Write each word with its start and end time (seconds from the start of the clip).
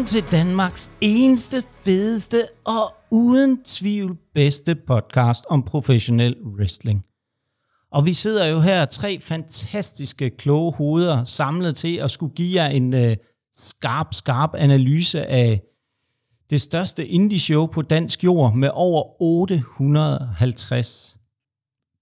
Velkommen 0.00 0.22
til 0.22 0.38
Danmarks 0.38 0.92
eneste, 1.00 1.62
fedeste 1.84 2.36
og 2.64 2.94
uden 3.10 3.64
tvivl 3.64 4.16
bedste 4.34 4.74
podcast 4.86 5.44
om 5.50 5.62
professionel 5.62 6.36
wrestling. 6.44 7.04
Og 7.92 8.06
vi 8.06 8.14
sidder 8.14 8.46
jo 8.46 8.60
her 8.60 8.84
tre 8.84 9.20
fantastiske 9.20 10.30
kloge 10.30 10.72
hoveder 10.72 11.24
samlet 11.24 11.76
til 11.76 11.96
at 11.96 12.10
skulle 12.10 12.34
give 12.34 12.62
jer 12.62 12.68
en 12.68 12.94
øh, 12.94 13.16
skarp, 13.52 14.14
skarp 14.14 14.50
analyse 14.54 15.30
af 15.30 15.62
det 16.50 16.60
største 16.60 17.06
indie-show 17.06 17.66
på 17.66 17.82
dansk 17.82 18.24
jord 18.24 18.54
med 18.54 18.70
over 18.72 19.22
850 19.22 21.16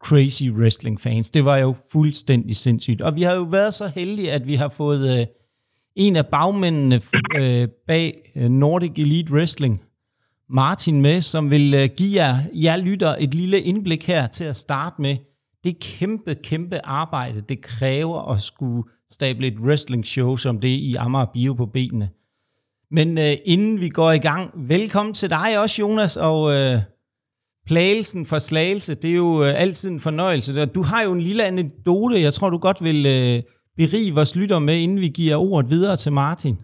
crazy 0.05 0.45
wrestling 0.51 1.01
fans. 1.01 1.30
Det 1.30 1.45
var 1.45 1.56
jo 1.56 1.75
fuldstændig 1.92 2.56
sindssygt. 2.56 3.01
Og 3.01 3.17
vi 3.17 3.23
har 3.23 3.34
jo 3.34 3.42
været 3.42 3.75
så 3.75 3.89
heldige, 3.95 4.33
at 4.33 4.47
vi 4.47 4.55
har 4.55 4.69
fået 4.69 5.20
Øh, 5.20 5.27
en 5.98 6.16
af 6.16 6.27
bagmændene 6.27 7.01
øh, 7.37 7.69
bag 7.87 8.30
øh, 8.37 8.48
Nordic 8.48 8.93
Elite 8.97 9.33
Wrestling, 9.33 9.83
Martin 10.51 11.02
med, 11.02 11.20
som 11.20 11.51
vil 11.51 11.75
øh, 11.75 11.89
give 11.97 12.25
jer, 12.25 12.37
jer 12.55 12.77
lytter 12.77 13.16
et 13.19 13.34
lille 13.34 13.61
indblik 13.61 14.06
her 14.06 14.27
til 14.27 14.45
at 14.45 14.56
starte 14.56 15.03
med. 15.03 15.16
Det 15.65 15.79
kæmpe, 15.80 16.34
kæmpe 16.34 16.87
arbejde, 16.87 17.41
det 17.48 17.61
kræver 17.61 18.33
at 18.33 18.41
skulle 18.41 18.83
stable 19.11 19.47
et 19.47 19.59
wrestling 19.61 20.06
show 20.06 20.37
som 20.37 20.61
det 20.61 20.69
i 20.69 20.95
Amager 20.95 21.27
Bio 21.34 21.55
på 21.55 21.66
benene. 21.66 22.11
Men 22.91 23.19
øh, 23.19 23.37
inden 23.44 23.81
vi 23.81 23.89
går 23.89 24.12
i 24.12 24.19
gang, 24.19 24.50
velkommen 24.56 25.15
til 25.15 25.31
dig 25.31 25.59
også, 25.59 25.83
Jonas, 25.83 26.17
og 26.17 26.53
øh, 26.55 26.81
plagelsen 27.67 28.27
for 28.27 28.39
slagelse, 28.39 28.94
det 28.94 29.11
er 29.11 29.15
jo 29.15 29.44
øh, 29.44 29.61
altid 29.61 29.91
en 29.91 29.98
fornøjelse. 29.98 30.67
Du 30.67 30.83
har 30.83 31.03
jo 31.03 31.12
en 31.12 31.20
lille 31.20 31.44
anekdote, 31.44 32.20
jeg 32.20 32.34
tror, 32.34 32.50
du 32.50 32.59
godt 32.59 32.84
vil 32.84 33.06
Øh, 33.06 33.42
berige 33.81 34.17
vores 34.19 34.33
lytter 34.39 34.61
med, 34.69 34.77
inden 34.84 35.01
vi 35.07 35.11
giver 35.21 35.37
ordet 35.48 35.67
videre 35.75 35.97
til 36.05 36.12
Martin. 36.23 36.57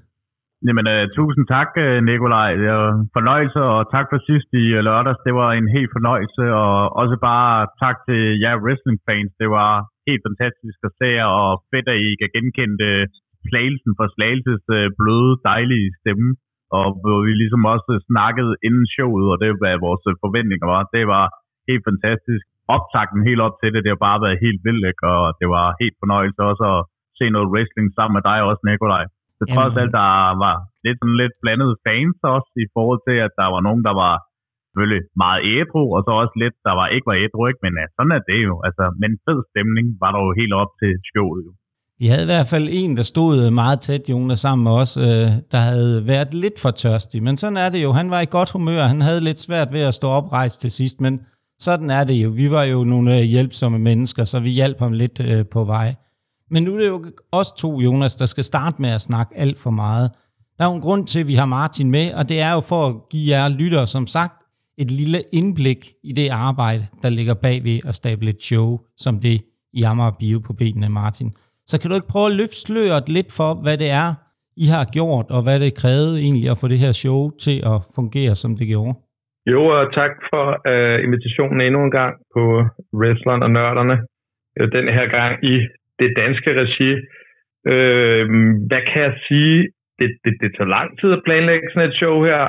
Jamen, 0.67 0.87
uh, 0.95 1.05
tusind 1.19 1.45
tak, 1.55 1.70
øh, 1.84 1.97
Nikolaj. 2.09 2.51
Det 2.62 2.70
var 2.79 2.91
en 3.01 3.09
fornøjelse, 3.17 3.61
og 3.73 3.81
tak 3.95 4.07
for 4.11 4.19
sidst 4.29 4.48
i 4.62 4.65
øh, 4.77 4.81
lørdags. 4.89 5.25
Det 5.27 5.35
var 5.41 5.51
en 5.61 5.69
helt 5.77 5.91
fornøjelse, 5.97 6.45
og 6.65 6.75
også 7.01 7.17
bare 7.31 7.55
tak 7.83 7.97
til 8.07 8.20
jer 8.42 8.57
wrestling-fans. 8.65 9.33
Det 9.42 9.48
var 9.59 9.70
helt 10.09 10.23
fantastisk 10.29 10.79
at 10.89 10.92
se, 11.01 11.11
og 11.39 11.48
fedt, 11.73 11.89
at 11.95 11.98
I 12.09 12.11
kan 12.20 12.31
genkende 12.37 12.91
slagelsen 13.47 13.92
for 13.98 14.07
Slagelses 14.15 14.65
uh, 14.77 14.89
bløde, 14.98 15.33
dejlige 15.51 15.89
stemme. 16.01 16.29
Og 16.79 16.87
hvor 17.03 17.19
vi 17.27 17.33
ligesom 17.42 17.62
også 17.75 17.92
snakkede 18.11 18.53
inden 18.67 18.87
showet, 18.95 19.27
og 19.33 19.37
det 19.42 19.48
hvad 19.62 19.85
vores 19.87 20.03
forventninger 20.25 20.67
var. 20.75 20.83
Det 20.97 21.05
var 21.15 21.25
helt 21.69 21.85
fantastisk. 21.91 22.45
Optakten 22.77 23.29
helt 23.29 23.42
op 23.47 23.57
til 23.59 23.69
det, 23.73 23.81
det 23.85 23.92
har 23.95 24.07
bare 24.09 24.23
været 24.25 24.42
helt 24.47 24.61
vildt, 24.67 25.01
og 25.15 25.23
det 25.41 25.48
var 25.55 25.67
helt 25.83 25.97
fornøjelse 26.03 26.41
også 26.51 26.65
at 26.75 26.83
se 27.19 27.25
noget 27.34 27.51
wrestling 27.53 27.89
sammen 27.97 28.15
med 28.17 28.25
dig 28.31 28.39
også, 28.48 28.62
Nikolaj. 28.65 29.05
Så 29.39 29.45
trods 29.55 29.75
alt, 29.81 29.93
der 30.01 30.11
var 30.45 30.57
lidt, 30.84 30.98
sådan 31.01 31.20
lidt 31.23 31.34
blandede 31.43 31.75
fans 31.87 32.19
også, 32.37 32.51
i 32.65 32.67
forhold 32.75 33.01
til, 33.07 33.17
at 33.27 33.33
der 33.41 33.48
var 33.55 33.61
nogen, 33.67 33.83
der 33.89 33.95
var 34.05 34.15
selvfølgelig 34.75 35.05
meget 35.25 35.41
ædru, 35.55 35.83
og 35.97 36.01
så 36.07 36.12
også 36.23 36.35
lidt, 36.42 36.57
der 36.67 36.75
var 36.81 36.87
ikke 36.95 37.07
var 37.11 37.19
ædru, 37.25 37.42
ikke? 37.51 37.62
men 37.65 37.73
ja, 37.81 37.87
sådan 37.97 38.17
er 38.19 38.23
det 38.31 38.41
jo. 38.48 38.55
Altså, 38.67 38.85
men 39.03 39.11
fed 39.25 39.41
stemning 39.51 39.87
var 40.03 40.11
der 40.15 40.20
jo 40.27 40.31
helt 40.41 40.55
op 40.62 40.73
til 40.81 40.92
showet 41.11 41.42
jo. 41.48 41.53
Vi 42.01 42.07
havde 42.12 42.27
i 42.29 42.33
hvert 42.35 42.51
fald 42.55 42.67
en, 42.81 42.92
der 42.98 43.03
stod 43.03 43.51
meget 43.62 43.79
tæt, 43.81 44.05
Jonas, 44.12 44.41
sammen 44.47 44.62
med 44.65 44.75
os, 44.83 44.92
øh, 45.07 45.29
der 45.53 45.61
havde 45.70 46.07
været 46.12 46.35
lidt 46.45 46.59
for 46.62 46.70
tørstig. 46.70 47.23
Men 47.23 47.37
sådan 47.37 47.57
er 47.65 47.69
det 47.75 47.83
jo. 47.87 47.91
Han 47.92 48.11
var 48.11 48.20
i 48.20 48.33
godt 48.37 48.53
humør. 48.53 48.83
Han 48.92 49.01
havde 49.01 49.20
lidt 49.29 49.41
svært 49.47 49.69
ved 49.73 49.83
at 49.89 49.95
stå 49.95 50.09
oprejst 50.09 50.61
til 50.61 50.70
sidst, 50.70 51.01
men 51.01 51.14
sådan 51.58 51.91
er 51.91 52.05
det 52.05 52.14
jo. 52.24 52.29
Vi 52.42 52.47
var 52.51 52.64
jo 52.64 52.85
nogle 52.85 53.19
øh, 53.19 53.23
hjælpsomme 53.35 53.79
mennesker, 53.79 54.24
så 54.24 54.41
vi 54.41 54.48
hjalp 54.48 54.79
ham 54.79 54.92
lidt 54.92 55.20
øh, 55.20 55.45
på 55.53 55.64
vej. 55.64 55.89
Men 56.55 56.63
nu 56.63 56.70
er 56.75 56.81
det 56.83 56.89
jo 56.95 56.98
også 57.39 57.53
to, 57.63 57.70
Jonas, 57.87 58.15
der 58.23 58.29
skal 58.35 58.45
starte 58.53 58.77
med 58.85 58.91
at 58.98 59.07
snakke 59.11 59.33
alt 59.45 59.59
for 59.65 59.73
meget. 59.83 60.07
Der 60.57 60.63
er 60.65 60.69
jo 60.70 60.77
en 60.81 60.87
grund 60.87 61.03
til, 61.13 61.20
at 61.20 61.29
vi 61.33 61.37
har 61.42 61.48
Martin 61.59 61.91
med, 61.97 62.07
og 62.19 62.25
det 62.31 62.39
er 62.47 62.53
jo 62.57 62.63
for 62.73 62.83
at 62.89 62.95
give 63.13 63.27
jer 63.35 63.57
lyttere, 63.61 63.87
som 63.97 64.05
sagt, 64.17 64.37
et 64.83 64.91
lille 65.01 65.20
indblik 65.39 65.81
i 66.11 66.13
det 66.20 66.29
arbejde, 66.48 66.85
der 67.03 67.11
ligger 67.19 67.35
bag 67.47 67.57
ved 67.69 67.79
at 67.89 67.95
stable 68.01 68.29
et 68.35 68.42
show, 68.48 68.69
som 69.05 69.15
det 69.27 69.37
i 69.79 69.81
Amager 69.91 70.17
Bio 70.20 70.39
på 70.48 70.53
benene, 70.61 70.89
Martin. 71.01 71.29
Så 71.70 71.75
kan 71.81 71.89
du 71.89 71.95
ikke 71.97 72.13
prøve 72.15 72.29
at 72.31 72.37
løfte 72.41 72.59
sløret 72.65 73.07
lidt 73.17 73.31
for, 73.39 73.51
hvad 73.65 73.77
det 73.83 73.91
er, 74.05 74.09
I 74.65 74.67
har 74.75 74.85
gjort, 74.97 75.27
og 75.36 75.41
hvad 75.47 75.59
det 75.65 75.81
krævede 75.83 76.17
egentlig 76.25 76.47
at 76.53 76.61
få 76.61 76.67
det 76.73 76.83
her 76.85 76.92
show 77.03 77.21
til 77.45 77.57
at 77.73 77.77
fungere, 77.97 78.35
som 78.42 78.51
det 78.59 78.67
gjorde? 78.73 78.95
Jo, 79.53 79.61
og 79.77 79.85
tak 80.01 80.15
for 80.31 80.45
uh, 80.73 80.97
invitationen 81.07 81.59
endnu 81.67 81.81
en 81.85 81.95
gang 82.01 82.15
på 82.35 82.42
Wrestleren 82.98 83.42
og 83.47 83.51
Nørderne. 83.57 83.97
Øh, 84.59 84.67
den 84.77 84.86
her 84.97 85.07
gang 85.19 85.33
i 85.53 85.55
det 86.00 86.10
danske 86.22 86.50
regi. 86.62 86.90
Øh, 87.72 88.24
hvad 88.68 88.82
kan 88.90 89.02
jeg 89.06 89.14
sige? 89.28 89.58
Det, 89.98 90.08
det, 90.24 90.32
det 90.42 90.50
tager 90.56 90.74
lang 90.78 90.88
tid 91.00 91.10
at 91.12 91.24
planlægge 91.27 91.68
sådan 91.72 91.88
et 91.88 91.98
show 92.00 92.16
her. 92.28 92.42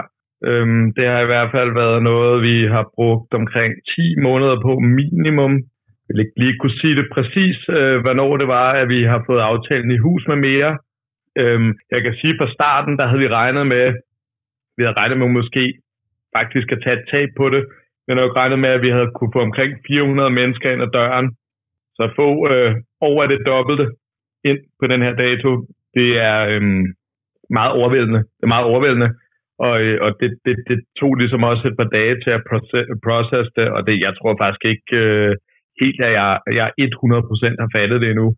Øh, 0.47 0.67
det 0.95 1.05
har 1.11 1.21
i 1.23 1.31
hvert 1.31 1.51
fald 1.55 1.71
været 1.73 2.03
noget, 2.03 2.43
vi 2.49 2.57
har 2.75 2.85
brugt 2.95 3.33
omkring 3.33 3.73
10 3.95 4.21
måneder 4.27 4.57
på 4.61 4.71
minimum 4.79 5.53
vil 6.07 6.19
ikke 6.23 6.39
lige 6.43 6.57
kunne 6.59 6.79
sige 6.81 6.95
det 6.95 7.07
præcis, 7.15 7.57
øh, 7.77 7.97
hvornår 8.03 8.37
det 8.37 8.47
var, 8.47 8.69
at 8.81 8.89
vi 8.89 9.03
har 9.03 9.23
fået 9.27 9.47
aftalen 9.51 9.91
i 9.91 10.03
hus 10.05 10.23
med 10.27 10.35
mere. 10.35 10.71
Øh, 11.41 11.59
jeg 11.91 12.01
kan 12.03 12.15
sige, 12.21 12.37
fra 12.39 12.53
starten, 12.57 12.97
der 12.97 13.07
havde 13.07 13.23
vi 13.25 13.27
regnet 13.39 13.67
med, 13.67 13.85
vi 14.77 14.83
havde 14.83 14.99
regnet 15.01 15.17
med 15.17 15.27
måske 15.27 15.63
faktisk 16.37 16.71
at 16.71 16.81
tage 16.83 16.97
et 16.99 17.07
tab 17.11 17.29
på 17.37 17.49
det. 17.49 17.61
Vi 18.03 18.07
havde 18.09 18.21
nok 18.21 18.35
regnet 18.35 18.59
med, 18.59 18.69
at 18.69 18.81
vi 18.81 18.89
havde 18.89 19.11
kunne 19.15 19.35
få 19.35 19.41
omkring 19.49 19.71
400 19.87 20.29
mennesker 20.39 20.71
ind 20.71 20.81
ad 20.81 20.91
døren. 20.99 21.27
Så 21.95 22.01
at 22.07 22.15
få 22.19 22.27
øh, 22.51 22.71
over 23.09 23.23
det 23.31 23.39
dobbelte 23.49 23.85
ind 24.49 24.59
på 24.79 24.85
den 24.91 25.01
her 25.05 25.13
dato, 25.25 25.49
det 25.97 26.09
er 26.29 26.37
øh, 26.51 26.61
meget 27.57 27.71
overvældende. 27.79 28.21
Det 28.37 28.43
er 28.43 28.53
meget 28.55 28.69
overvældende. 28.71 29.09
Og, 29.65 29.75
øh, 29.83 29.97
og 30.05 30.09
det, 30.19 30.29
det, 30.45 30.55
det 30.69 30.79
tog 30.99 31.11
ligesom 31.15 31.43
også 31.51 31.63
et 31.67 31.77
par 31.81 31.89
dage 31.97 32.15
til 32.23 32.31
at 32.37 32.45
processe 33.07 33.51
det, 33.59 33.67
og 33.75 33.81
det, 33.87 33.95
jeg 34.05 34.13
tror 34.15 34.33
faktisk 34.41 34.63
ikke, 34.73 34.91
øh, 35.03 35.33
helt, 35.81 35.99
at 36.07 36.11
jeg, 36.19 36.31
jeg 36.59 36.67
100% 36.79 37.63
har 37.63 37.69
fattet 37.77 38.01
det 38.01 38.09
endnu. 38.11 38.29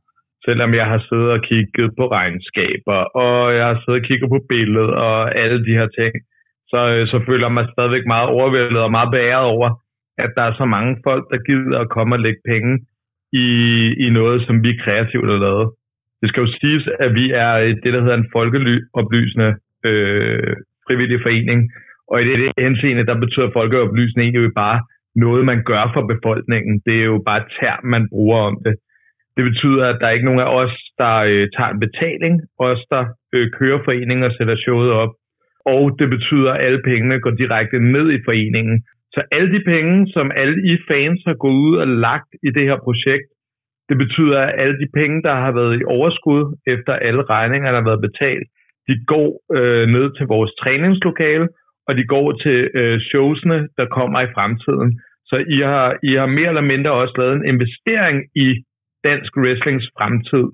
Selvom 0.46 0.72
jeg 0.80 0.88
har 0.94 1.02
siddet 1.10 1.30
og 1.36 1.42
kigget 1.50 1.90
på 2.00 2.06
regnskaber, 2.18 3.00
og 3.26 3.56
jeg 3.58 3.66
har 3.72 3.78
siddet 3.80 4.02
og 4.02 4.08
kigget 4.08 4.30
på 4.36 4.40
billedet 4.50 4.92
og 5.06 5.18
alle 5.42 5.60
de 5.68 5.78
her 5.80 5.90
ting, 6.00 6.14
så, 6.72 6.80
øh, 6.94 7.04
så 7.12 7.18
føler 7.28 7.46
jeg 7.48 7.56
mig 7.58 7.66
stadigvæk 7.74 8.06
meget 8.14 8.30
overvældet 8.38 8.82
og 8.86 8.92
meget 8.98 9.12
bæret 9.16 9.46
over, 9.56 9.68
at 10.24 10.30
der 10.38 10.44
er 10.50 10.54
så 10.62 10.66
mange 10.76 10.94
folk, 11.08 11.24
der 11.32 11.40
gider 11.50 11.80
at 11.80 11.92
komme 11.96 12.16
og 12.16 12.24
lægge 12.26 12.42
penge 12.52 12.74
i, 13.34 13.48
i 14.06 14.10
noget, 14.10 14.46
som 14.48 14.64
vi 14.64 14.72
kreativt 14.84 15.30
har 15.32 15.40
lavet. 15.48 15.68
Det 16.22 16.30
skal 16.30 16.42
jo 16.42 16.50
siges, 16.62 16.86
at 17.00 17.14
vi 17.20 17.26
er 17.32 17.52
det, 17.84 17.94
der 17.94 18.02
hedder 18.02 18.18
en 18.18 18.32
folkeoplysende 18.36 19.50
øh, 19.90 20.54
frivillig 20.88 21.20
forening, 21.22 21.60
og 22.12 22.22
i 22.22 22.26
det 22.26 22.52
henseende, 22.58 23.06
der 23.06 23.18
betyder 23.24 23.50
folkeoplysning 23.54 24.36
jo 24.36 24.52
bare, 24.56 24.80
noget, 25.26 25.44
man 25.52 25.60
gør 25.72 25.84
for 25.96 26.04
befolkningen. 26.14 26.74
Det 26.86 26.96
er 27.02 27.08
jo 27.14 27.20
bare 27.30 27.44
term, 27.58 27.82
man 27.96 28.04
bruger 28.14 28.40
om 28.50 28.58
det. 28.66 28.76
Det 29.38 29.44
betyder, 29.50 29.84
at 29.88 29.98
der 30.00 30.08
er 30.08 30.16
ikke 30.16 30.30
nogen 30.30 30.46
af 30.46 30.50
os, 30.62 30.76
der 31.02 31.16
øh, 31.32 31.44
tager 31.56 31.72
en 31.72 31.84
betaling, 31.86 32.34
os, 32.70 32.82
der 32.94 33.04
øh, 33.36 33.48
kører 33.60 33.80
foreningen 33.88 34.24
og 34.28 34.34
sætter 34.38 34.56
showet 34.66 34.92
op. 34.92 35.14
Og 35.66 35.84
det 36.00 36.10
betyder, 36.16 36.52
at 36.54 36.64
alle 36.66 36.82
pengene 36.90 37.20
går 37.20 37.34
direkte 37.42 37.80
ned 37.80 38.08
i 38.18 38.24
foreningen. 38.28 38.76
Så 39.18 39.24
alle 39.36 39.50
de 39.56 39.62
penge, 39.74 39.96
som 40.16 40.32
alle 40.42 40.58
I 40.72 40.74
fans 40.90 41.20
har 41.30 41.38
gået 41.44 41.60
ud 41.68 41.76
og 41.84 41.88
lagt 41.88 42.32
i 42.48 42.50
det 42.58 42.66
her 42.70 42.80
projekt, 42.88 43.28
det 43.90 43.98
betyder, 44.04 44.40
at 44.42 44.56
alle 44.62 44.78
de 44.84 44.90
penge, 45.00 45.18
der 45.28 45.36
har 45.44 45.52
været 45.60 45.80
i 45.80 45.88
overskud, 45.98 46.42
efter 46.74 46.94
alle 47.08 47.24
regninger, 47.34 47.70
der 47.72 47.80
har 47.82 47.90
været 47.92 48.08
betalt, 48.10 48.48
de 48.88 48.96
går 49.14 49.30
øh, 49.58 49.86
ned 49.96 50.08
til 50.18 50.26
vores 50.34 50.52
træningslokale, 50.62 51.48
og 51.88 51.92
de 52.00 52.04
går 52.14 52.28
til 52.44 52.60
øh, 52.80 53.00
showsene, 53.10 53.60
der 53.78 53.86
kommer 53.98 54.20
i 54.22 54.34
fremtiden. 54.36 54.90
Så 55.30 55.36
I 55.56 55.58
har, 55.72 55.88
I 56.10 56.12
har 56.22 56.30
mere 56.38 56.52
eller 56.54 56.70
mindre 56.74 56.92
også 57.02 57.16
lavet 57.18 57.36
en 57.36 57.50
investering 57.54 58.18
i 58.46 58.48
dansk 59.08 59.32
wrestlings 59.42 59.86
fremtid 59.98 60.46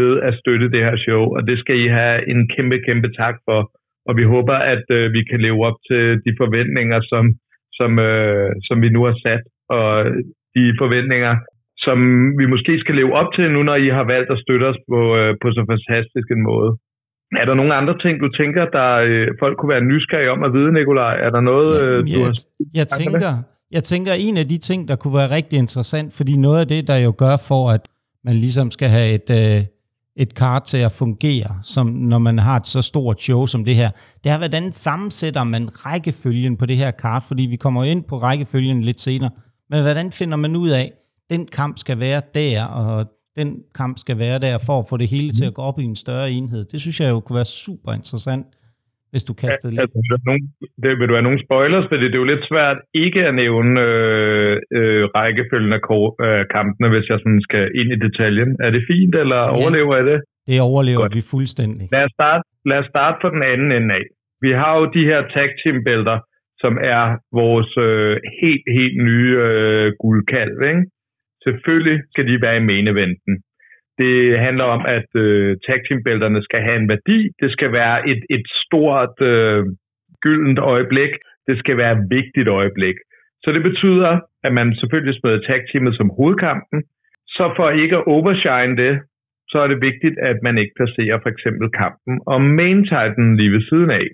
ved 0.00 0.12
at 0.28 0.38
støtte 0.40 0.70
det 0.74 0.82
her 0.88 0.96
show, 1.06 1.22
og 1.36 1.40
det 1.48 1.56
skal 1.58 1.76
I 1.84 1.88
have 1.98 2.18
en 2.32 2.40
kæmpe, 2.54 2.78
kæmpe 2.88 3.08
tak 3.22 3.36
for. 3.46 3.60
Og 4.08 4.12
vi 4.18 4.24
håber, 4.34 4.56
at 4.74 4.84
øh, 4.98 5.12
vi 5.16 5.22
kan 5.30 5.40
leve 5.46 5.60
op 5.68 5.78
til 5.88 6.04
de 6.26 6.32
forventninger, 6.40 6.98
som, 7.12 7.24
som, 7.78 7.90
øh, 8.08 8.48
som 8.68 8.76
vi 8.84 8.88
nu 8.96 9.00
har 9.08 9.16
sat, 9.24 9.42
og 9.76 9.88
de 10.56 10.64
forventninger, 10.82 11.32
som 11.86 11.98
vi 12.38 12.44
måske 12.54 12.72
skal 12.82 12.94
leve 13.00 13.12
op 13.20 13.30
til 13.36 13.46
nu, 13.54 13.60
når 13.68 13.76
I 13.86 13.88
har 13.98 14.06
valgt 14.14 14.30
at 14.34 14.42
støtte 14.44 14.64
os 14.72 14.80
på, 14.90 15.00
øh, 15.18 15.30
på 15.42 15.46
så 15.56 15.62
fantastisk 15.72 16.28
en 16.36 16.42
måde. 16.50 16.70
Er 17.40 17.46
der 17.48 17.54
nogle 17.60 17.74
andre 17.80 17.94
ting, 18.04 18.14
du 18.24 18.28
tænker, 18.40 18.64
der 18.78 18.88
øh, 19.08 19.26
folk 19.42 19.54
kunne 19.56 19.74
være 19.74 19.88
nysgerrige 19.92 20.30
om 20.36 20.42
at 20.46 20.52
vide, 20.56 20.70
Nikolaj? 20.72 21.14
Er 21.26 21.30
der 21.36 21.42
noget, 21.52 21.70
øh, 21.84 21.98
du 22.02 22.06
jeg, 22.14 22.26
har... 22.26 22.34
Jeg 22.80 22.86
tænker, 23.00 23.32
jeg 23.76 23.82
tænker, 23.92 24.12
en 24.28 24.36
af 24.42 24.46
de 24.52 24.58
ting, 24.68 24.80
der 24.88 24.96
kunne 25.00 25.16
være 25.20 25.30
rigtig 25.38 25.56
interessant, 25.64 26.08
fordi 26.18 26.34
noget 26.46 26.58
af 26.62 26.68
det, 26.74 26.82
der 26.90 26.98
jo 27.06 27.12
gør 27.24 27.36
for, 27.50 27.62
at 27.76 27.82
man 28.26 28.36
ligesom 28.44 28.68
skal 28.76 28.88
have 28.96 29.08
et, 29.18 29.28
øh, 29.40 29.60
et 30.16 30.34
kart 30.34 30.64
til 30.64 30.76
at 30.76 30.92
fungere, 30.92 31.58
som 31.62 31.86
når 31.86 32.18
man 32.18 32.38
har 32.38 32.56
et 32.56 32.66
så 32.66 32.82
stort 32.82 33.20
show 33.20 33.46
som 33.46 33.64
det 33.64 33.74
her, 33.74 33.90
det 34.24 34.32
er, 34.32 34.38
hvordan 34.38 34.72
sammensætter 34.72 35.44
man 35.44 35.86
rækkefølgen 35.86 36.56
på 36.56 36.66
det 36.66 36.76
her 36.76 36.90
kart, 36.90 37.22
fordi 37.22 37.42
vi 37.42 37.56
kommer 37.56 37.84
ind 37.84 38.04
på 38.04 38.18
rækkefølgen 38.18 38.82
lidt 38.82 39.00
senere, 39.00 39.30
men 39.70 39.82
hvordan 39.82 40.12
finder 40.12 40.36
man 40.36 40.56
ud 40.56 40.68
af, 40.68 40.92
den 41.30 41.46
kamp 41.46 41.78
skal 41.78 42.00
være 42.00 42.22
der, 42.34 42.64
og 42.64 43.06
den 43.36 43.56
kamp 43.74 43.98
skal 43.98 44.18
være 44.18 44.38
der, 44.38 44.58
for 44.58 44.78
at 44.78 44.86
få 44.88 44.96
det 44.96 45.08
hele 45.08 45.32
til 45.32 45.44
at 45.44 45.54
gå 45.54 45.62
op 45.62 45.78
i 45.78 45.84
en 45.84 45.96
større 45.96 46.30
enhed. 46.30 46.64
Det 46.64 46.80
synes 46.80 47.00
jeg 47.00 47.10
jo 47.10 47.20
kunne 47.20 47.36
være 47.36 47.44
super 47.44 47.92
interessant, 47.92 48.46
hvis 49.14 49.24
du 49.30 49.34
kaster 49.44 49.66
det. 49.70 49.78
Altså, 49.82 49.96
vil, 50.02 50.10
du 50.14 50.18
nogen, 50.30 50.44
det, 50.82 50.90
vil 50.98 51.08
du 51.10 51.14
have 51.18 51.28
nogle 51.28 51.44
spoilers? 51.46 51.86
Fordi 51.90 52.04
det 52.10 52.16
er 52.16 52.22
jo 52.24 52.32
lidt 52.34 52.44
svært 52.52 52.78
ikke 53.04 53.20
at 53.28 53.34
nævne 53.42 53.70
øh, 53.88 54.54
øh, 54.78 55.02
rækkefølgen 55.16 55.72
af 55.78 55.82
øh, 56.26 56.42
kampene, 56.56 56.88
hvis 56.92 57.06
jeg 57.10 57.18
sådan 57.22 57.42
skal 57.48 57.64
ind 57.80 57.90
i 57.96 57.98
detaljen. 58.06 58.50
Er 58.66 58.70
det 58.74 58.82
fint, 58.92 59.14
eller 59.22 59.40
ja, 59.44 59.54
overlever 59.58 59.94
jeg 59.98 60.06
det? 60.12 60.18
Det 60.50 60.58
overlever 60.70 61.04
Godt. 61.04 61.16
vi 61.16 61.22
fuldstændig. 61.34 61.84
Lad 61.94 62.04
os, 62.08 62.14
starte, 62.18 62.44
lad 62.70 62.78
os 62.82 62.88
starte 62.94 63.16
på 63.22 63.28
den 63.34 63.42
anden 63.52 63.70
ende 63.78 63.90
af. 64.00 64.04
Vi 64.44 64.50
har 64.60 64.72
jo 64.78 64.84
de 64.96 65.02
her 65.10 65.20
tag 65.34 65.48
team 65.60 65.76
bælter, 65.86 66.18
som 66.62 66.74
er 66.94 67.04
vores 67.40 67.70
øh, 67.88 68.14
helt, 68.40 68.66
helt 68.78 68.96
nye 69.08 69.32
øh, 69.48 69.86
guldkalv. 70.02 70.56
Ikke? 70.70 70.82
Selvfølgelig 71.46 71.98
skal 72.12 72.24
de 72.30 72.34
være 72.44 72.56
i 72.60 72.66
main 72.70 72.86
eventen. 72.94 73.34
Det 73.98 74.38
handler 74.46 74.64
om, 74.64 74.82
at 74.96 75.08
øh, 75.24 75.56
tag 75.66 75.78
team 75.86 76.00
bælterne 76.06 76.42
skal 76.42 76.60
have 76.66 76.76
en 76.82 76.88
værdi. 76.94 77.18
Det 77.40 77.50
skal 77.52 77.72
være 77.72 78.08
et, 78.10 78.22
et 78.36 78.46
stort 78.64 79.16
øh, 79.32 79.64
gyldent 80.24 80.58
øjeblik. 80.58 81.12
Det 81.48 81.58
skal 81.58 81.76
være 81.76 81.92
et 81.98 82.04
vigtigt 82.16 82.48
øjeblik. 82.48 82.96
Så 83.42 83.48
det 83.56 83.62
betyder, 83.62 84.12
at 84.46 84.52
man 84.58 84.74
selvfølgelig 84.80 85.14
smider 85.16 85.40
tag 85.48 85.60
teamet 85.68 85.96
som 85.96 86.10
hovedkampen. 86.16 86.78
Så 87.36 87.44
for 87.56 87.70
ikke 87.70 87.96
at 87.96 88.06
overshine 88.16 88.76
det, 88.82 88.94
så 89.50 89.56
er 89.64 89.68
det 89.68 89.84
vigtigt, 89.88 90.16
at 90.30 90.38
man 90.46 90.58
ikke 90.58 90.74
placerer 90.80 91.18
for 91.22 91.30
eksempel 91.34 91.66
kampen 91.82 92.14
og 92.32 92.38
main 92.60 92.80
titan 92.90 93.36
lige 93.38 93.52
ved 93.56 93.62
siden 93.70 93.90
af. 93.90 94.06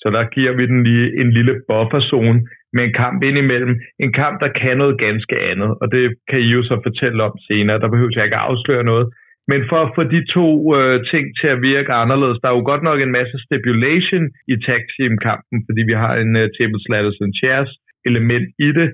Så 0.00 0.06
der 0.16 0.24
giver 0.36 0.52
vi 0.58 0.64
den 0.66 0.80
lige 0.88 1.06
en 1.20 1.30
lille 1.36 1.54
bufferzone 1.68 2.40
med 2.76 2.84
en 2.88 2.94
kamp 3.02 3.18
indimellem. 3.28 3.74
En 4.04 4.12
kamp, 4.22 4.36
der 4.44 4.50
kan 4.60 4.76
noget 4.82 4.96
ganske 5.06 5.36
andet, 5.50 5.70
og 5.80 5.86
det 5.94 6.04
kan 6.30 6.40
I 6.46 6.48
jo 6.56 6.62
så 6.70 6.76
fortælle 6.86 7.20
om 7.28 7.34
senere. 7.48 7.82
Der 7.82 7.92
behøver 7.92 8.12
jeg 8.16 8.24
ikke 8.26 8.40
at 8.40 8.48
afsløre 8.50 8.84
noget. 8.92 9.06
Men 9.50 9.60
for 9.70 9.80
at 9.84 9.92
få 9.96 10.02
de 10.14 10.20
to 10.36 10.48
øh, 10.78 10.96
ting 11.12 11.24
til 11.40 11.48
at 11.54 11.62
virke 11.70 11.92
anderledes, 12.02 12.38
der 12.40 12.48
er 12.48 12.56
jo 12.58 12.68
godt 12.70 12.82
nok 12.88 12.98
en 13.00 13.16
masse 13.18 13.36
stipulation 13.46 14.24
i 14.52 14.54
tag 14.66 14.82
team-kampen, 14.94 15.58
fordi 15.66 15.82
vi 15.90 15.94
har 16.02 16.14
en 16.24 16.32
øh, 16.42 16.46
table 16.56 16.80
slatters 16.86 17.22
and 17.24 17.34
chairs 17.40 17.72
element 18.10 18.46
i 18.66 18.68
det, 18.78 18.88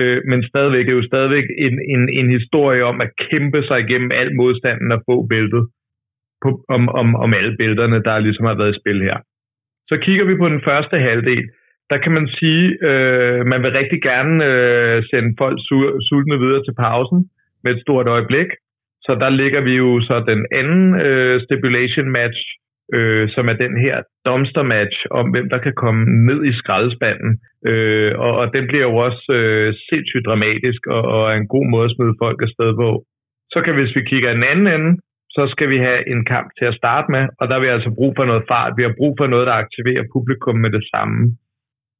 øh, 0.00 0.18
men 0.30 0.38
stadigvæk 0.50 0.84
det 0.86 0.92
er 0.92 1.00
jo 1.00 1.10
stadigvæk 1.12 1.46
en, 1.66 1.74
en, 1.94 2.02
en 2.20 2.28
historie 2.38 2.82
om 2.90 2.96
at 3.04 3.10
kæmpe 3.26 3.60
sig 3.68 3.78
igennem 3.80 4.10
al 4.20 4.30
modstanden 4.40 4.92
og 4.96 5.00
få 5.08 5.16
bæltet 5.32 5.62
på, 6.42 6.50
om, 6.76 6.82
om, 7.00 7.08
om 7.24 7.30
alle 7.38 7.56
bælterne, 7.60 7.98
der 8.06 8.24
ligesom 8.26 8.46
har 8.50 8.56
været 8.60 8.74
i 8.74 8.80
spil 8.80 9.00
her. 9.08 9.18
Så 9.90 9.96
kigger 10.04 10.24
vi 10.30 10.34
på 10.42 10.48
den 10.48 10.62
første 10.68 10.96
halvdel, 11.06 11.44
der 11.90 11.98
kan 12.02 12.12
man 12.18 12.26
sige, 12.38 12.64
øh, 12.88 13.40
man 13.52 13.60
vil 13.62 13.78
rigtig 13.80 14.00
gerne 14.10 14.34
øh, 14.50 14.96
sende 15.10 15.30
folk 15.42 15.58
su- 15.68 15.96
sultne 16.08 16.38
videre 16.44 16.64
til 16.64 16.74
pausen 16.84 17.20
med 17.64 17.70
et 17.72 17.82
stort 17.86 18.06
øjeblik. 18.16 18.50
Så 19.06 19.12
der 19.22 19.30
ligger 19.40 19.60
vi 19.68 19.74
jo 19.82 19.90
så 20.08 20.16
den 20.32 20.42
anden 20.60 20.84
øh, 21.06 21.34
stipulation 21.46 22.08
match, 22.18 22.40
øh, 22.96 23.24
som 23.34 23.44
er 23.52 23.56
den 23.64 23.74
her 23.84 23.96
dumpster 24.26 24.64
match 24.74 24.98
om, 25.18 25.26
hvem 25.32 25.46
der 25.52 25.58
kan 25.66 25.74
komme 25.82 26.02
ned 26.28 26.40
i 26.50 26.52
skraldespanden. 26.60 27.32
Øh, 27.70 28.12
og, 28.24 28.32
og 28.40 28.46
den 28.56 28.64
bliver 28.70 28.86
jo 28.90 28.96
også 29.06 29.24
øh, 29.40 29.68
sindssygt 29.88 30.26
dramatisk 30.28 30.80
og, 30.86 31.02
og 31.14 31.22
er 31.32 31.36
en 31.38 31.52
god 31.54 31.66
måde 31.72 31.88
at 31.88 31.94
smide 31.94 32.20
folk 32.22 32.38
afsted 32.46 32.70
på. 32.82 32.90
Så 33.52 33.58
kan 33.64 33.74
hvis 33.74 33.96
vi 33.96 34.02
kigger 34.10 34.30
den 34.32 34.44
anden 34.52 34.68
ende, 34.76 34.90
så 35.36 35.42
skal 35.52 35.68
vi 35.72 35.78
have 35.86 36.00
en 36.12 36.22
kamp 36.24 36.48
til 36.58 36.66
at 36.68 36.78
starte 36.80 37.08
med, 37.14 37.24
og 37.38 37.44
der 37.46 37.54
har 37.54 37.64
vi 37.64 37.76
altså 37.76 37.90
brug 37.98 38.12
for 38.16 38.24
noget 38.30 38.44
fart. 38.50 38.72
Vi 38.78 38.82
har 38.86 38.94
brug 39.00 39.12
for 39.20 39.26
noget, 39.32 39.46
der 39.46 39.62
aktiverer 39.64 40.12
publikum 40.14 40.56
med 40.64 40.70
det 40.76 40.84
samme. 40.94 41.18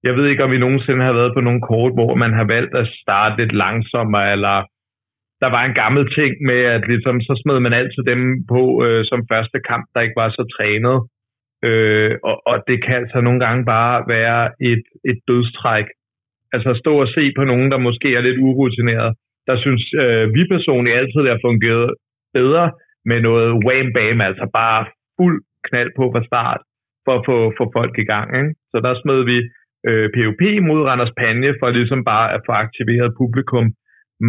Jeg 0.02 0.14
ved 0.16 0.26
ikke, 0.28 0.44
om 0.44 0.50
vi 0.50 0.58
nogensinde 0.58 1.04
har 1.04 1.12
været 1.12 1.34
på 1.34 1.40
nogle 1.40 1.62
kort, 1.70 1.93
hvor 1.98 2.14
man 2.14 2.32
har 2.32 2.46
valgt 2.54 2.75
at 2.76 2.87
starte 3.02 3.37
lidt 3.40 3.54
langsommere, 3.64 4.32
eller 4.32 4.56
der 5.43 5.50
var 5.56 5.62
en 5.64 5.78
gammel 5.82 6.04
ting 6.19 6.32
med, 6.50 6.60
at 6.76 6.82
ligesom, 6.88 7.20
så 7.20 7.32
smed 7.43 7.58
man 7.60 7.75
altid 7.81 8.02
dem 8.12 8.20
på 8.52 8.62
øh, 8.84 9.04
som 9.10 9.20
første 9.32 9.58
kamp, 9.70 9.84
der 9.94 10.00
ikke 10.00 10.20
var 10.22 10.31
så 10.31 10.44
trænet. 10.56 10.98
Øh, 11.69 12.12
og, 12.28 12.37
og 12.50 12.56
det 12.69 12.78
kan 12.84 12.94
altså 13.02 13.20
nogle 13.20 13.40
gange 13.44 13.64
bare 13.64 13.96
være 14.16 14.43
et, 14.72 14.84
et 15.10 15.19
dødstræk. 15.28 15.87
Altså 16.54 16.69
at 16.70 16.81
stå 16.84 16.92
og 17.04 17.08
se 17.16 17.25
på 17.38 17.44
nogen, 17.44 17.70
der 17.72 17.87
måske 17.88 18.08
er 18.19 18.20
lidt 18.20 18.38
urutineret. 18.49 19.10
Der 19.49 19.56
synes 19.64 19.84
øh, 20.02 20.34
vi 20.34 20.42
personligt 20.54 20.96
altid, 20.96 21.20
det 21.20 21.34
har 21.34 21.46
fungeret 21.49 21.90
bedre 22.34 22.66
med 23.10 23.20
noget 23.28 23.50
wham 23.66 23.88
bam, 23.96 24.20
altså 24.28 24.46
bare 24.60 24.81
fuld 25.16 25.38
knald 25.69 25.90
på 25.99 26.04
fra 26.12 26.26
start, 26.31 26.60
for 27.04 27.14
at 27.19 27.25
få, 27.28 27.37
for 27.58 27.66
folk 27.76 27.94
i 27.99 28.08
gang. 28.12 28.28
Ikke? 28.40 28.52
Så 28.70 28.76
der 28.84 29.00
smed 29.02 29.20
vi 29.32 29.38
øh, 29.88 30.06
POP 30.14 30.42
mod 30.68 30.80
Randers 30.88 31.14
Panje, 31.20 31.50
for 31.58 31.66
ligesom 31.78 32.00
bare 32.12 32.26
at 32.34 32.40
få 32.46 32.52
aktiveret 32.64 33.16
publikum 33.20 33.66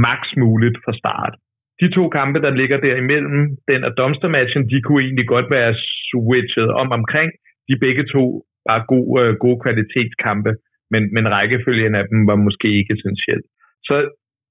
maks 0.06 0.30
muligt 0.44 0.78
fra 0.84 0.94
start. 1.02 1.34
De 1.82 1.88
to 1.98 2.04
kampe, 2.18 2.38
der 2.46 2.58
ligger 2.60 2.78
derimellem, 2.88 3.42
den 3.72 3.82
og 3.88 3.94
domstermatchen, 4.02 4.64
de 4.72 4.82
kunne 4.82 5.04
egentlig 5.04 5.28
godt 5.36 5.48
være 5.58 5.72
switchet 6.10 6.70
om 6.82 6.88
omkring. 7.00 7.30
De 7.70 7.76
begge 7.86 8.04
to 8.14 8.24
var 8.70 8.80
gode, 8.92 9.12
øh, 9.22 9.32
gode 9.44 9.60
kvalitetskampe, 9.64 10.52
men, 10.92 11.04
men 11.16 11.26
rækkefølgen 11.36 11.96
af 12.00 12.06
dem 12.12 12.20
var 12.30 12.38
måske 12.48 12.70
ikke 12.80 12.94
essentielt. 12.98 13.46
Så 13.88 13.96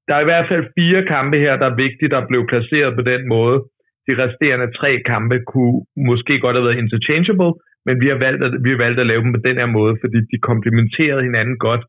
der 0.08 0.14
er 0.16 0.22
i 0.22 0.30
hvert 0.30 0.48
fald 0.50 0.64
fire 0.78 1.02
kampe 1.14 1.36
her, 1.44 1.54
der 1.56 1.68
er 1.70 1.82
vigtigt 1.86 2.12
at 2.14 2.28
blev 2.30 2.42
placeret 2.52 2.92
på 2.96 3.02
den 3.12 3.22
måde. 3.34 3.58
De 4.06 4.12
resterende 4.24 4.68
tre 4.78 4.90
kampe 5.12 5.36
kunne 5.52 5.76
måske 6.08 6.34
godt 6.44 6.56
have 6.56 6.66
været 6.66 6.82
interchangeable, 6.84 7.52
men 7.86 7.94
vi 8.02 8.06
har 8.12 8.18
valgt 8.26 8.42
at, 8.46 8.52
vi 8.64 8.70
har 8.74 8.80
valgt 8.84 8.98
at 9.02 9.06
lave 9.12 9.22
dem 9.24 9.32
på 9.36 9.42
den 9.48 9.56
her 9.60 9.68
måde, 9.78 9.94
fordi 10.02 10.18
de 10.32 10.38
komplementerede 10.50 11.22
hinanden 11.28 11.56
godt 11.68 11.82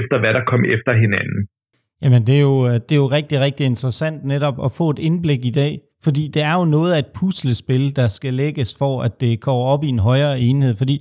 efter, 0.00 0.16
hvad 0.22 0.32
der 0.36 0.44
kom 0.52 0.62
efter 0.76 0.92
hinanden. 1.04 1.40
Jamen, 2.02 2.22
det 2.28 2.34
er, 2.40 2.44
jo, 2.50 2.56
det 2.86 2.92
er 2.96 3.02
jo 3.04 3.10
rigtig, 3.18 3.36
rigtig 3.46 3.64
interessant 3.72 4.18
netop 4.32 4.56
at 4.66 4.70
få 4.78 4.86
et 4.94 5.00
indblik 5.08 5.42
i 5.50 5.54
dag, 5.62 5.72
fordi 6.06 6.22
det 6.34 6.42
er 6.50 6.54
jo 6.60 6.64
noget 6.76 6.90
af 6.94 6.98
et 6.98 7.10
puslespil, 7.20 7.84
der 7.96 8.08
skal 8.18 8.32
lægges 8.42 8.70
for, 8.80 8.94
at 9.06 9.14
det 9.20 9.32
går 9.48 9.60
op 9.72 9.82
i 9.84 9.90
en 9.96 10.02
højere 10.10 10.40
enhed, 10.40 10.74
fordi 10.82 10.96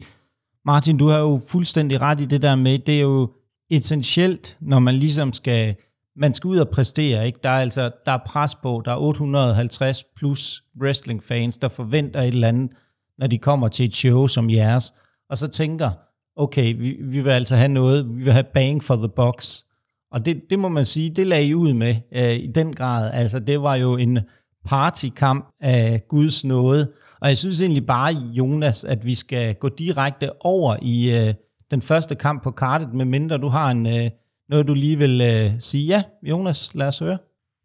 Martin, 0.72 0.98
du 0.98 1.08
har 1.14 1.20
jo 1.28 1.34
fuldstændig 1.52 2.02
ret 2.02 2.20
i 2.20 2.28
det 2.34 2.42
der 2.42 2.56
med, 2.56 2.80
det 2.88 2.98
er 2.98 3.06
jo 3.12 3.32
essentielt, 3.72 4.58
når 4.62 4.80
man 4.80 4.96
ligesom 4.96 5.34
skal 5.34 5.76
man 6.24 6.34
skal 6.34 6.48
ud 6.48 6.58
og 6.58 6.70
præstere, 6.70 7.26
ikke? 7.26 7.40
Der 7.44 7.50
er 7.50 7.60
altså 7.60 7.92
der 8.06 8.12
er 8.12 8.20
pres 8.28 8.56
på, 8.56 8.82
der 8.86 8.92
er 8.92 8.98
850 8.98 10.04
plus 10.18 10.64
wrestling 10.82 11.24
fans, 11.24 11.58
der 11.60 11.70
forventer 11.70 12.20
et 12.22 12.28
eller 12.28 12.48
andet, 12.48 12.72
når 13.20 13.28
de 13.28 13.38
kommer 13.38 13.68
til 13.68 13.86
et 13.86 13.96
show 13.96 14.28
som 14.28 14.50
jeres, 14.50 14.94
og 15.30 15.38
så 15.38 15.48
tænker, 15.48 15.90
okay, 16.36 16.76
vi, 16.78 16.98
vi 17.02 17.22
vil 17.22 17.30
altså 17.30 17.56
have 17.56 17.68
noget, 17.68 18.18
vi 18.18 18.24
vil 18.24 18.34
have 18.34 18.46
bang 18.54 18.84
for 18.84 18.96
the 18.96 19.10
box. 19.16 19.64
Og 20.12 20.26
det, 20.26 20.42
det 20.50 20.60
må 20.60 20.68
man 20.68 20.86
sige, 20.86 21.10
det 21.10 21.28
lagde 21.28 21.46
I 21.46 21.54
ud 21.54 21.74
med 21.74 21.96
øh, 22.16 22.34
i 22.34 22.52
den 22.56 22.76
grad. 22.76 23.12
Altså, 23.14 23.40
det 23.40 23.62
var 23.62 23.76
jo 23.76 23.98
en 23.98 24.20
partykamp 24.66 25.48
af 25.62 26.02
Guds 26.10 26.46
nåde. 26.46 26.92
Og 27.22 27.28
jeg 27.28 27.38
synes 27.38 27.62
egentlig 27.62 27.86
bare, 27.86 28.14
Jonas, 28.14 28.84
at 28.84 29.06
vi 29.06 29.16
skal 29.16 29.56
gå 29.56 29.70
direkte 29.70 30.46
over 30.46 30.76
i 30.82 31.16
øh, 31.16 31.34
den 31.72 31.82
første 31.82 32.16
kamp 32.16 32.44
på 32.44 32.52
kartet, 32.52 32.94
medmindre 32.94 33.38
du 33.38 33.48
har 33.48 33.72
en, 33.72 33.88
øh, 33.88 34.10
noget, 34.50 34.68
du 34.68 34.74
lige 34.74 34.98
vil 34.98 35.22
øh, 35.22 35.60
sige? 35.60 35.86
Ja, 35.88 36.04
Jonas, 36.24 36.76
lad 36.76 36.88
os 36.88 37.00
høre. 37.00 37.18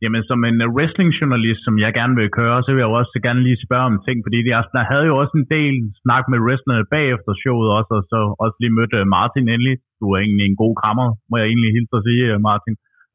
Jamen, 0.02 0.22
som 0.30 0.40
en 0.50 0.58
uh, 0.64 0.74
wrestling-journalist, 0.76 1.60
som 1.66 1.74
jeg 1.84 1.90
gerne 1.98 2.14
vil 2.20 2.30
køre, 2.38 2.56
så 2.62 2.68
vil 2.70 2.82
jeg 2.82 2.90
jo 2.90 2.98
også 3.00 3.12
gerne 3.26 3.42
lige 3.46 3.64
spørge 3.66 3.86
om 3.90 3.96
ting, 4.06 4.16
fordi 4.26 4.36
jeg, 4.52 4.64
der 4.76 4.84
havde 4.92 5.06
jo 5.10 5.14
også 5.22 5.34
en 5.40 5.48
del 5.56 5.74
snak 6.02 6.24
med 6.32 6.38
wrestlerne 6.46 6.84
bagefter 6.94 7.32
showet 7.42 7.68
også, 7.78 7.92
og 7.98 8.02
så 8.10 8.18
også 8.44 8.56
lige 8.62 8.76
mødte 8.78 8.98
uh, 9.00 9.10
Martin 9.16 9.46
endelig. 9.54 9.74
Du 10.00 10.06
er 10.14 10.18
egentlig 10.26 10.46
en 10.46 10.60
god 10.64 10.74
krammer, 10.82 11.06
må 11.30 11.34
jeg 11.40 11.46
egentlig 11.50 11.70
hilse 11.76 11.94
at 11.98 12.04
sige, 12.08 12.24
Martin. 12.48 12.74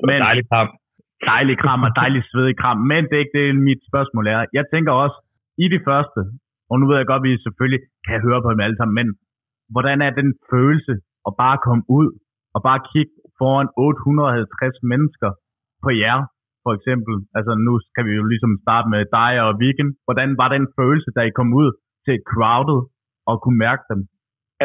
Men, 0.10 0.18
dejlig 0.30 0.46
kram. 0.52 0.70
Dejlig 1.34 1.58
kram 1.64 1.82
og 1.88 1.92
dejlig 2.02 2.22
svedig 2.30 2.56
kram, 2.62 2.80
men 2.92 3.02
det 3.08 3.16
er 3.16 3.24
ikke 3.26 3.38
det, 3.40 3.48
mit 3.70 3.82
spørgsmål 3.90 4.26
er. 4.34 4.40
Jeg 4.58 4.66
tænker 4.74 4.92
også, 5.04 5.18
i 5.64 5.66
de 5.74 5.80
første, 5.88 6.22
og 6.70 6.76
nu 6.80 6.84
ved 6.88 6.98
jeg 6.98 7.10
godt, 7.12 7.24
at 7.24 7.28
vi 7.28 7.44
selvfølgelig 7.46 7.82
kan 8.08 8.18
høre 8.26 8.42
på 8.44 8.50
dem 8.54 8.62
alle 8.66 8.78
sammen, 8.78 8.96
men 9.00 9.08
hvordan 9.74 9.98
er 10.08 10.12
den 10.20 10.30
følelse 10.52 10.94
at 11.28 11.34
bare 11.44 11.58
komme 11.66 11.84
ud 12.00 12.10
og 12.56 12.60
bare 12.68 12.80
kigge 12.92 13.14
foran 13.40 13.70
850 13.78 14.92
mennesker 14.92 15.30
på 15.84 15.90
jer, 16.04 16.18
for 16.68 16.74
eksempel. 16.78 17.14
Altså 17.38 17.54
nu 17.66 17.74
kan 17.96 18.04
vi 18.08 18.14
jo 18.20 18.24
ligesom 18.32 18.54
starte 18.66 18.88
med 18.94 19.02
dig 19.18 19.32
og 19.44 19.50
Weekend. 19.62 19.92
Hvordan 20.08 20.30
var 20.42 20.50
den 20.56 20.66
følelse, 20.80 21.10
da 21.16 21.22
I 21.30 21.38
kom 21.40 21.50
ud 21.62 21.70
til 22.04 22.14
et 22.18 22.28
crowded 22.32 22.80
og 23.30 23.36
kunne 23.44 23.60
mærke 23.68 23.84
dem? 23.92 24.02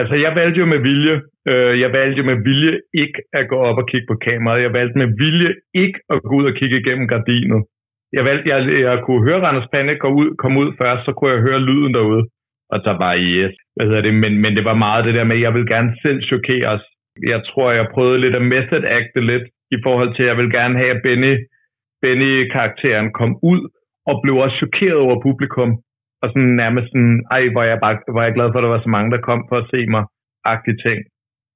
Altså, 0.01 0.15
jeg 0.25 0.33
valgte 0.41 0.61
jo 0.63 0.67
med 0.75 0.81
vilje, 0.89 1.15
øh, 1.51 1.75
jeg 1.83 1.91
valgte 1.99 2.19
jo 2.21 2.27
med 2.31 2.39
vilje 2.49 2.75
ikke 3.03 3.19
at 3.39 3.45
gå 3.53 3.57
op 3.69 3.79
og 3.83 3.87
kigge 3.91 4.09
på 4.11 4.17
kameraet. 4.27 4.65
Jeg 4.67 4.73
valgte 4.79 4.97
med 5.03 5.11
vilje 5.23 5.51
ikke 5.85 5.99
at 6.13 6.19
gå 6.27 6.33
ud 6.39 6.47
og 6.51 6.55
kigge 6.61 6.77
igennem 6.83 7.07
gardinet. 7.13 7.63
Jeg 8.17 8.25
valgte, 8.29 8.47
jeg, 8.53 8.61
jeg 8.89 8.97
kunne 9.07 9.23
høre 9.29 9.43
Randers 9.45 9.71
Pande 9.73 10.01
komme 10.03 10.17
ud, 10.23 10.29
komme 10.43 10.57
ud 10.63 10.71
først, 10.81 11.03
så 11.07 11.13
kunne 11.13 11.33
jeg 11.35 11.47
høre 11.47 11.67
lyden 11.69 11.95
derude. 11.99 12.25
Og 12.73 12.79
der 12.87 12.95
var 13.03 13.15
yes, 13.37 13.55
hvad 13.75 13.87
hedder 13.89 14.05
det, 14.09 14.15
men, 14.23 14.33
men 14.43 14.53
det 14.57 14.65
var 14.71 14.83
meget 14.87 15.05
det 15.07 15.15
der 15.19 15.27
med, 15.31 15.37
at 15.39 15.45
jeg 15.47 15.55
vil 15.57 15.67
gerne 15.75 15.91
selv 16.05 16.19
chokere 16.31 16.67
os. 16.75 16.85
Jeg 17.33 17.41
tror, 17.49 17.69
jeg 17.79 17.93
prøvede 17.95 18.23
lidt 18.25 18.37
at 18.41 18.49
method 18.55 18.85
acte 18.99 19.21
lidt 19.31 19.47
i 19.77 19.79
forhold 19.85 20.11
til, 20.15 20.23
at 20.23 20.31
jeg 20.31 20.39
vil 20.41 20.51
gerne 20.59 20.75
have, 20.81 20.93
at 20.97 21.03
Benny, 21.07 21.35
Benny-karakteren 22.03 23.09
kom 23.19 23.31
ud 23.53 23.61
og 24.11 24.15
blev 24.23 24.37
også 24.45 24.57
chokeret 24.63 25.01
over 25.07 25.17
publikum. 25.27 25.71
Og 26.23 26.27
sådan 26.33 26.55
nærmest 26.63 26.89
sådan, 26.93 27.17
ej, 27.37 27.43
hvor 27.53 27.65
jeg, 27.71 27.79
bare, 27.85 27.97
var 28.17 28.25
jeg 28.27 28.37
glad 28.37 28.49
for, 28.51 28.59
at 28.59 28.65
der 28.67 28.75
var 28.77 28.83
så 28.85 28.93
mange, 28.97 29.11
der 29.15 29.27
kom 29.29 29.41
for 29.49 29.57
at 29.61 29.71
se 29.73 29.81
mig, 29.95 30.05
agtige 30.53 30.79
ting. 30.87 30.99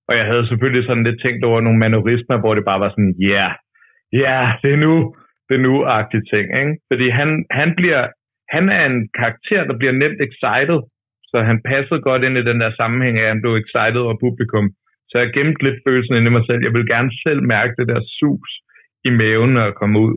Og 0.09 0.13
jeg 0.19 0.27
havde 0.31 0.49
selvfølgelig 0.51 0.85
sådan 0.87 1.07
lidt 1.09 1.23
tænkt 1.25 1.43
over 1.51 1.61
nogle 1.61 1.83
manorismer, 1.85 2.37
hvor 2.43 2.55
det 2.55 2.65
bare 2.71 2.83
var 2.85 2.91
sådan, 2.95 3.15
ja, 3.21 3.29
yeah, 3.33 3.53
ja, 4.23 4.37
yeah, 4.43 4.47
det 4.63 4.71
er 4.77 4.81
nu, 4.87 4.95
det 5.47 5.55
er 5.57 5.65
nu-agtige 5.67 6.25
ting, 6.33 6.47
ikke? 6.61 6.75
Fordi 6.91 7.07
han, 7.19 7.29
han 7.61 7.69
bliver, 7.79 8.03
han 8.55 8.65
er 8.79 8.85
en 8.91 8.99
karakter, 9.19 9.61
der 9.69 9.77
bliver 9.81 9.95
nemt 10.03 10.21
excited, 10.29 10.79
Så 11.31 11.37
han 11.49 11.59
passede 11.71 12.07
godt 12.09 12.23
ind 12.27 12.37
i 12.39 12.49
den 12.51 12.59
der 12.63 12.71
sammenhæng 12.81 13.17
af, 13.19 13.27
at 13.27 13.33
han 13.35 13.43
blev 13.45 13.55
excited 13.63 14.01
over 14.07 14.23
publikum. 14.25 14.67
Så 15.11 15.15
jeg 15.23 15.35
gemte 15.37 15.65
lidt 15.67 15.79
følelsen 15.87 16.17
ind 16.17 16.29
i 16.29 16.37
mig 16.37 16.45
selv. 16.49 16.61
Jeg 16.67 16.75
vil 16.77 16.93
gerne 16.95 17.11
selv 17.25 17.41
mærke 17.55 17.73
det 17.79 17.87
der 17.93 18.01
sus 18.19 18.51
i 19.09 19.11
maven, 19.21 19.51
når 19.55 19.65
jeg 19.69 19.75
kom 19.83 19.93
ud. 20.07 20.15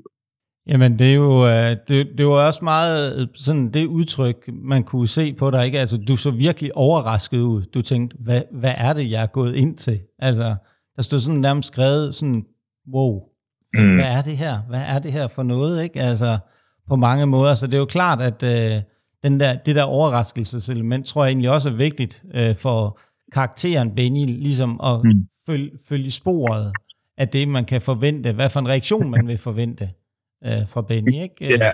Jamen, 0.67 0.99
det 0.99 1.11
er 1.11 1.15
jo, 1.15 1.47
øh, 1.47 1.75
det, 1.87 2.07
det 2.17 2.27
var 2.27 2.47
også 2.47 2.63
meget 2.63 3.21
øh, 3.21 3.27
sådan 3.35 3.73
det 3.73 3.85
udtryk, 3.85 4.49
man 4.53 4.83
kunne 4.83 5.07
se 5.07 5.33
på 5.33 5.51
dig, 5.51 5.65
ikke? 5.65 5.79
Altså, 5.79 5.97
du 5.97 6.15
så 6.15 6.31
virkelig 6.31 6.75
overrasket 6.75 7.39
ud. 7.39 7.61
Du 7.61 7.81
tænkte, 7.81 8.17
hvad, 8.19 8.41
hvad 8.51 8.73
er 8.77 8.93
det, 8.93 9.11
jeg 9.11 9.21
er 9.21 9.27
gået 9.27 9.55
ind 9.55 9.77
til? 9.77 9.99
Altså, 10.19 10.55
der 10.95 11.01
stod 11.01 11.19
sådan 11.19 11.39
nærmest 11.39 11.67
skrevet 11.67 12.15
sådan, 12.15 12.45
wow, 12.93 13.19
mm. 13.73 13.95
hvad 13.95 14.05
er 14.05 14.21
det 14.21 14.37
her? 14.37 14.59
Hvad 14.69 14.81
er 14.81 14.99
det 14.99 15.11
her 15.11 15.27
for 15.27 15.43
noget, 15.43 15.83
ikke? 15.83 16.01
Altså, 16.01 16.37
på 16.87 16.95
mange 16.95 17.25
måder. 17.25 17.55
Så 17.55 17.67
det 17.67 17.73
er 17.73 17.79
jo 17.79 17.85
klart, 17.85 18.21
at 18.21 18.43
øh, 18.43 18.81
den 19.23 19.39
der, 19.39 19.55
det 19.55 19.75
der 19.75 19.83
overraskelseselement, 19.83 21.05
tror 21.05 21.23
jeg 21.23 21.29
egentlig 21.29 21.49
også 21.49 21.69
er 21.69 21.73
vigtigt 21.73 22.23
øh, 22.35 22.55
for 22.55 22.99
karakteren 23.31 23.95
Benny, 23.95 24.25
ligesom 24.25 24.79
at 24.83 24.99
mm. 25.03 25.27
følge, 25.45 25.71
følge 25.89 26.11
sporet 26.11 26.71
af 27.17 27.27
det, 27.27 27.47
man 27.47 27.65
kan 27.65 27.81
forvente, 27.81 28.31
hvad 28.31 28.49
for 28.49 28.59
en 28.59 28.67
reaktion 28.67 29.11
man 29.11 29.27
vil 29.27 29.37
forvente 29.37 29.89
øh, 30.47 30.61
fra 30.71 30.81
Benny, 30.89 31.15
ikke? 31.27 31.39
Ja. 31.65 31.71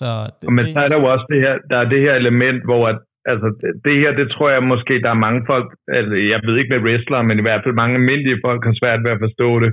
Så 0.00 0.08
det, 0.38 0.44
Men 0.56 0.64
så 0.74 0.78
er 0.84 0.88
der 0.90 0.98
jo 1.02 1.06
også 1.14 1.26
det 1.32 1.40
her, 1.44 1.54
der 1.70 1.78
er 1.82 1.88
det 1.92 2.00
her 2.06 2.14
element, 2.22 2.60
hvor 2.68 2.82
at, 2.92 2.98
altså, 3.32 3.48
det 3.84 3.94
her, 4.02 4.10
det 4.20 4.26
tror 4.34 4.48
jeg 4.54 4.62
måske, 4.72 4.94
der 5.04 5.10
er 5.12 5.24
mange 5.26 5.42
folk, 5.50 5.68
altså, 5.98 6.14
jeg 6.32 6.40
ved 6.46 6.54
ikke 6.58 6.72
med 6.74 6.84
wrestler, 6.86 7.20
men 7.28 7.36
i 7.38 7.44
hvert 7.46 7.62
fald 7.64 7.80
mange 7.80 7.94
almindelige 8.00 8.42
folk 8.46 8.60
har 8.68 8.74
svært 8.82 9.00
ved 9.04 9.12
at 9.16 9.22
forstå 9.26 9.48
det. 9.64 9.72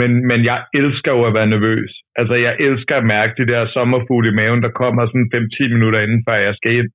Men, 0.00 0.10
men 0.30 0.40
jeg 0.50 0.58
elsker 0.80 1.12
jo 1.16 1.22
at 1.28 1.36
være 1.38 1.52
nervøs. 1.54 1.92
Altså, 2.20 2.34
jeg 2.46 2.54
elsker 2.66 2.94
at 2.96 3.10
mærke 3.16 3.32
de 3.40 3.46
der 3.52 3.72
sommerfugle 3.76 4.28
i 4.30 4.38
maven, 4.40 4.62
der 4.66 4.78
kommer 4.82 5.02
sådan 5.06 5.30
5-10 5.34 5.74
minutter 5.74 6.00
inden, 6.04 6.20
før 6.28 6.36
jeg 6.46 6.54
skal 6.58 6.72
ind. 6.80 6.90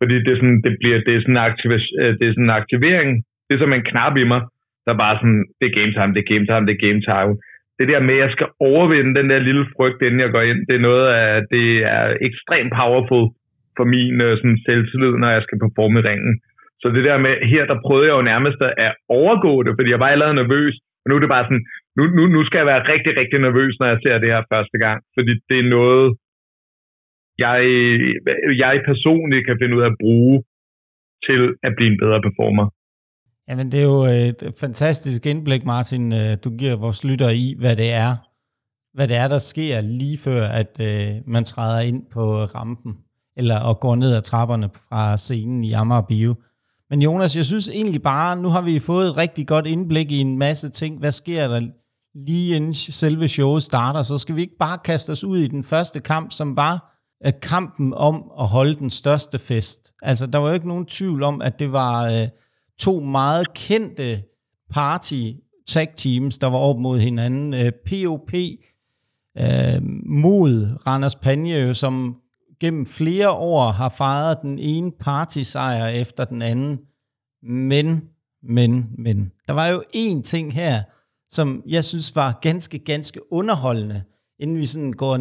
Fordi 0.00 0.14
det 0.24 0.30
er 0.32 0.38
sådan, 0.40 0.60
det 0.66 0.72
bliver, 0.80 0.98
det 1.06 1.12
er 1.14 1.22
sådan, 1.24 1.44
aktiv- 1.48 1.96
øh, 2.00 2.12
det 2.18 2.24
er 2.26 2.32
sådan 2.34 2.48
en 2.48 2.58
aktivering. 2.60 3.10
Det 3.46 3.52
er 3.54 3.62
som 3.62 3.72
en 3.72 3.88
knap 3.90 4.14
i 4.22 4.24
mig, 4.32 4.42
der 4.86 5.02
bare 5.04 5.16
sådan, 5.20 5.42
det 5.58 5.66
er 5.68 5.76
game 5.78 5.92
time, 5.96 6.12
det 6.14 6.22
er 6.22 6.30
game 6.32 6.46
time, 6.50 6.64
det 6.68 6.74
er 6.74 6.84
game 6.86 7.02
time. 7.10 7.32
Det 7.78 7.86
der 7.92 8.00
med, 8.08 8.16
at 8.16 8.22
jeg 8.24 8.30
skal 8.36 8.48
overvinde 8.70 9.12
den 9.18 9.28
der 9.32 9.46
lille 9.48 9.64
frygt, 9.76 10.00
inden 10.02 10.20
jeg 10.24 10.30
går 10.34 10.44
ind, 10.50 10.60
det 10.68 10.74
er 10.76 10.88
noget 10.90 11.06
af, 11.20 11.30
det 11.54 11.66
er 11.96 12.04
ekstremt 12.28 12.72
powerful 12.80 13.26
for 13.76 13.84
min 13.94 14.14
øh, 14.26 14.32
sådan, 14.38 14.58
selvtillid, 14.66 15.14
når 15.22 15.30
jeg 15.36 15.42
skal 15.46 15.58
performe 15.64 15.98
i 16.00 16.06
ringen. 16.08 16.34
Så 16.82 16.86
det 16.96 17.04
der 17.08 17.18
med, 17.24 17.34
her 17.52 17.64
der 17.70 17.84
prøvede 17.86 18.08
jeg 18.08 18.16
jo 18.18 18.30
nærmest 18.32 18.58
at 18.86 18.92
overgå 19.20 19.54
det, 19.64 19.72
fordi 19.76 19.90
jeg 19.90 20.02
var 20.04 20.10
allerede 20.14 20.40
nervøs, 20.42 20.74
og 21.02 21.06
nu 21.06 21.14
er 21.16 21.22
det 21.22 21.34
bare 21.36 21.46
sådan, 21.48 21.64
nu, 21.96 22.02
nu, 22.16 22.22
nu 22.34 22.40
skal 22.44 22.58
jeg 22.60 22.70
være 22.72 22.88
rigtig, 22.92 23.12
rigtig 23.20 23.38
nervøs, 23.46 23.74
når 23.80 23.88
jeg 23.92 23.98
ser 24.04 24.16
det 24.18 24.32
her 24.34 24.42
første 24.52 24.78
gang, 24.84 24.98
fordi 25.16 25.32
det 25.50 25.58
er 25.60 25.72
noget, 25.78 26.06
jeg, 27.44 27.58
jeg 28.64 28.74
personligt 28.90 29.46
kan 29.46 29.58
finde 29.60 29.76
ud 29.76 29.82
af 29.86 29.90
at 29.92 30.00
bruge 30.04 30.36
til 31.26 31.40
at 31.66 31.72
blive 31.76 31.90
en 31.92 32.00
bedre 32.04 32.20
performer. 32.26 32.66
Jamen, 33.48 33.72
det 33.72 33.80
er 33.80 33.84
jo 33.84 34.06
øh, 34.06 34.12
et 34.12 34.54
fantastisk 34.60 35.26
indblik, 35.26 35.64
Martin, 35.64 36.12
øh, 36.12 36.36
du 36.44 36.50
giver 36.50 36.76
vores 36.76 37.04
lytter 37.04 37.28
i, 37.28 37.54
hvad 37.58 37.76
det 37.76 37.92
er, 37.92 38.16
hvad 38.96 39.08
det 39.08 39.16
er, 39.16 39.28
der 39.28 39.38
sker 39.38 39.80
lige 39.80 40.18
før, 40.18 40.48
at 40.48 40.80
øh, 40.80 41.16
man 41.26 41.44
træder 41.44 41.80
ind 41.80 42.02
på 42.12 42.44
rampen, 42.44 42.94
eller 43.36 43.58
og 43.58 43.80
går 43.80 43.94
ned 43.94 44.14
ad 44.14 44.22
trapperne 44.22 44.70
fra 44.88 45.16
scenen 45.16 45.64
i 45.64 45.72
Amager 45.72 46.02
Bio. 46.02 46.34
Men 46.90 47.02
Jonas, 47.02 47.36
jeg 47.36 47.46
synes 47.46 47.68
egentlig 47.68 48.02
bare, 48.02 48.36
nu 48.36 48.48
har 48.48 48.60
vi 48.60 48.78
fået 48.78 49.08
et 49.08 49.16
rigtig 49.16 49.46
godt 49.46 49.66
indblik 49.66 50.10
i 50.10 50.18
en 50.18 50.38
masse 50.38 50.68
ting. 50.68 50.98
Hvad 50.98 51.12
sker 51.12 51.48
der 51.48 51.60
lige 52.14 52.56
inden 52.56 52.74
selve 52.74 53.28
showet 53.28 53.62
starter? 53.62 54.02
Så 54.02 54.18
skal 54.18 54.36
vi 54.36 54.40
ikke 54.40 54.56
bare 54.58 54.78
kaste 54.84 55.10
os 55.10 55.24
ud 55.24 55.38
i 55.38 55.48
den 55.48 55.62
første 55.62 56.00
kamp, 56.00 56.32
som 56.32 56.56
var 56.56 56.96
øh, 57.26 57.32
kampen 57.42 57.94
om 57.94 58.24
at 58.40 58.46
holde 58.46 58.74
den 58.74 58.90
største 58.90 59.38
fest. 59.38 59.92
Altså, 60.02 60.26
der 60.26 60.38
var 60.38 60.48
jo 60.48 60.54
ikke 60.54 60.68
nogen 60.68 60.86
tvivl 60.86 61.22
om, 61.22 61.42
at 61.42 61.58
det 61.58 61.72
var 61.72 62.04
øh, 62.04 62.28
to 62.78 63.00
meget 63.00 63.54
kendte 63.54 64.22
party 64.70 65.32
tag 65.68 65.88
teams, 65.96 66.38
der 66.38 66.46
var 66.46 66.58
op 66.58 66.78
mod 66.78 66.98
hinanden. 66.98 67.54
Øh, 67.54 67.72
POP 67.72 68.34
øh, 69.38 69.82
mod 70.06 70.78
Randers 70.86 71.14
Panje, 71.14 71.74
som 71.74 72.16
gennem 72.60 72.86
flere 72.86 73.30
år 73.30 73.70
har 73.70 73.88
fejret 73.88 74.38
den 74.42 74.58
ene 74.58 74.92
party-sejr 75.00 75.86
efter 75.86 76.24
den 76.24 76.42
anden. 76.42 76.78
Men, 77.42 78.02
men, 78.42 78.86
men. 78.98 79.32
Der 79.48 79.52
var 79.52 79.66
jo 79.66 79.82
én 79.96 80.22
ting 80.22 80.54
her, 80.54 80.82
som 81.28 81.62
jeg 81.68 81.84
synes 81.84 82.16
var 82.16 82.38
ganske, 82.42 82.78
ganske 82.78 83.32
underholdende, 83.32 84.02
inden 84.38 84.56
vi 84.56 84.64
sådan 84.64 84.92
går 84.92 85.18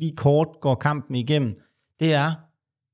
lige 0.00 0.16
kort 0.16 0.48
går 0.60 0.74
kampen 0.74 1.16
igennem. 1.16 1.54
Det 2.00 2.14
er, 2.14 2.32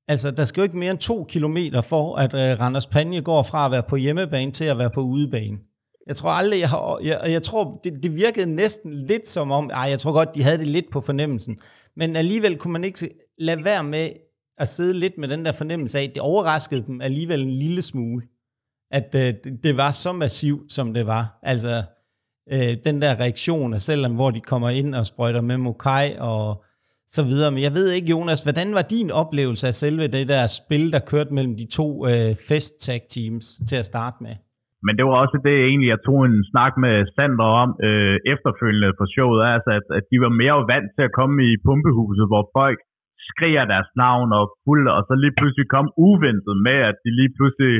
altså 0.07 0.31
der 0.31 0.45
skal 0.45 0.61
jo 0.61 0.63
ikke 0.63 0.77
mere 0.77 0.91
end 0.91 0.99
to 0.99 1.23
kilometer 1.29 1.81
for, 1.81 2.15
at 2.15 2.33
øh, 2.33 2.59
Randers 2.59 2.87
Panje 2.87 3.21
går 3.21 3.43
fra 3.43 3.65
at 3.65 3.71
være 3.71 3.83
på 3.89 3.95
hjemmebane 3.95 4.51
til 4.51 4.65
at 4.65 4.77
være 4.77 4.89
på 4.89 5.01
udebane. 5.01 5.57
Jeg 6.07 6.15
tror 6.15 6.29
aldrig, 6.29 6.59
jeg 6.59 6.69
har, 6.69 6.99
jeg, 7.03 7.21
jeg 7.25 7.41
tror, 7.41 7.79
det, 7.83 8.03
det 8.03 8.15
virkede 8.15 8.55
næsten 8.55 8.93
lidt 8.93 9.27
som 9.27 9.51
om, 9.51 9.69
ej, 9.73 9.89
jeg 9.89 9.99
tror 9.99 10.11
godt, 10.11 10.35
de 10.35 10.43
havde 10.43 10.57
det 10.57 10.67
lidt 10.67 10.85
på 10.91 11.01
fornemmelsen, 11.01 11.59
men 11.95 12.15
alligevel 12.15 12.57
kunne 12.57 12.73
man 12.73 12.83
ikke 12.83 13.09
lade 13.37 13.65
være 13.65 13.83
med 13.83 14.09
at 14.57 14.67
sidde 14.67 14.99
lidt 14.99 15.17
med 15.17 15.27
den 15.27 15.45
der 15.45 15.51
fornemmelse 15.51 15.99
af, 15.99 16.11
det 16.13 16.21
overraskede 16.21 16.85
dem 16.87 17.01
alligevel 17.01 17.41
en 17.41 17.51
lille 17.51 17.81
smule, 17.81 18.21
at 18.91 19.15
øh, 19.15 19.33
det, 19.43 19.59
det 19.63 19.77
var 19.77 19.91
så 19.91 20.13
massivt, 20.13 20.71
som 20.71 20.93
det 20.93 21.07
var. 21.07 21.39
Altså, 21.43 21.83
øh, 22.51 22.77
den 22.83 23.01
der 23.01 23.19
reaktion, 23.19 23.79
selvom 23.79 24.13
hvor 24.13 24.31
de 24.31 24.39
kommer 24.39 24.69
ind 24.69 24.95
og 24.95 25.05
sprøjter 25.05 25.41
med 25.41 25.57
Mokai 25.57 26.15
og 26.19 26.63
så 27.17 27.23
videre. 27.29 27.51
Men 27.55 27.61
jeg 27.67 27.73
ved 27.77 27.87
ikke, 27.97 28.11
Jonas, 28.15 28.41
hvordan 28.45 28.69
var 28.77 28.85
din 28.95 29.09
oplevelse 29.23 29.65
af 29.71 29.75
selve 29.83 30.03
det 30.15 30.25
der 30.33 30.43
spil, 30.59 30.85
der 30.95 31.01
kørte 31.11 31.31
mellem 31.37 31.55
de 31.61 31.67
to 31.79 31.87
øh, 32.11 32.31
fest 32.49 32.73
tag 32.85 32.99
teams 33.15 33.45
til 33.69 33.77
at 33.81 33.89
starte 33.91 34.17
med? 34.25 34.35
Men 34.85 34.93
det 34.97 35.03
var 35.07 35.15
også 35.23 35.37
det, 35.47 35.55
egentlig, 35.69 35.89
jeg 35.95 36.01
tog 36.07 36.19
en 36.29 36.39
snak 36.51 36.73
med 36.85 36.95
Sander 37.15 37.49
om 37.63 37.69
øh, 37.87 38.15
efterfølgende 38.33 38.91
på 38.99 39.05
showet, 39.13 39.41
altså 39.55 39.69
at, 39.79 39.85
at 39.97 40.05
de 40.11 40.17
var 40.25 40.33
mere 40.41 40.57
vant 40.73 40.89
til 40.95 41.03
at 41.07 41.15
komme 41.19 41.37
i 41.49 41.51
pumpehuset, 41.65 42.25
hvor 42.31 42.43
folk 42.59 42.79
skriger 43.29 43.65
deres 43.73 43.89
navn 44.03 44.29
og 44.39 44.45
fuld, 44.63 44.85
og 44.95 45.01
så 45.07 45.13
lige 45.23 45.37
pludselig 45.39 45.67
kom 45.75 45.87
uventet 46.07 46.55
med, 46.67 46.77
at 46.89 46.97
de 47.03 47.11
lige 47.19 47.33
pludselig 47.37 47.73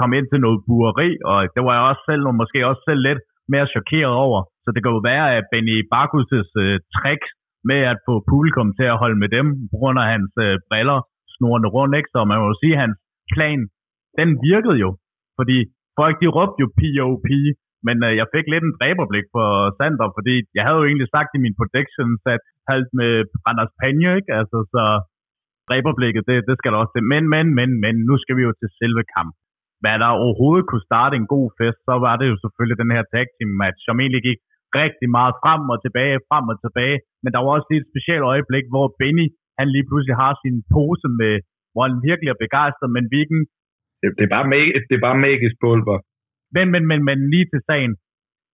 kom 0.00 0.10
ind 0.18 0.26
til 0.28 0.40
noget 0.44 0.60
bueri, 0.68 1.10
og 1.30 1.38
det 1.54 1.62
var 1.66 1.74
jeg 1.76 1.84
også 1.90 2.02
selv, 2.10 2.22
og 2.30 2.34
måske 2.40 2.58
også 2.70 2.82
selv 2.88 3.02
lidt 3.08 3.22
mere 3.52 3.66
chokeret 3.74 4.14
over. 4.26 4.40
Så 4.64 4.68
det 4.74 4.80
kan 4.82 4.94
jo 4.96 5.02
være, 5.12 5.26
at 5.38 5.44
Benny 5.52 5.76
Barkus' 5.94 6.52
øh, 6.62 6.76
tricks 6.96 7.30
med 7.70 7.80
at 7.92 7.98
få 8.06 8.14
publikum 8.32 8.68
til 8.78 8.86
at 8.92 9.00
holde 9.02 9.18
med 9.22 9.30
dem, 9.36 9.46
på 9.70 9.76
grund 9.80 9.96
af 10.02 10.06
hans 10.14 10.32
øh, 10.46 10.54
briller 10.68 10.98
snorende 11.34 11.68
rundt, 11.76 11.94
ikke? 11.98 12.12
Så 12.14 12.18
man 12.30 12.38
må 12.40 12.46
jo 12.52 12.56
sige, 12.62 12.74
at 12.76 12.82
hans 12.84 12.98
plan, 13.34 13.60
den 14.18 14.28
virkede 14.48 14.78
jo. 14.84 14.90
Fordi 15.38 15.58
folk, 16.00 16.14
de 16.22 16.28
råbte 16.36 16.60
jo 16.64 16.68
POP, 16.80 17.28
men 17.86 17.96
øh, 18.06 18.12
jeg 18.20 18.26
fik 18.34 18.46
lidt 18.48 18.64
en 18.66 18.76
dræberblik 18.78 19.26
for 19.34 19.48
Sander, 19.78 20.08
fordi 20.16 20.34
jeg 20.56 20.64
havde 20.64 20.80
jo 20.80 20.88
egentlig 20.88 21.10
sagt 21.16 21.30
i 21.36 21.42
min 21.44 21.58
predictions, 21.60 22.20
at 22.34 22.42
halvt 22.70 22.90
med 23.00 23.12
Randers 23.44 23.74
Panje, 23.80 24.10
ikke? 24.18 24.30
Altså, 24.40 24.58
så 24.74 24.84
dræberblikket, 25.68 26.22
det, 26.28 26.36
det 26.48 26.56
skal 26.58 26.70
der 26.72 26.78
også 26.82 26.94
til. 26.94 27.04
Men, 27.12 27.24
men, 27.34 27.46
men, 27.58 27.70
men, 27.84 27.94
nu 28.08 28.14
skal 28.22 28.36
vi 28.38 28.42
jo 28.48 28.52
til 28.60 28.70
selve 28.80 29.02
kamp. 29.16 29.32
Hvad 29.82 29.96
der 30.02 30.18
overhovedet 30.24 30.68
kunne 30.68 30.88
starte 30.90 31.14
en 31.16 31.28
god 31.34 31.46
fest, 31.58 31.80
så 31.88 31.94
var 32.06 32.14
det 32.20 32.26
jo 32.30 32.36
selvfølgelig 32.42 32.78
den 32.82 32.94
her 32.96 33.04
tag 33.12 33.26
team 33.36 33.50
match, 33.62 33.80
som 33.86 34.00
egentlig 34.02 34.22
gik 34.28 34.40
rigtig 34.80 35.08
meget 35.18 35.34
frem 35.42 35.62
og 35.72 35.78
tilbage, 35.84 36.24
frem 36.28 36.44
og 36.52 36.56
tilbage. 36.64 36.98
Men 37.22 37.30
der 37.32 37.40
var 37.42 37.50
også 37.56 37.70
et 37.78 37.90
specielt 37.92 38.24
øjeblik, 38.32 38.64
hvor 38.72 38.86
Benny, 39.00 39.26
han 39.58 39.68
lige 39.74 39.88
pludselig 39.88 40.16
har 40.22 40.32
sin 40.42 40.56
pose 40.72 41.08
med, 41.20 41.34
hvor 41.72 41.82
han 41.88 41.96
virkelig 42.08 42.30
er 42.30 42.42
begejstret, 42.44 42.90
men 42.96 43.04
hvilken... 43.12 43.40
Det, 44.02 44.08
det, 44.18 44.24
er 44.28 44.32
bare 44.36 44.48
mag- 44.52 44.76
det 44.88 44.94
er 44.96 45.04
bare 45.08 45.22
magisk 45.28 45.54
pulver. 45.62 45.98
Men, 46.56 46.66
men, 46.72 46.82
men, 46.90 47.00
men 47.08 47.18
lige 47.32 47.48
til 47.52 47.62
sagen, 47.70 47.92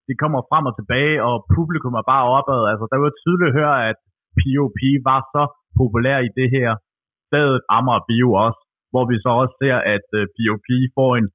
de 0.08 0.14
kommer 0.22 0.40
frem 0.50 0.64
og 0.70 0.74
tilbage, 0.80 1.16
og 1.28 1.34
publikum 1.56 1.94
er 2.00 2.06
bare 2.12 2.24
opad. 2.38 2.60
Altså, 2.70 2.84
der 2.92 2.98
var 3.04 3.12
tydeligt 3.22 3.50
at 3.50 3.56
høre, 3.60 3.76
at 3.90 3.98
POP 4.38 4.80
var 5.08 5.20
så 5.34 5.44
populær 5.80 6.18
i 6.28 6.30
det 6.38 6.48
her 6.56 6.70
stedet 7.28 7.58
Amager 7.76 8.04
Bio 8.08 8.28
også, 8.46 8.60
hvor 8.92 9.04
vi 9.10 9.16
så 9.24 9.30
også 9.42 9.54
ser, 9.62 9.76
at 9.94 10.06
uh, 10.12 10.20
øh, 10.20 10.26
POP 10.36 10.68
får 10.96 11.10
en 11.20 11.28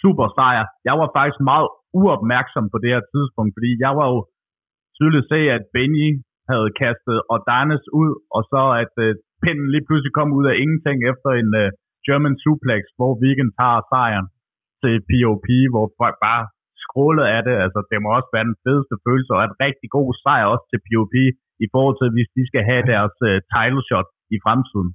super 0.00 0.26
sejr. 0.36 0.64
Jeg 0.88 0.94
var 1.00 1.08
faktisk 1.16 1.40
meget 1.50 1.68
uopmærksom 1.98 2.64
på 2.72 2.78
det 2.82 2.90
her 2.94 3.04
tidspunkt, 3.14 3.52
fordi 3.56 3.70
jeg 3.84 3.92
var 3.98 4.06
jo 4.14 4.20
tydeligt 4.96 5.30
se, 5.32 5.40
at 5.56 5.62
Benny 5.74 6.08
havde 6.50 6.70
kastet 6.82 7.18
Odanes 7.34 7.84
ud, 8.02 8.12
og 8.36 8.42
så 8.52 8.62
at 8.82 8.94
øh, 9.04 9.10
pinden 9.42 9.68
lige 9.74 9.86
pludselig 9.86 10.12
kom 10.18 10.28
ud 10.38 10.44
af 10.50 10.54
ingenting 10.62 10.98
efter 11.12 11.30
en 11.40 11.50
øh, 11.62 11.68
German 12.06 12.36
suplex, 12.42 12.82
hvor 12.98 13.12
Weekend 13.22 13.52
tager 13.58 13.80
sejren 13.92 14.28
til 14.82 14.94
POP, 15.08 15.46
hvor 15.72 15.86
folk 16.00 16.16
bare 16.28 16.44
skrålede 16.84 17.28
af 17.36 17.40
det. 17.46 17.54
Altså, 17.64 17.80
det 17.90 17.98
må 18.02 18.08
også 18.18 18.30
være 18.36 18.48
den 18.50 18.60
fedeste 18.64 18.96
følelse, 19.06 19.30
og 19.36 19.40
et 19.48 19.56
rigtig 19.66 19.88
god 19.96 20.08
sejr 20.24 20.44
også 20.52 20.66
til 20.70 20.80
POP, 20.86 21.14
i 21.64 21.66
forhold 21.72 21.96
til, 22.00 22.08
hvis 22.16 22.30
de 22.36 22.42
skal 22.50 22.62
have 22.70 22.84
deres 22.92 23.16
øh, 23.28 23.36
title 23.52 23.82
shot 23.88 24.08
i 24.34 24.36
fremtiden. 24.44 24.90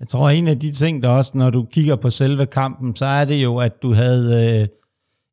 Jeg 0.00 0.08
tror, 0.12 0.26
en 0.38 0.48
af 0.54 0.58
de 0.64 0.70
ting, 0.82 0.94
der 1.02 1.10
også, 1.18 1.32
når 1.42 1.50
du 1.56 1.60
kigger 1.74 1.96
på 2.04 2.10
selve 2.20 2.44
kampen, 2.58 2.88
så 3.00 3.06
er 3.20 3.24
det 3.30 3.38
jo, 3.46 3.52
at 3.66 3.74
du 3.84 3.90
havde 4.02 4.26
øh, 4.42 4.62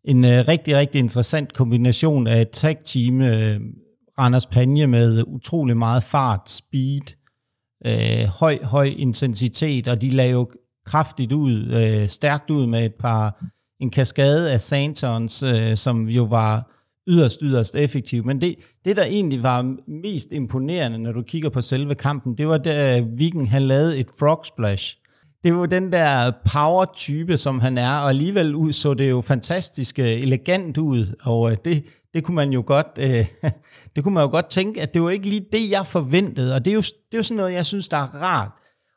en 0.07 0.25
øh, 0.25 0.47
rigtig, 0.47 0.75
rigtig 0.75 0.99
interessant 0.99 1.53
kombination 1.53 2.27
af 2.27 2.41
et 2.41 2.49
tag-team, 2.49 3.21
øh, 3.21 3.59
Randers 4.19 4.45
Panje 4.45 4.87
med 4.87 5.23
utrolig 5.27 5.77
meget 5.77 6.03
fart, 6.03 6.49
speed, 6.49 7.15
øh, 7.85 8.27
høj, 8.39 8.57
høj 8.63 8.85
intensitet, 8.97 9.87
og 9.87 10.01
de 10.01 10.09
lagde 10.09 10.31
jo 10.31 10.49
kraftigt 10.85 11.31
ud, 11.31 11.71
øh, 11.73 12.09
stærkt 12.09 12.49
ud 12.49 12.67
med 12.67 12.85
et 12.85 12.93
par, 12.99 13.45
en 13.79 13.89
kaskade 13.89 14.51
af 14.51 14.61
Santons, 14.61 15.43
øh, 15.43 15.75
som 15.75 16.09
jo 16.09 16.23
var 16.23 16.71
yderst, 17.07 17.39
yderst 17.41 17.75
effektiv. 17.75 18.25
Men 18.25 18.41
det, 18.41 18.55
det, 18.85 18.95
der 18.95 19.03
egentlig 19.03 19.43
var 19.43 19.75
mest 20.03 20.31
imponerende, 20.31 20.97
når 20.97 21.11
du 21.11 21.21
kigger 21.21 21.49
på 21.49 21.61
selve 21.61 21.95
kampen, 21.95 22.37
det 22.37 22.47
var, 22.47 22.57
da 22.57 22.99
Viking 22.99 23.51
han 23.51 23.61
lavede 23.61 23.97
et 23.97 24.07
frog 24.19 24.45
splash. 24.45 24.97
Det 25.45 25.55
var 25.55 25.65
den 25.65 25.91
der 25.91 26.31
power-type, 26.53 27.37
som 27.37 27.59
han 27.59 27.77
er, 27.77 27.91
og 27.91 28.09
alligevel 28.09 28.55
ud, 28.55 28.71
så 28.71 28.93
det 28.93 29.09
jo 29.09 29.21
fantastisk 29.21 29.99
øh, 29.99 30.05
elegant 30.05 30.77
ud, 30.77 31.15
og 31.23 31.51
øh, 31.51 31.57
det, 31.65 31.85
det 32.13 32.23
kunne 32.23 32.35
man 32.35 32.49
jo 32.53 32.63
godt, 32.65 32.87
øh, 32.99 33.25
det 33.95 34.03
kunne 34.03 34.13
man 34.13 34.23
jo 34.23 34.29
godt 34.29 34.49
tænke, 34.49 34.81
at 34.81 34.93
det 34.93 35.01
var 35.01 35.09
ikke 35.09 35.29
lige 35.29 35.45
det, 35.51 35.71
jeg 35.71 35.85
forventede, 35.85 36.55
og 36.55 36.65
det 36.65 36.71
er 36.71 36.75
jo, 36.75 36.81
det 36.81 37.13
er 37.13 37.17
jo 37.17 37.23
sådan 37.23 37.37
noget, 37.37 37.53
jeg 37.53 37.65
synes, 37.65 37.89
der 37.89 37.97
er 37.97 38.21
rart 38.21 38.51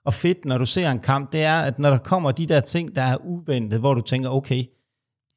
og 0.04 0.14
fedt, 0.14 0.44
når 0.44 0.58
du 0.58 0.66
ser 0.66 0.90
en 0.90 0.98
kamp, 0.98 1.32
det 1.32 1.42
er, 1.42 1.58
at 1.58 1.78
når 1.78 1.90
der 1.90 1.98
kommer 1.98 2.32
de 2.32 2.46
der 2.46 2.60
ting, 2.60 2.94
der 2.94 3.02
er 3.02 3.16
uventet, 3.24 3.80
hvor 3.80 3.94
du 3.94 4.00
tænker, 4.00 4.30
okay, 4.30 4.64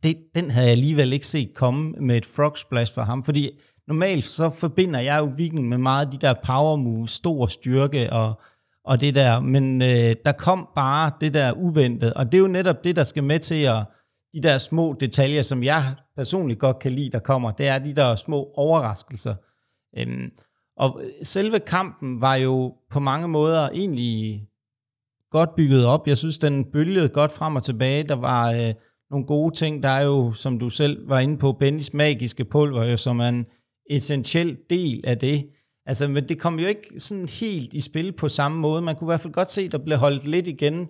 det, 0.03 0.17
den 0.35 0.51
havde 0.51 0.67
jeg 0.67 0.71
alligevel 0.71 1.13
ikke 1.13 1.27
set 1.27 1.53
komme 1.55 1.91
med 1.91 2.17
et 2.17 2.25
frog 2.25 2.57
splash 2.57 2.93
for 2.93 3.01
ham, 3.01 3.23
fordi 3.23 3.49
normalt 3.87 4.23
så 4.23 4.49
forbinder 4.49 4.99
jeg 4.99 5.19
jo 5.19 5.31
Viking 5.37 5.67
med 5.67 5.77
meget 5.77 6.05
af 6.05 6.11
de 6.11 6.17
der 6.17 6.33
power 6.45 6.75
moves, 6.75 7.11
stor 7.11 7.45
styrke 7.45 8.13
og, 8.13 8.41
og 8.85 9.01
det 9.01 9.15
der, 9.15 9.39
men 9.39 9.81
øh, 9.81 10.15
der 10.25 10.31
kom 10.31 10.67
bare 10.75 11.11
det 11.21 11.33
der 11.33 11.53
uventet, 11.53 12.13
og 12.13 12.25
det 12.25 12.33
er 12.33 12.41
jo 12.41 12.47
netop 12.47 12.83
det, 12.83 12.95
der 12.95 13.03
skal 13.03 13.23
med 13.23 13.39
til 13.39 13.63
at, 13.63 13.85
de 14.33 14.41
der 14.41 14.57
små 14.57 14.95
detaljer, 14.99 15.41
som 15.41 15.63
jeg 15.63 15.81
personligt 16.17 16.59
godt 16.59 16.79
kan 16.79 16.91
lide, 16.91 17.09
der 17.11 17.19
kommer, 17.19 17.51
det 17.51 17.67
er 17.67 17.79
de 17.79 17.95
der 17.95 18.15
små 18.15 18.51
overraskelser. 18.55 19.35
Øhm, 19.97 20.29
og 20.77 21.01
øh, 21.03 21.11
selve 21.23 21.59
kampen 21.59 22.21
var 22.21 22.35
jo 22.35 22.73
på 22.91 22.99
mange 22.99 23.27
måder 23.27 23.69
egentlig 23.69 24.47
godt 25.31 25.55
bygget 25.57 25.85
op. 25.85 26.07
Jeg 26.07 26.17
synes, 26.17 26.37
den 26.37 26.65
bølgede 26.71 27.09
godt 27.09 27.31
frem 27.31 27.55
og 27.55 27.63
tilbage. 27.63 28.03
Der 28.03 28.15
var 28.15 28.51
øh, 28.51 28.73
nogle 29.11 29.25
gode 29.25 29.55
ting. 29.55 29.83
Der 29.83 29.89
er 29.89 30.01
jo, 30.01 30.33
som 30.33 30.59
du 30.59 30.69
selv 30.69 31.09
var 31.09 31.19
inde 31.19 31.37
på, 31.37 31.51
Bennys 31.51 31.93
magiske 31.93 32.45
pulver, 32.45 32.85
jo, 32.85 32.97
som 32.97 33.19
er 33.19 33.27
en 33.27 33.45
essentiel 33.89 34.57
del 34.69 35.01
af 35.03 35.17
det. 35.17 35.45
Altså, 35.85 36.07
men 36.07 36.29
det 36.29 36.39
kom 36.39 36.59
jo 36.59 36.67
ikke 36.67 36.99
sådan 36.99 37.27
helt 37.39 37.73
i 37.73 37.81
spil 37.81 38.11
på 38.11 38.29
samme 38.29 38.59
måde. 38.59 38.81
Man 38.81 38.95
kunne 38.95 39.05
i 39.05 39.11
hvert 39.11 39.19
fald 39.19 39.33
godt 39.33 39.51
se, 39.51 39.61
at 39.61 39.71
der 39.71 39.77
blev 39.77 39.97
holdt 39.97 40.27
lidt 40.27 40.47
igen 40.47 40.87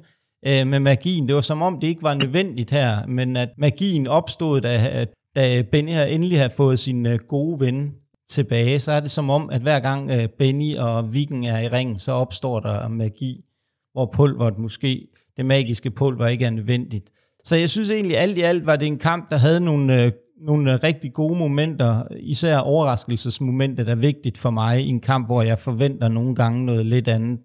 øh, 0.47 0.67
med 0.67 0.79
magien. 0.79 1.27
Det 1.27 1.35
var 1.35 1.41
som 1.41 1.61
om, 1.61 1.79
det 1.79 1.87
ikke 1.87 2.03
var 2.03 2.13
nødvendigt 2.13 2.71
her, 2.71 3.07
men 3.07 3.37
at 3.37 3.49
magien 3.57 4.07
opstod, 4.07 4.61
da, 4.61 5.05
da 5.35 5.63
Benny 5.71 5.91
endelig 6.09 6.37
havde 6.37 6.53
fået 6.57 6.79
sin 6.79 7.05
øh, 7.05 7.19
gode 7.27 7.59
ven 7.59 7.93
tilbage, 8.29 8.79
så 8.79 8.91
er 8.91 8.99
det 8.99 9.11
som 9.11 9.29
om, 9.29 9.49
at 9.49 9.61
hver 9.61 9.79
gang 9.79 10.11
øh, 10.11 10.27
Benny 10.39 10.77
og 10.77 11.13
Viking 11.13 11.47
er 11.47 11.59
i 11.59 11.67
ringen, 11.67 11.97
så 11.97 12.11
opstår 12.11 12.59
der 12.59 12.87
magi, 12.87 13.45
hvor 13.93 14.11
pulveret 14.13 14.57
måske, 14.57 15.07
det 15.37 15.45
magiske 15.45 15.91
pulver 15.91 16.27
ikke 16.27 16.45
er 16.45 16.49
nødvendigt. 16.49 17.11
Så 17.43 17.55
jeg 17.55 17.69
synes 17.69 17.89
egentlig, 17.89 18.17
alt 18.17 18.37
i 18.37 18.41
alt 18.41 18.65
var 18.65 18.75
det 18.75 18.87
en 18.87 18.97
kamp, 18.97 19.29
der 19.29 19.37
havde 19.37 19.59
nogle, 19.59 20.03
øh, 20.03 20.11
nogle 20.49 20.67
rigtig 20.87 21.11
gode 21.21 21.37
momenter, 21.43 21.91
især 22.33 22.57
overraskelsesmomenter, 22.73 23.83
der 23.87 23.95
er 23.97 24.07
vigtigt 24.11 24.37
for 24.43 24.51
mig 24.61 24.73
i 24.85 24.89
en 24.95 25.01
kamp, 25.11 25.23
hvor 25.29 25.41
jeg 25.51 25.57
forventer 25.69 26.07
nogle 26.17 26.33
gange 26.41 26.59
noget 26.69 26.85
lidt 26.93 27.07
andet. 27.15 27.37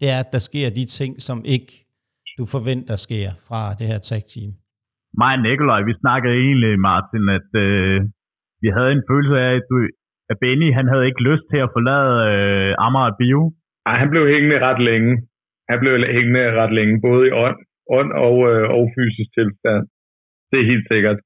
Det 0.00 0.06
er, 0.14 0.18
at 0.24 0.32
der 0.34 0.42
sker 0.48 0.66
de 0.78 0.84
ting, 0.98 1.12
som 1.28 1.38
ikke 1.54 1.72
du 2.38 2.44
forventer 2.54 2.96
sker 3.06 3.30
fra 3.46 3.62
det 3.78 3.86
her 3.92 4.00
tag 4.10 4.22
team? 4.32 4.50
Mig 5.20 5.34
og 5.36 5.42
Nikolaj, 5.46 5.80
vi 5.90 5.94
snakkede 6.02 6.34
egentlig, 6.44 6.72
Martin, 6.88 7.24
at 7.38 7.50
øh, 7.66 7.96
vi 8.62 8.68
havde 8.76 8.92
en 8.96 9.06
følelse 9.10 9.36
af, 9.46 9.52
at, 9.58 9.66
du, 9.70 9.76
at 10.30 10.36
Benny 10.42 10.68
han 10.78 10.86
havde 10.92 11.06
ikke 11.08 11.26
lyst 11.30 11.46
til 11.52 11.60
at 11.66 11.72
forlade 11.76 12.12
øh, 12.32 12.84
Amager 12.86 13.14
Bio. 13.20 13.40
Ej, 13.88 13.94
han 14.02 14.10
blev 14.12 14.24
hængende 14.32 14.58
ret 14.68 14.82
længe. 14.88 15.12
Han 15.70 15.78
blev 15.82 15.92
hængende 16.16 16.44
ret 16.60 16.72
længe, 16.78 16.94
både 17.06 17.22
i 17.28 17.32
ånd, 17.44 17.58
ånd 17.98 18.10
og, 18.26 18.36
øh, 18.50 18.64
og 18.76 18.84
fysisk 18.96 19.30
tilstand. 19.38 19.82
Det 20.50 20.58
er 20.60 20.70
helt 20.72 20.86
sikkert. 20.92 21.18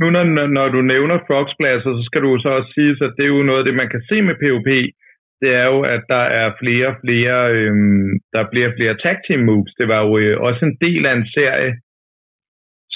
Nu 0.00 0.06
når, 0.16 0.24
når 0.58 0.68
du 0.74 0.80
nævner 0.92 1.24
frogspladser, 1.26 1.90
så 1.98 2.02
skal 2.08 2.22
du 2.22 2.30
så 2.44 2.48
også 2.58 2.70
sige, 2.76 2.90
at 3.06 3.14
det 3.16 3.24
er 3.24 3.34
jo 3.36 3.42
noget 3.48 3.60
af 3.62 3.66
det, 3.66 3.80
man 3.82 3.90
kan 3.94 4.02
se 4.10 4.16
med 4.28 4.34
POP, 4.42 4.68
det 5.42 5.50
er 5.62 5.66
jo, 5.72 5.80
at 5.94 6.02
der 6.14 6.24
er 6.40 6.48
flere 6.60 6.86
og 6.92 6.96
flere, 7.04 7.36
øhm, 7.56 8.10
der 8.34 8.42
bliver 8.52 8.70
flere 8.76 8.94
tag 9.02 9.16
team 9.26 9.40
moves. 9.48 9.72
Det 9.80 9.86
var 9.92 10.00
jo 10.06 10.18
øh, 10.18 10.40
også 10.48 10.60
en 10.64 10.76
del 10.86 11.02
af 11.08 11.14
en 11.16 11.26
serie, 11.36 11.72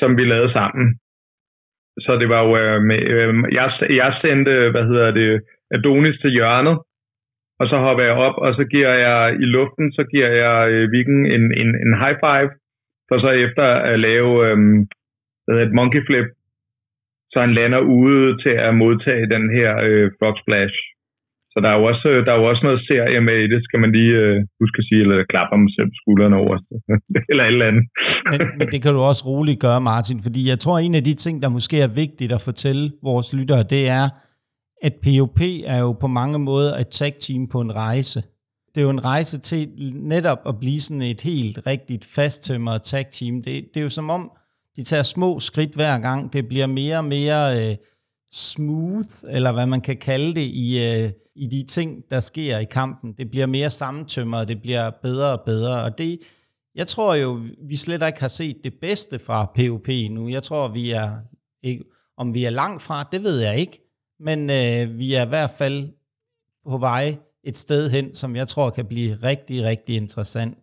som 0.01 0.11
vi 0.19 0.25
lavede 0.25 0.53
sammen. 0.59 0.87
Så 2.05 2.13
det 2.21 2.29
var 2.35 2.41
jo, 2.47 2.51
øh, 2.63 2.81
med, 2.89 3.01
øh, 3.15 3.35
jeg, 3.59 3.67
jeg 4.01 4.11
sendte, 4.25 4.53
hvad 4.73 4.85
hedder 4.91 5.11
det, 5.21 5.41
Adonis 5.77 6.19
til 6.21 6.31
hjørnet, 6.37 6.77
og 7.61 7.67
så 7.71 7.77
hopper 7.85 8.05
jeg 8.05 8.17
op, 8.27 8.37
og 8.45 8.51
så 8.55 8.65
giver 8.75 8.95
jeg 9.07 9.21
i 9.45 9.47
luften, 9.57 9.87
så 9.93 10.03
giver 10.13 10.31
jeg 10.45 10.59
øh, 10.73 10.93
Viking 10.93 11.23
en, 11.37 11.45
en, 11.63 11.71
en 11.85 11.93
high 12.03 12.19
five, 12.25 12.51
for 13.09 13.17
så 13.25 13.31
efter 13.47 13.67
at 13.93 13.99
lave 14.09 14.31
øh, 14.47 15.63
et 15.65 15.73
monkey 15.79 16.03
flip, 16.07 16.29
så 17.37 17.41
han 17.47 17.57
lander 17.61 17.83
ude 18.01 18.27
til 18.45 18.55
at 18.67 18.73
modtage 18.83 19.33
den 19.35 19.45
her 19.57 19.71
øh, 19.89 20.07
frog 20.19 20.35
splash. 20.43 20.79
Så 21.53 21.57
der 21.63 21.71
er, 21.73 21.79
jo 21.81 21.85
også, 21.93 22.07
øh, 22.13 22.19
der 22.25 22.33
er 22.33 22.39
jo 22.41 22.47
også 22.53 22.65
noget 22.69 22.81
serie 22.91 23.21
med 23.29 23.37
i 23.45 23.49
det, 23.53 23.61
skal 23.67 23.79
man 23.83 23.91
lige 23.99 24.15
øh, 24.25 24.37
huske 24.61 24.77
at 24.81 24.87
sige, 24.89 25.01
eller 25.05 25.31
klappe 25.33 25.53
ham 25.55 25.65
selv 25.77 25.89
på 25.93 25.97
skuldrene 26.03 26.37
over, 26.43 26.55
eller 27.31 27.45
et 27.45 27.55
eller 27.55 27.71
andet. 27.71 27.85
men, 28.31 28.41
men 28.59 28.67
det 28.73 28.79
kan 28.83 28.93
du 28.97 29.01
også 29.11 29.23
roligt 29.31 29.61
gøre, 29.67 29.81
Martin, 29.93 30.19
fordi 30.27 30.41
jeg 30.53 30.59
tror, 30.63 30.77
en 30.79 30.95
af 31.01 31.05
de 31.09 31.15
ting, 31.25 31.35
der 31.43 31.57
måske 31.57 31.77
er 31.87 31.93
vigtigt 32.03 32.33
at 32.37 32.45
fortælle 32.49 32.85
vores 33.09 33.29
lyttere, 33.39 33.63
det 33.75 33.83
er, 34.01 34.07
at 34.87 34.95
POP 35.05 35.41
er 35.75 35.79
jo 35.85 35.91
på 36.03 36.09
mange 36.21 36.39
måder 36.49 36.73
et 36.83 36.91
tag-team 37.01 37.43
på 37.55 37.59
en 37.67 37.73
rejse. 37.85 38.21
Det 38.71 38.79
er 38.81 38.87
jo 38.89 38.97
en 38.99 39.05
rejse 39.13 39.37
til 39.49 39.61
netop 40.15 40.41
at 40.51 40.55
blive 40.63 40.81
sådan 40.87 41.07
et 41.15 41.23
helt 41.31 41.57
rigtigt 41.73 42.05
fasttømret 42.17 42.83
tag-team. 42.83 43.35
Det, 43.47 43.55
det 43.71 43.79
er 43.81 43.87
jo 43.89 43.95
som 43.99 44.11
om, 44.17 44.23
de 44.77 44.85
tager 44.85 45.03
små 45.03 45.41
skridt 45.41 45.75
hver 45.75 45.99
gang. 45.99 46.33
Det 46.33 46.49
bliver 46.49 46.67
mere 46.67 46.99
og 46.99 47.05
mere... 47.05 47.71
Øh, 47.71 47.77
smooth, 48.33 49.09
eller 49.29 49.53
hvad 49.53 49.67
man 49.67 49.81
kan 49.81 49.97
kalde 49.97 50.35
det, 50.35 50.47
i, 50.47 50.85
øh, 50.85 51.11
i 51.35 51.47
de 51.47 51.63
ting, 51.67 52.03
der 52.11 52.21
sker 52.21 52.59
i 52.59 52.65
kampen. 52.65 53.13
Det 53.13 53.31
bliver 53.31 53.47
mere 53.47 53.71
sammentømret, 53.71 54.49
det 54.49 54.63
bliver 54.63 54.91
bedre 55.03 55.33
og 55.39 55.43
bedre, 55.47 55.85
og 55.85 55.99
det, 55.99 56.19
jeg 56.75 56.87
tror 56.87 57.15
jo, 57.15 57.43
vi 57.69 57.77
slet 57.77 58.07
ikke 58.07 58.21
har 58.21 58.29
set 58.29 58.57
det 58.65 58.75
bedste 58.81 59.19
fra 59.19 59.53
POP 59.57 59.89
nu. 60.11 60.29
Jeg 60.29 60.43
tror, 60.43 60.69
vi 60.69 60.91
er, 60.91 61.17
ikke, 61.63 61.85
om 62.17 62.35
vi 62.35 62.45
er 62.45 62.51
langt 62.51 62.83
fra, 62.83 63.09
det 63.13 63.23
ved 63.23 63.41
jeg 63.41 63.59
ikke, 63.59 63.81
men 64.21 64.51
øh, 64.51 64.99
vi 64.99 65.15
er 65.15 65.25
i 65.25 65.29
hvert 65.29 65.51
fald 65.51 65.89
på 66.69 66.79
vej 66.79 67.17
et 67.45 67.57
sted 67.57 67.91
hen, 67.91 68.15
som 68.15 68.37
jeg 68.37 68.49
tror 68.49 68.71
kan 68.71 68.87
blive 68.87 69.15
rigtig, 69.15 69.63
rigtig 69.63 69.97
interessant. 69.97 70.59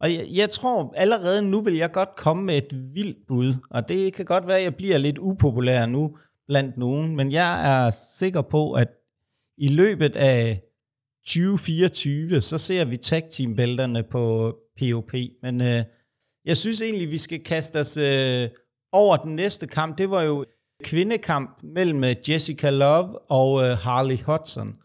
Og 0.00 0.14
jeg, 0.14 0.26
jeg 0.32 0.50
tror 0.50 0.94
allerede 0.96 1.42
nu 1.42 1.60
vil 1.60 1.74
jeg 1.74 1.92
godt 1.92 2.16
komme 2.16 2.42
med 2.42 2.56
et 2.56 2.94
vildt 2.94 3.26
bud, 3.28 3.54
og 3.70 3.88
det 3.88 4.12
kan 4.12 4.24
godt 4.24 4.46
være, 4.46 4.58
at 4.58 4.64
jeg 4.64 4.74
bliver 4.74 4.98
lidt 4.98 5.18
upopulær 5.18 5.86
nu, 5.86 6.16
blandt 6.48 6.78
nogen, 6.78 7.16
men 7.16 7.32
jeg 7.32 7.84
er 7.86 7.90
sikker 7.90 8.42
på, 8.42 8.72
at 8.72 8.88
i 9.58 9.68
løbet 9.68 10.16
af 10.16 10.60
2024, 11.26 12.40
så 12.40 12.58
ser 12.58 12.84
vi 12.84 12.96
tag 12.96 13.22
team 13.32 13.56
bælterne 13.56 14.02
på 14.02 14.56
POP. 14.78 15.12
Men 15.42 15.60
øh, 15.60 15.84
jeg 16.44 16.56
synes 16.56 16.82
egentlig, 16.82 17.10
vi 17.10 17.18
skal 17.18 17.44
kaste 17.44 17.80
os 17.80 17.96
øh, 17.96 18.48
over 18.92 19.16
den 19.16 19.36
næste 19.36 19.66
kamp. 19.66 19.98
Det 19.98 20.10
var 20.10 20.22
jo 20.22 20.44
kvindekamp 20.84 21.62
mellem 21.62 22.04
øh, 22.04 22.14
Jessica 22.28 22.70
Love 22.70 23.18
og 23.30 23.62
øh, 23.64 23.78
Harley 23.78 24.18
Hudson. 24.26 24.76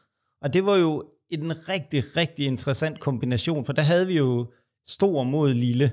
Og 0.41 0.53
det 0.53 0.65
var 0.65 0.75
jo 0.75 1.03
en 1.29 1.69
rigtig, 1.69 2.03
rigtig 2.17 2.45
interessant 2.45 2.99
kombination, 2.99 3.65
for 3.65 3.73
der 3.73 3.81
havde 3.81 4.07
vi 4.07 4.17
jo 4.17 4.51
stor 4.85 5.23
mod 5.23 5.53
lille. 5.53 5.87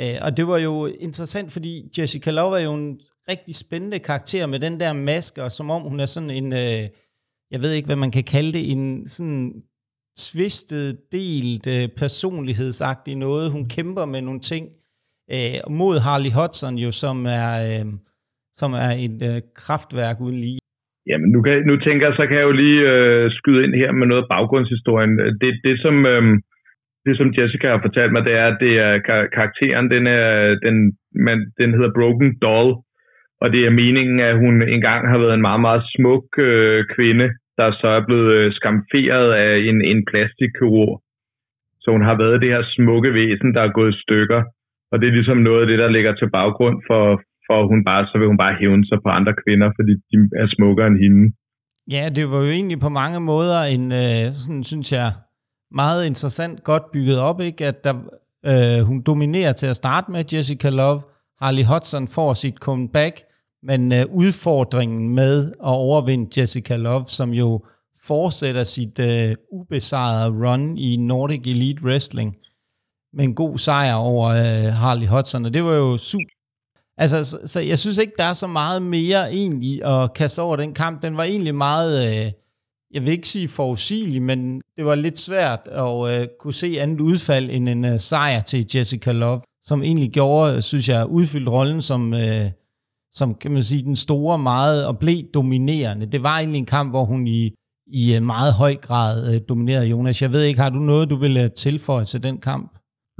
Øh, 0.00 0.18
og 0.24 0.36
det 0.36 0.46
var 0.46 0.58
jo 0.58 0.74
interessant, 0.86 1.52
fordi 1.52 1.72
Jessica 1.98 2.30
Love 2.30 2.58
er 2.58 2.64
jo 2.64 2.74
en 2.74 3.00
rigtig 3.28 3.54
spændende 3.64 3.98
karakter 3.98 4.46
med 4.46 4.58
den 4.66 4.80
der 4.80 4.92
maske, 4.92 5.42
og 5.42 5.50
som 5.50 5.70
om 5.70 5.82
hun 5.82 6.00
er 6.00 6.10
sådan 6.14 6.30
en, 6.30 6.52
øh, 6.52 6.82
jeg 7.52 7.60
ved 7.62 7.72
ikke, 7.74 7.88
hvad 7.90 8.02
man 8.04 8.10
kan 8.16 8.24
kalde 8.34 8.52
det, 8.56 8.64
en 8.72 9.08
sådan 9.08 9.62
tvistet, 10.26 10.86
delt, 11.12 11.66
øh, 11.76 11.86
personlighedsagtig 12.02 13.14
noget. 13.26 13.52
Hun 13.52 13.64
kæmper 13.76 14.04
med 14.12 14.22
nogle 14.28 14.40
ting 14.52 14.64
øh, 15.34 15.56
mod 15.80 15.96
Harley 16.06 16.32
Hudson 16.38 16.74
jo, 16.84 16.90
som 17.02 17.16
er, 17.40 17.50
øh, 17.68 17.86
som 18.60 18.70
er 18.86 18.92
et 19.06 19.20
øh, 19.30 19.38
kraftværk 19.62 20.16
uden 20.26 20.38
lige. 20.44 20.60
Jamen, 21.10 21.28
nu, 21.34 21.38
kan, 21.44 21.54
nu 21.70 21.74
tænker 21.86 22.04
jeg, 22.06 22.14
så 22.20 22.24
kan 22.26 22.36
jeg 22.40 22.46
jo 22.50 22.56
lige 22.64 22.80
øh, 22.92 23.24
skyde 23.38 23.60
ind 23.64 23.74
her 23.82 23.90
med 24.00 24.06
noget 24.12 24.24
baggrundshistorien. 24.34 25.12
Det, 25.42 25.52
det 25.66 25.74
som... 25.84 25.96
Øh, 26.12 26.24
det 27.06 27.14
som 27.16 27.32
Jessica 27.36 27.66
har 27.74 27.80
fortalt 27.86 28.12
mig, 28.12 28.22
det 28.28 28.34
er, 28.42 28.46
at 28.52 28.58
det 28.64 28.72
er 28.86 28.92
karakteren, 29.36 29.86
den, 29.94 30.04
er, 30.06 30.26
den, 30.64 30.76
man, 31.26 31.38
den 31.60 31.70
hedder 31.76 31.96
Broken 31.98 32.30
Doll, 32.44 32.70
og 33.42 33.46
det 33.54 33.60
er 33.64 33.78
meningen, 33.82 34.18
at 34.30 34.34
hun 34.42 34.54
engang 34.76 35.00
har 35.10 35.18
været 35.22 35.34
en 35.34 35.46
meget, 35.48 35.62
meget 35.66 35.82
smuk 35.94 36.26
øh, 36.38 36.84
kvinde, 36.94 37.28
der 37.58 37.68
så 37.80 37.88
er 37.98 38.06
blevet 38.08 38.30
øh, 38.38 38.52
skamferet 38.58 39.28
af 39.44 39.52
en, 39.68 39.78
en 39.92 40.00
plastikkirurg. 40.10 40.94
Så 41.82 41.88
hun 41.94 42.04
har 42.08 42.16
været 42.22 42.40
det 42.42 42.52
her 42.54 42.62
smukke 42.76 43.10
væsen, 43.18 43.50
der 43.54 43.62
er 43.64 43.76
gået 43.78 43.94
i 43.94 44.00
stykker. 44.04 44.40
Og 44.90 44.96
det 45.00 45.06
er 45.06 45.18
ligesom 45.18 45.38
noget 45.48 45.60
af 45.62 45.68
det, 45.70 45.78
der 45.82 45.90
ligger 45.96 46.12
til 46.14 46.28
baggrund 46.38 46.76
for, 46.88 47.04
for 47.46 47.58
hun 47.70 47.80
bare, 47.90 48.02
så 48.10 48.14
vil 48.18 48.30
hun 48.32 48.42
bare 48.44 48.58
hævne 48.60 48.86
sig 48.90 48.98
på 49.04 49.08
andre 49.18 49.34
kvinder, 49.42 49.68
fordi 49.76 49.92
de 50.10 50.16
er 50.42 50.46
smukkere 50.56 50.86
end 50.90 50.98
hende. 51.04 51.24
Ja, 51.96 52.04
det 52.16 52.24
var 52.32 52.38
jo 52.44 52.50
egentlig 52.58 52.80
på 52.86 52.92
mange 53.02 53.20
måder 53.32 53.60
en, 53.74 53.84
øh, 54.02 54.22
sådan 54.42 54.64
synes 54.72 54.88
jeg, 54.98 55.08
meget 55.72 56.06
interessant, 56.06 56.64
godt 56.64 56.82
bygget 56.92 57.18
op, 57.18 57.40
ikke? 57.40 57.66
at 57.66 57.84
der, 57.84 57.94
Øh, 58.46 58.80
hun 58.80 59.02
dominerer 59.02 59.52
til 59.52 59.66
at 59.66 59.76
starte 59.76 60.10
med 60.10 60.24
Jessica 60.32 60.68
Love. 60.68 61.02
Harley 61.42 61.64
Hudson 61.64 62.08
får 62.08 62.34
sit 62.34 62.54
comeback, 62.54 63.22
men 63.62 63.92
øh, 63.92 64.04
udfordringen 64.12 65.14
med 65.14 65.48
at 65.48 65.54
overvinde 65.60 66.40
Jessica 66.40 66.76
Love, 66.76 67.04
som 67.06 67.30
jo 67.30 67.64
fortsætter 68.04 68.64
sit 68.64 68.98
øh, 68.98 69.34
ubesejrede 69.52 70.30
run 70.30 70.78
i 70.78 70.96
Nordic 70.96 71.40
Elite 71.46 71.84
Wrestling 71.84 72.36
med 73.12 73.24
en 73.24 73.34
god 73.34 73.58
sejr 73.58 73.94
over 73.94 74.28
øh, 74.28 74.72
Harley 74.72 75.06
Hudson, 75.06 75.44
og 75.44 75.54
det 75.54 75.64
var 75.64 75.74
jo 75.74 75.96
super. 75.96 76.30
Altså, 76.98 77.24
så, 77.24 77.38
så 77.44 77.60
jeg 77.60 77.78
synes 77.78 77.98
ikke, 77.98 78.12
der 78.18 78.24
er 78.24 78.32
så 78.32 78.46
meget 78.46 78.82
mere 78.82 79.32
egentlig 79.32 79.84
at 79.84 80.14
kaste 80.14 80.42
over 80.42 80.56
den 80.56 80.74
kamp. 80.74 81.02
Den 81.02 81.16
var 81.16 81.24
egentlig 81.24 81.54
meget, 81.54 82.24
øh, 82.26 82.32
jeg 82.94 83.00
vil 83.02 83.16
ikke 83.16 83.32
sige 83.34 83.48
forudsigelig, 83.58 84.22
men 84.30 84.38
det 84.76 84.84
var 84.88 84.94
lidt 84.94 85.18
svært 85.28 85.62
at 85.84 85.96
øh, 86.10 86.22
kunne 86.40 86.58
se 86.62 86.70
andet 86.82 87.00
udfald 87.10 87.46
end 87.56 87.68
en 87.74 87.84
øh, 87.92 87.98
sejr 88.10 88.40
til 88.50 88.60
Jessica 88.72 89.12
Love, 89.22 89.40
som 89.68 89.78
egentlig 89.88 90.10
gjorde, 90.18 90.62
synes 90.70 90.86
jeg, 90.92 91.00
udfyldt 91.18 91.50
rollen 91.56 91.80
som, 91.90 92.02
øh, 92.22 92.46
som 93.18 93.28
kan 93.42 93.50
man 93.56 93.62
sige, 93.70 93.88
den 93.90 93.98
store 94.06 94.38
meget 94.52 94.80
og 94.88 94.94
blev 95.02 95.20
dominerende. 95.38 96.04
Det 96.14 96.20
var 96.28 96.36
egentlig 96.38 96.60
en 96.64 96.74
kamp, 96.76 96.88
hvor 96.94 97.04
hun 97.12 97.22
i 97.26 97.40
i 98.02 98.04
øh, 98.16 98.22
meget 98.34 98.52
høj 98.62 98.74
grad 98.86 99.14
øh, 99.28 99.36
dominerede 99.50 99.90
Jonas. 99.94 100.24
Jeg 100.24 100.32
ved 100.34 100.42
ikke, 100.44 100.62
har 100.64 100.72
du 100.76 100.82
noget, 100.92 101.10
du 101.12 101.16
vil 101.24 101.34
øh, 101.42 101.48
tilføje 101.64 102.06
til 102.12 102.20
den 102.26 102.36
kamp? 102.48 102.66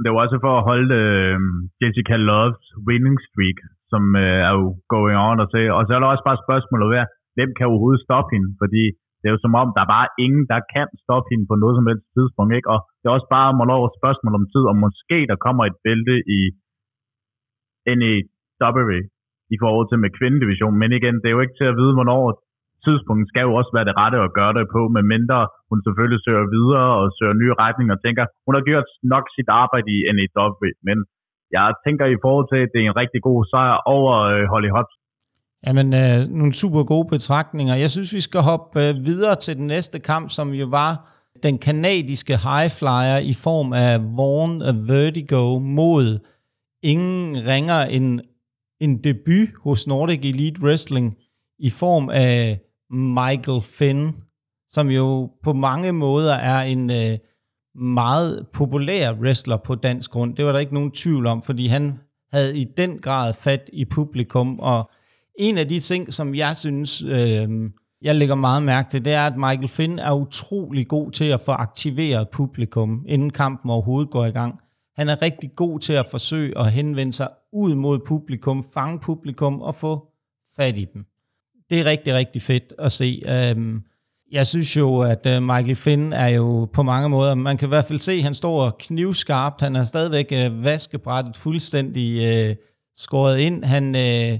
Det 0.03 0.09
var 0.11 0.19
også 0.25 0.37
for 0.45 0.53
at 0.59 0.67
holde 0.71 0.89
øh, 1.01 1.37
Jessica 1.81 2.15
Loves 2.29 2.63
winning 2.87 3.17
streak, 3.27 3.57
som 3.91 4.03
øh, 4.23 4.39
er 4.47 4.53
jo 4.59 4.65
going 4.93 5.17
on 5.27 5.43
og 5.43 5.49
se. 5.53 5.61
Og 5.75 5.81
så 5.85 5.91
er 5.95 5.99
der 6.01 6.09
også 6.13 6.25
bare 6.29 6.43
spørgsmålet 6.45 6.87
ved, 6.93 6.99
hvem 7.37 7.51
kan 7.57 7.69
overhovedet 7.71 8.05
stoppe 8.07 8.29
hende? 8.35 8.49
Fordi 8.61 8.83
det 9.21 9.27
er 9.27 9.35
jo 9.35 9.45
som 9.45 9.59
om, 9.61 9.67
der 9.75 9.81
er 9.83 9.93
bare 9.97 10.09
ingen, 10.25 10.45
der 10.51 10.59
kan 10.73 10.87
stoppe 11.03 11.27
hende 11.31 11.45
på 11.49 11.55
noget 11.61 11.75
som 11.77 11.87
helst 11.89 12.05
tidspunkt. 12.17 12.51
Ikke? 12.57 12.69
Og 12.73 12.79
det 12.99 13.05
er 13.07 13.17
også 13.17 13.29
bare 13.37 13.49
lov 13.71 13.81
et 13.85 13.97
spørgsmål 13.99 14.33
om 14.39 14.45
tid, 14.53 14.63
og 14.71 14.75
måske 14.85 15.17
der 15.31 15.43
kommer 15.45 15.63
et 15.65 15.77
bælte 15.85 16.15
i 16.37 16.41
NEW 17.99 18.91
i 19.53 19.55
forhold 19.63 19.87
til 19.87 19.99
med 20.03 20.15
kvindedivision. 20.17 20.75
Men 20.81 20.89
igen, 20.99 21.15
det 21.21 21.27
er 21.27 21.35
jo 21.37 21.45
ikke 21.45 21.59
til 21.59 21.71
at 21.71 21.77
vide, 21.79 21.93
hvornår 21.97 22.21
tidspunktet 22.85 23.27
skal 23.31 23.43
jo 23.47 23.53
også 23.59 23.71
være 23.77 23.87
det 23.89 23.95
rette 24.01 24.17
at 24.27 24.35
gøre 24.39 24.53
det 24.57 24.65
på, 24.75 24.81
med 24.95 25.03
mindre 25.13 25.39
hun 25.69 25.79
selvfølgelig 25.85 26.21
søger 26.25 26.45
videre 26.57 26.87
og 26.99 27.05
søger 27.17 27.35
nye 27.41 27.55
retninger 27.63 27.93
og 27.95 28.03
tænker, 28.05 28.23
hun 28.45 28.55
har 28.55 28.63
gjort 28.69 28.89
nok 29.13 29.25
sit 29.35 29.49
arbejde 29.61 29.89
i 29.95 29.99
NEW, 30.15 30.69
men 30.87 30.97
jeg 31.57 31.65
tænker 31.85 32.05
i 32.05 32.21
forhold 32.23 32.47
til, 32.49 32.59
at 32.63 32.71
det 32.73 32.79
er 32.79 32.87
en 32.89 32.99
rigtig 33.01 33.21
god 33.29 33.39
sejr 33.51 33.75
over 33.95 34.13
øh, 34.31 34.43
Holly 34.53 34.71
Hobbs. 34.75 34.95
Jamen, 35.67 35.93
øh, 35.93 36.29
nogle 36.29 36.53
super 36.53 36.83
gode 36.83 37.07
betragtninger. 37.09 37.75
Jeg 37.75 37.89
synes, 37.89 38.13
vi 38.13 38.21
skal 38.21 38.41
hoppe 38.41 38.81
øh, 38.81 39.05
videre 39.05 39.35
til 39.35 39.55
den 39.55 39.67
næste 39.67 39.99
kamp, 39.99 40.29
som 40.29 40.53
jo 40.53 40.65
var 40.65 41.21
den 41.43 41.57
kanadiske 41.57 42.37
highflyer 42.37 43.17
i 43.17 43.33
form 43.33 43.73
af 43.73 43.99
Vaughn 44.01 44.87
Vertigo 44.87 45.59
mod 45.59 46.19
ingen 46.83 47.47
ringer 47.47 47.81
en, 47.81 48.21
en 48.81 49.03
debut 49.03 49.49
hos 49.63 49.87
Nordic 49.87 50.19
Elite 50.23 50.61
Wrestling 50.61 51.15
i 51.59 51.69
form 51.69 52.09
af 52.09 52.59
Michael 52.89 53.61
Finn, 53.61 54.15
som 54.69 54.89
jo 54.89 55.31
på 55.43 55.53
mange 55.53 55.91
måder 55.91 56.33
er 56.33 56.61
en 56.61 56.91
øh, 56.91 57.17
meget 57.75 58.47
populær 58.53 59.13
wrestler 59.13 59.57
på 59.57 59.75
dansk 59.75 60.11
grund. 60.11 60.35
Det 60.35 60.45
var 60.45 60.51
der 60.51 60.59
ikke 60.59 60.73
nogen 60.73 60.91
tvivl 60.91 61.25
om, 61.25 61.41
fordi 61.41 61.67
han 61.67 61.99
havde 62.33 62.57
i 62.59 62.65
den 62.77 62.97
grad 62.97 63.33
fat 63.33 63.69
i 63.73 63.85
publikum, 63.85 64.59
og 64.59 64.91
en 65.41 65.57
af 65.57 65.67
de 65.67 65.79
ting, 65.79 66.13
som 66.13 66.35
jeg 66.35 66.57
synes, 66.57 67.01
øh, 67.01 67.49
jeg 68.01 68.15
lægger 68.15 68.35
meget 68.35 68.63
mærke 68.63 68.89
til, 68.89 69.05
det 69.05 69.13
er, 69.13 69.27
at 69.27 69.37
Michael 69.37 69.67
Finn 69.67 69.99
er 69.99 70.11
utrolig 70.11 70.87
god 70.87 71.11
til 71.11 71.25
at 71.25 71.41
få 71.41 71.51
aktiveret 71.51 72.29
publikum, 72.29 73.05
inden 73.07 73.29
kampen 73.29 73.71
overhovedet 73.71 74.11
går 74.11 74.25
i 74.25 74.31
gang. 74.31 74.55
Han 74.95 75.09
er 75.09 75.21
rigtig 75.21 75.49
god 75.55 75.79
til 75.79 75.93
at 75.93 76.05
forsøge 76.11 76.57
at 76.57 76.71
henvende 76.71 77.13
sig 77.13 77.27
ud 77.53 77.75
mod 77.75 77.99
publikum, 78.07 78.65
fange 78.73 78.99
publikum 78.99 79.61
og 79.61 79.75
få 79.75 80.07
fat 80.55 80.77
i 80.77 80.85
dem 80.93 81.05
det 81.71 81.79
er 81.79 81.85
rigtig, 81.85 82.13
rigtig 82.13 82.41
fedt 82.41 82.73
at 82.79 82.91
se. 82.91 83.21
Øhm, 83.27 83.81
jeg 84.31 84.47
synes 84.47 84.77
jo, 84.77 84.99
at 84.99 85.27
øh, 85.27 85.43
Michael 85.43 85.75
Finn 85.75 86.13
er 86.13 86.27
jo 86.27 86.69
på 86.73 86.83
mange 86.83 87.09
måder, 87.09 87.35
man 87.35 87.57
kan 87.57 87.67
i 87.67 87.69
hvert 87.69 87.85
fald 87.85 87.99
se, 87.99 88.11
at 88.11 88.23
han 88.23 88.33
står 88.33 88.75
knivskarpt, 88.79 89.61
han 89.61 89.75
er 89.75 89.83
stadigvæk 89.83 90.31
øh, 90.31 90.63
vaskebrættet 90.63 91.35
fuldstændig 91.35 92.21
øh, 92.23 92.55
skåret 92.95 93.39
ind. 93.39 93.63
Han, 93.63 93.95
øh, 93.95 94.39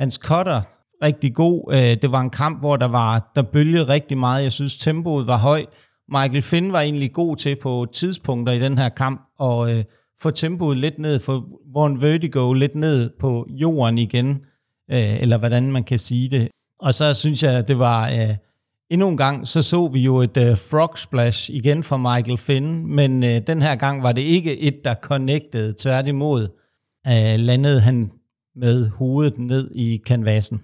hans 0.00 0.14
cutter 0.14 0.60
rigtig 1.02 1.34
god. 1.34 1.72
Øh, 1.72 1.96
det 2.02 2.12
var 2.12 2.20
en 2.20 2.30
kamp, 2.30 2.60
hvor 2.60 2.76
der 2.76 2.88
var 2.88 3.32
der 3.34 3.42
bølgede 3.42 3.88
rigtig 3.88 4.18
meget. 4.18 4.42
Jeg 4.42 4.52
synes, 4.52 4.76
tempoet 4.76 5.26
var 5.26 5.38
højt. 5.38 5.68
Michael 6.08 6.42
Finn 6.42 6.72
var 6.72 6.80
egentlig 6.80 7.12
god 7.12 7.36
til 7.36 7.56
på 7.62 7.86
tidspunkter 7.92 8.52
i 8.52 8.60
den 8.60 8.78
her 8.78 8.88
kamp 8.88 9.20
og 9.38 9.72
øh, 9.72 9.84
få 10.22 10.30
tempoet 10.30 10.76
lidt 10.76 10.98
ned, 10.98 11.20
få 11.20 11.44
Vaughn 11.74 12.02
Vertigo 12.02 12.52
lidt 12.52 12.74
ned 12.74 13.10
på 13.20 13.46
jorden 13.48 13.98
igen 13.98 14.28
øh, 14.92 15.22
eller 15.22 15.38
hvordan 15.38 15.72
man 15.72 15.84
kan 15.84 15.98
sige 15.98 16.30
det. 16.30 16.48
Og 16.80 16.94
så 16.94 17.14
synes 17.14 17.42
jeg, 17.42 17.52
at 17.52 17.68
det 17.68 17.78
var... 17.78 18.08
Øh, 18.08 18.36
endnu 18.90 19.08
en 19.08 19.16
gang, 19.16 19.48
så 19.48 19.62
så 19.62 19.88
vi 19.88 20.00
jo 20.00 20.16
et 20.16 20.36
øh, 20.36 20.56
frog 20.56 20.98
splash 20.98 21.50
igen 21.50 21.82
fra 21.82 21.96
Michael 21.96 22.38
Finn, 22.38 22.96
men 22.96 23.24
øh, 23.24 23.40
den 23.46 23.62
her 23.62 23.76
gang 23.76 24.02
var 24.02 24.12
det 24.12 24.22
ikke 24.22 24.60
et, 24.60 24.84
der 24.84 24.94
connected. 24.94 25.72
Tværtimod 25.72 26.42
øh, 27.06 27.38
landede 27.38 27.80
han 27.80 28.10
med 28.60 28.88
hovedet 28.88 29.38
ned 29.38 29.70
i 29.74 29.96
kanvasen. 30.06 30.62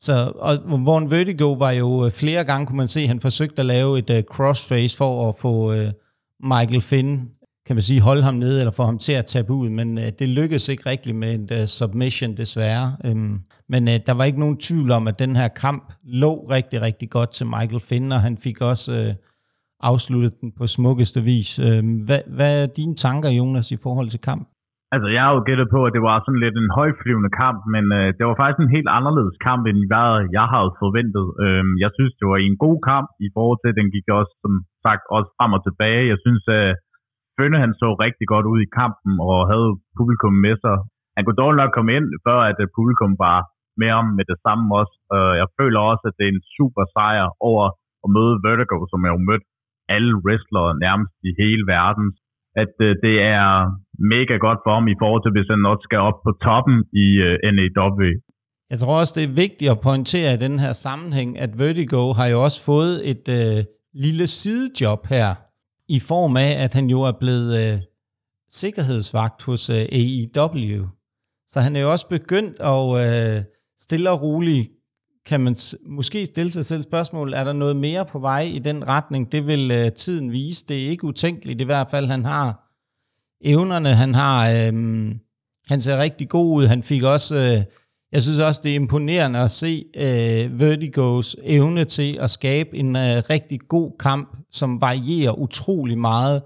Så, 0.00 0.32
og 0.34 0.86
Von 0.86 1.10
Vertigo 1.10 1.52
var 1.52 1.70
jo 1.70 2.04
øh, 2.04 2.10
flere 2.10 2.44
gange, 2.44 2.66
kunne 2.66 2.76
man 2.76 2.88
se, 2.88 3.06
han 3.06 3.20
forsøgte 3.20 3.60
at 3.60 3.66
lave 3.66 3.98
et 3.98 4.10
uh, 4.10 4.20
crossface 4.20 4.96
for 4.96 5.28
at 5.28 5.34
få 5.34 5.72
uh, 5.72 5.88
Michael 6.40 6.80
Finn 6.80 7.28
kan 7.66 7.76
man 7.76 7.82
sige, 7.82 8.00
holde 8.00 8.22
ham 8.22 8.34
nede, 8.34 8.58
eller 8.58 8.72
få 8.72 8.84
ham 8.84 8.98
til 8.98 9.12
at 9.12 9.24
tabe 9.24 9.52
ud, 9.52 9.70
men 9.70 9.98
uh, 9.98 10.04
det 10.18 10.28
lykkedes 10.28 10.68
ikke 10.68 10.90
rigtigt 10.90 11.16
med 11.16 11.34
en 11.34 11.60
uh, 11.60 11.66
submission 11.66 12.36
desværre. 12.36 12.96
Um, 13.04 13.40
men 13.68 13.88
uh, 13.88 13.94
der 14.06 14.12
var 14.12 14.24
ikke 14.24 14.40
nogen 14.40 14.56
tvivl 14.56 14.90
om, 14.90 15.08
at 15.08 15.18
den 15.18 15.36
her 15.36 15.48
kamp 15.48 15.92
lå 16.04 16.46
rigtig, 16.50 16.82
rigtig 16.82 17.10
godt 17.10 17.32
til 17.32 17.46
Michael 17.46 17.80
Finn, 17.80 18.12
og 18.12 18.20
han 18.20 18.38
fik 18.38 18.60
også 18.60 18.92
uh, 19.08 19.14
afsluttet 19.80 20.40
den 20.40 20.52
på 20.58 20.66
smukkeste 20.66 21.22
vis. 21.22 21.58
Øhm, 21.58 21.94
uh, 21.94 22.04
hvad, 22.04 22.20
hvad 22.26 22.62
er 22.62 22.66
dine 22.66 22.94
tanker, 22.94 23.30
Jonas, 23.30 23.70
i 23.70 23.76
forhold 23.76 24.10
til 24.10 24.20
kamp? 24.20 24.48
Altså, 24.94 25.08
jeg 25.14 25.22
har 25.24 25.32
jo 25.36 25.42
gættet 25.48 25.68
på, 25.74 25.80
at 25.86 25.94
det 25.96 26.02
var 26.08 26.16
sådan 26.18 26.44
lidt 26.44 26.56
en 26.58 26.74
højflyvende 26.78 27.32
kamp, 27.42 27.58
men 27.74 27.84
øh, 27.98 28.06
det 28.16 28.24
var 28.28 28.36
faktisk 28.40 28.60
en 28.62 28.76
helt 28.76 28.90
anderledes 28.98 29.36
kamp, 29.46 29.62
end 29.70 29.80
hvad 29.90 30.10
jeg 30.38 30.46
havde 30.54 30.72
forventet. 30.82 31.26
Øh, 31.44 31.64
jeg 31.84 31.90
synes, 31.96 32.12
det 32.20 32.26
var 32.32 32.38
en 32.38 32.56
god 32.66 32.78
kamp 32.90 33.08
i 33.26 33.28
forhold 33.36 33.58
til, 33.60 33.72
at 33.72 33.78
den 33.80 33.88
gik 33.94 34.06
også, 34.20 34.32
som 34.44 34.52
sagt, 34.84 35.04
også 35.16 35.30
frem 35.38 35.52
og 35.56 35.62
tilbage. 35.64 36.10
Jeg 36.12 36.18
synes, 36.24 36.44
at 36.58 36.64
øh, 36.68 36.74
Fønne 37.36 37.58
han 37.64 37.72
så 37.82 37.88
rigtig 38.04 38.26
godt 38.34 38.46
ud 38.52 38.60
i 38.62 38.72
kampen 38.80 39.12
og 39.28 39.38
havde 39.52 39.70
publikum 39.98 40.34
med 40.46 40.54
sig. 40.64 40.76
Han 41.16 41.22
kunne 41.24 41.40
dog 41.42 41.52
nok 41.60 41.72
komme 41.76 41.92
ind, 41.96 42.06
før 42.26 42.40
at 42.50 42.58
øh, 42.64 42.68
publikum 42.78 43.12
var 43.26 43.38
med 43.80 43.90
ham 43.96 44.06
med 44.18 44.24
det 44.30 44.38
samme 44.44 44.64
også. 44.80 44.96
Øh, 45.16 45.34
jeg 45.40 45.48
føler 45.58 45.80
også, 45.90 46.04
at 46.08 46.16
det 46.18 46.24
er 46.26 46.34
en 46.36 46.46
super 46.56 46.84
sejr 46.94 47.26
over 47.48 47.64
at 48.04 48.08
møde 48.16 48.34
Vertigo, 48.44 48.76
som 48.90 49.00
jeg 49.04 49.12
har 49.14 49.28
mødt 49.30 49.44
alle 49.94 50.12
wrestlere 50.24 50.70
nærmest 50.84 51.14
i 51.28 51.30
hele 51.42 51.64
verden. 51.76 52.06
At 52.62 52.74
øh, 52.86 52.92
det 53.04 53.16
er 53.34 53.46
mega 54.14 54.34
godt 54.46 54.60
for 54.64 54.72
ham 54.78 54.86
i 54.94 54.96
forhold 55.02 55.22
til, 55.22 55.34
hvis 55.36 55.48
han 55.54 55.70
også 55.72 55.84
skal 55.88 56.00
op 56.08 56.18
på 56.26 56.32
toppen 56.46 56.76
i 57.04 57.06
øh, 57.26 57.34
NAW. 57.56 58.00
Jeg 58.72 58.78
tror 58.78 58.96
også, 59.00 59.14
det 59.18 59.24
er 59.26 59.40
vigtigt 59.44 59.70
at 59.74 59.82
pointere 59.88 60.30
i 60.34 60.42
den 60.46 60.56
her 60.64 60.72
sammenhæng, 60.86 61.30
at 61.44 61.52
Vertigo 61.60 62.02
har 62.18 62.26
jo 62.34 62.38
også 62.46 62.60
fået 62.70 62.94
et 63.12 63.26
øh, 63.38 63.58
lille 64.04 64.26
sidejob 64.38 65.02
her 65.14 65.28
i 65.96 65.98
form 66.10 66.34
af, 66.46 66.50
at 66.64 66.72
han 66.78 66.86
jo 66.94 67.00
er 67.10 67.16
blevet 67.22 67.50
øh, 67.62 67.76
sikkerhedsvagt 68.60 69.40
hos 69.48 69.62
øh, 69.76 69.84
AEW. 70.00 70.80
Så 71.52 71.60
han 71.60 71.76
er 71.76 71.80
jo 71.80 71.90
også 71.94 72.08
begyndt 72.16 72.56
at 72.72 72.84
øh, 73.04 73.38
stille 73.84 74.10
og 74.10 74.22
roligt, 74.22 74.68
kan 75.26 75.40
man 75.40 75.56
måske 75.86 76.26
stille 76.26 76.50
sig 76.50 76.64
selv 76.64 76.82
spørgsmål, 76.82 77.32
er 77.32 77.44
der 77.44 77.52
noget 77.52 77.76
mere 77.76 78.06
på 78.06 78.18
vej 78.18 78.40
i 78.40 78.58
den 78.58 78.88
retning? 78.88 79.32
Det 79.32 79.46
vil 79.46 79.70
øh, 79.70 79.92
tiden 79.92 80.32
vise. 80.32 80.66
Det 80.68 80.84
er 80.84 80.88
ikke 80.88 81.04
utænkeligt 81.04 81.60
i 81.60 81.64
hvert 81.64 81.90
fald. 81.90 82.06
Han 82.06 82.24
har 82.24 82.72
evnerne, 83.44 83.88
han 83.88 84.14
har, 84.14 84.50
øh, 84.50 85.10
han 85.68 85.80
ser 85.80 85.98
rigtig 85.98 86.28
god 86.28 86.56
ud. 86.56 86.66
Han 86.66 86.82
fik 86.82 87.02
også, 87.02 87.36
øh, 87.36 87.64
jeg 88.12 88.22
synes 88.22 88.38
også, 88.38 88.60
det 88.64 88.70
er 88.70 88.76
imponerende 88.76 89.38
at 89.38 89.50
se 89.50 89.84
øh, 89.96 90.60
Vertigos 90.60 91.36
evne 91.42 91.84
til 91.84 92.18
at 92.20 92.30
skabe 92.30 92.76
en 92.76 92.96
øh, 92.96 93.22
rigtig 93.30 93.60
god 93.68 93.92
kamp 93.98 94.36
som 94.50 94.80
varierer 94.80 95.38
utrolig 95.38 95.98
meget 95.98 96.42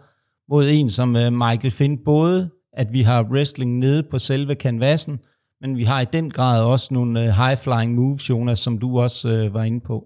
mod 0.48 0.68
en 0.68 0.90
som 0.90 1.16
øh, 1.16 1.32
Michael 1.32 1.70
Finn. 1.70 1.98
Både 2.04 2.50
at 2.72 2.92
vi 2.92 3.02
har 3.02 3.22
wrestling 3.22 3.78
nede 3.78 4.02
på 4.10 4.18
selve 4.18 4.54
kanvasen, 4.54 5.18
men 5.66 5.74
vi 5.82 5.86
har 5.92 6.00
i 6.02 6.12
den 6.16 6.26
grad 6.36 6.58
også 6.74 6.86
nogle 6.96 7.12
øh, 7.22 7.28
high-flying 7.40 7.92
moves, 7.98 8.24
Jonas, 8.30 8.60
som 8.66 8.74
du 8.82 8.88
også 9.04 9.20
øh, 9.34 9.44
var 9.56 9.64
inde 9.70 9.82
på. 9.90 9.96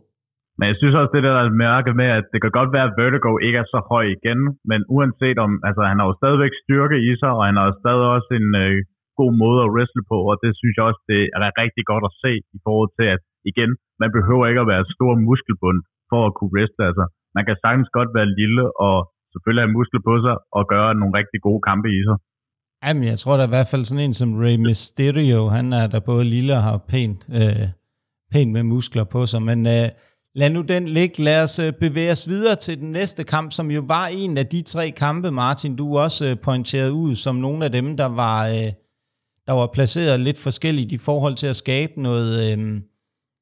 Men 0.58 0.66
jeg 0.70 0.76
synes 0.80 0.94
også, 1.00 1.12
det 1.16 1.22
der 1.28 1.34
er 1.42 1.60
mærke 1.66 1.90
med, 2.00 2.08
at 2.18 2.26
det 2.32 2.38
kan 2.42 2.56
godt 2.58 2.70
være, 2.74 2.88
at 2.88 2.96
Vertigo 3.00 3.32
ikke 3.46 3.58
er 3.62 3.68
så 3.74 3.80
høj 3.92 4.04
igen, 4.16 4.40
men 4.70 4.80
uanset 4.94 5.38
om, 5.46 5.50
altså 5.68 5.82
han 5.90 5.98
har 6.00 6.06
jo 6.10 6.14
stadigvæk 6.20 6.52
styrke 6.64 6.98
i 7.08 7.10
sig, 7.20 7.30
og 7.38 7.42
han 7.48 7.56
har 7.58 7.66
jo 7.68 7.74
stadig 7.82 8.06
også 8.16 8.30
en 8.40 8.48
øh, 8.64 8.76
god 9.20 9.32
måde 9.42 9.60
at 9.64 9.72
wrestle 9.74 10.04
på, 10.12 10.18
og 10.30 10.34
det 10.42 10.50
synes 10.60 10.74
jeg 10.76 10.84
også, 10.90 11.02
det 11.12 11.20
er 11.34 11.40
rigtig 11.62 11.84
godt 11.92 12.04
at 12.08 12.16
se 12.22 12.32
i 12.56 12.58
forhold 12.66 12.90
til, 12.98 13.06
at 13.14 13.20
igen, 13.50 13.70
man 14.02 14.10
behøver 14.16 14.44
ikke 14.50 14.62
at 14.64 14.70
være 14.72 14.90
stor 14.96 15.12
muskelbund 15.28 15.78
for 16.10 16.20
at 16.28 16.34
kunne 16.36 16.52
wrestle, 16.54 16.84
altså 16.90 17.04
man 17.36 17.44
kan 17.48 17.56
sagtens 17.64 17.90
godt 17.98 18.10
være 18.16 18.34
lille 18.40 18.64
og 18.86 18.96
selvfølgelig 19.32 19.64
have 19.64 19.76
muskler 19.78 20.02
på 20.08 20.14
sig 20.24 20.36
og 20.58 20.62
gøre 20.72 20.90
nogle 21.00 21.16
rigtig 21.20 21.40
gode 21.46 21.62
kampe 21.68 21.88
i 21.98 22.00
sig. 22.08 22.16
Jamen, 22.84 23.04
jeg 23.04 23.18
tror 23.18 23.36
da 23.36 23.44
i 23.44 23.48
hvert 23.48 23.68
fald 23.68 23.84
sådan 23.84 24.04
en 24.04 24.14
som 24.14 24.34
Ray 24.38 24.56
Mysterio, 24.56 25.48
han 25.48 25.72
er 25.72 25.86
der 25.86 26.00
både 26.00 26.24
lille 26.24 26.54
og 26.56 26.62
har 26.62 26.84
pænt, 26.88 27.26
øh, 27.32 27.68
pænt 28.32 28.52
med 28.52 28.62
muskler 28.62 29.04
på 29.04 29.26
sig, 29.26 29.42
men 29.42 29.66
øh, 29.66 29.88
lad 30.34 30.50
nu 30.50 30.62
den 30.62 30.88
ligge. 30.88 31.22
Lad 31.22 31.42
os 31.42 31.58
øh, 31.58 31.72
bevæge 31.72 32.10
os 32.10 32.28
videre 32.28 32.56
til 32.56 32.78
den 32.78 32.92
næste 32.92 33.24
kamp, 33.24 33.52
som 33.52 33.70
jo 33.70 33.84
var 33.86 34.06
en 34.06 34.38
af 34.38 34.46
de 34.46 34.62
tre 34.62 34.90
kampe, 34.90 35.30
Martin, 35.30 35.76
du 35.76 35.98
også 35.98 36.26
øh, 36.26 36.36
pointerede 36.38 36.92
ud 36.92 37.14
som 37.14 37.36
nogle 37.36 37.64
af 37.64 37.72
dem, 37.72 37.96
der 37.96 38.06
var, 38.06 38.48
øh, 38.48 38.72
der 39.46 39.52
var 39.52 39.66
placeret 39.72 40.20
lidt 40.20 40.38
forskelligt 40.38 40.92
i 40.92 40.98
forhold 40.98 41.34
til 41.34 41.46
at 41.46 41.56
skabe 41.56 42.02
noget, 42.02 42.58
øh, 42.58 42.80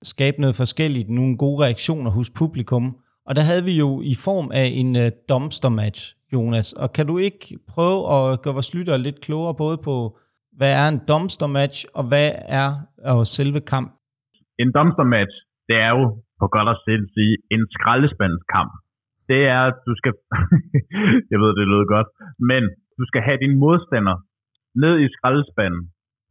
skabe 0.03 0.41
noget 0.41 0.57
forskelligt, 0.57 1.11
nogle 1.11 1.37
gode 1.37 1.65
reaktioner 1.65 2.11
hos 2.11 2.31
publikum. 2.31 2.97
Og 3.27 3.37
der 3.37 3.43
havde 3.43 3.65
vi 3.65 3.73
jo 3.73 4.03
i 4.03 4.15
form 4.15 4.51
af 4.55 4.71
en 4.75 4.97
øh, 4.97 5.11
dumpster 5.29 5.69
match, 5.69 6.15
Jonas. 6.35 6.69
Og 6.83 6.89
kan 6.97 7.07
du 7.11 7.15
ikke 7.29 7.45
prøve 7.73 8.01
at 8.17 8.25
gøre 8.43 8.57
vores 8.59 8.75
lyttere 8.77 9.05
lidt 9.07 9.19
klogere 9.27 9.55
både 9.65 9.79
på, 9.89 9.97
hvad 10.59 10.73
er 10.83 10.87
en 10.93 11.01
dumpster 11.11 11.51
match, 11.59 11.79
og 11.99 12.05
hvad 12.11 12.29
er 12.61 12.69
og 13.15 13.21
selve 13.37 13.61
kamp? 13.73 13.89
En 14.63 14.71
dumpster 14.77 15.07
match, 15.17 15.35
det 15.69 15.77
er 15.87 15.93
jo 15.99 16.05
på 16.41 16.47
godt 16.57 16.69
at 16.75 16.79
selv 16.89 17.05
sige, 17.17 17.35
en 17.55 17.63
skraldespandskamp. 17.77 18.73
Det 19.31 19.41
er, 19.57 19.63
at 19.71 19.79
du 19.89 19.93
skal, 20.01 20.13
jeg 21.33 21.39
ved, 21.43 21.51
det 21.59 21.67
lyder 21.73 21.87
godt, 21.97 22.09
men 22.51 22.63
du 22.99 23.05
skal 23.11 23.23
have 23.27 23.39
din 23.45 23.55
modstander 23.63 24.17
ned 24.83 24.95
i 25.05 25.09
skraldespanden, 25.15 25.83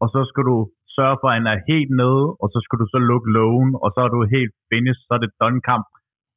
og 0.02 0.08
så 0.14 0.20
skal 0.30 0.44
du 0.52 0.58
sørge 0.98 1.18
for, 1.20 1.28
at 1.30 1.38
han 1.38 1.48
er 1.54 1.66
helt 1.72 1.92
nede, 2.02 2.24
og 2.42 2.48
så 2.54 2.60
skal 2.66 2.78
du 2.82 2.86
så 2.94 3.00
lukke 3.10 3.30
lågen, 3.38 3.72
og 3.84 3.90
så 3.94 4.00
er 4.06 4.10
du 4.14 4.18
helt 4.38 4.54
finished, 4.72 5.04
så 5.08 5.14
er 5.18 5.22
det 5.24 5.38
done 5.44 5.62
kamp. 5.70 5.88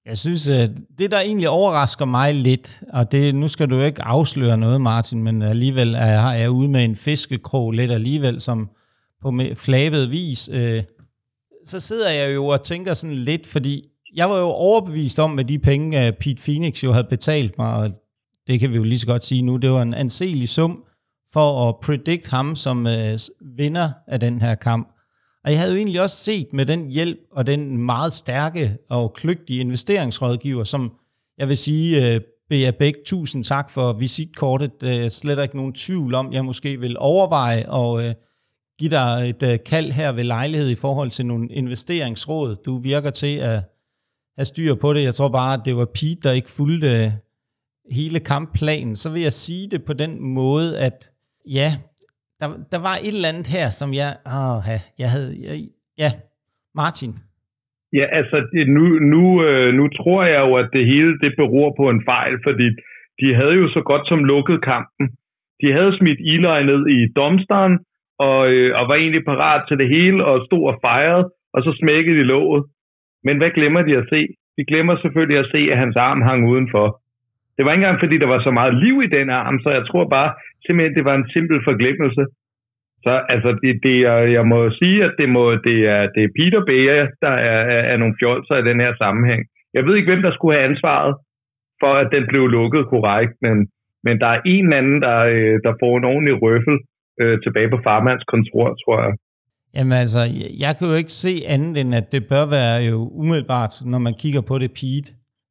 Jeg 0.06 0.18
synes, 0.18 0.48
øh, 0.48 0.68
det 0.98 1.10
der 1.10 1.20
egentlig 1.20 1.48
overrasker 1.48 2.04
mig 2.04 2.34
lidt, 2.34 2.82
og 2.92 3.12
det, 3.12 3.34
nu 3.34 3.48
skal 3.48 3.70
du 3.70 3.80
ikke 3.80 4.02
afsløre 4.02 4.58
noget, 4.58 4.80
Martin, 4.80 5.22
men 5.22 5.42
alligevel 5.42 5.94
er, 5.94 6.18
har 6.18 6.34
jeg 6.34 6.50
ude 6.50 6.68
med 6.68 6.84
en 6.84 6.96
fiskekrog 6.96 7.72
lidt 7.72 7.90
alligevel, 7.90 8.40
som 8.40 8.68
på 9.22 9.32
flabet 9.54 10.10
vis, 10.10 10.50
øh, 10.52 10.82
så 11.64 11.80
sidder 11.80 12.10
jeg 12.10 12.34
jo 12.34 12.46
og 12.46 12.62
tænker 12.62 12.94
sådan 12.94 13.16
lidt, 13.16 13.46
fordi 13.46 13.84
jeg 14.14 14.30
var 14.30 14.38
jo 14.38 14.46
overbevist 14.46 15.18
om, 15.18 15.38
at 15.38 15.48
de 15.48 15.58
penge, 15.58 16.06
øh, 16.06 16.12
Pete 16.12 16.42
Phoenix 16.44 16.84
jo 16.84 16.92
havde 16.92 17.06
betalt 17.10 17.58
mig, 17.58 17.74
og 17.74 17.90
det 18.46 18.60
kan 18.60 18.70
vi 18.70 18.76
jo 18.76 18.82
lige 18.82 18.98
så 18.98 19.06
godt 19.06 19.24
sige 19.24 19.42
nu, 19.42 19.56
det 19.56 19.70
var 19.70 19.82
en 19.82 19.94
anselig 19.94 20.48
sum 20.48 20.84
for 21.32 21.68
at 21.68 21.74
predict 21.82 22.28
ham 22.28 22.56
som 22.56 22.86
øh, 22.86 23.18
vinder 23.56 23.90
af 24.06 24.20
den 24.20 24.40
her 24.40 24.54
kamp. 24.54 24.88
Og 25.44 25.50
jeg 25.50 25.58
havde 25.58 25.72
jo 25.72 25.76
egentlig 25.76 26.00
også 26.00 26.16
set 26.16 26.52
med 26.52 26.66
den 26.66 26.90
hjælp 26.90 27.18
og 27.32 27.46
den 27.46 27.78
meget 27.78 28.12
stærke 28.12 28.76
og 28.90 29.12
kløgtige 29.12 29.60
investeringsrådgiver, 29.60 30.64
som 30.64 30.92
jeg 31.38 31.48
vil 31.48 31.56
sige, 31.56 32.14
øh, 32.14 32.20
Bea 32.50 32.70
Bæk, 32.70 32.94
tusind 33.06 33.44
tak 33.44 33.70
for 33.70 33.92
visitkortet. 33.92 34.80
Det 34.80 35.04
er 35.04 35.08
slet 35.08 35.42
ikke 35.42 35.56
nogen 35.56 35.72
tvivl 35.72 36.14
om, 36.14 36.32
jeg 36.32 36.44
måske 36.44 36.80
vil 36.80 36.96
overveje 36.98 37.68
og 37.68 38.04
øh, 38.04 38.14
give 38.78 38.90
dig 38.90 39.28
et 39.28 39.42
øh, 39.42 39.58
kald 39.66 39.92
her 39.92 40.12
ved 40.12 40.24
lejlighed 40.24 40.70
i 40.70 40.74
forhold 40.74 41.10
til 41.10 41.26
nogle 41.26 41.48
investeringsråd. 41.48 42.56
Du 42.56 42.78
virker 42.78 43.10
til 43.10 43.36
at 43.36 43.62
have 44.38 44.44
styr 44.44 44.74
på 44.74 44.92
det. 44.92 45.02
Jeg 45.02 45.14
tror 45.14 45.28
bare, 45.28 45.54
at 45.54 45.60
det 45.64 45.76
var 45.76 45.84
Pete, 45.94 46.20
der 46.22 46.32
ikke 46.32 46.50
fulgte 46.50 47.04
øh, 47.04 47.12
hele 47.90 48.20
kampplanen. 48.20 48.96
Så 48.96 49.10
vil 49.10 49.22
jeg 49.22 49.32
sige 49.32 49.70
det 49.70 49.84
på 49.84 49.92
den 49.92 50.22
måde, 50.22 50.78
at 50.78 51.10
ja, 51.48 51.76
der, 52.40 52.48
der 52.72 52.80
var 52.88 52.94
et 53.06 53.14
eller 53.16 53.32
andet 53.32 53.48
her, 53.56 53.66
som 53.80 53.88
jeg, 54.00 54.10
ah, 54.36 54.56
åh, 54.56 54.78
jeg 55.02 55.08
havde, 55.14 55.32
jeg, 55.46 55.54
ja, 56.02 56.10
Martin. 56.80 57.12
Ja, 57.98 58.04
altså 58.18 58.36
nu, 58.76 58.84
nu, 59.14 59.22
øh, 59.46 59.68
nu 59.78 59.84
tror 59.98 60.20
jeg 60.32 60.40
jo, 60.46 60.52
at 60.62 60.68
det 60.76 60.84
hele 60.92 61.12
det 61.22 61.32
beror 61.40 61.70
på 61.80 61.84
en 61.94 62.02
fejl, 62.12 62.34
fordi 62.46 62.66
de 63.20 63.28
havde 63.38 63.56
jo 63.62 63.66
så 63.76 63.80
godt 63.90 64.04
som 64.08 64.24
lukket 64.24 64.58
kampen. 64.72 65.04
De 65.62 65.68
havde 65.76 65.96
smidt 65.98 66.20
Eli 66.32 66.58
ned 66.70 66.82
i 66.98 67.00
domsteren, 67.20 67.74
og, 68.28 68.40
øh, 68.52 68.70
og 68.78 68.88
var 68.88 68.94
egentlig 68.94 69.24
parat 69.24 69.62
til 69.68 69.76
det 69.78 69.88
hele, 69.96 70.24
og 70.24 70.46
stod 70.46 70.64
og 70.70 70.78
fejrede, 70.86 71.24
og 71.54 71.60
så 71.64 71.70
smækkede 71.80 72.18
de 72.18 72.24
låget. 72.32 72.64
Men 73.26 73.36
hvad 73.38 73.50
glemmer 73.50 73.82
de 73.82 73.96
at 73.96 74.08
se? 74.12 74.20
De 74.58 74.64
glemmer 74.70 74.96
selvfølgelig 75.02 75.38
at 75.38 75.50
se, 75.54 75.60
at 75.72 75.78
hans 75.78 75.96
arm 75.96 76.20
hang 76.22 76.48
udenfor. 76.52 76.99
Det 77.60 77.66
var 77.66 77.72
ikke 77.72 77.84
engang, 77.84 78.02
fordi 78.04 78.16
der 78.22 78.30
var 78.34 78.40
så 78.42 78.52
meget 78.60 78.74
liv 78.84 78.96
i 79.06 79.12
den 79.16 79.28
arm, 79.42 79.56
så 79.64 79.68
jeg 79.78 79.84
tror 79.90 80.04
bare, 80.16 80.30
simpelthen, 80.64 80.96
det 80.98 81.04
var 81.08 81.16
en 81.16 81.30
simpel 81.34 81.58
forglemmelse. 81.68 82.22
Så 83.04 83.12
altså, 83.34 83.50
det, 83.62 83.72
det 83.86 83.96
er, 84.12 84.20
jeg 84.38 84.44
må 84.52 84.58
sige, 84.80 84.98
at 85.08 85.14
det, 85.20 85.28
må, 85.36 85.44
det, 85.68 85.78
er, 85.94 86.02
det 86.14 86.22
er 86.24 86.34
Peter 86.38 86.62
Bager, 86.68 87.06
der 87.24 87.34
er, 87.50 87.60
er, 87.74 87.82
er 87.92 87.96
nogle 88.02 88.18
fjolser 88.20 88.56
i 88.58 88.68
den 88.70 88.78
her 88.84 88.92
sammenhæng. 89.02 89.42
Jeg 89.76 89.82
ved 89.84 89.94
ikke, 89.96 90.10
hvem 90.10 90.22
der 90.26 90.32
skulle 90.34 90.54
have 90.56 90.68
ansvaret 90.70 91.12
for, 91.82 91.92
at 92.02 92.08
den 92.14 92.24
blev 92.30 92.44
lukket 92.58 92.84
korrekt, 92.92 93.34
men, 93.44 93.56
men 94.06 94.14
der 94.22 94.28
er 94.34 94.40
en 94.54 94.72
anden, 94.78 94.98
der, 95.06 95.18
øh, 95.34 95.56
der 95.66 95.72
får 95.82 95.92
en 95.96 96.10
ordentlig 96.12 96.34
røffel, 96.42 96.76
øh, 97.20 97.36
tilbage 97.44 97.70
på 97.74 97.78
farmands 97.86 98.24
kontor, 98.32 98.66
tror 98.82 98.96
jeg. 99.04 99.12
Jamen 99.76 99.96
altså, 100.04 100.22
jeg 100.64 100.72
kan 100.76 100.86
jo 100.90 100.96
ikke 101.02 101.16
se 101.24 101.32
andet 101.54 101.74
end, 101.82 101.90
at 102.00 102.06
det 102.14 102.22
bør 102.32 102.44
være 102.58 102.76
jo 102.90 102.96
umiddelbart, 103.22 103.74
når 103.92 104.00
man 104.06 104.14
kigger 104.22 104.42
på 104.50 104.54
det 104.62 104.70
Pete. 104.78 105.10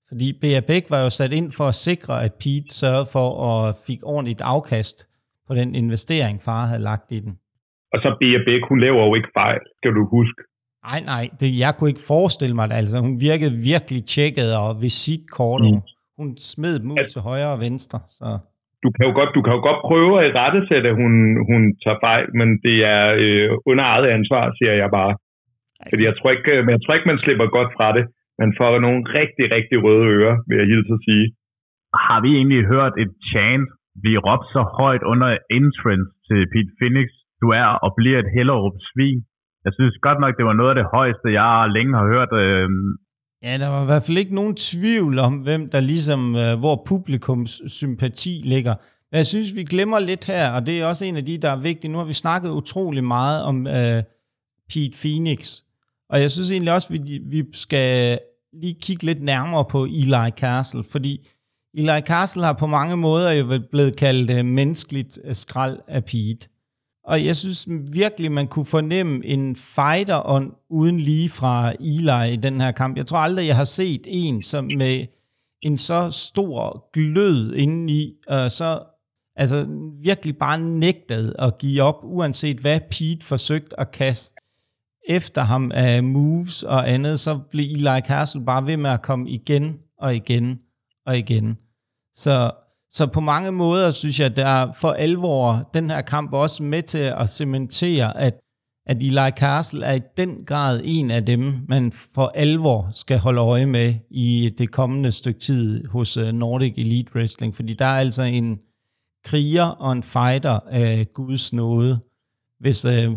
Fordi 0.09 0.27
B.A. 0.41 0.61
Bæk 0.69 0.85
var 0.93 1.01
jo 1.05 1.09
sat 1.19 1.33
ind 1.39 1.49
for 1.57 1.67
at 1.73 1.77
sikre, 1.87 2.15
at 2.25 2.33
Pete 2.41 2.69
sørgede 2.79 3.07
for 3.15 3.27
at 3.49 3.63
fik 3.87 4.01
ordentligt 4.13 4.41
afkast 4.55 4.97
på 5.47 5.51
den 5.59 5.69
investering, 5.81 6.35
far 6.47 6.63
havde 6.71 6.83
lagt 6.91 7.07
i 7.17 7.19
den. 7.25 7.33
Og 7.93 7.97
så 8.03 8.09
B.A. 8.19 8.39
Bæk, 8.47 8.63
hun 8.69 8.79
laver 8.85 9.01
jo 9.07 9.13
ikke 9.19 9.31
fejl, 9.39 9.61
skal 9.79 9.91
du 9.97 10.03
huske. 10.17 10.39
Nej, 10.89 10.99
nej, 11.13 11.23
det, 11.39 11.49
jeg 11.63 11.71
kunne 11.75 11.91
ikke 11.93 12.07
forestille 12.13 12.55
mig 12.59 12.65
det. 12.69 12.75
Altså, 12.81 12.97
hun 13.05 13.15
virkede 13.29 13.53
virkelig 13.71 14.01
tjekket 14.13 14.49
og 14.63 14.69
visitkort. 14.85 15.63
Mm. 15.65 15.81
Hun 16.19 16.27
smed 16.51 16.75
dem 16.81 16.89
ud 16.95 17.05
til 17.13 17.21
højre 17.29 17.51
og 17.55 17.59
venstre. 17.67 17.99
Så 18.17 18.27
du 18.83 18.89
kan 18.95 19.03
jo 19.07 19.11
godt, 19.19 19.31
du 19.37 19.41
kan 19.45 19.53
jo 19.57 19.61
godt 19.69 19.81
prøve 19.89 20.13
at 20.25 20.31
rette 20.41 20.59
til 20.69 20.79
at 20.89 20.95
hun, 21.01 21.13
hun 21.49 21.61
tager 21.83 21.99
fejl, 22.07 22.25
men 22.39 22.49
det 22.65 22.77
er 22.95 23.03
øh, 23.23 23.47
under 23.69 23.83
eget 23.93 24.07
ansvar, 24.17 24.43
siger 24.57 24.73
jeg 24.81 24.89
bare. 24.99 25.13
Fordi 25.89 26.03
jeg 26.09 26.15
tror, 26.17 26.29
ikke, 26.35 26.53
men 26.65 26.71
jeg 26.75 26.81
tror 26.81 26.93
ikke, 26.95 27.11
man 27.13 27.23
slipper 27.23 27.47
godt 27.57 27.71
fra 27.77 27.87
det. 27.97 28.05
Man 28.41 28.51
får 28.59 28.71
nogle 28.85 29.01
rigtig, 29.19 29.45
rigtig 29.55 29.77
røde 29.85 30.05
ører, 30.15 30.35
vil 30.47 30.57
jeg 30.61 30.67
hilse 30.73 30.93
at 30.97 31.05
sige. 31.07 31.25
Har 32.05 32.19
vi 32.25 32.29
egentlig 32.39 32.61
hørt 32.73 32.93
et 33.03 33.11
chant 33.29 33.69
blive 34.03 34.19
råbt 34.27 34.47
så 34.55 34.61
højt 34.79 35.03
under 35.11 35.29
entrance 35.59 36.09
til 36.27 36.39
Pete 36.51 36.73
Phoenix? 36.77 37.07
Du 37.41 37.47
er 37.61 37.69
og 37.85 37.91
bliver 37.99 38.19
et 38.23 38.33
Hellerup 38.35 38.77
svin. 38.89 39.19
Jeg 39.65 39.73
synes 39.77 39.93
godt 40.07 40.19
nok, 40.23 40.33
det 40.39 40.45
var 40.49 40.57
noget 40.59 40.71
af 40.73 40.79
det 40.81 40.91
højeste, 40.95 41.27
jeg 41.39 41.49
længe 41.75 41.93
har 41.99 42.07
hørt 42.13 42.31
øh, 42.43 42.69
Ja, 43.45 43.53
der 43.63 43.69
var 43.73 43.81
i 43.83 43.89
hvert 43.89 44.05
fald 44.05 44.17
ikke 44.23 44.35
nogen 44.35 44.55
tvivl 44.55 45.19
om, 45.27 45.33
hvem 45.47 45.61
der 45.73 45.81
ligesom, 45.93 46.21
øh, 46.43 46.53
hvor 46.59 46.75
publikums 46.91 47.51
sympati 47.79 48.33
ligger. 48.53 48.75
Men 49.09 49.17
jeg 49.17 49.25
synes, 49.25 49.55
vi 49.55 49.63
glemmer 49.63 49.99
lidt 49.99 50.25
her, 50.33 50.45
og 50.55 50.65
det 50.65 50.73
er 50.81 50.85
også 50.85 51.05
en 51.05 51.17
af 51.17 51.25
de, 51.25 51.37
der 51.37 51.51
er 51.51 51.61
vigtige. 51.69 51.91
Nu 51.91 51.97
har 51.97 52.05
vi 52.05 52.13
snakket 52.13 52.49
utrolig 52.61 53.03
meget 53.03 53.39
om 53.49 53.57
uh, 53.77 53.99
Pete 54.69 54.97
Phoenix, 55.01 55.39
og 56.11 56.21
jeg 56.21 56.31
synes 56.31 56.51
egentlig 56.51 56.73
også, 56.73 56.89
vi, 56.93 56.99
vi 57.33 57.39
skal 57.53 58.19
lige 58.53 58.75
kigge 58.81 59.05
lidt 59.05 59.21
nærmere 59.21 59.65
på 59.65 59.83
Eli 59.83 60.29
Castle, 60.29 60.83
fordi 60.83 61.27
Eli 61.73 62.01
Castle 62.01 62.45
har 62.45 62.53
på 62.53 62.67
mange 62.67 62.97
måder 62.97 63.31
jo 63.31 63.59
blevet 63.71 63.95
kaldt 63.95 64.31
øh, 64.31 64.45
menneskeligt 64.45 65.19
øh, 65.23 65.35
skrald 65.35 65.79
af 65.87 66.05
Pete. 66.05 66.47
Og 67.03 67.25
jeg 67.25 67.35
synes 67.35 67.67
virkelig, 67.91 68.31
man 68.31 68.47
kunne 68.47 68.65
fornemme 68.65 69.25
en 69.25 69.55
fighter 69.55 70.51
uden 70.69 70.99
lige 70.99 71.29
fra 71.29 71.73
Eli 71.79 72.33
i 72.33 72.35
den 72.35 72.61
her 72.61 72.71
kamp. 72.71 72.97
Jeg 72.97 73.05
tror 73.05 73.17
aldrig, 73.17 73.47
jeg 73.47 73.55
har 73.55 73.63
set 73.63 74.01
en 74.07 74.41
som 74.41 74.65
med 74.65 75.05
en 75.61 75.77
så 75.77 76.11
stor 76.11 76.89
glød 76.93 77.53
indeni, 77.55 78.13
og 78.27 78.51
så 78.51 78.83
altså 79.35 79.67
virkelig 80.03 80.37
bare 80.37 80.59
nægtet 80.59 81.35
at 81.39 81.57
give 81.57 81.81
op, 81.81 81.95
uanset 82.03 82.57
hvad 82.57 82.79
Pete 82.91 83.25
forsøgte 83.25 83.79
at 83.79 83.91
kaste 83.91 84.38
efter 85.09 85.41
ham 85.41 85.71
af 85.73 86.03
moves 86.03 86.63
og 86.63 86.89
andet, 86.89 87.19
så 87.19 87.39
blev 87.51 87.65
Eli 87.71 88.01
Castle 88.07 88.45
bare 88.45 88.65
ved 88.65 88.77
med 88.77 88.89
at 88.89 89.01
komme 89.01 89.29
igen 89.29 89.77
og 89.99 90.15
igen 90.15 90.59
og 91.05 91.17
igen. 91.17 91.57
Så 92.13 92.51
så 92.91 93.07
på 93.07 93.19
mange 93.19 93.51
måder 93.51 93.91
synes 93.91 94.19
jeg, 94.19 94.25
at 94.25 94.35
der 94.35 94.45
er 94.45 94.71
for 94.81 94.91
alvor 94.91 95.69
den 95.73 95.89
her 95.89 96.01
kamp 96.01 96.33
også 96.33 96.63
med 96.63 96.83
til 96.83 97.13
at 97.17 97.29
cementere, 97.29 98.17
at, 98.17 98.39
at 98.85 98.97
Eli 98.97 99.29
Castle 99.37 99.85
er 99.85 99.93
i 99.93 100.01
den 100.17 100.45
grad 100.45 100.81
en 100.83 101.11
af 101.11 101.25
dem, 101.25 101.65
man 101.67 101.91
for 101.91 102.31
alvor 102.35 102.87
skal 102.91 103.19
holde 103.19 103.41
øje 103.41 103.65
med 103.65 103.93
i 104.11 104.53
det 104.57 104.71
kommende 104.71 105.11
stykke 105.11 105.39
tid 105.39 105.87
hos 105.87 106.17
øh, 106.17 106.31
Nordic 106.31 106.73
Elite 106.77 107.15
Wrestling. 107.15 107.55
Fordi 107.55 107.73
der 107.73 107.85
er 107.85 107.99
altså 107.99 108.23
en 108.23 108.59
kriger 109.25 109.65
og 109.65 109.91
en 109.91 110.03
fighter 110.03 110.59
af 110.71 111.07
Guds 111.13 111.53
nåde. 111.53 111.99
Hvis, 112.59 112.85
øh, 112.85 113.11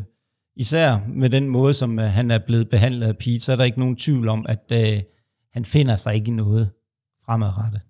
især 0.65 0.89
med 1.23 1.29
den 1.37 1.47
måde, 1.57 1.75
som 1.83 1.91
øh, 2.05 2.09
han 2.19 2.27
er 2.37 2.41
blevet 2.49 2.67
behandlet 2.75 3.07
af 3.13 3.19
Pete, 3.23 3.43
så 3.45 3.51
er 3.53 3.59
der 3.59 3.69
ikke 3.71 3.83
nogen 3.85 4.03
tvivl 4.05 4.27
om, 4.37 4.41
at 4.55 4.67
øh, 4.81 4.97
han 5.57 5.65
finder 5.75 5.97
sig 6.03 6.13
ikke 6.19 6.31
i 6.33 6.41
noget 6.45 6.65
fremadrettet. 7.25 7.83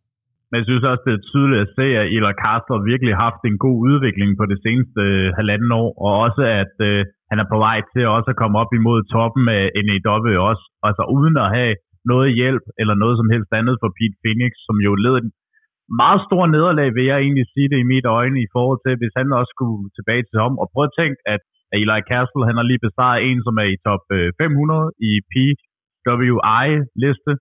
Men 0.48 0.56
jeg 0.60 0.66
synes 0.68 0.84
også, 0.90 1.02
det 1.06 1.14
er 1.14 1.28
tydeligt 1.32 1.64
at 1.64 1.74
se, 1.78 1.86
at 2.00 2.06
Ila 2.14 2.32
Castro 2.42 2.74
virkelig 2.92 3.12
har 3.14 3.24
haft 3.28 3.42
en 3.50 3.58
god 3.66 3.78
udvikling 3.88 4.30
på 4.40 4.44
det 4.52 4.58
seneste 4.64 5.00
øh, 5.08 5.26
halvanden 5.38 5.70
år, 5.82 5.88
og 6.04 6.12
også 6.26 6.42
at 6.62 6.74
øh, 6.90 6.98
han 7.30 7.38
er 7.42 7.46
på 7.52 7.58
vej 7.66 7.78
til 7.92 8.02
også 8.16 8.28
at 8.32 8.40
komme 8.42 8.56
op 8.62 8.72
imod 8.78 8.98
toppen 9.14 9.44
af 9.58 9.64
NAW 9.86 10.28
også, 10.50 10.64
altså 10.88 11.02
uden 11.16 11.36
at 11.44 11.48
have 11.56 11.74
noget 12.12 12.28
hjælp 12.40 12.64
eller 12.80 12.94
noget 13.02 13.16
som 13.20 13.28
helst 13.34 13.50
andet 13.60 13.76
for 13.82 13.90
Pete 13.98 14.18
Phoenix, 14.22 14.52
som 14.66 14.76
jo 14.86 14.92
led 15.04 15.16
meget 16.02 16.20
stor 16.28 16.44
nederlag, 16.54 16.88
vil 16.96 17.06
jeg 17.10 17.18
egentlig 17.24 17.46
sige 17.54 17.68
det 17.72 17.78
i 17.80 17.90
mit 17.94 18.06
øjne, 18.18 18.38
i 18.46 18.52
forhold 18.54 18.80
til, 18.82 18.94
hvis 19.00 19.14
han 19.20 19.28
også 19.38 19.52
skulle 19.56 19.78
tilbage 19.96 20.24
til 20.30 20.38
ham. 20.44 20.54
Og 20.62 20.66
prøv 20.72 20.84
at 20.88 20.96
tænke, 21.00 21.18
at 21.34 21.42
Eli 21.80 22.00
Castle, 22.10 22.46
han 22.48 22.56
har 22.58 22.66
lige 22.70 22.84
besejret 22.86 23.20
en, 23.28 23.38
som 23.46 23.54
er 23.62 23.68
i 23.74 23.82
top 23.86 24.04
øh, 24.16 24.28
500 24.40 24.90
i 25.10 25.12
PWI-liste, 25.30 27.32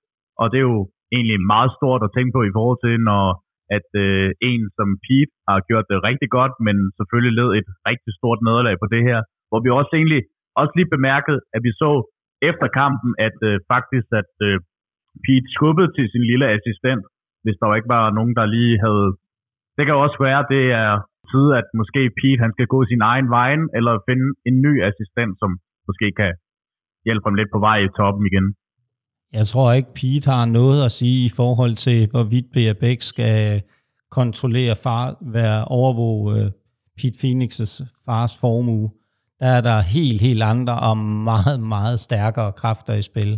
og 0.41 0.45
det 0.51 0.57
er 0.59 0.67
jo 0.73 0.79
egentlig 1.15 1.39
meget 1.53 1.71
stort 1.77 2.01
at 2.03 2.13
tænke 2.15 2.31
på 2.37 2.41
i 2.45 2.55
forhold 2.57 2.79
til, 2.85 2.95
når 3.09 3.25
at 3.77 3.89
øh, 4.05 4.27
en 4.51 4.61
som 4.77 4.89
Pete 5.05 5.33
har 5.49 5.59
gjort 5.69 5.87
det 5.91 5.97
rigtig 6.09 6.29
godt, 6.37 6.53
men 6.65 6.75
selvfølgelig 6.97 7.33
led 7.39 7.49
et 7.59 7.67
rigtig 7.89 8.11
stort 8.19 8.39
nederlag 8.47 8.75
på 8.83 8.87
det 8.93 9.01
her, 9.09 9.19
hvor 9.49 9.59
vi 9.63 9.69
også 9.79 9.91
egentlig 9.99 10.21
også 10.61 10.73
lige 10.77 10.93
bemærkede, 10.95 11.39
at 11.55 11.61
vi 11.65 11.71
så 11.83 11.91
efter 12.49 12.67
kampen, 12.81 13.11
at 13.27 13.37
øh, 13.49 13.55
faktisk 13.73 14.07
at 14.21 14.31
øh, 14.47 14.55
Pete 15.25 15.47
skubbede 15.55 15.89
til 15.97 16.05
sin 16.13 16.23
lille 16.31 16.47
assistent, 16.57 17.03
hvis 17.43 17.57
der 17.61 17.77
ikke 17.77 17.93
var 17.97 18.05
nogen, 18.17 18.33
der 18.39 18.45
lige 18.55 18.75
havde... 18.85 19.07
Det 19.77 19.83
kan 19.85 19.95
også 20.05 20.17
være, 20.27 20.41
det 20.53 20.63
er 20.83 20.91
tid, 21.33 21.45
at 21.59 21.67
måske 21.79 22.01
Pete 22.17 22.41
han 22.45 22.53
skal 22.55 22.67
gå 22.73 22.79
sin 22.91 23.01
egen 23.11 23.27
vej, 23.37 23.51
eller 23.77 23.93
finde 24.07 24.27
en 24.49 24.55
ny 24.65 24.73
assistent, 24.89 25.33
som 25.41 25.49
måske 25.89 26.07
kan 26.19 26.31
hjælpe 27.07 27.25
ham 27.27 27.35
lidt 27.39 27.51
på 27.55 27.59
vej 27.67 27.77
i 27.87 27.93
toppen 27.99 28.23
igen. 28.31 28.47
Jeg 29.39 29.45
tror 29.51 29.69
ikke, 29.77 29.91
Pete 29.99 30.29
har 30.31 30.45
noget 30.59 30.79
at 30.87 30.91
sige 30.99 31.19
i 31.29 31.31
forhold 31.39 31.75
til, 31.85 31.99
hvorvidt 32.13 32.47
B.A. 32.53 32.73
Bæk 32.81 33.01
skal 33.01 33.61
kontrollere 34.11 34.75
far, 34.83 35.05
være 35.37 35.65
overvåge 35.65 36.25
øh, 36.37 36.45
Pete 36.97 37.17
Phoenix' 37.21 37.61
fars 38.05 38.33
formue. 38.41 38.89
Der 39.39 39.47
er 39.57 39.61
der 39.61 39.77
helt, 39.95 40.21
helt 40.21 40.43
andre 40.43 40.75
og 40.89 40.97
meget, 41.31 41.59
meget 41.75 41.99
stærkere 41.99 42.51
kræfter 42.61 42.93
i 42.93 43.01
spil. 43.01 43.31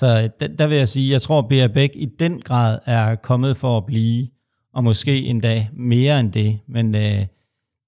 Så 0.00 0.06
øh, 0.06 0.30
der, 0.40 0.56
der 0.58 0.66
vil 0.68 0.76
jeg 0.76 0.88
sige, 0.88 1.12
jeg 1.12 1.22
tror, 1.22 1.42
B.A. 1.42 1.66
Bæk 1.74 1.90
i 1.94 2.06
den 2.18 2.40
grad 2.40 2.78
er 2.86 3.14
kommet 3.14 3.56
for 3.56 3.76
at 3.76 3.86
blive, 3.86 4.28
og 4.74 4.84
måske 4.84 5.24
endda 5.24 5.66
mere 5.72 6.20
end 6.20 6.32
det. 6.32 6.58
Men 6.68 6.94
øh, 6.94 7.26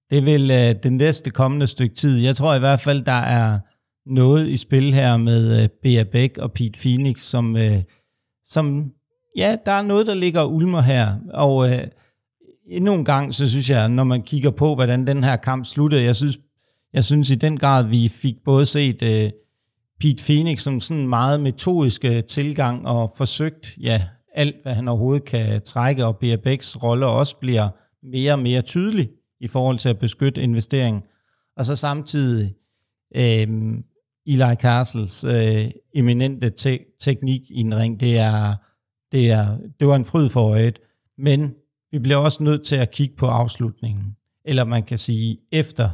det 0.09 0.25
vil 0.25 0.51
øh, 0.51 0.75
den 0.83 0.97
næste 0.97 1.29
kommende 1.29 1.67
stykke 1.67 1.95
tid. 1.95 2.17
Jeg 2.17 2.35
tror 2.35 2.55
i 2.55 2.59
hvert 2.59 2.79
fald, 2.79 3.01
der 3.01 3.11
er 3.11 3.59
noget 4.05 4.47
i 4.47 4.57
spil 4.57 4.93
her 4.93 5.17
med 5.17 5.63
øh, 5.63 5.69
Bea 5.83 6.03
Beck 6.03 6.37
og 6.37 6.51
Pete 6.51 6.79
Phoenix, 6.81 7.19
som, 7.19 7.57
øh, 7.57 7.83
som, 8.45 8.91
ja, 9.37 9.55
der 9.65 9.71
er 9.71 9.81
noget, 9.81 10.07
der 10.07 10.13
ligger 10.13 10.43
ulmer 10.43 10.81
her, 10.81 11.15
og 11.33 11.69
øh, 11.69 11.79
endnu 12.69 12.93
en 12.93 13.05
gang, 13.05 13.33
så 13.33 13.49
synes 13.49 13.69
jeg, 13.69 13.89
når 13.89 14.03
man 14.03 14.21
kigger 14.21 14.51
på, 14.51 14.75
hvordan 14.75 15.07
den 15.07 15.23
her 15.23 15.35
kamp 15.35 15.65
sluttede, 15.65 16.03
jeg 16.03 16.15
synes, 16.15 16.39
jeg 16.93 17.03
synes 17.03 17.29
i 17.29 17.35
den 17.35 17.57
grad, 17.57 17.83
vi 17.83 18.07
fik 18.07 18.35
både 18.45 18.65
set 18.65 19.03
øh, 19.03 19.29
Pete 19.99 20.23
Phoenix 20.25 20.61
som 20.61 20.79
sådan 20.79 21.03
en 21.03 21.09
meget 21.09 21.39
metodisk 21.39 22.05
øh, 22.05 22.23
tilgang 22.23 22.87
og 22.87 23.11
forsøgt, 23.17 23.77
ja, 23.81 24.01
alt 24.37 24.55
hvad 24.63 24.73
han 24.73 24.87
overhovedet 24.87 25.25
kan 25.25 25.61
trække, 25.61 26.05
og 26.05 26.17
BRBX 26.17 26.75
rolle 26.75 27.05
også 27.05 27.37
bliver 27.37 27.69
mere 28.03 28.33
og 28.33 28.39
mere 28.39 28.61
tydelig 28.61 29.09
i 29.39 29.47
forhold 29.47 29.77
til 29.77 29.89
at 29.89 29.99
beskytte 29.99 30.41
investeringen. 30.41 31.03
Og 31.57 31.65
så 31.65 31.75
samtidig 31.75 32.53
øh, 33.15 33.73
Eli 34.25 34.55
Castles 34.55 35.23
øh, 35.23 35.65
eminente 35.95 36.49
te- 36.49 36.85
teknik 36.99 37.41
i 37.49 37.59
en 37.59 37.77
ring, 37.77 37.99
det 37.99 38.17
er, 38.17 38.55
det 39.11 39.31
er, 39.31 39.57
det 39.79 39.87
var 39.87 39.95
en 39.95 40.05
fryd 40.05 40.29
for 40.29 40.49
øjet. 40.49 40.79
Men 41.17 41.53
vi 41.91 41.99
bliver 41.99 42.17
også 42.17 42.43
nødt 42.43 42.65
til 42.65 42.75
at 42.75 42.91
kigge 42.91 43.15
på 43.15 43.27
afslutningen. 43.27 44.15
Eller 44.45 44.65
man 44.65 44.83
kan 44.83 44.97
sige 44.97 45.37
efter 45.51 45.89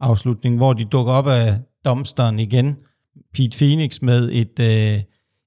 afslutningen, 0.00 0.58
hvor 0.58 0.72
de 0.72 0.84
dukker 0.84 1.12
op 1.12 1.28
af 1.28 1.60
domsteren 1.84 2.40
igen. 2.40 2.76
Pete 3.34 3.58
Phoenix 3.58 4.02
med 4.02 4.30
et, 4.32 4.60
øh, 4.60 5.02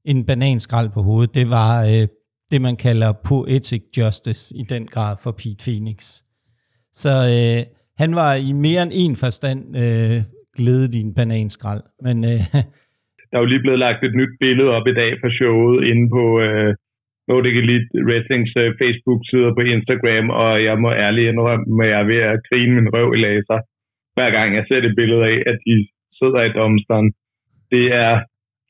en 0.06 0.26
bananskrald 0.26 0.90
på 0.90 1.02
hovedet. 1.02 1.36
Det 1.36 1.50
var 1.50 1.84
øh, 1.84 2.08
det, 2.52 2.60
man 2.68 2.78
kalder 2.88 3.10
poetic 3.30 3.84
justice 3.98 4.44
i 4.62 4.64
den 4.74 4.84
grad 4.94 5.14
for 5.24 5.32
Pete 5.40 5.62
Phoenix. 5.66 6.00
Så 7.02 7.14
øh, 7.36 7.62
han 8.02 8.12
var 8.22 8.32
i 8.50 8.52
mere 8.66 8.82
end 8.86 8.94
en 9.04 9.16
forstand 9.24 9.60
øh, 9.84 10.18
glæde 10.58 10.88
din 10.98 11.10
bananskrald. 11.18 11.84
Men, 12.06 12.18
øh, 12.32 12.42
der 13.30 13.36
er 13.38 13.44
jo 13.44 13.52
lige 13.54 13.66
blevet 13.66 13.84
lagt 13.86 14.02
et 14.04 14.16
nyt 14.20 14.34
billede 14.44 14.72
op 14.78 14.88
i 14.92 14.98
dag 15.02 15.12
fra 15.22 15.30
showet 15.38 15.78
inde 15.92 16.06
på 16.18 16.24
øh, 16.46 16.72
Nordic 17.28 17.56
Elite 17.62 17.90
Wrestlings 18.08 18.54
øh, 18.62 18.70
Facebook-side 18.82 19.52
på 19.58 19.64
Instagram, 19.76 20.26
og 20.44 20.52
jeg 20.68 20.76
må 20.84 20.90
ærligt 21.06 21.30
indrømme, 21.32 21.84
at 21.84 21.90
jeg 21.92 22.00
er 22.04 22.10
ved 22.12 22.22
at 22.32 22.44
grine 22.50 22.74
min 22.78 22.92
røv 22.96 23.08
i 23.18 23.20
laser, 23.26 23.60
hver 24.16 24.30
gang 24.38 24.50
jeg 24.58 24.66
ser 24.68 24.80
det 24.86 24.98
billede 25.00 25.24
af, 25.32 25.38
at 25.52 25.58
de 25.68 25.76
sidder 26.20 26.42
i 26.46 26.56
domsteren. 26.60 27.08
Det 27.74 27.86
er 28.06 28.14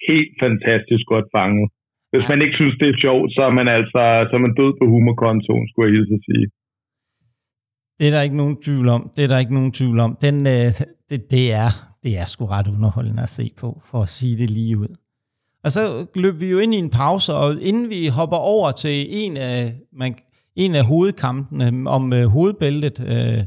helt 0.10 0.34
fantastisk 0.44 1.06
godt 1.14 1.28
fanget. 1.36 1.68
Hvis 2.12 2.26
man 2.32 2.40
ikke 2.44 2.56
synes, 2.60 2.76
det 2.82 2.88
er 2.90 2.98
sjovt, 3.06 3.28
så 3.36 3.42
er 3.50 3.54
man 3.60 3.68
altså 3.78 4.02
så 4.30 4.34
er 4.38 4.44
man 4.46 4.56
død 4.60 4.72
på 4.80 4.86
humorkontoen, 4.94 5.66
skulle 5.68 5.86
jeg 5.88 5.96
hilse 5.98 6.14
at 6.20 6.26
sige. 6.30 6.46
Det 7.98 8.06
er 8.08 8.14
der 8.16 8.22
ikke 8.28 8.42
nogen 8.44 8.58
tvivl 8.66 8.88
om. 8.98 9.02
Det 9.16 9.24
er 9.24 9.30
der 9.34 9.40
ikke 9.44 9.58
nogen 9.60 9.72
tvivl 9.80 10.00
om. 10.00 10.12
Den, 10.26 10.36
øh, 10.56 10.70
det, 11.10 11.20
det, 11.36 11.46
er, 11.64 11.70
det 12.04 12.12
er 12.22 12.26
sgu 12.26 12.46
ret 12.46 12.68
underholdende 12.76 13.24
at 13.28 13.34
se 13.40 13.46
på, 13.62 13.70
for 13.90 14.00
at 14.02 14.10
sige 14.18 14.36
det 14.42 14.50
lige 14.50 14.78
ud. 14.78 14.92
Og 15.64 15.70
så 15.72 15.82
løb 16.24 16.36
vi 16.42 16.50
jo 16.54 16.58
ind 16.60 16.74
i 16.74 16.78
en 16.78 16.90
pause, 16.90 17.34
og 17.34 17.50
inden 17.70 17.90
vi 17.90 18.00
hopper 18.18 18.38
over 18.38 18.72
til 18.72 18.98
en 19.24 19.38
af, 19.38 19.62
man, 20.02 20.16
en 20.56 20.76
af 20.76 20.86
hovedkampene 20.86 21.90
om 21.90 22.04
uh, 22.14 22.24
hovedbæltet, 22.36 22.98
uh, 23.16 23.42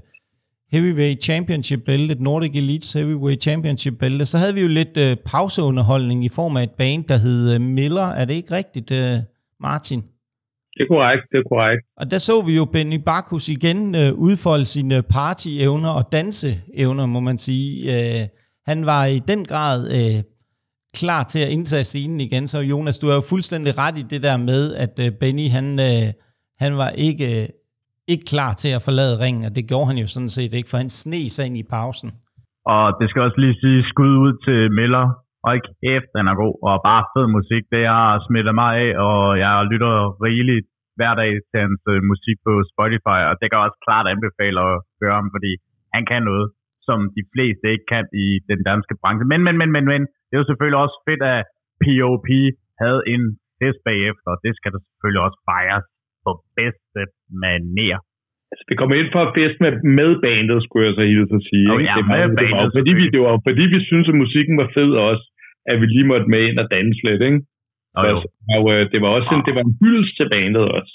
Heavyweight 0.72 1.22
Championship 1.22 1.80
bæltet, 1.86 2.20
Nordic 2.20 2.50
Elite 2.54 2.98
Heavyweight 2.98 3.42
Championship 3.42 3.94
bæltet, 3.98 4.28
så 4.28 4.38
havde 4.38 4.54
vi 4.54 4.60
jo 4.60 4.68
lidt 4.68 4.96
uh, 4.96 5.24
pauseunderholdning 5.32 6.24
i 6.24 6.28
form 6.28 6.56
af 6.56 6.62
et 6.62 6.70
band, 6.78 7.04
der 7.04 7.16
hed 7.16 7.56
uh, 7.56 7.60
Miller. 7.60 8.08
Er 8.20 8.24
det 8.24 8.34
ikke 8.34 8.54
rigtigt, 8.54 8.90
uh, 8.90 9.18
Martin? 9.60 10.02
Det 10.74 10.82
er 10.82 10.88
korrekt, 10.94 11.22
det 11.32 11.38
er 11.38 11.48
korrekt. 11.48 11.82
Og 11.96 12.10
der 12.10 12.18
så 12.18 12.42
vi 12.42 12.56
jo 12.56 12.64
Benny 12.64 13.00
Bacchus 13.06 13.48
igen 13.48 13.94
øh, 13.94 14.12
udfolde 14.14 14.64
sine 14.64 15.02
partyevner 15.02 15.90
og 15.90 16.12
danseevner, 16.12 17.06
må 17.06 17.20
man 17.20 17.38
sige. 17.38 17.70
Øh, 17.94 18.28
han 18.66 18.86
var 18.86 19.04
i 19.04 19.18
den 19.18 19.44
grad 19.44 19.78
øh, 19.98 20.22
klar 20.94 21.22
til 21.24 21.38
at 21.38 21.48
indtage 21.48 21.84
scenen 21.84 22.20
igen, 22.20 22.48
så 22.48 22.60
Jonas, 22.60 22.98
du 22.98 23.08
er 23.08 23.14
jo 23.14 23.20
fuldstændig 23.20 23.78
ret 23.78 23.98
i 23.98 24.02
det 24.02 24.22
der 24.22 24.36
med, 24.36 24.74
at 24.74 24.98
øh, 25.04 25.12
Benny, 25.20 25.48
han, 25.48 25.80
øh, 25.80 26.12
han 26.58 26.76
var 26.76 26.90
ikke, 26.90 27.42
øh, 27.42 27.48
ikke 28.12 28.26
klar 28.32 28.52
til 28.62 28.70
at 28.76 28.84
forlade 28.88 29.14
ringen, 29.24 29.44
og 29.48 29.52
det 29.56 29.68
gjorde 29.70 29.88
han 29.90 29.98
jo 30.02 30.08
sådan 30.14 30.34
set 30.36 30.52
ikke, 30.58 30.70
for 30.70 30.78
han 30.82 30.90
sne 31.00 31.22
sig 31.34 31.44
ind 31.48 31.56
i 31.62 31.70
pausen. 31.74 32.10
Og 32.74 32.84
det 32.98 33.06
skal 33.08 33.24
også 33.26 33.38
lige 33.44 33.60
sige 33.62 33.80
skud 33.90 34.14
ud 34.24 34.32
til 34.46 34.60
Miller, 34.78 35.06
og 35.44 35.50
ikke 35.56 35.70
efter 35.96 36.14
den 36.18 36.26
er 36.32 36.36
god, 36.44 36.56
og 36.68 36.74
bare 36.88 37.08
fed 37.12 37.26
musik. 37.38 37.62
Det 37.74 37.84
har 37.94 38.10
smittet 38.26 38.54
mig 38.60 38.70
af, 38.84 38.90
og 39.08 39.20
jeg 39.44 39.54
lytter 39.72 39.94
rigeligt 40.26 40.66
hver 40.98 41.14
dag 41.22 41.32
til 41.48 41.58
hans 41.64 41.82
øh, 41.92 42.00
musik 42.10 42.36
på 42.46 42.52
Spotify, 42.72 43.20
og 43.30 43.34
det 43.40 43.46
kan 43.48 43.58
også 43.64 43.78
klart 43.86 44.06
anbefale 44.14 44.58
at 44.68 44.74
høre 45.00 45.16
ham, 45.20 45.28
fordi 45.34 45.52
han 45.94 46.02
kan 46.10 46.22
noget, 46.30 46.46
som 46.88 46.98
de 47.16 47.22
fleste 47.32 47.64
ikke 47.74 47.86
kan 47.94 48.04
i 48.24 48.26
den 48.50 48.60
danske 48.70 48.94
branche. 49.00 49.24
Men, 49.32 49.40
men, 49.46 49.54
men, 49.60 49.70
men, 49.76 49.84
men, 49.92 50.02
det 50.26 50.34
er 50.34 50.42
jo 50.42 50.50
selvfølgelig 50.50 50.80
også 50.84 50.98
fedt, 51.08 51.22
at 51.34 51.42
P.O.P. 51.82 52.28
havde 52.82 53.00
en 53.14 53.22
fest 53.60 53.80
bagefter, 53.90 54.28
og 54.34 54.38
det 54.44 54.52
skal 54.58 54.70
der 54.74 54.80
selvfølgelig 54.86 55.22
også 55.26 55.38
fejres 55.50 55.86
på 56.24 56.30
bedste 56.58 57.00
maner. 57.42 58.00
Altså, 58.50 58.64
vi 58.70 58.74
kommer 58.78 58.94
ind 59.00 59.08
for 59.14 59.22
at 59.26 59.34
fest 59.38 59.56
med, 59.64 59.72
med 59.98 60.10
bandet, 60.26 60.58
skulle 60.64 60.84
jeg 60.86 60.94
så 60.98 61.04
helt 61.12 61.30
så 61.34 61.40
sige. 61.50 61.66
Oh, 61.72 61.80
ja, 61.88 61.94
det, 61.96 62.04
med 62.14 62.22
bandet, 62.22 62.38
det, 62.40 62.48
var, 62.56 62.66
fordi 62.78 62.92
vi, 63.00 63.04
det 63.14 63.20
var 63.26 63.34
fordi 63.48 63.64
vi 63.74 63.80
synes 63.90 64.06
at 64.12 64.20
musikken 64.24 64.54
var 64.62 64.68
fed 64.76 64.92
også, 65.10 65.24
at 65.70 65.76
vi 65.80 65.86
lige 65.94 66.10
måtte 66.12 66.28
med 66.34 66.42
ind 66.48 66.58
og 66.62 66.68
danse 66.76 67.00
lidt, 67.08 67.22
ikke? 67.28 67.40
Og, 67.98 68.04
jo. 68.10 68.16
og 68.56 68.62
øh, 68.74 68.82
det 68.92 68.98
var 69.04 69.10
også 69.16 69.30
en, 69.34 69.42
det 69.48 69.54
var 69.56 69.64
en 69.68 69.76
hyldest 69.82 70.12
til 70.18 70.26
bandet 70.34 70.66
også. 70.78 70.94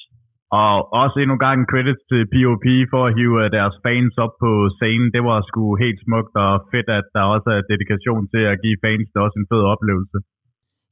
Og 0.61 0.73
også 1.01 1.15
endnu 1.19 1.35
en 1.37 1.45
gang 1.47 1.59
credits 1.71 2.03
til 2.11 2.21
POP 2.33 2.65
for 2.91 3.01
at 3.07 3.15
hive 3.17 3.35
øh, 3.43 3.47
deres 3.57 3.75
fans 3.85 4.13
op 4.25 4.33
på 4.43 4.51
scenen. 4.77 5.09
Det 5.15 5.23
var 5.29 5.37
sgu 5.49 5.63
helt 5.85 5.99
smukt 6.05 6.33
og 6.45 6.51
fedt, 6.71 6.89
at 6.99 7.07
der 7.15 7.23
også 7.35 7.49
er 7.57 7.67
dedikation 7.71 8.23
til 8.33 8.43
at 8.51 8.59
give 8.63 8.77
fans 8.85 9.07
også 9.25 9.37
en 9.41 9.49
fed 9.51 9.63
oplevelse. 9.73 10.17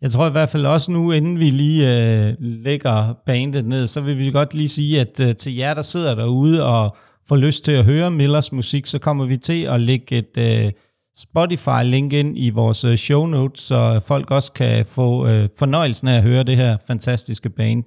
Jeg 0.01 0.11
tror 0.11 0.27
i 0.27 0.31
hvert 0.31 0.49
fald 0.49 0.65
også 0.65 0.91
nu, 0.91 1.11
inden 1.11 1.39
vi 1.39 1.49
lige 1.49 1.83
øh, 2.27 2.35
lægger 2.39 3.13
bandet 3.25 3.65
ned, 3.65 3.87
så 3.87 4.01
vil 4.01 4.17
vi 4.17 4.31
godt 4.31 4.53
lige 4.53 4.69
sige, 4.69 5.01
at 5.01 5.19
øh, 5.19 5.35
til 5.35 5.55
jer, 5.55 5.73
der 5.73 5.81
sidder 5.81 6.15
derude 6.15 6.65
og 6.65 6.95
får 7.27 7.35
lyst 7.35 7.65
til 7.65 7.71
at 7.71 7.85
høre 7.85 8.11
Millers 8.11 8.51
musik, 8.51 8.85
så 8.85 8.99
kommer 8.99 9.25
vi 9.25 9.37
til 9.37 9.63
at 9.63 9.81
lægge 9.81 10.17
et 10.17 10.37
øh, 10.37 10.71
Spotify-link 11.17 12.13
ind 12.13 12.39
i 12.39 12.49
vores 12.49 12.83
øh, 12.83 12.95
show 12.95 13.25
notes, 13.25 13.61
så 13.61 14.03
folk 14.07 14.31
også 14.31 14.51
kan 14.51 14.85
få 14.85 15.27
øh, 15.27 15.49
fornøjelsen 15.59 16.07
af 16.07 16.17
at 16.17 16.23
høre 16.23 16.43
det 16.43 16.57
her 16.57 16.77
fantastiske 16.87 17.49
band. 17.49 17.83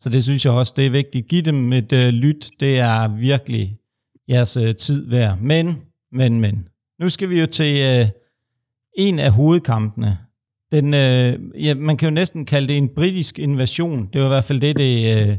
Så 0.00 0.08
det 0.08 0.24
synes 0.24 0.44
jeg 0.44 0.52
også, 0.52 0.72
det 0.76 0.86
er 0.86 0.90
vigtigt. 0.90 1.28
Giv 1.28 1.42
dem 1.42 1.72
et 1.72 1.92
øh, 1.92 2.08
lyt. 2.08 2.50
Det 2.60 2.78
er 2.78 3.08
virkelig 3.08 3.76
jeres 4.28 4.56
øh, 4.56 4.74
tid 4.74 5.10
værd. 5.10 5.38
Men, 5.38 5.82
men, 6.12 6.40
men. 6.40 6.68
Nu 7.00 7.08
skal 7.08 7.30
vi 7.30 7.40
jo 7.40 7.46
til 7.46 8.00
øh, 8.00 8.08
en 8.98 9.18
af 9.18 9.32
hovedkampene. 9.32 10.18
Den, 10.72 10.94
øh, 10.94 11.64
ja, 11.64 11.74
man 11.74 11.96
kan 11.96 12.08
jo 12.08 12.14
næsten 12.14 12.44
kalde 12.44 12.68
det 12.68 12.76
en 12.76 12.88
britisk 12.88 13.38
invasion. 13.38 14.08
Det 14.12 14.20
var 14.20 14.26
i 14.26 14.28
hvert 14.28 14.44
fald 14.44 14.60
det, 14.60 14.78
det, 14.78 15.28
øh, 15.30 15.36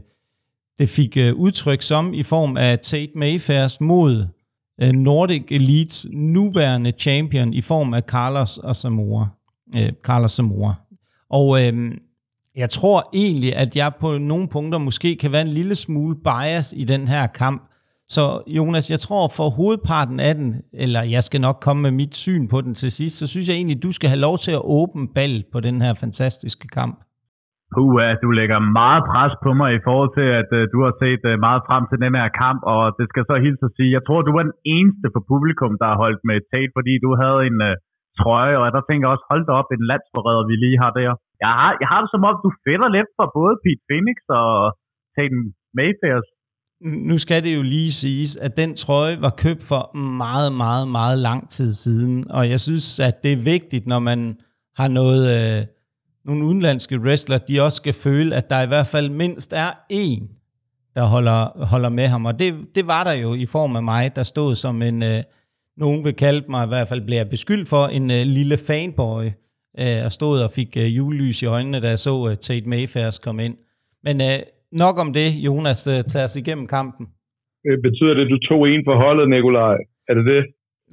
det 0.79 0.89
fik 0.89 1.17
øh, 1.17 1.33
udtryk 1.33 1.81
som 1.81 2.13
i 2.13 2.23
form 2.23 2.57
af 2.57 2.79
Tate 2.79 3.11
Mayfairs 3.15 3.81
mod 3.81 4.27
øh, 4.81 4.91
Nordic 4.91 5.43
Elites 5.51 6.07
nuværende 6.13 6.91
champion 6.99 7.53
i 7.53 7.61
form 7.61 7.93
af 7.93 8.01
Carlos 8.01 8.57
og 8.57 8.75
Zamora. 8.75 9.27
Øh, 9.75 9.91
Carlos 10.03 10.31
Zamora. 10.31 10.73
Og 11.29 11.63
øh, 11.65 11.91
Jeg 12.55 12.69
tror 12.69 13.09
egentlig, 13.13 13.55
at 13.55 13.75
jeg 13.75 13.91
på 13.99 14.17
nogle 14.17 14.47
punkter 14.47 14.79
måske 14.79 15.15
kan 15.15 15.31
være 15.31 15.41
en 15.41 15.47
lille 15.47 15.75
smule 15.75 16.15
bias 16.23 16.73
i 16.77 16.83
den 16.83 17.07
her 17.07 17.27
kamp. 17.27 17.72
Så 18.15 18.23
Jonas, 18.57 18.85
jeg 18.93 18.99
tror 19.05 19.25
for 19.37 19.47
hovedparten 19.57 20.19
af 20.29 20.33
den, 20.39 20.49
eller 20.83 21.01
jeg 21.15 21.23
skal 21.27 21.41
nok 21.47 21.57
komme 21.65 21.81
med 21.87 21.93
mit 22.01 22.13
syn 22.23 22.43
på 22.53 22.57
den 22.65 22.73
til 22.81 22.91
sidst, 22.99 23.15
så 23.19 23.25
synes 23.33 23.47
jeg 23.47 23.55
egentlig, 23.57 23.83
du 23.87 23.91
skal 23.97 24.09
have 24.13 24.25
lov 24.27 24.35
til 24.45 24.53
at 24.59 24.65
åbne 24.79 25.05
ball 25.15 25.35
på 25.53 25.59
den 25.67 25.77
her 25.85 25.93
fantastiske 26.03 26.67
kamp. 26.77 26.97
Puh, 27.73 27.99
du 28.23 28.29
lægger 28.39 28.59
meget 28.81 29.03
pres 29.11 29.33
på 29.45 29.51
mig 29.59 29.69
i 29.73 29.83
forhold 29.87 30.11
til, 30.17 30.27
at 30.41 30.49
øh, 30.59 30.63
du 30.73 30.79
har 30.85 30.93
set 31.03 31.23
øh, 31.31 31.35
meget 31.47 31.61
frem 31.67 31.83
til 31.91 31.99
den 32.05 32.13
her 32.19 32.29
kamp, 32.43 32.59
og 32.73 32.81
det 32.97 33.05
skal 33.11 33.23
så 33.29 33.35
hilse 33.45 33.63
at 33.69 33.75
sige, 33.77 33.95
jeg 33.97 34.03
tror, 34.07 34.19
du 34.21 34.33
var 34.37 34.45
den 34.49 34.57
eneste 34.75 35.07
for 35.13 35.21
publikum, 35.31 35.73
der 35.81 35.87
har 35.91 35.97
holdt 36.03 36.21
med 36.29 36.37
Tate, 36.51 36.73
fordi 36.77 36.93
du 37.05 37.09
havde 37.21 37.39
en 37.49 37.57
uh, 37.69 37.73
trøje, 38.19 38.55
og 38.61 38.65
der 38.75 38.81
tænker 38.83 39.03
jeg 39.05 39.13
også, 39.15 39.27
hold 39.31 39.43
da 39.47 39.53
op, 39.59 39.69
en 39.69 39.89
landsforræder, 39.91 40.45
vi 40.51 40.55
lige 40.63 40.81
har 40.83 40.91
der. 40.97 41.13
Jeg 41.43 41.51
har, 41.59 41.71
jeg 41.81 41.89
har 41.91 41.99
det 42.01 42.09
som 42.11 42.27
om, 42.29 42.35
du 42.45 42.51
fætter 42.65 42.89
lidt 42.97 43.09
for 43.17 43.27
både 43.39 43.53
Pete 43.63 43.83
Phoenix 43.87 44.17
og 44.41 44.51
Tate 45.15 45.35
Mayfairs. 45.77 46.27
Nu 46.83 47.17
skal 47.17 47.43
det 47.43 47.55
jo 47.55 47.61
lige 47.61 47.91
siges, 47.91 48.35
at 48.35 48.57
den 48.57 48.75
trøje 48.75 49.21
var 49.21 49.29
købt 49.29 49.63
for 49.63 49.97
meget, 49.97 50.53
meget, 50.53 50.87
meget 50.87 51.19
lang 51.19 51.49
tid 51.49 51.73
siden, 51.73 52.31
og 52.31 52.49
jeg 52.49 52.61
synes, 52.61 52.99
at 52.99 53.23
det 53.23 53.33
er 53.33 53.37
vigtigt, 53.37 53.87
når 53.87 53.99
man 53.99 54.35
har 54.75 54.87
noget... 54.87 55.59
øh, 55.59 55.65
nogle 56.25 56.45
udenlandske 56.45 56.99
wrestler, 56.99 57.37
de 57.37 57.61
også 57.61 57.75
skal 57.75 57.93
føle, 57.93 58.35
at 58.35 58.49
der 58.49 58.61
i 58.61 58.67
hvert 58.67 58.87
fald 58.87 59.09
mindst 59.09 59.53
er 59.53 59.71
en, 59.89 60.27
der 60.95 61.03
holder, 61.03 61.65
holder 61.65 61.89
med 61.89 62.07
ham. 62.07 62.25
Og 62.25 62.39
det, 62.39 62.53
det 62.75 62.87
var 62.87 63.03
der 63.03 63.11
jo 63.11 63.33
i 63.33 63.45
form 63.45 63.75
af 63.75 63.83
mig, 63.83 64.15
der 64.15 64.23
stod 64.23 64.55
som 64.55 64.81
en, 64.81 65.03
øh, 65.03 65.23
nogen 65.77 66.03
vil 66.03 66.13
kalde 66.13 66.45
mig 66.49 66.65
i 66.65 66.67
hvert 66.67 66.87
fald, 66.87 67.01
bliver 67.01 67.23
beskyldt 67.23 67.67
for, 67.67 67.87
en 67.87 68.11
øh, 68.11 68.25
lille 68.25 68.57
fanboy, 68.67 69.25
øh, 69.79 70.05
og 70.05 70.11
stod 70.11 70.41
og 70.41 70.51
fik 70.51 70.77
øh, 70.77 70.97
julelys 70.97 71.41
i 71.41 71.45
øjnene, 71.45 71.79
da 71.79 71.89
jeg 71.89 71.99
så 71.99 72.29
øh, 72.29 72.37
Tate 72.37 72.69
Mayfairs 72.69 73.19
komme 73.19 73.45
ind. 73.45 73.55
Men 74.03 74.21
øh, 74.21 74.39
nok 74.83 74.95
om 75.03 75.09
det, 75.19 75.29
Jonas, 75.47 75.81
øh, 75.93 75.99
tager 76.11 76.27
os 76.29 76.35
igennem 76.41 76.67
kampen. 76.77 77.03
Øh, 77.67 77.77
betyder 77.87 78.13
det, 78.17 78.23
at 78.27 78.31
du 78.35 78.39
tog 78.49 78.61
en 78.71 78.81
for 78.87 78.95
holdet, 79.03 79.25
Nikolaj? 79.33 79.77
Er 80.09 80.13
det 80.19 80.25
det? 80.33 80.43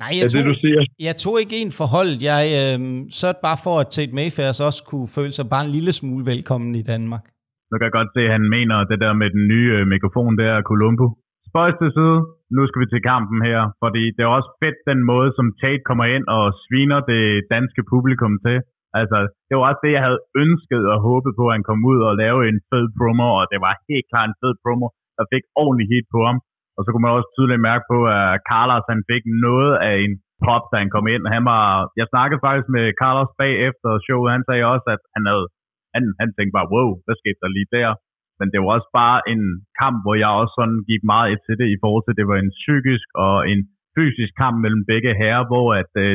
Nej, 0.02 0.10
jeg, 0.18 0.24
er 0.26 0.30
tog, 0.32 0.38
det, 0.38 0.50
du 0.52 0.56
siger? 0.64 0.80
jeg 1.08 1.14
tog 1.24 1.34
ikke 1.42 1.56
en 1.62 1.72
forhold. 1.80 2.12
Jeg 2.30 2.42
øh, 2.60 2.78
så 3.20 3.28
bare 3.46 3.58
for, 3.64 3.74
at 3.82 3.88
Tate 3.94 4.14
Mayfairs 4.18 4.60
også 4.68 4.80
kunne 4.90 5.08
føle 5.16 5.34
sig 5.38 5.46
bare 5.52 5.64
en 5.66 5.72
lille 5.76 5.92
smule 6.00 6.24
velkommen 6.32 6.72
i 6.82 6.84
Danmark. 6.92 7.24
Nu 7.68 7.74
kan 7.76 7.86
jeg 7.88 7.96
godt 8.00 8.12
se, 8.16 8.22
at 8.28 8.34
han 8.36 8.46
mener 8.56 8.76
det 8.90 8.98
der 9.04 9.12
med 9.22 9.28
den 9.36 9.44
nye 9.52 9.70
øh, 9.76 9.82
mikrofon 9.94 10.32
der, 10.42 10.52
Columbo. 10.70 11.06
Spøjs 11.48 11.76
til 11.80 11.90
side, 11.98 12.18
nu 12.56 12.60
skal 12.66 12.80
vi 12.82 12.88
til 12.90 13.02
kampen 13.12 13.38
her, 13.48 13.60
fordi 13.82 14.04
det 14.14 14.22
er 14.24 14.36
også 14.38 14.50
fedt 14.62 14.78
den 14.90 15.00
måde, 15.12 15.28
som 15.38 15.46
Tate 15.60 15.84
kommer 15.88 16.06
ind 16.16 16.26
og 16.38 16.44
sviner 16.64 17.00
det 17.12 17.24
danske 17.54 17.82
publikum 17.92 18.34
til. 18.46 18.58
Altså, 18.98 19.18
det 19.46 19.54
var 19.56 19.64
også 19.70 19.82
det, 19.84 19.92
jeg 19.96 20.04
havde 20.06 20.24
ønsket 20.42 20.84
og 20.92 20.98
håbet 21.08 21.32
på, 21.38 21.44
at 21.48 21.54
han 21.56 21.66
kom 21.68 21.80
ud 21.90 22.00
og 22.08 22.18
lave 22.22 22.40
en 22.50 22.58
fed 22.70 22.86
promo, 22.98 23.28
og 23.40 23.44
det 23.52 23.58
var 23.64 23.82
helt 23.90 24.06
klart 24.10 24.28
en 24.28 24.40
fed 24.42 24.54
promo, 24.62 24.86
der 25.18 25.24
fik 25.32 25.44
ordentlig 25.62 25.86
hit 25.92 26.06
på 26.14 26.20
ham. 26.28 26.38
Og 26.76 26.80
så 26.82 26.88
kunne 26.90 27.04
man 27.06 27.16
også 27.18 27.30
tydeligt 27.36 27.66
mærke 27.70 27.84
på, 27.92 27.98
at 28.18 28.40
Carlos 28.50 28.90
han 28.92 29.02
fik 29.10 29.22
noget 29.46 29.72
af 29.88 29.94
en 30.04 30.12
pop, 30.44 30.64
da 30.70 30.76
han 30.82 30.90
kom 30.94 31.06
ind. 31.14 31.22
Han 31.36 31.44
var, 31.52 31.64
jeg 32.00 32.06
snakkede 32.12 32.44
faktisk 32.46 32.68
med 32.76 32.86
Carlos 33.00 33.32
bagefter 33.42 33.90
showet. 34.06 34.34
Han 34.36 34.44
sagde 34.48 34.64
også, 34.74 34.86
at 34.94 35.02
han 35.14 35.22
havde, 35.30 35.46
han, 35.94 36.02
han 36.22 36.28
tænkte 36.36 36.56
bare, 36.58 36.72
wow, 36.74 36.90
hvad 37.04 37.16
skete 37.20 37.40
der 37.42 37.56
lige 37.56 37.72
der? 37.78 37.90
Men 38.38 38.46
det 38.50 38.58
var 38.60 38.70
også 38.76 38.90
bare 39.02 39.18
en 39.32 39.42
kamp, 39.80 39.96
hvor 40.04 40.14
jeg 40.22 40.30
også 40.40 40.54
sådan 40.58 40.80
gik 40.90 41.02
meget 41.12 41.28
et 41.32 41.40
til 41.46 41.56
det, 41.60 41.68
i 41.70 41.80
forhold 41.82 42.02
til, 42.04 42.14
at 42.14 42.20
det 42.20 42.30
var 42.32 42.38
en 42.40 42.54
psykisk 42.60 43.08
og 43.26 43.36
en 43.52 43.60
fysisk 43.96 44.32
kamp 44.42 44.56
mellem 44.64 44.82
begge 44.92 45.12
herrer, 45.20 45.44
hvor 45.50 45.66
at 45.80 45.92
øh, 46.04 46.12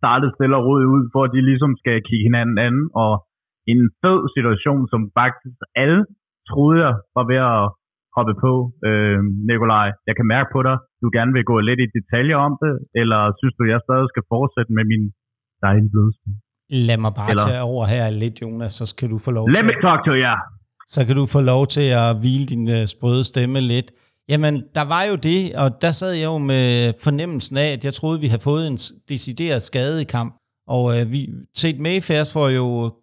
startede 0.00 0.32
stille 0.36 0.54
og 0.58 0.64
roligt 0.66 0.92
ud, 0.96 1.02
for 1.12 1.20
at 1.26 1.32
de 1.34 1.40
ligesom 1.50 1.72
skal 1.82 1.96
kigge 2.08 2.26
hinanden 2.28 2.58
anden, 2.66 2.86
og 3.04 3.12
en 3.72 3.82
fed 4.02 4.20
situation, 4.36 4.82
som 4.92 5.00
faktisk 5.20 5.58
alle 5.82 6.00
troede 6.50 6.78
jeg 6.84 6.94
var 7.16 7.24
ved 7.32 7.40
at 7.52 7.64
hoppe 8.16 8.34
på, 8.44 8.52
øh, 8.88 9.18
Nikolaj. 9.48 9.88
Jeg 10.08 10.14
kan 10.18 10.26
mærke 10.34 10.48
på 10.54 10.60
dig, 10.68 10.76
du 11.02 11.06
gerne 11.16 11.32
vil 11.36 11.44
gå 11.52 11.56
lidt 11.68 11.80
i 11.86 11.88
detaljer 11.96 12.38
om 12.46 12.52
det, 12.62 12.72
eller 13.00 13.20
synes 13.38 13.54
du, 13.58 13.62
jeg 13.72 13.80
stadig 13.86 14.06
skal 14.12 14.24
fortsætte 14.34 14.70
med 14.78 14.84
min 14.92 15.04
dejlige 15.64 15.90
blødstemme? 15.94 16.36
Lad 16.88 16.98
mig 17.04 17.12
bare 17.18 17.28
eller... 17.32 17.46
tage 17.48 17.62
over 17.72 17.84
her 17.94 18.04
lidt, 18.22 18.36
Jonas, 18.42 18.72
så 18.80 18.84
skal 18.92 19.06
du 19.12 19.18
få 19.26 19.30
lov 19.38 19.44
Let 19.46 19.56
til... 19.56 19.66
me 19.68 19.74
talk 19.86 20.00
to 20.08 20.14
you. 20.24 20.34
Så 20.94 21.00
kan 21.06 21.14
du 21.20 21.24
få 21.36 21.40
lov 21.52 21.62
til 21.76 21.88
at 22.02 22.08
hvile 22.20 22.46
din 22.52 22.64
uh, 22.76 22.82
sprøde 22.94 23.24
stemme 23.32 23.60
lidt. 23.72 23.88
Jamen, 24.28 24.62
der 24.74 24.84
var 24.84 25.02
jo 25.02 25.14
det, 25.14 25.54
og 25.54 25.82
der 25.82 25.92
sad 25.92 26.12
jeg 26.12 26.24
jo 26.24 26.38
med 26.38 26.92
fornemmelsen 27.02 27.56
af, 27.56 27.72
at 27.72 27.84
jeg 27.84 27.94
troede, 27.94 28.20
vi 28.20 28.26
havde 28.26 28.42
fået 28.42 28.66
en 28.66 28.78
decideret 29.08 29.62
skade 29.62 30.00
i 30.00 30.04
kamp. 30.04 30.34
Og 30.66 31.00
øh, 31.00 31.12
vi, 31.12 31.28
Tate 31.56 31.78
Mayfairs 31.78 32.32
får 32.32 32.48
jo 32.48 32.94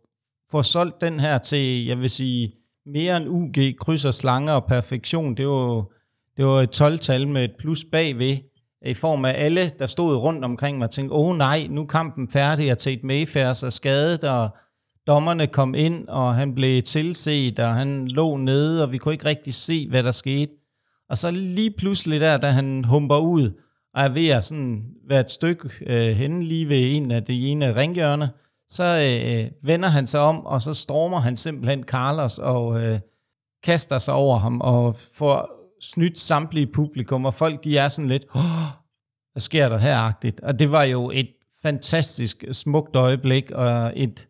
får 0.52 0.62
solgt 0.62 1.02
den 1.02 1.20
her 1.20 1.38
til, 1.38 1.86
jeg 1.86 2.00
vil 2.00 2.10
sige, 2.10 2.52
mere 2.86 3.18
end 3.18 3.30
UG, 3.30 3.80
kryds 3.80 4.06
og 4.06 4.14
slanger 4.14 4.54
og 4.54 4.66
perfektion. 4.66 5.38
Det 5.38 5.48
var, 5.48 5.86
det 6.38 6.46
var 6.46 6.62
et 6.62 6.82
12-tal 6.82 7.28
med 7.28 7.44
et 7.44 7.54
plus 7.60 7.86
bagved, 7.92 8.38
i 8.86 8.94
form 8.94 9.26
af 9.26 9.34
alle, 9.38 9.62
der 9.80 9.86
stod 9.86 10.16
rundt 10.16 10.46
omkring 10.46 10.78
mig 10.78 10.86
og 10.86 10.92
tænkte, 10.92 11.14
åh 11.14 11.28
oh, 11.28 11.38
nej, 11.38 11.68
nu 11.70 11.82
er 11.82 11.86
kampen 11.86 12.30
færdig, 12.30 12.72
og 12.72 12.78
Tate 12.78 13.06
Mayfairs 13.06 13.64
er 13.64 13.70
skadet, 13.70 14.24
og 14.24 14.50
dommerne 15.08 15.48
kom 15.48 15.76
ind, 15.76 16.08
og 16.08 16.36
han 16.36 16.56
blev 16.56 16.82
tilset, 16.82 17.60
og 17.60 17.74
han 17.74 18.08
lå 18.08 18.38
nede, 18.38 18.84
og 18.84 18.92
vi 18.92 18.98
kunne 18.98 19.14
ikke 19.14 19.26
rigtig 19.26 19.54
se, 19.54 19.88
hvad 19.90 20.04
der 20.04 20.12
skete. 20.12 20.52
Og 21.10 21.18
så 21.18 21.32
lige 21.32 21.72
pludselig 21.72 22.20
der, 22.20 22.38
da 22.38 22.48
han 22.48 22.84
humper 22.84 23.18
ud, 23.18 23.52
og 23.94 24.04
er 24.04 24.10
ved 24.10 24.28
at 24.28 24.46
sådan 24.46 24.84
være 25.10 25.20
et 25.20 25.30
stykke 25.30 25.70
øh, 25.88 26.16
henne 26.16 26.44
lige 26.44 26.70
ved 26.70 26.96
en 26.96 27.12
af 27.12 27.24
de 27.24 27.48
ene 27.48 27.76
ringhjørne, 27.76 28.30
så 28.70 28.84
øh, 28.84 29.68
vender 29.68 29.90
han 29.90 30.08
sig 30.08 30.20
om, 30.20 30.46
og 30.46 30.62
så 30.62 30.74
stormer 30.74 31.20
han 31.20 31.36
simpelthen 31.36 31.84
Carlos 31.84 32.38
og 32.38 32.84
øh, 32.84 33.00
kaster 33.64 33.98
sig 33.98 34.14
over 34.14 34.38
ham 34.38 34.62
og 34.62 34.96
får 34.96 35.50
snydt 35.82 36.18
samtlige 36.18 36.68
publikum, 36.74 37.26
og 37.26 37.34
folk 37.34 37.64
de 37.64 37.78
er 37.78 37.90
sådan 37.90 38.10
lidt, 38.10 38.26
oh, 38.36 38.42
hvad 39.32 39.42
sker 39.42 39.70
der 39.70 39.78
her-agtigt? 39.78 40.40
Og 40.40 40.60
det 40.60 40.72
var 40.72 40.84
jo 40.84 41.12
et 41.14 41.30
fantastisk 41.62 42.46
smukt 42.52 42.96
øjeblik, 42.96 43.52
og 43.52 43.94
et 43.96 44.28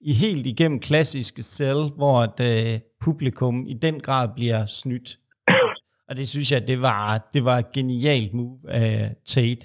i 0.00 0.12
helt 0.12 0.46
igennem 0.46 0.80
klassiske 0.80 1.42
selv, 1.42 1.90
hvor 1.96 2.22
et, 2.22 2.40
øh, 2.40 2.80
publikum 3.00 3.66
i 3.66 3.74
den 3.74 4.00
grad 4.00 4.28
bliver 4.36 4.66
snydt. 4.66 5.19
Og 6.10 6.14
det 6.20 6.26
synes 6.32 6.48
jeg, 6.54 6.60
det 6.70 6.78
var, 6.88 7.04
det 7.34 7.42
var 7.48 7.56
et 7.60 7.70
genialt 7.78 8.32
move 8.38 8.58
af 8.82 8.94
Tate. 9.32 9.64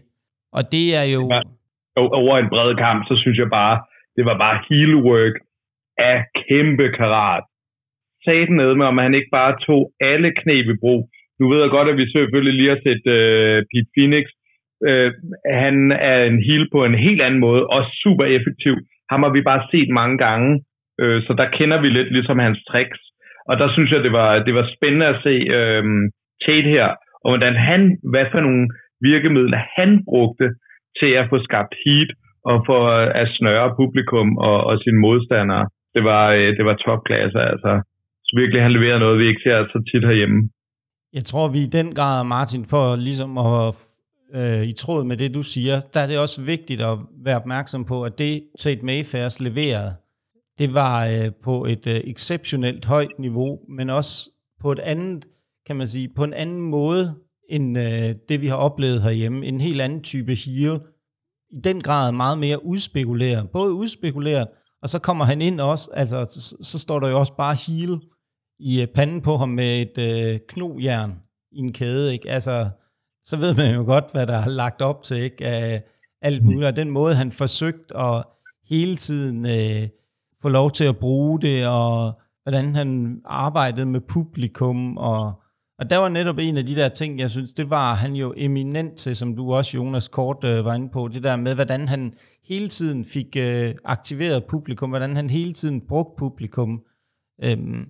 Og 0.57 0.63
det 0.73 0.85
er 1.01 1.07
jo... 1.15 1.21
Over 2.21 2.33
en 2.37 2.51
bred 2.53 2.71
kamp, 2.85 3.01
så 3.09 3.15
synes 3.21 3.37
jeg 3.43 3.49
bare, 3.59 3.75
det 4.17 4.23
var 4.29 4.37
bare 4.45 4.57
heel 4.69 4.93
work 5.09 5.35
af 6.11 6.17
kæmpe 6.41 6.87
karat. 6.99 7.43
Satan 8.25 8.55
ned 8.61 8.71
med, 8.79 8.85
om 8.91 8.97
han 9.05 9.13
ikke 9.19 9.31
bare 9.39 9.53
tog 9.67 9.81
alle 10.11 10.29
knep 10.39 10.67
i 10.73 10.77
brug. 10.83 11.01
Nu 11.39 11.43
ved 11.51 11.59
jeg 11.61 11.75
godt, 11.77 11.89
at 11.91 11.97
vi 12.01 12.05
selvfølgelig 12.15 12.55
lige 12.57 12.73
har 12.73 12.81
set 12.87 13.03
øh, 13.19 13.57
Pete 13.69 13.91
Phoenix. 13.95 14.25
Øh, 14.87 15.09
han 15.63 15.75
er 16.11 16.19
en 16.29 16.39
heel 16.47 16.65
på 16.75 16.79
en 16.89 16.97
helt 17.05 17.21
anden 17.25 17.41
måde, 17.47 17.63
og 17.75 17.81
super 18.03 18.25
effektiv. 18.37 18.75
Ham 19.11 19.23
har 19.25 19.31
vi 19.37 19.41
bare 19.49 19.67
set 19.71 19.89
mange 19.99 20.17
gange, 20.25 20.49
øh, 21.01 21.17
så 21.25 21.31
der 21.39 21.53
kender 21.57 21.77
vi 21.83 21.89
lidt 21.89 22.09
ligesom 22.15 22.39
hans 22.39 22.59
tricks. 22.69 23.01
Og 23.49 23.53
der 23.61 23.67
synes 23.75 23.89
jeg, 23.91 24.01
det 24.03 24.13
var, 24.19 24.29
det 24.47 24.53
var 24.59 24.65
spændende 24.75 25.07
at 25.13 25.21
se 25.25 25.35
øh, 25.57 25.83
Tate 26.45 26.69
her, 26.75 26.87
og 27.23 27.27
hvordan 27.31 27.55
han, 27.69 27.81
hvad 28.11 28.25
for 28.31 28.41
nogle 28.47 28.65
virkemidler 29.09 29.61
han 29.77 29.89
brugte 30.09 30.47
til 30.99 31.11
at 31.21 31.25
få 31.31 31.37
skabt 31.47 31.73
heat, 31.83 32.09
og 32.49 32.57
for 32.67 32.81
øh, 32.97 33.21
at 33.21 33.27
snøre 33.37 33.75
publikum 33.81 34.29
og, 34.47 34.57
og 34.69 34.75
sine 34.83 34.99
modstandere. 35.05 35.65
Det 35.95 36.03
var, 36.11 36.23
øh, 36.37 36.49
det 36.57 36.65
var 36.69 36.75
topklasse, 36.85 37.39
altså. 37.51 37.71
Så 38.25 38.31
virkelig 38.41 38.61
han 38.61 38.75
leverer 38.77 38.99
noget, 38.99 39.19
vi 39.21 39.27
ikke 39.31 39.45
ser 39.45 39.57
så 39.73 39.79
tit 39.89 40.05
herhjemme. 40.09 40.39
Jeg 41.17 41.23
tror, 41.29 41.45
vi 41.55 41.61
i 41.67 41.73
den 41.79 41.89
grad, 41.97 42.17
Martin, 42.35 42.63
for 42.73 42.85
ligesom 43.07 43.31
at 43.49 43.67
øh, 44.37 44.63
i 44.71 44.73
tråd 44.83 45.03
med 45.09 45.17
det, 45.21 45.35
du 45.39 45.43
siger, 45.53 45.75
der 45.93 45.99
er 46.03 46.09
det 46.11 46.17
også 46.25 46.39
vigtigt 46.53 46.81
at 46.89 46.95
være 47.25 47.39
opmærksom 47.41 47.85
på, 47.91 47.97
at 48.07 48.13
det 48.23 48.33
Tate 48.61 48.85
Mayfairs 48.89 49.37
leverede, 49.47 49.91
det 50.59 50.69
var 50.81 50.95
øh, 51.13 51.27
på 51.47 51.55
et 51.73 51.85
øh, 51.93 51.99
exceptionelt 52.13 52.83
højt 52.93 53.15
niveau, 53.19 53.51
men 53.77 53.89
også 53.89 54.15
på 54.63 54.67
et 54.75 54.79
andet, 54.93 55.25
kan 55.67 55.75
man 55.75 55.87
sige, 55.87 56.09
på 56.15 56.23
en 56.23 56.33
anden 56.33 56.61
måde, 56.61 57.15
end 57.49 57.77
øh, 57.77 58.15
det 58.29 58.41
vi 58.41 58.47
har 58.47 58.55
oplevet 58.55 59.01
herhjemme. 59.01 59.45
En 59.45 59.61
helt 59.61 59.81
anden 59.81 60.03
type 60.03 60.35
hero. 60.35 60.79
i 61.49 61.59
den 61.63 61.81
grad 61.81 62.11
meget 62.11 62.37
mere 62.37 62.65
udspekuleret. 62.65 63.49
Både 63.53 63.73
udspekuleret, 63.73 64.47
og 64.81 64.89
så 64.89 64.99
kommer 64.99 65.25
han 65.25 65.41
ind 65.41 65.59
også, 65.59 65.91
altså 65.93 66.25
så, 66.25 66.57
så 66.61 66.79
står 66.79 66.99
der 66.99 67.09
jo 67.09 67.19
også 67.19 67.35
bare 67.37 67.55
heel 67.55 68.01
i 68.59 68.81
øh, 68.81 68.87
panden 68.87 69.21
på 69.21 69.37
ham 69.37 69.49
med 69.49 69.81
et 69.81 69.97
øh, 69.97 70.39
knojern 70.47 71.13
i 71.51 71.59
en 71.59 71.73
kæde, 71.73 72.13
ikke? 72.13 72.29
Altså, 72.29 72.69
så 73.23 73.37
ved 73.37 73.55
man 73.55 73.75
jo 73.75 73.83
godt, 73.83 74.11
hvad 74.11 74.27
der 74.27 74.37
er 74.37 74.49
lagt 74.49 74.81
op 74.81 75.03
til, 75.03 75.17
ikke? 75.17 75.45
Af 75.45 75.83
alt 76.21 76.43
muligt. 76.43 76.65
Og 76.65 76.75
den 76.75 76.89
måde, 76.89 77.15
han 77.15 77.31
forsøgt 77.31 77.91
at 77.95 78.23
hele 78.69 78.95
tiden 78.95 79.45
øh, 79.45 79.89
få 80.41 80.49
lov 80.49 80.71
til 80.71 80.83
at 80.83 80.97
bruge 80.97 81.41
det, 81.41 81.67
og 81.67 82.13
hvordan 82.43 82.75
han 82.75 83.19
arbejdede 83.25 83.85
med 83.85 84.01
publikum, 84.01 84.97
og 84.97 85.41
og 85.79 85.89
der 85.89 85.97
var 85.97 86.09
netop 86.09 86.37
en 86.37 86.57
af 86.57 86.65
de 86.65 86.75
der 86.75 86.89
ting, 86.89 87.19
jeg 87.19 87.31
synes, 87.31 87.53
det 87.53 87.69
var 87.69 87.95
han 87.95 88.15
jo 88.15 88.33
eminent 88.37 88.97
til, 88.97 89.15
som 89.15 89.35
du 89.35 89.53
også, 89.53 89.77
Jonas, 89.77 90.07
kort 90.07 90.43
øh, 90.43 90.65
var 90.65 90.73
inde 90.73 90.89
på, 90.89 91.09
det 91.13 91.23
der 91.23 91.35
med, 91.35 91.55
hvordan 91.55 91.87
han 91.87 92.13
hele 92.47 92.67
tiden 92.67 93.05
fik 93.05 93.35
øh, 93.39 93.75
aktiveret 93.85 94.43
publikum, 94.49 94.89
hvordan 94.89 95.15
han 95.15 95.29
hele 95.29 95.53
tiden 95.53 95.81
brugte 95.87 96.19
publikum 96.19 96.81
Øhm, 97.43 97.85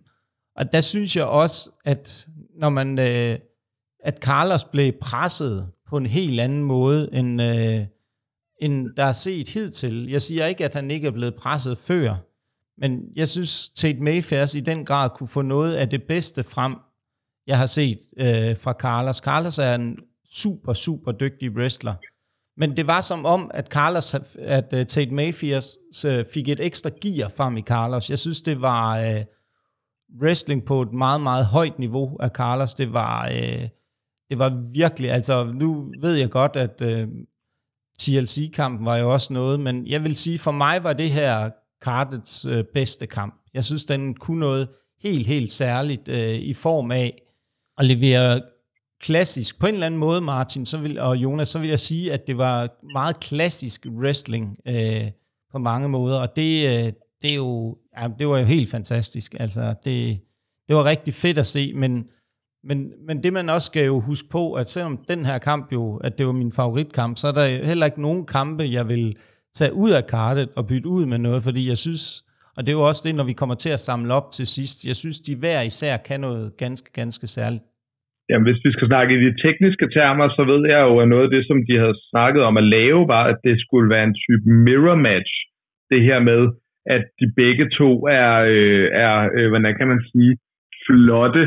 og 0.56 0.72
der 0.72 0.82
synes 0.82 1.16
jeg 1.16 1.26
også, 1.26 1.72
at 1.86 2.28
når 2.60 2.70
man, 2.70 3.00
øh, 3.00 3.40
at 4.04 4.18
Carlos 4.18 4.66
blev 4.66 4.94
presset 5.02 5.72
på 5.90 5.98
en 5.98 6.06
helt 6.06 6.40
anden 6.40 6.64
måde, 6.64 7.10
end, 7.14 7.42
øh, 7.42 7.86
end 8.62 8.88
der 8.98 9.06
er 9.06 9.14
set 9.14 9.50
hidtil. 9.50 10.10
Jeg 10.10 10.22
siger 10.22 10.46
ikke, 10.46 10.66
at 10.66 10.74
han 10.74 10.92
ikke 10.92 11.08
er 11.08 11.12
blevet 11.12 11.36
presset 11.36 11.78
før, 11.78 12.16
men 12.82 13.02
jeg 13.16 13.28
synes, 13.28 13.70
Tate 13.70 14.00
Mayfairs 14.00 14.56
i 14.56 14.60
den 14.60 14.86
grad 14.86 15.10
kunne 15.10 15.28
få 15.28 15.42
noget 15.42 15.76
af 15.76 15.90
det 15.90 16.04
bedste 16.04 16.44
frem, 16.44 16.76
jeg 17.48 17.58
har 17.58 17.66
set 17.66 18.00
øh, 18.18 18.58
fra 18.58 18.74
Carlos. 18.74 19.18
Carlos 19.18 19.58
er 19.58 19.76
en 19.76 19.98
super, 20.28 20.74
super 20.74 21.12
dygtig 21.12 21.52
wrestler. 21.52 21.96
Men 22.58 22.78
det 22.78 22.88
var 22.88 23.02
som 23.02 23.26
om, 23.26 23.52
at 23.54 23.68
Carlos, 23.68 24.16
at 24.40 24.74
uh, 24.74 24.84
Tate 24.84 25.14
Mayfield 25.14 25.64
uh, 26.06 26.14
øh, 26.14 26.26
fik 26.34 26.50
et 26.50 26.60
ekstra 26.60 26.90
gear 27.02 27.30
frem 27.38 27.58
i 27.58 27.62
Carlos. 27.62 28.10
Jeg 28.10 28.20
synes, 28.20 28.42
det 28.42 28.62
var 28.62 29.00
uh, 29.00 29.22
wrestling 30.22 30.66
på 30.66 30.82
et 30.82 30.94
meget, 30.94 31.22
meget 31.22 31.46
højt 31.46 31.80
niveau 31.80 32.18
af 32.20 32.30
Carlos. 32.30 32.74
Det 32.74 32.94
var, 32.94 33.28
uh, 33.28 33.68
det 34.30 34.40
var 34.40 34.64
virkelig, 34.74 35.12
altså 35.12 35.52
nu 35.54 35.94
ved 36.02 36.14
jeg 36.14 36.30
godt, 36.30 36.56
at 36.56 36.82
uh, 36.82 37.10
TLC-kampen 38.00 38.86
var 38.86 38.98
jo 38.98 39.14
også 39.14 39.34
noget, 39.34 39.60
men 39.60 39.88
jeg 39.88 40.04
vil 40.04 40.16
sige, 40.16 40.40
for 40.40 40.52
mig 40.52 40.84
var 40.84 40.94
det 40.94 41.12
her 41.12 41.50
Cardets 41.84 42.46
uh, 42.46 42.60
bedste 42.74 43.08
kamp. 43.08 43.36
Jeg 43.54 43.64
synes, 43.64 43.86
den 43.86 44.14
kunne 44.14 44.40
noget 44.40 44.68
helt, 45.02 45.28
helt 45.28 45.52
særligt 45.52 46.08
uh, 46.08 46.36
i 46.50 46.54
form 46.54 46.92
af 46.92 47.22
at 47.78 47.86
levere 47.86 48.42
klassisk, 49.02 49.60
på 49.60 49.68
en 49.68 49.74
eller 49.74 49.86
anden 49.86 50.00
måde, 50.00 50.22
Martin 50.22 50.66
så 50.66 50.78
vil, 50.78 51.00
og 51.00 51.18
Jonas, 51.18 51.50
så 51.50 51.60
vil 51.60 51.70
jeg 51.70 51.80
sige, 51.80 52.14
at 52.14 52.28
det 52.28 52.38
var 52.38 52.70
meget 52.94 53.20
klassisk 53.20 53.86
wrestling 53.90 54.58
øh, 54.68 55.12
på 55.52 55.58
mange 55.58 55.90
måder, 55.90 56.20
og 56.20 56.36
det, 56.36 56.68
øh, 56.68 56.94
det, 57.22 57.32
er 57.32 57.36
jo, 57.36 57.78
ja, 58.00 58.08
det 58.20 58.28
var 58.28 58.38
jo 58.38 58.46
helt 58.46 58.70
fantastisk. 58.72 59.36
Altså, 59.40 59.76
det, 59.86 60.20
det 60.68 60.76
var 60.76 60.86
rigtig 60.86 61.14
fedt 61.14 61.38
at 61.38 61.48
se, 61.48 61.74
men, 61.74 62.06
men, 62.64 62.92
men 63.08 63.24
det 63.24 63.34
man 63.34 63.50
også 63.50 63.66
skal 63.66 63.86
jo 63.86 64.00
huske 64.00 64.30
på, 64.30 64.54
at 64.54 64.70
selvom 64.70 65.00
den 65.08 65.26
her 65.26 65.38
kamp 65.38 65.74
jo, 65.74 65.98
at 65.98 66.18
det 66.18 66.26
var 66.26 66.32
min 66.32 66.52
favoritkamp, 66.52 67.18
så 67.18 67.28
er 67.28 67.32
der 67.32 67.66
heller 67.66 67.86
ikke 67.86 68.02
nogen 68.02 68.26
kampe, 68.26 68.64
jeg 68.64 68.88
vil 68.88 69.18
tage 69.56 69.74
ud 69.74 69.92
af 69.92 70.08
kartet 70.08 70.50
og 70.56 70.68
bytte 70.68 70.90
ud 70.90 71.06
med 71.06 71.18
noget, 71.18 71.44
fordi 71.44 71.70
jeg 71.70 71.78
synes, 71.78 72.25
og 72.56 72.62
det 72.64 72.72
er 72.72 72.80
jo 72.82 72.86
også 72.92 73.04
det, 73.08 73.14
når 73.20 73.28
vi 73.32 73.40
kommer 73.42 73.58
til 73.64 73.72
at 73.78 73.86
samle 73.90 74.12
op 74.20 74.28
til 74.38 74.46
sidst, 74.56 74.78
jeg 74.90 74.96
synes, 75.02 75.18
de 75.28 75.34
hver 75.42 75.60
især 75.72 75.96
kan 76.08 76.20
noget 76.28 76.46
ganske, 76.64 76.90
ganske 77.02 77.28
særligt. 77.38 77.66
Jamen, 78.30 78.48
hvis 78.48 78.66
vi 78.66 78.72
skal 78.76 78.88
snakke 78.92 79.12
i 79.16 79.24
de 79.28 79.34
tekniske 79.46 79.88
termer, 79.98 80.28
så 80.38 80.42
ved 80.52 80.62
jeg 80.74 80.82
jo, 80.88 80.94
at 81.02 81.08
noget 81.14 81.28
af 81.28 81.34
det, 81.36 81.44
som 81.50 81.58
de 81.68 81.76
havde 81.84 81.98
snakket 82.12 82.44
om 82.50 82.56
at 82.62 82.70
lave, 82.78 83.02
var, 83.14 83.24
at 83.32 83.40
det 83.48 83.56
skulle 83.66 83.88
være 83.94 84.08
en 84.10 84.20
type 84.24 84.46
mirror 84.66 84.98
match. 85.10 85.34
Det 85.92 86.02
her 86.10 86.20
med, 86.30 86.42
at 86.96 87.04
de 87.20 87.28
begge 87.42 87.66
to 87.80 87.90
er, 88.22 88.32
øh, 88.56 88.86
er 89.06 89.16
øh, 89.38 89.48
hvordan 89.52 89.76
kan 89.80 89.88
man 89.94 90.02
sige, 90.12 90.34
flotte, 90.86 91.44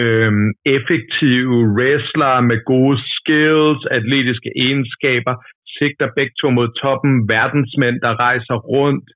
øh, 0.00 0.32
effektive 0.76 1.56
wrestler 1.76 2.34
med 2.50 2.58
gode 2.72 2.98
skills, 3.16 3.80
atletiske 3.98 4.50
egenskaber, 4.64 5.34
sigter 5.76 6.08
begge 6.16 6.34
to 6.40 6.48
mod 6.58 6.68
toppen, 6.82 7.12
verdensmænd, 7.34 7.96
der 8.04 8.20
rejser 8.26 8.56
rundt 8.74 9.06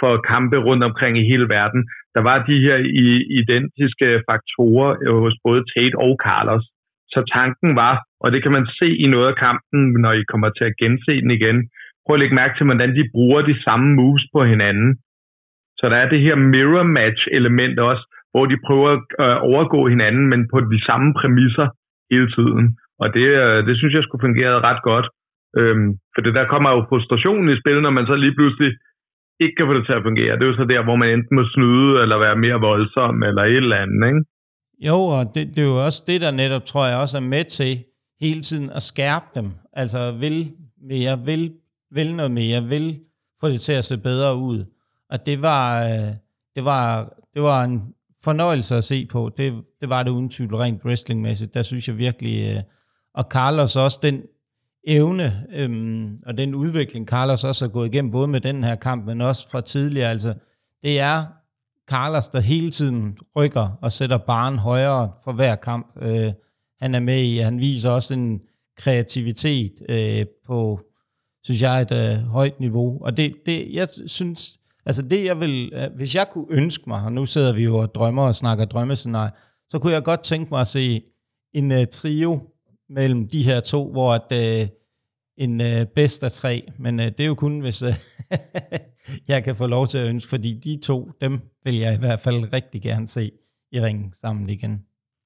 for 0.00 0.12
kampe 0.32 0.56
rundt 0.66 0.84
omkring 0.88 1.14
i 1.18 1.28
hele 1.30 1.48
verden 1.58 1.82
der 2.16 2.22
var 2.30 2.38
de 2.50 2.56
her 2.66 2.78
identiske 3.40 4.08
faktorer 4.28 4.90
øh, 5.04 5.18
hos 5.24 5.34
både 5.46 5.60
Tate 5.72 5.96
og 6.06 6.12
Carlos. 6.26 6.64
Så 7.12 7.20
tanken 7.36 7.70
var, 7.82 7.94
og 8.22 8.28
det 8.32 8.40
kan 8.42 8.52
man 8.56 8.66
se 8.78 8.88
i 9.04 9.06
noget 9.14 9.28
af 9.32 9.40
kampen, 9.46 9.80
når 10.04 10.12
I 10.20 10.30
kommer 10.32 10.50
til 10.58 10.64
at 10.70 10.78
gense 10.82 11.12
den 11.24 11.30
igen, 11.38 11.58
prøv 12.04 12.14
at 12.14 12.20
lægge 12.20 12.38
mærke 12.40 12.54
til, 12.56 12.66
hvordan 12.68 12.92
de 12.98 13.10
bruger 13.14 13.40
de 13.50 13.56
samme 13.66 13.88
moves 13.98 14.24
på 14.34 14.40
hinanden. 14.52 14.90
Så 15.78 15.84
der 15.90 15.98
er 16.00 16.08
det 16.08 16.20
her 16.26 16.36
mirror 16.52 16.86
match 17.00 17.22
element 17.38 17.76
også, 17.90 18.04
hvor 18.32 18.44
de 18.50 18.64
prøver 18.66 18.92
at 19.26 19.38
overgå 19.50 19.80
hinanden, 19.92 20.24
men 20.32 20.40
på 20.52 20.58
de 20.74 20.80
samme 20.88 21.08
præmisser 21.20 21.66
hele 22.12 22.28
tiden. 22.36 22.64
Og 23.02 23.06
det, 23.16 23.26
øh, 23.44 23.58
det 23.66 23.74
synes 23.78 23.94
jeg 23.94 24.04
skulle 24.04 24.26
fungere 24.28 24.64
ret 24.68 24.82
godt. 24.90 25.06
Øhm, 25.58 25.88
for 26.14 26.20
det 26.24 26.34
der 26.38 26.46
kommer 26.52 26.70
jo 26.76 26.80
frustrationen 26.88 27.48
i 27.50 27.60
spil, 27.60 27.78
når 27.82 27.94
man 27.98 28.06
så 28.06 28.14
lige 28.24 28.36
pludselig 28.38 28.70
ikke 29.44 29.56
kan 29.56 29.68
få 29.68 29.74
det 29.78 29.84
til 29.86 29.98
at 29.98 30.06
fungere. 30.08 30.32
Det 30.36 30.44
er 30.44 30.52
jo 30.52 30.60
så 30.60 30.66
der, 30.74 30.82
hvor 30.86 30.96
man 31.02 31.08
enten 31.16 31.34
må 31.38 31.44
snyde, 31.54 31.90
eller 32.02 32.16
være 32.26 32.36
mere 32.44 32.58
voldsom, 32.70 33.16
eller 33.28 33.42
et 33.42 33.62
eller 33.64 33.82
andet, 33.84 34.02
ikke? 34.10 34.22
Jo, 34.88 34.98
og 35.16 35.24
det, 35.34 35.42
det 35.54 35.60
er 35.64 35.70
jo 35.74 35.78
også 35.88 36.00
det, 36.10 36.18
der 36.24 36.30
netop, 36.42 36.64
tror 36.64 36.86
jeg, 36.90 36.96
også 37.04 37.16
er 37.22 37.26
med 37.34 37.44
til 37.58 37.72
hele 38.24 38.40
tiden 38.48 38.70
at 38.78 38.82
skærpe 38.82 39.28
dem. 39.34 39.48
Altså, 39.72 39.98
vil 40.20 40.38
mere, 40.92 41.14
vil, 41.28 41.42
vil 41.96 42.08
noget 42.14 42.32
mere, 42.40 42.58
vil 42.74 42.86
få 43.40 43.46
det 43.48 43.60
til 43.60 43.76
at 43.80 43.84
se 43.84 43.96
bedre 44.08 44.36
ud. 44.36 44.58
Og 45.12 45.18
det 45.26 45.42
var, 45.42 45.64
øh, 45.90 46.12
det 46.56 46.64
var, 46.64 46.84
det 47.34 47.42
var 47.42 47.64
en 47.64 47.82
fornøjelse 48.24 48.74
at 48.76 48.84
se 48.84 49.06
på. 49.12 49.30
Det, 49.36 49.46
det 49.80 49.88
var 49.88 50.02
det 50.02 50.10
uden 50.10 50.30
tvivl 50.30 50.54
rent 50.54 50.84
wrestlingmæssigt. 50.84 51.54
Der 51.54 51.62
synes 51.62 51.88
jeg 51.88 51.98
virkelig, 51.98 52.36
øh, 52.50 52.62
og 53.14 53.24
Carlos 53.34 53.76
også, 53.76 53.98
den, 54.02 54.22
evne 54.86 55.46
øhm, 55.52 56.18
og 56.26 56.38
den 56.38 56.54
udvikling, 56.54 57.06
Carlos 57.06 57.44
også 57.44 57.64
har 57.64 57.72
gået 57.72 57.86
igennem, 57.94 58.10
både 58.10 58.28
med 58.28 58.40
den 58.40 58.64
her 58.64 58.74
kamp, 58.74 59.06
men 59.06 59.20
også 59.20 59.50
fra 59.50 59.60
tidligere, 59.60 60.10
altså 60.10 60.34
det 60.82 61.00
er 61.00 61.24
Carlos, 61.88 62.28
der 62.28 62.40
hele 62.40 62.70
tiden 62.70 63.18
rykker 63.36 63.78
og 63.82 63.92
sætter 63.92 64.18
barn 64.18 64.58
højere 64.58 65.12
for 65.24 65.32
hver 65.32 65.54
kamp, 65.54 65.96
øh, 66.02 66.32
han 66.80 66.94
er 66.94 67.00
med 67.00 67.22
i. 67.22 67.36
Han 67.36 67.58
viser 67.58 67.90
også 67.90 68.14
en 68.14 68.40
kreativitet 68.76 69.72
øh, 69.88 70.26
på, 70.46 70.80
synes 71.44 71.62
jeg, 71.62 71.82
et 71.82 71.92
øh, 71.92 72.22
højt 72.22 72.60
niveau. 72.60 73.04
Og 73.04 73.16
det, 73.16 73.34
det, 73.46 73.68
jeg 73.72 73.88
synes, 74.06 74.58
altså 74.86 75.02
det 75.02 75.24
jeg 75.24 75.40
vil, 75.40 75.72
øh, 75.74 75.96
hvis 75.96 76.14
jeg 76.14 76.26
kunne 76.30 76.46
ønske 76.50 76.84
mig, 76.86 77.04
og 77.04 77.12
nu 77.12 77.24
sidder 77.24 77.52
vi 77.52 77.64
jo 77.64 77.76
og 77.76 77.94
drømmer 77.94 78.26
og 78.26 78.34
snakker 78.34 78.64
drømmescenarie, 78.64 79.30
så 79.68 79.78
kunne 79.78 79.92
jeg 79.92 80.02
godt 80.02 80.22
tænke 80.22 80.50
mig 80.50 80.60
at 80.60 80.66
se 80.66 81.02
en 81.54 81.72
øh, 81.72 81.86
trio 81.86 82.40
mellem 82.98 83.22
de 83.34 83.40
her 83.48 83.60
to, 83.72 83.80
hvor 83.94 84.10
at, 84.18 84.28
øh, 84.42 84.62
en 85.44 85.54
øh, 85.68 85.80
bedst 85.98 86.20
af 86.28 86.32
tre, 86.42 86.54
men 86.84 86.94
øh, 87.02 87.08
det 87.14 87.22
er 87.22 87.30
jo 87.32 87.38
kun, 87.44 87.54
hvis 87.64 87.80
øh, 87.88 87.94
jeg 89.32 89.40
kan 89.46 89.54
få 89.60 89.66
lov 89.76 89.84
til 89.92 89.98
at 90.02 90.10
ønske, 90.12 90.30
fordi 90.34 90.50
de 90.66 90.72
to, 90.88 90.98
dem 91.24 91.32
vil 91.66 91.76
jeg 91.84 91.92
i 91.94 92.02
hvert 92.04 92.22
fald 92.26 92.40
rigtig 92.56 92.80
gerne 92.88 93.06
se 93.16 93.24
i 93.76 93.78
ringen 93.86 94.08
sammen 94.22 94.46
igen. 94.56 94.74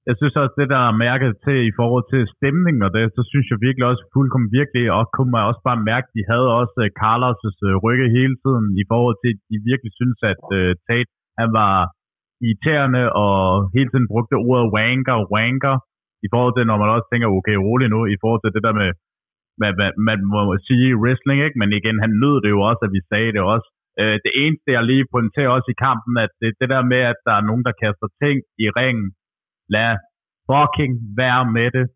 Jeg 0.09 0.17
synes 0.21 0.35
også, 0.43 0.55
det 0.61 0.69
der 0.75 0.83
er 0.89 1.01
mærket 1.07 1.33
til 1.45 1.59
i 1.71 1.73
forhold 1.81 2.05
til 2.13 2.23
stemningen 2.37 2.83
og 2.87 2.93
det, 2.97 3.05
så 3.17 3.23
synes 3.31 3.47
jeg 3.51 3.59
virkelig 3.67 3.87
også 3.93 4.05
fuldkommen 4.15 4.51
virkelig, 4.61 4.85
og 4.97 5.03
kunne 5.15 5.33
man 5.35 5.49
også 5.51 5.63
bare 5.69 5.81
mærke, 5.91 6.07
de 6.17 6.23
havde 6.31 6.49
også 6.61 6.77
øh, 6.85 6.91
Carlos' 7.01 7.61
rygge 7.85 8.07
hele 8.19 8.37
tiden 8.45 8.67
i 8.83 8.85
forhold 8.91 9.17
til, 9.23 9.31
at 9.35 9.41
de 9.51 9.57
virkelig 9.71 9.93
synes, 10.01 10.19
at 10.33 10.43
uh, 10.59 10.71
Tate, 10.87 11.13
han 11.41 11.49
var 11.61 11.75
irriterende 12.47 13.03
og 13.25 13.37
hele 13.75 13.89
tiden 13.91 14.11
brugte 14.13 14.37
ordet 14.49 14.67
wanker, 14.77 15.19
wanker, 15.35 15.75
i 16.27 16.29
forhold 16.33 16.55
til, 16.55 16.65
når 16.71 16.79
man 16.83 16.91
også 16.95 17.07
tænker, 17.09 17.29
okay, 17.39 17.57
rolig 17.67 17.89
nu, 17.95 18.01
i 18.15 18.17
forhold 18.23 18.43
til 18.43 18.55
det 18.57 18.63
der 18.67 18.75
med, 18.81 18.91
man, 19.63 19.73
man, 19.81 19.91
man 20.09 20.19
må 20.33 20.41
sige 20.69 20.99
wrestling, 21.03 21.39
ikke? 21.47 21.59
men 21.61 21.71
igen, 21.79 21.97
han 22.05 22.13
nød 22.23 22.37
det 22.45 22.51
jo 22.57 22.61
også, 22.71 22.83
at 22.87 22.95
vi 22.97 23.01
sagde 23.11 23.33
det 23.37 23.43
også. 23.55 23.69
Øh, 24.01 24.17
det 24.25 24.33
eneste, 24.43 24.69
jeg 24.77 24.85
lige 24.91 25.13
pointerer 25.15 25.55
også 25.57 25.69
i 25.75 25.81
kampen, 25.87 26.15
at 26.25 26.33
det, 26.41 26.51
det 26.61 26.69
der 26.75 26.83
med, 26.93 27.03
at 27.13 27.19
der 27.27 27.35
er 27.37 27.47
nogen, 27.49 27.65
der 27.69 27.81
kaster 27.83 28.09
ting 28.23 28.37
i 28.65 28.67
ringen, 28.79 29.07
lad 29.75 29.93
fucking 30.51 30.93
være 31.23 31.45
med 31.57 31.69
det. 31.77 31.87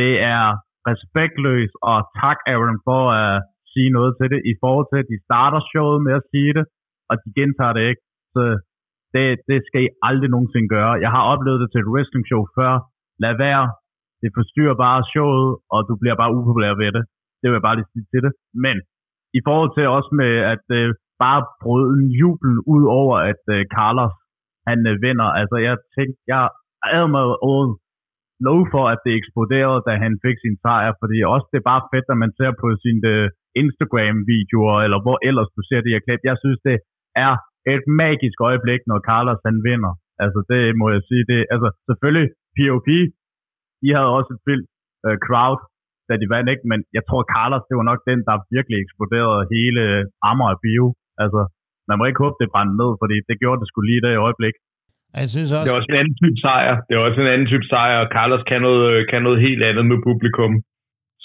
Det 0.00 0.12
er 0.34 0.44
respektløst, 0.90 1.74
og 1.90 1.98
tak 2.20 2.38
Aaron 2.52 2.80
for 2.88 3.02
at 3.20 3.42
sige 3.72 3.90
noget 3.96 4.12
til 4.18 4.28
det, 4.32 4.40
i 4.52 4.54
forhold 4.62 4.86
til, 4.88 4.98
at 5.02 5.10
de 5.12 5.24
starter 5.26 5.60
showet 5.70 6.00
med 6.06 6.14
at 6.20 6.26
sige 6.32 6.52
det, 6.58 6.64
og 7.10 7.14
de 7.22 7.28
gentager 7.38 7.74
det 7.76 7.84
ikke. 7.90 8.02
Så 8.34 8.42
det, 9.14 9.24
det 9.50 9.58
skal 9.68 9.80
I 9.86 9.88
aldrig 10.08 10.30
nogensinde 10.34 10.68
gøre. 10.76 10.92
Jeg 11.04 11.10
har 11.16 11.24
oplevet 11.32 11.60
det 11.62 11.68
til 11.70 11.82
et 11.84 11.92
wrestling 11.92 12.24
show 12.30 12.42
før, 12.56 12.72
lad 13.22 13.34
være. 13.46 13.64
Det 14.22 14.30
forstyrrer 14.38 14.76
bare 14.86 15.00
showet, 15.12 15.50
og 15.74 15.80
du 15.88 15.94
bliver 16.00 16.16
bare 16.20 16.34
upopulær 16.36 16.74
ved 16.82 16.90
det. 16.96 17.04
Det 17.40 17.46
vil 17.46 17.58
jeg 17.58 17.66
bare 17.68 17.78
lige 17.78 17.92
sige 17.92 18.06
til 18.12 18.20
det. 18.26 18.32
Men 18.64 18.76
i 19.38 19.40
forhold 19.46 19.70
til 19.72 19.94
også 19.96 20.10
med 20.22 20.32
at 20.54 20.66
øh, 20.78 20.86
bare 21.24 21.40
brød 21.62 21.86
en 21.98 22.10
jubel 22.20 22.52
ud 22.74 22.84
over, 23.00 23.16
at 23.30 23.42
øh, 23.54 23.60
Carlos 23.76 24.14
han 24.68 24.78
øh, 24.90 24.94
vinder. 25.04 25.28
Altså 25.40 25.56
jeg 25.66 25.74
tænkte, 25.96 26.18
jeg 26.32 26.42
havde 26.90 27.10
mig 27.16 27.24
over 27.48 27.64
lov 28.48 28.60
for, 28.72 28.84
at 28.92 29.00
det 29.04 29.12
eksploderede, 29.20 29.80
da 29.88 29.92
han 30.04 30.14
fik 30.24 30.36
sin 30.40 30.56
sejr, 30.64 30.92
fordi 31.02 31.18
også 31.34 31.46
det 31.52 31.58
er 31.60 31.70
bare 31.72 31.88
fedt, 31.92 32.08
at 32.12 32.18
man 32.24 32.32
ser 32.38 32.52
på 32.62 32.66
sine 32.84 33.02
øh, 33.14 33.26
Instagram-videoer, 33.62 34.76
eller 34.84 34.98
hvor 35.04 35.18
ellers 35.28 35.50
du 35.56 35.60
ser 35.68 35.80
det 35.82 35.94
her 35.94 36.04
klip. 36.06 36.22
Jeg 36.30 36.36
synes, 36.42 36.60
det 36.68 36.76
er 37.26 37.34
et 37.74 37.84
magisk 38.02 38.38
øjeblik, 38.48 38.80
når 38.90 38.98
Carlos 39.08 39.40
han 39.48 39.58
vinder. 39.68 39.92
Altså 40.24 40.40
det 40.50 40.62
må 40.80 40.86
jeg 40.94 41.02
sige. 41.08 41.24
Det, 41.30 41.38
altså 41.54 41.68
selvfølgelig 41.88 42.28
POP, 42.56 42.88
de 43.82 43.88
havde 43.96 44.10
også 44.18 44.30
et 44.36 44.42
vildt 44.48 44.68
uh, 45.06 45.16
crowd, 45.26 45.60
da 46.08 46.12
de 46.20 46.26
vandt, 46.34 46.48
ikke? 46.52 46.64
Men 46.70 46.80
jeg 46.96 47.04
tror, 47.08 47.22
Carlos, 47.34 47.66
det 47.68 47.74
var 47.78 47.86
nok 47.90 48.00
den, 48.10 48.20
der 48.28 48.44
virkelig 48.56 48.78
eksploderede 48.84 49.42
hele 49.54 49.82
Amager 50.30 50.58
Bio. 50.64 50.86
Altså, 51.22 51.40
man 51.88 51.96
må 51.98 52.04
ikke 52.06 52.22
håbe, 52.24 52.36
det 52.40 52.52
brændte 52.54 52.74
ned, 52.82 52.90
fordi 53.02 53.16
det 53.28 53.36
gjorde 53.42 53.60
det 53.62 53.68
skulle 53.70 53.88
lige 53.90 54.04
det 54.04 54.12
i 54.14 54.24
øjeblik. 54.26 54.56
Jeg 55.22 55.28
synes 55.34 55.50
også... 55.56 55.66
Det 55.66 55.72
er 55.74 55.80
også 55.80 55.92
en 55.94 56.00
anden 56.02 56.16
type 56.22 56.38
sejr. 56.44 56.74
Det 56.86 56.92
er 56.94 57.02
også 57.08 57.20
en 57.24 57.32
anden 57.34 57.48
type 57.52 57.66
sejr, 57.72 57.96
og 58.04 58.08
Carlos 58.16 58.42
kan 58.50 58.60
noget, 58.66 58.90
kan 59.10 59.20
noget 59.26 59.38
helt 59.46 59.62
andet 59.68 59.84
med 59.90 59.98
publikum. 60.08 60.52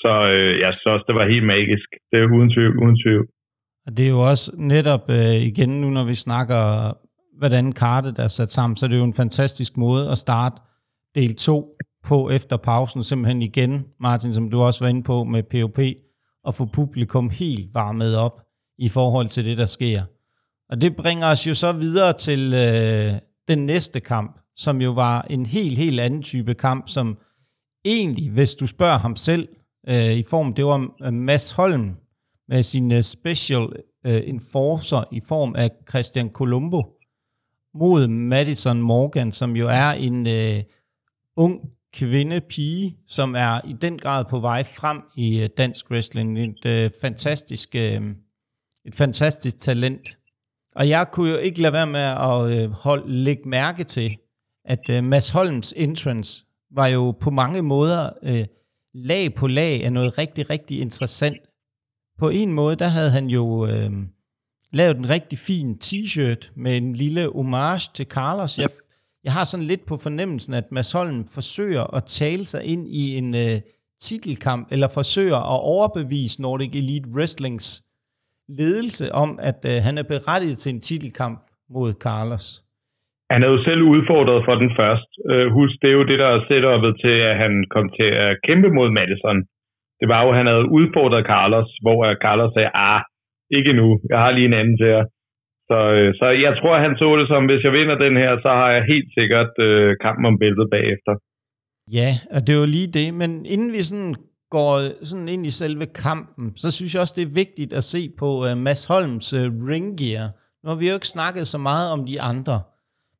Så 0.03 0.11
øh, 0.33 0.51
jeg 0.63 0.71
synes 0.71 0.91
også, 0.93 1.05
det 1.09 1.15
var 1.19 1.33
helt 1.33 1.47
magisk. 1.55 1.89
Det 2.09 2.17
er 2.19 2.27
uden 2.37 2.49
tvivl, 2.55 2.75
uden 2.83 2.97
tvivl. 3.03 3.25
Og 3.85 3.91
det 3.97 4.03
er 4.05 4.13
jo 4.17 4.21
også 4.31 4.45
netop 4.73 5.03
øh, 5.17 5.37
igen 5.51 5.71
nu, 5.81 5.87
når 5.97 6.05
vi 6.11 6.15
snakker 6.27 6.61
hvordan 7.41 7.65
kartet 7.83 8.15
er 8.25 8.29
sat 8.37 8.51
sammen, 8.57 8.75
så 8.77 8.83
det 8.87 8.95
er 8.95 9.03
jo 9.03 9.11
en 9.13 9.21
fantastisk 9.23 9.73
måde 9.85 10.03
at 10.13 10.17
starte 10.25 10.57
del 11.15 11.35
2 11.35 11.75
på 12.03 12.29
efter 12.29 12.57
pausen, 12.57 13.03
simpelthen 13.03 13.41
igen, 13.41 13.85
Martin, 13.99 14.33
som 14.33 14.49
du 14.49 14.61
også 14.61 14.83
var 14.83 14.89
inde 14.89 15.03
på 15.03 15.23
med 15.23 15.43
POP, 15.43 15.79
og 16.43 16.53
få 16.53 16.65
publikum 16.65 17.29
helt 17.29 17.73
varmet 17.73 18.15
op 18.17 18.41
i 18.77 18.89
forhold 18.89 19.27
til 19.27 19.45
det, 19.45 19.57
der 19.57 19.65
sker. 19.65 20.03
Og 20.69 20.81
det 20.81 20.95
bringer 20.95 21.27
os 21.27 21.47
jo 21.47 21.53
så 21.53 21.71
videre 21.71 22.13
til 22.13 22.53
øh, 22.53 23.19
den 23.47 23.65
næste 23.65 23.99
kamp, 23.99 24.39
som 24.55 24.81
jo 24.81 24.91
var 24.91 25.21
en 25.21 25.45
helt, 25.45 25.77
helt 25.77 25.99
anden 25.99 26.21
type 26.21 26.53
kamp, 26.53 26.89
som 26.89 27.17
egentlig, 27.85 28.31
hvis 28.31 28.55
du 28.55 28.67
spørger 28.67 28.97
ham 28.97 29.15
selv, 29.15 29.47
øh, 29.89 30.13
i 30.13 30.23
form, 30.29 30.53
det 30.53 30.65
var 30.65 30.89
øh, 31.03 31.13
Mads 31.13 31.51
Holm 31.51 31.95
med 32.47 32.63
sin 32.63 32.91
øh, 32.91 33.01
special 33.01 33.67
øh, 34.05 34.21
enforcer 34.25 35.03
i 35.11 35.21
form 35.27 35.55
af 35.55 35.69
Christian 35.89 36.29
Colombo 36.29 36.83
mod 37.73 38.07
Madison 38.07 38.81
Morgan, 38.81 39.31
som 39.31 39.55
jo 39.55 39.67
er 39.67 39.91
en 39.91 40.27
øh, 40.27 40.63
ung 41.39 41.61
kvinde, 41.93 42.41
pige, 42.41 42.97
som 43.07 43.35
er 43.35 43.67
i 43.67 43.75
den 43.81 43.97
grad 43.97 44.25
på 44.29 44.39
vej 44.39 44.63
frem 44.63 45.01
i 45.17 45.41
øh, 45.41 45.49
dansk 45.57 45.91
wrestling. 45.91 46.39
Et 46.39 46.65
øh, 46.65 46.91
fantastisk, 47.01 47.75
øh, 47.75 48.01
et 48.85 48.95
fantastisk 48.95 49.59
talent. 49.59 50.09
Og 50.75 50.89
jeg 50.89 51.07
kunne 51.11 51.29
jo 51.29 51.37
ikke 51.37 51.61
lade 51.61 51.73
være 51.73 51.87
med 51.87 51.99
at 51.99 52.63
øh, 52.63 52.71
hold, 52.71 53.09
lægge 53.09 53.49
mærke 53.49 53.83
til, 53.83 54.17
at 54.65 54.89
øh, 54.89 55.03
Mads 55.03 55.29
Holms 55.29 55.73
entrance 55.77 56.45
var 56.71 56.87
jo 56.87 57.11
på 57.11 57.29
mange 57.29 57.61
måder 57.61 58.09
øh, 58.23 58.45
lag 58.93 59.33
på 59.33 59.47
lag 59.47 59.85
af 59.85 59.93
noget 59.93 60.17
rigtig, 60.17 60.49
rigtig 60.49 60.81
interessant. 60.81 61.37
På 62.19 62.29
en 62.29 62.53
måde, 62.53 62.75
der 62.75 62.87
havde 62.87 63.09
han 63.09 63.27
jo 63.27 63.65
øh, 63.65 63.91
lavet 64.73 64.97
en 64.97 65.09
rigtig 65.09 65.39
fin 65.39 65.77
t-shirt 65.83 66.51
med 66.55 66.77
en 66.77 66.93
lille 66.93 67.31
homage 67.35 67.91
til 67.93 68.05
Carlos. 68.05 68.59
Jeg, 68.59 68.69
jeg 69.29 69.35
har 69.39 69.47
sådan 69.51 69.69
lidt 69.71 69.83
på 69.91 69.95
fornemmelsen, 70.05 70.53
at 70.61 70.67
Mads 70.75 70.91
Holm 70.97 71.19
forsøger 71.37 71.85
at 71.97 72.03
tale 72.21 72.43
sig 72.53 72.61
ind 72.73 72.83
i 73.01 73.03
en 73.19 73.29
øh, 73.43 73.55
titelkamp, 74.05 74.63
eller 74.73 74.89
forsøger 74.99 75.41
at 75.53 75.59
overbevise 75.75 76.35
Nordic 76.45 76.71
Elite 76.81 77.07
Wrestlings 77.15 77.67
ledelse 78.59 79.05
om, 79.23 79.29
at 79.49 79.59
øh, 79.71 79.77
han 79.87 79.95
er 80.01 80.05
berettiget 80.13 80.57
til 80.63 80.71
en 80.75 80.81
titelkamp 80.87 81.39
mod 81.75 81.89
Carlos. 82.05 82.45
Han 83.33 83.39
er 83.45 83.49
jo 83.53 83.59
selv 83.67 83.81
udfordret 83.95 84.41
for 84.47 84.55
den 84.61 84.71
først. 84.79 85.09
Øh, 85.31 85.45
husk, 85.57 85.75
det 85.81 85.89
er 85.89 85.97
jo 85.99 86.09
det, 86.11 86.17
der 86.23 86.29
er 86.35 86.45
setupet 86.49 86.93
til, 87.03 87.15
at 87.29 87.35
han 87.43 87.53
kom 87.73 87.85
til 87.99 88.09
at 88.25 88.31
kæmpe 88.47 88.69
mod 88.77 88.89
Madison. 88.97 89.39
Det 89.99 90.07
var 90.11 90.19
jo, 90.23 90.29
at 90.31 90.37
han 90.39 90.47
havde 90.51 90.71
udfordret 90.79 91.27
Carlos, 91.31 91.69
hvor 91.83 91.99
Carlos 92.25 92.51
sagde, 92.53 92.71
ah, 92.89 93.01
ikke 93.57 93.73
nu, 93.79 93.87
jeg 94.11 94.19
har 94.23 94.31
lige 94.31 94.49
en 94.51 94.59
anden 94.61 94.77
til 94.81 94.89
jer. 94.95 95.05
Så, 95.69 95.79
øh, 95.97 96.09
så 96.19 96.27
jeg 96.45 96.53
tror, 96.59 96.73
han 96.85 96.93
så 97.01 97.07
det 97.19 97.27
som, 97.31 97.43
hvis 97.49 97.63
jeg 97.67 97.73
vinder 97.79 97.97
den 98.05 98.15
her, 98.23 98.31
så 98.45 98.49
har 98.59 98.69
jeg 98.75 98.83
helt 98.93 99.09
sikkert 99.17 99.53
øh, 99.67 99.89
kampen 100.05 100.25
om 100.29 100.35
bæltet 100.41 100.67
bagefter. 100.75 101.13
Ja, 101.99 102.11
og 102.33 102.39
det 102.41 102.51
er 102.53 102.59
jo 102.63 102.73
lige 102.77 102.91
det, 102.99 103.07
men 103.21 103.31
inden 103.53 103.71
vi 103.77 103.81
sådan 103.89 104.15
går 104.55 104.73
sådan 105.09 105.27
ind 105.27 105.45
i 105.45 105.53
selve 105.61 105.85
kampen, 106.05 106.45
så 106.55 106.67
synes 106.71 106.93
jeg 106.93 107.01
også, 107.01 107.17
det 107.19 107.27
er 107.27 107.39
vigtigt 107.43 107.73
at 107.79 107.83
se 107.83 108.01
på 108.21 108.29
øh, 108.47 108.57
Mads 108.65 108.83
Holms 108.91 109.27
øh, 109.39 109.47
ringgear. 109.71 110.27
Nu 110.61 110.65
har 110.69 110.77
vi 110.79 110.87
jo 110.87 110.93
ikke 110.93 111.15
snakket 111.17 111.47
så 111.47 111.57
meget 111.69 111.87
om 111.95 112.05
de 112.09 112.21
andre. 112.21 112.57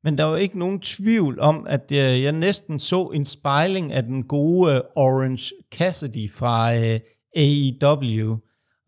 Men 0.04 0.18
der 0.18 0.24
var 0.24 0.38
ikke 0.38 0.60
nogen 0.60 0.80
tvivl 0.80 1.39
om, 1.39 1.68
at 1.70 1.86
øh, 1.91 2.24
jeg 2.24 2.32
næsten 2.32 2.80
så 2.80 3.02
en 3.16 3.26
spejling 3.26 3.93
af 3.93 4.04
den 4.04 4.24
gode 4.24 4.74
øh, 4.74 4.82
Orange 4.95 5.45
Cassidy 5.78 6.26
fra 6.39 6.56
øh, 6.76 7.00
AEW. 7.43 8.38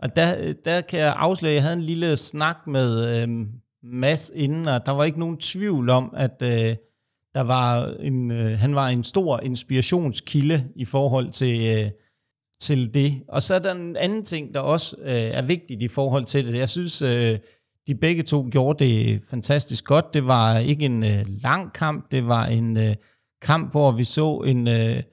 Og 0.02 0.16
der, 0.16 0.54
der 0.66 0.82
kan 0.82 1.00
jeg 1.00 1.14
afsløre, 1.18 1.52
at 1.52 1.56
jeg 1.56 1.64
havde 1.64 1.76
en 1.76 1.82
lille 1.82 2.18
snak 2.18 2.58
med 2.68 3.22
øh, 3.22 3.48
Mads 3.84 4.32
inden, 4.36 4.68
og 4.68 4.86
der 4.86 4.92
var 4.92 5.04
ikke 5.04 5.20
nogen 5.20 5.38
tvivl 5.38 5.90
om, 5.90 6.14
at 6.18 6.42
øh, 6.44 6.76
der 7.36 7.42
var 7.42 7.86
en, 8.00 8.32
øh, 8.32 8.60
han 8.60 8.76
var 8.76 8.88
en 8.88 9.04
stor 9.04 9.40
inspirationskilde 9.40 10.70
i 10.76 10.86
forhold 10.86 11.32
til, 11.32 11.78
øh, 11.78 11.92
til 12.60 12.94
det. 12.94 13.22
Og 13.28 13.42
så 13.42 13.54
er 13.54 13.60
der 13.60 13.74
en 13.74 13.96
anden 13.96 14.24
ting, 14.24 14.54
der 14.54 14.60
også 14.60 14.96
øh, 15.00 15.12
er 15.12 15.42
vigtigt 15.42 15.82
i 15.82 15.88
forhold 15.88 16.26
til 16.26 16.48
det. 16.48 16.58
Jeg 16.58 16.70
synes, 16.70 17.02
øh, 17.02 17.40
de 17.88 17.96
begge 17.96 18.24
to 18.24 18.48
gjorde 18.52 18.86
det 18.86 19.22
fantastisk 19.30 19.86
godt. 19.86 20.14
Det 20.14 20.28
var 20.28 20.58
ikke 20.58 20.86
en 20.86 21.04
øh, 21.04 21.26
lang 21.44 21.74
kamp, 21.74 22.12
det 22.12 22.28
var 22.28 22.46
en 22.46 22.78
øh, 22.78 22.96
kamp, 23.42 23.72
hvor 23.72 23.92
vi 23.92 24.04
så 24.04 24.38
en, 24.38 24.68
øh, 24.68 25.04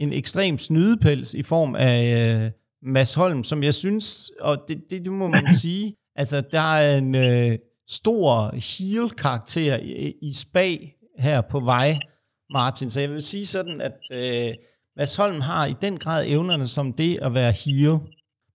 en 0.00 0.12
ekstrem 0.12 0.58
snydepels 0.58 1.34
i 1.34 1.42
form 1.42 1.74
af 1.74 2.42
øh, 2.44 2.50
Mads 2.84 3.14
Holm, 3.14 3.44
som 3.44 3.62
jeg 3.62 3.74
synes, 3.74 4.30
og 4.40 4.58
det, 4.68 4.84
det, 4.90 5.04
det 5.04 5.12
må 5.12 5.28
man 5.28 5.54
sige, 5.62 5.94
altså 6.16 6.40
der 6.40 6.74
er 6.74 6.98
en 6.98 7.14
øh, 7.14 7.58
stor 7.88 8.54
heel-karakter 8.54 9.76
i, 9.76 10.14
i 10.22 10.32
spag 10.32 10.94
her 11.18 11.40
på 11.40 11.60
vej, 11.60 11.98
Martin. 12.50 12.90
Så 12.90 13.00
jeg 13.00 13.10
vil 13.10 13.22
sige 13.22 13.46
sådan, 13.46 13.80
at 13.80 13.98
øh, 14.12 14.54
Mads 14.96 15.16
Holm 15.16 15.40
har 15.40 15.66
i 15.66 15.74
den 15.80 15.98
grad 15.98 16.24
evnerne 16.26 16.66
som 16.66 16.92
det 16.92 17.18
at 17.22 17.34
være 17.34 17.52
heel. 17.52 17.98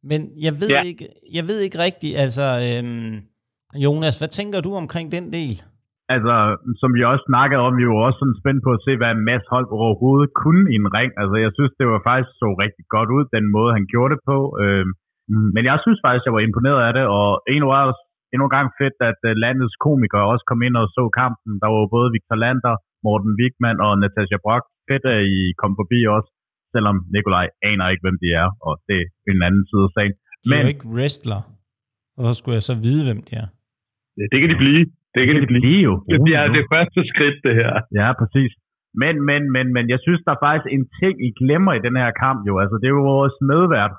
Men 0.04 0.30
jeg 0.40 0.60
ved, 0.60 0.70
ja. 0.70 0.82
ikke, 0.82 1.08
jeg 1.32 1.48
ved 1.48 1.60
ikke 1.60 1.80
rigtigt, 1.80 2.18
altså... 2.18 2.82
Øh, 2.84 3.22
Jonas, 3.76 4.18
hvad 4.18 4.28
tænker 4.28 4.62
du 4.62 4.76
omkring 4.76 5.12
den 5.12 5.34
del? 5.34 5.62
Altså, 6.16 6.36
som 6.82 6.90
vi 6.98 7.02
også 7.12 7.26
snakkede 7.32 7.62
om, 7.68 7.74
vi 7.82 7.86
var 7.90 8.00
også 8.08 8.20
sådan 8.22 8.40
spændt 8.42 8.62
på 8.66 8.72
at 8.76 8.84
se, 8.86 8.92
hvad 9.00 9.14
Mads 9.30 9.46
Holm 9.54 9.70
overhovedet 9.82 10.30
kunne 10.42 10.64
i 10.74 10.76
en 10.82 10.90
ring. 10.98 11.12
Altså, 11.22 11.36
jeg 11.46 11.52
synes, 11.58 11.72
det 11.80 11.88
var 11.94 12.02
faktisk 12.10 12.34
så 12.44 12.48
rigtig 12.64 12.86
godt 12.96 13.10
ud, 13.16 13.24
den 13.38 13.46
måde, 13.56 13.76
han 13.78 13.86
gjorde 13.92 14.12
det 14.14 14.22
på. 14.32 14.38
Øhm, 14.64 14.92
men 15.56 15.64
jeg 15.70 15.78
synes 15.84 16.00
faktisk, 16.06 16.26
jeg 16.26 16.36
var 16.38 16.44
imponeret 16.48 16.82
af 16.88 16.94
det, 16.98 17.06
og 17.20 17.28
en 17.54 17.64
var 17.70 17.82
også 17.90 18.04
endnu 18.32 18.46
en 18.48 18.56
gang 18.58 18.68
fedt, 18.80 18.98
at 19.10 19.20
øh, 19.30 19.34
landets 19.44 19.76
komikere 19.86 20.30
også 20.34 20.46
kom 20.52 20.62
ind 20.68 20.76
og 20.82 20.88
så 20.98 21.04
kampen. 21.22 21.52
Der 21.62 21.70
var 21.74 21.94
både 21.96 22.08
Victor 22.16 22.38
Lander, 22.44 22.76
Morten 23.06 23.32
Wigman 23.40 23.78
og 23.86 23.92
Natasha 24.04 24.38
Brock. 24.46 24.64
Fedt, 24.88 25.06
at 25.14 25.22
I 25.38 25.40
kom 25.62 25.74
forbi 25.80 26.00
også, 26.16 26.30
selvom 26.74 26.96
Nikolaj 27.16 27.48
aner 27.70 27.86
ikke, 27.92 28.04
hvem 28.06 28.18
de 28.24 28.30
er, 28.42 28.50
og 28.68 28.74
det 28.88 29.00
er 29.28 29.32
en 29.38 29.48
anden 29.48 29.66
side 29.70 29.86
af 29.88 29.92
sagen. 29.98 30.14
Men, 30.50 30.52
de 30.52 30.60
er 30.60 30.66
jo 30.66 30.74
ikke 30.76 30.90
wrestler. 30.96 31.42
Hvorfor 32.16 32.36
skulle 32.40 32.56
jeg 32.60 32.66
så 32.72 32.76
vide, 32.86 33.02
hvem 33.08 33.22
de 33.28 33.34
er? 33.44 33.48
Det 34.32 34.38
kan 34.42 34.50
de 34.54 34.58
blive. 34.64 34.82
Det 35.16 35.24
kan 35.26 35.36
de 35.42 35.48
blive. 35.52 35.80
jo. 35.88 35.94
Det 36.28 36.34
er 36.42 36.48
det 36.58 36.66
første 36.74 37.00
skridt, 37.12 37.38
det 37.48 37.56
her. 37.62 37.74
Ja, 38.00 38.08
præcis. 38.22 38.52
Men, 39.02 39.16
men, 39.30 39.42
men, 39.56 39.66
men 39.76 39.86
jeg 39.94 40.00
synes, 40.06 40.22
der 40.26 40.32
er 40.34 40.44
faktisk 40.46 40.68
en 40.78 40.86
ting, 41.00 41.16
I 41.28 41.30
glemmer 41.42 41.74
i 41.76 41.86
den 41.88 41.96
her 42.02 42.12
kamp 42.24 42.40
jo. 42.50 42.54
Altså, 42.64 42.76
det 42.82 42.88
er 42.88 42.96
jo 43.00 43.12
vores 43.16 43.36
medvært. 43.52 43.94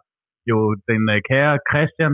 Jo, 0.50 0.58
den 0.90 1.02
uh, 1.14 1.18
kære 1.30 1.54
Christian, 1.70 2.12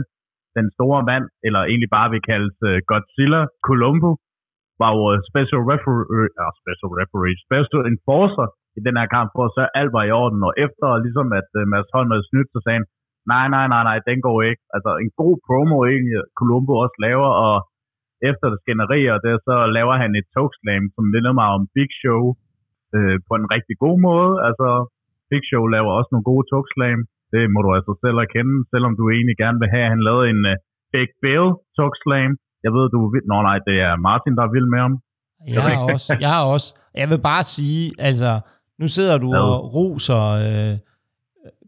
den 0.57 0.67
store 0.75 0.99
mand, 1.09 1.25
eller 1.47 1.61
egentlig 1.69 1.91
bare 1.97 2.13
vi 2.15 2.19
kaldes 2.31 2.57
uh, 2.69 2.77
Godzilla 2.89 3.41
Colombo, 3.67 4.11
var 4.81 4.91
jo 4.97 5.03
special 5.31 5.61
referee, 5.71 6.31
uh, 6.43 6.51
special 6.61 6.91
referee, 6.99 7.37
special 7.47 7.81
enforcer 7.91 8.47
i 8.77 8.79
den 8.87 8.95
her 8.99 9.07
kamp, 9.15 9.29
for 9.35 9.43
at 9.47 9.53
så 9.57 9.63
alt 9.79 9.91
var 9.97 10.03
i 10.05 10.15
orden. 10.21 10.41
Og 10.47 10.53
efter 10.65 10.87
ligesom 11.05 11.27
at 11.39 11.49
uh, 11.59 11.63
Mads 11.71 11.89
Holm 11.93 12.09
havde 12.13 12.29
snydt, 12.29 12.49
så 12.53 12.59
sagde 12.61 12.79
han, 12.79 12.87
nej, 13.33 13.45
nej, 13.55 13.65
nej, 13.73 13.83
nej, 13.89 13.97
den 14.09 14.17
går 14.27 14.37
ikke. 14.49 14.63
Altså 14.75 14.91
en 15.03 15.11
god 15.21 15.35
promo 15.47 15.77
egentlig, 15.91 16.17
Colombo 16.39 16.73
også 16.83 16.97
laver, 17.05 17.29
og 17.47 17.55
efter 18.29 18.45
det 18.51 18.59
skænderier, 18.63 19.15
det, 19.25 19.33
så 19.47 19.55
laver 19.77 19.95
han 20.03 20.11
et 20.19 20.27
togslam, 20.35 20.83
som 20.95 21.03
minder 21.13 21.33
mig 21.39 21.47
om 21.57 21.61
Big 21.75 21.91
Show 22.01 22.21
øh, 22.95 23.17
på 23.27 23.33
en 23.39 23.47
rigtig 23.55 23.75
god 23.85 23.97
måde. 24.09 24.31
Altså, 24.47 24.69
Big 25.31 25.43
Show 25.49 25.63
laver 25.75 25.91
også 25.97 26.09
nogle 26.11 26.29
gode 26.31 26.45
togslam. 26.53 26.99
Det 27.33 27.43
må 27.53 27.59
du 27.65 27.69
altså 27.77 27.93
selv 28.03 28.17
erkende, 28.25 28.55
selvom 28.71 28.93
du 28.99 29.03
egentlig 29.15 29.37
gerne 29.43 29.59
vil 29.61 29.73
have, 29.73 29.85
at 29.87 29.93
han 29.93 30.01
lavede 30.07 30.25
en 30.33 30.41
uh, 30.53 30.55
Big 30.93 31.09
Bill 31.23 31.47
togslam. 31.77 32.31
Jeg 32.65 32.71
ved, 32.75 32.85
du 32.95 32.99
vil... 33.11 33.21
Nå 33.31 33.37
nej, 33.49 33.57
det 33.67 33.77
er 33.87 33.93
Martin, 34.07 34.33
der 34.37 34.43
er 34.45 34.53
vild 34.55 34.69
med 34.73 34.81
ham. 34.85 34.95
Jeg 35.55 35.61
har 35.67 35.83
også, 35.93 36.07
jeg 36.25 36.31
har 36.37 36.43
også. 36.55 36.69
Jeg 37.01 37.07
vil 37.11 37.21
bare 37.31 37.43
sige, 37.55 37.81
altså, 38.09 38.31
nu 38.81 38.87
sidder 38.95 39.17
du 39.25 39.29
ja. 39.33 39.39
og 39.45 39.53
roser 39.75 40.23
øh, 40.45 40.73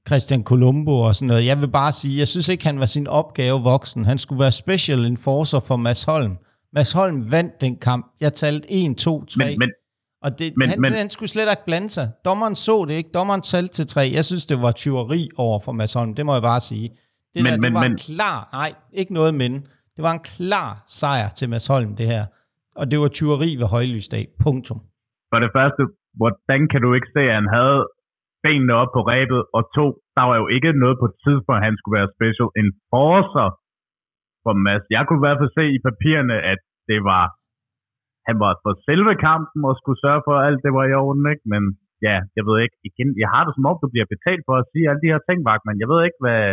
Christian 0.08 0.44
Colombo 0.44 1.02
og 1.02 1.16
sådan 1.16 1.28
noget. 1.28 1.46
Jeg 1.46 1.62
vil 1.62 1.68
bare 1.68 1.92
sige, 1.92 2.20
jeg 2.20 2.28
synes 2.28 2.50
ikke, 2.50 2.66
han 2.66 2.80
var 2.80 2.86
sin 2.86 3.08
opgave 3.08 3.60
voksen. 3.64 4.06
Han 4.06 4.18
skulle 4.18 4.40
være 4.40 4.52
special 4.52 5.06
enforcer 5.06 5.60
for 5.68 5.76
Mads 5.76 6.04
Holm. 6.04 6.38
Mads 6.74 6.92
Holm 6.92 7.32
vandt 7.32 7.62
den 7.62 7.76
kamp. 7.76 8.06
Jeg 8.22 8.34
talte 8.34 8.72
1, 8.72 8.98
2, 8.98 9.26
3. 9.26 9.46
Men, 9.46 9.60
men, 9.60 9.70
og 10.24 10.40
det, 10.40 10.54
men, 10.58 10.70
han, 10.70 10.82
men, 10.82 10.92
han 10.92 11.10
skulle 11.10 11.30
slet 11.30 11.50
ikke 11.50 11.66
blande 11.66 11.90
sig. 11.90 12.12
Dommeren 12.26 12.56
så 12.56 12.86
det 12.88 12.94
ikke. 12.94 13.10
Dommeren 13.14 13.42
talte 13.42 13.74
til 13.74 13.88
3. 13.88 14.12
Jeg 14.14 14.26
synes, 14.26 14.46
det 14.46 14.62
var 14.62 14.72
tyveri 14.72 15.30
over 15.38 15.60
for 15.66 15.72
Mads 15.72 15.94
Holm. 15.94 16.14
Det 16.14 16.26
må 16.26 16.34
jeg 16.34 16.42
bare 16.42 16.60
sige. 16.60 16.90
Det, 17.34 17.44
men, 17.44 17.46
der, 17.46 17.52
det 17.52 17.62
men, 17.62 17.74
var 17.74 17.84
men, 17.84 17.92
en 17.92 17.98
klar, 17.98 18.50
nej, 18.54 18.74
ikke 18.94 19.14
noget 19.14 19.34
men. 19.34 19.54
Det 19.96 20.04
var 20.08 20.12
en 20.12 20.24
klar 20.34 20.84
sejr 20.88 21.30
til 21.30 21.50
Mads 21.50 21.68
Holm, 21.68 21.96
det 21.96 22.08
her. 22.08 22.26
Og 22.76 22.92
det 22.92 23.00
var 23.00 23.08
tyveri 23.08 23.56
ved 23.62 23.68
højlysdag. 23.76 24.28
Punktum. 24.44 24.80
For 25.32 25.40
det 25.44 25.52
første, 25.58 25.82
hvordan 26.20 26.62
kan 26.72 26.80
du 26.86 26.90
ikke 26.98 27.10
se, 27.16 27.22
at 27.32 27.36
han 27.40 27.48
havde 27.58 27.80
benene 28.46 28.74
op 28.82 28.92
på 28.96 29.02
rebet, 29.14 29.42
og 29.58 29.62
to, 29.78 29.86
der 30.18 30.24
var 30.30 30.38
jo 30.42 30.48
ikke 30.56 30.72
noget 30.84 30.96
på 31.02 31.06
et 31.12 31.18
tidspunkt, 31.26 31.60
at 31.60 31.68
han 31.68 31.76
skulle 31.78 31.98
være 32.00 32.14
special 32.18 32.50
enforcer 32.62 33.50
for 34.44 34.54
Mads. 34.66 34.86
Jeg 34.96 35.02
kunne 35.04 35.22
i 35.22 35.26
hvert 35.26 35.40
fald 35.42 35.54
se 35.60 35.66
i 35.78 35.80
papirerne, 35.88 36.38
at 36.54 36.60
det 36.90 37.00
var, 37.10 37.24
han 38.28 38.36
var 38.44 38.54
for 38.64 38.74
selve 38.88 39.14
kampen 39.28 39.60
og 39.70 39.74
skulle 39.80 40.02
sørge 40.06 40.22
for, 40.26 40.34
at 40.38 40.46
alt 40.48 40.62
det 40.66 40.72
var 40.78 40.86
i 40.88 40.98
orden, 41.04 41.26
ikke? 41.34 41.46
Men 41.54 41.64
ja, 42.08 42.18
jeg 42.38 42.44
ved 42.48 42.58
ikke, 42.66 42.78
igen, 42.90 43.10
jeg 43.24 43.30
har 43.34 43.44
det 43.44 43.54
som 43.56 43.70
om, 43.70 43.78
du 43.84 43.88
bliver 43.94 44.10
betalt 44.16 44.44
for 44.48 44.56
at 44.62 44.68
sige 44.72 44.86
alle 44.90 45.02
de 45.04 45.12
her 45.14 45.22
ting, 45.28 45.38
men 45.68 45.76
jeg 45.82 45.90
ved 45.92 46.00
ikke, 46.08 46.20
hvad, 46.24 46.44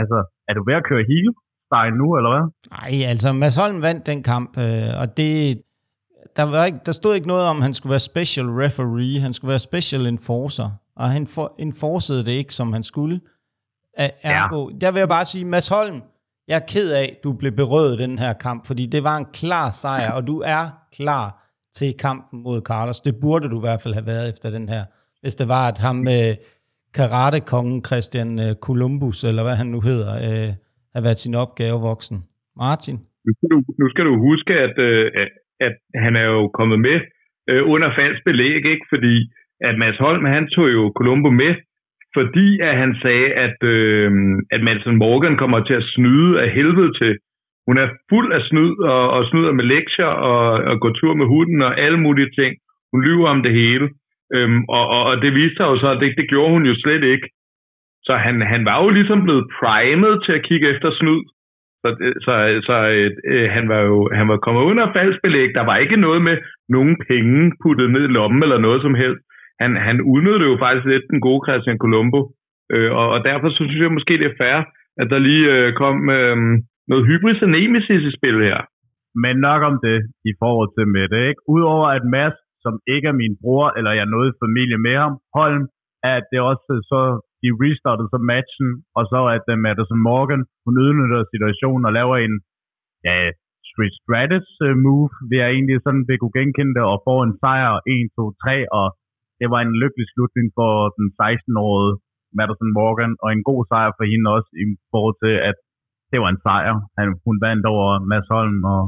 altså, 0.00 0.18
er 0.48 0.52
du 0.54 0.62
ved 0.68 0.80
at 0.80 0.88
køre 0.90 1.10
hele 1.12 1.30
style 1.68 1.96
nu, 2.02 2.06
eller 2.18 2.30
hvad? 2.34 2.44
Nej, 2.76 2.92
altså 3.12 3.28
Mads 3.42 3.56
Holm 3.60 3.78
vandt 3.86 4.02
den 4.10 4.20
kamp, 4.32 4.50
øh, 4.64 4.90
og 5.00 5.06
det, 5.18 5.32
der, 6.38 6.44
var 6.52 6.64
ikke, 6.70 6.82
der 6.88 6.94
stod 7.00 7.12
ikke 7.14 7.32
noget 7.32 7.44
om, 7.50 7.56
at 7.58 7.64
han 7.66 7.74
skulle 7.76 7.94
være 7.96 8.08
special 8.12 8.48
referee, 8.62 9.16
han 9.26 9.32
skulle 9.36 9.52
være 9.54 9.68
special 9.70 10.02
enforcer, 10.12 10.68
og 10.96 11.06
han 11.10 11.26
for, 11.34 11.54
enforcede 11.58 12.24
det 12.24 12.34
ikke, 12.40 12.54
som 12.54 12.72
han 12.72 12.82
skulle. 12.82 13.20
Ergo, 14.22 14.60
ja. 14.70 14.76
der 14.80 14.92
vil 14.92 14.98
jeg 14.98 15.08
bare 15.08 15.24
sige, 15.24 15.44
Mads 15.44 15.68
Holm, 15.68 15.98
jeg 16.48 16.56
er 16.62 16.66
ked 16.74 16.88
af, 17.02 17.08
du 17.24 17.30
blev 17.40 17.52
berøvet 17.62 17.98
den 18.04 18.18
her 18.24 18.32
kamp, 18.46 18.60
fordi 18.66 18.84
det 18.94 19.02
var 19.08 19.16
en 19.22 19.28
klar 19.40 19.68
sejr, 19.82 20.10
og 20.16 20.22
du 20.30 20.36
er 20.56 20.64
klar 20.98 21.26
til 21.78 21.90
kampen 22.06 22.36
mod 22.46 22.58
Carlos. 22.70 23.00
Det 23.08 23.14
burde 23.22 23.46
du 23.52 23.56
i 23.60 23.64
hvert 23.66 23.80
fald 23.82 23.94
have 23.98 24.10
været 24.12 24.26
efter 24.32 24.48
den 24.58 24.66
her. 24.74 24.82
Hvis 25.22 25.34
det 25.40 25.48
var, 25.54 25.64
at 25.72 25.78
ham 25.86 25.96
med 26.10 26.22
karate-kongen 26.98 27.80
Christian 27.88 28.30
øh, 28.44 28.52
Columbus, 28.66 29.18
eller 29.28 29.42
hvad 29.46 29.56
han 29.60 29.68
nu 29.74 29.80
hedder, 29.90 30.12
øh, 30.28 30.50
har 30.94 31.02
været 31.06 31.22
sin 31.24 31.34
opgave 31.44 31.78
voksen. 31.90 32.18
Martin? 32.64 32.96
Nu 33.26 33.30
skal 33.36 33.48
du, 33.54 33.58
nu 33.80 33.86
skal 33.92 34.04
du 34.10 34.14
huske, 34.28 34.52
at, 34.66 34.76
øh, 34.88 35.04
at, 35.22 35.30
at 35.66 35.74
han 36.04 36.12
er 36.22 36.26
jo 36.34 36.42
kommet 36.58 36.78
med 36.86 36.98
øh, 37.50 37.62
under 37.74 37.88
falsk 37.98 38.20
belæg, 38.28 38.62
ikke? 38.74 38.86
fordi 38.92 39.14
at 39.60 39.78
Mads 39.78 39.98
Holm, 39.98 40.24
han 40.24 40.48
tog 40.48 40.66
jo 40.72 40.92
Columbo 40.96 41.30
med, 41.30 41.52
fordi 42.16 42.48
at 42.68 42.74
han 42.82 42.92
sagde, 43.02 43.28
at, 43.46 43.58
øh, 43.74 44.10
at 44.54 44.60
Madsen 44.66 44.96
Morgan 44.96 45.36
kommer 45.42 45.60
til 45.64 45.74
at 45.74 45.88
snyde 45.94 46.42
af 46.42 46.48
helvede 46.50 46.92
til. 47.00 47.12
Hun 47.66 47.76
er 47.84 47.88
fuld 48.10 48.32
af 48.32 48.42
snyd 48.48 48.74
og, 48.94 49.10
og 49.16 49.22
snyder 49.30 49.52
med 49.52 49.64
lektier 49.64 50.12
og, 50.30 50.42
og 50.70 50.80
går 50.80 50.92
tur 50.92 51.14
med 51.14 51.26
hunden 51.26 51.62
og 51.62 51.80
alle 51.84 52.00
mulige 52.06 52.30
ting. 52.38 52.52
Hun 52.92 53.00
lyver 53.06 53.28
om 53.28 53.42
det 53.42 53.52
hele. 53.52 53.86
Øhm, 54.36 54.60
og, 54.76 54.84
og, 54.96 55.02
og 55.10 55.16
det 55.22 55.30
viste 55.38 55.56
sig 55.56 55.66
jo 55.72 55.76
så, 55.78 55.88
at 55.94 56.00
det, 56.00 56.14
det 56.20 56.30
gjorde 56.32 56.52
hun 56.56 56.66
jo 56.66 56.74
slet 56.84 57.04
ikke. 57.14 57.28
Så 58.06 58.12
han, 58.24 58.36
han 58.52 58.64
var 58.64 58.76
jo 58.82 58.88
ligesom 58.98 59.20
blevet 59.26 59.46
primet 59.58 60.14
til 60.24 60.32
at 60.38 60.44
kigge 60.48 60.66
efter 60.74 60.90
snyd. 61.00 61.22
Så, 61.82 61.88
øh, 62.04 62.14
så, 62.24 62.32
så 62.68 62.76
øh, 62.96 63.10
øh, 63.32 63.48
han 63.56 63.68
var 63.72 63.80
jo 63.90 63.96
han 64.18 64.28
var 64.28 64.36
kommet 64.44 64.62
under 64.62 64.92
falsk 64.96 65.18
belæg. 65.24 65.48
Der 65.54 65.64
var 65.70 65.76
ikke 65.76 65.96
noget 66.06 66.22
med 66.28 66.36
nogen 66.68 66.96
penge 67.08 67.52
puttet 67.62 67.90
ned 67.90 68.04
i 68.08 68.14
lommen 68.16 68.42
eller 68.42 68.58
noget 68.58 68.82
som 68.82 68.94
helst. 68.94 69.22
Han, 69.60 69.70
han 69.86 69.96
udnyttede 70.12 70.50
jo 70.50 70.56
faktisk 70.64 70.86
lidt 70.92 71.06
den 71.12 71.20
gode 71.26 71.42
Christian 71.46 71.78
Colombo. 71.82 72.20
Øh, 72.72 72.90
og, 73.00 73.06
og 73.14 73.20
derfor 73.28 73.48
så 73.50 73.60
synes 73.68 73.82
jeg 73.82 73.96
måske, 73.98 74.14
det 74.20 74.28
er 74.30 74.40
fair, 74.42 74.58
at 75.00 75.06
der 75.12 75.26
lige 75.28 75.46
øh, 75.54 75.68
kom 75.82 75.96
øh, 76.18 76.36
noget 76.90 77.06
hybris 77.08 77.44
og 77.44 77.50
nemesis 77.56 78.02
i 78.10 78.16
spil 78.18 78.38
her. 78.48 78.58
Men 79.24 79.34
nok 79.48 79.60
om 79.70 79.76
det 79.86 79.98
i 80.30 80.32
forhold 80.42 80.70
til 80.72 80.86
med 80.96 81.06
det, 81.12 81.22
ikke? 81.30 81.42
Udover 81.54 81.86
at 81.96 82.04
Mads, 82.14 82.38
som 82.64 82.74
ikke 82.94 83.08
er 83.12 83.20
min 83.22 83.34
bror, 83.42 83.66
eller 83.76 83.92
jeg 83.96 84.04
er 84.06 84.14
noget 84.16 84.40
familie 84.44 84.78
med 84.86 84.96
ham, 85.02 85.14
Holm, 85.36 85.64
at 86.14 86.22
det 86.30 86.40
også 86.50 86.72
så, 86.90 87.00
de 87.42 87.48
restartede 87.62 88.08
så 88.14 88.20
matchen, 88.32 88.68
og 88.98 89.04
så 89.12 89.20
at 89.36 89.44
uh, 89.52 89.58
Madison 89.64 90.00
Morgan, 90.08 90.42
hun 90.64 90.74
udnytter 90.84 91.30
situationen 91.32 91.84
og 91.88 91.92
laver 91.98 92.16
en, 92.26 92.34
ja, 93.06 93.16
Street 93.70 93.94
Stratus 94.00 94.48
uh, 94.66 94.74
move, 94.84 95.08
vil 95.28 95.38
jeg 95.42 95.50
egentlig 95.56 95.78
sådan 95.84 96.04
vil 96.08 96.18
kunne 96.20 96.36
genkende 96.40 96.74
det, 96.76 96.84
og 96.92 97.02
får 97.06 97.20
en 97.22 97.34
sejr 97.42 97.70
1, 97.94 98.08
2, 98.16 98.32
3, 98.44 98.56
og 98.78 98.86
det 99.40 99.48
var 99.52 99.60
en 99.62 99.78
lykkelig 99.82 100.06
slutning 100.12 100.48
for 100.58 100.72
den 100.98 101.06
16-årige 101.20 101.94
Madison 102.38 102.70
Morgan, 102.78 103.12
og 103.22 103.28
en 103.30 103.44
god 103.50 103.60
sejr 103.70 103.90
for 103.96 104.04
hende 104.12 104.28
også 104.36 104.50
i 104.62 104.64
forhold 104.92 105.16
til, 105.24 105.34
at 105.50 105.56
det 106.10 106.18
var 106.22 106.30
en 106.30 106.42
sejr. 106.46 106.74
Han, 106.98 107.08
hun 107.26 107.36
vandt 107.46 107.64
over 107.74 107.88
Mads 108.10 108.28
Holm, 108.34 108.58
og 108.74 108.82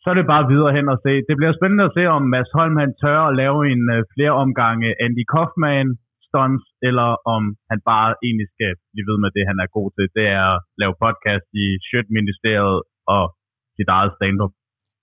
så 0.00 0.06
er 0.12 0.16
det 0.18 0.32
bare 0.34 0.48
videre 0.52 0.74
hen 0.76 0.86
og 0.94 0.98
se. 1.04 1.12
Det 1.28 1.34
bliver 1.38 1.54
spændende 1.58 1.88
at 1.88 1.96
se, 1.98 2.02
om 2.16 2.22
Mads 2.34 2.50
Holm 2.56 2.74
han 2.82 2.92
tør 3.02 3.20
at 3.28 3.36
lave 3.42 3.58
en 3.72 3.82
uh, 3.94 3.98
flere 4.14 4.34
omgange 4.44 4.88
Andy 5.04 5.24
Kaufman 5.34 5.88
stunts, 6.28 6.66
eller 6.88 7.08
om 7.34 7.42
han 7.70 7.80
bare 7.92 8.10
egentlig 8.26 8.48
skal 8.54 8.72
blive 8.92 9.08
ved 9.10 9.18
med 9.24 9.30
det, 9.36 9.44
han 9.50 9.58
er 9.64 9.68
god 9.76 9.88
til. 9.96 10.06
Det 10.18 10.26
er 10.38 10.46
at 10.54 10.62
lave 10.80 10.94
podcast 11.04 11.46
i 11.64 11.66
Shirt-ministeriet 11.86 12.78
og 13.14 13.24
sit 13.76 13.88
eget 13.96 14.12
stand-up. 14.16 14.52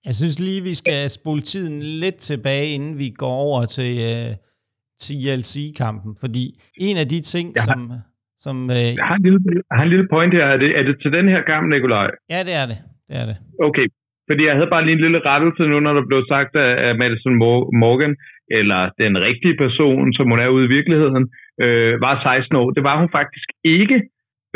Jeg 0.08 0.14
synes 0.20 0.36
lige, 0.46 0.62
vi 0.70 0.74
skal 0.82 1.00
spole 1.18 1.42
tiden 1.52 1.76
lidt 2.02 2.18
tilbage, 2.30 2.66
inden 2.76 2.94
vi 3.02 3.08
går 3.22 3.36
over 3.46 3.62
til, 3.76 3.92
uh, 4.12 4.30
til 5.04 5.14
ILC-kampen, 5.24 6.12
fordi 6.22 6.44
en 6.88 6.96
af 7.02 7.06
de 7.14 7.20
ting, 7.32 7.46
ja. 7.58 7.62
som... 7.68 7.80
som 8.44 8.56
uh, 8.76 8.88
jeg, 9.00 9.06
har 9.10 9.16
en 9.20 9.24
lille, 9.28 9.40
jeg 9.70 9.76
har 9.78 9.84
en 9.88 9.92
lille 9.94 10.08
point 10.14 10.32
her. 10.38 10.46
Er 10.54 10.58
det, 10.62 10.70
er 10.78 10.84
det 10.88 10.96
til 11.02 11.10
den 11.18 11.26
her 11.32 11.42
kamp, 11.50 11.64
Nikolaj? 11.74 12.08
Ja, 12.34 12.40
det 12.48 12.54
er 12.60 12.66
det. 12.70 12.78
det, 13.08 13.14
er 13.22 13.26
det. 13.30 13.36
Okay, 13.68 13.86
fordi 14.28 14.42
jeg 14.48 14.54
havde 14.58 14.72
bare 14.74 14.84
lige 14.86 14.96
en 14.98 15.04
lille 15.06 15.20
rettelse 15.30 15.62
nu, 15.72 15.76
når 15.86 15.94
der 15.98 16.04
blev 16.10 16.22
sagt 16.32 16.52
af 16.86 16.92
Madison 17.02 17.36
Morgan, 17.82 18.14
eller 18.58 18.80
den 19.02 19.14
rigtige 19.28 19.56
person, 19.64 20.12
som 20.16 20.26
hun 20.30 20.40
er 20.44 20.54
ude 20.54 20.64
i 20.66 20.74
virkeligheden, 20.76 21.24
øh, 21.64 21.92
var 22.06 22.14
16 22.22 22.56
år. 22.60 22.68
Det 22.76 22.84
var 22.88 22.96
hun 23.00 23.10
faktisk 23.18 23.48
ikke 23.78 23.98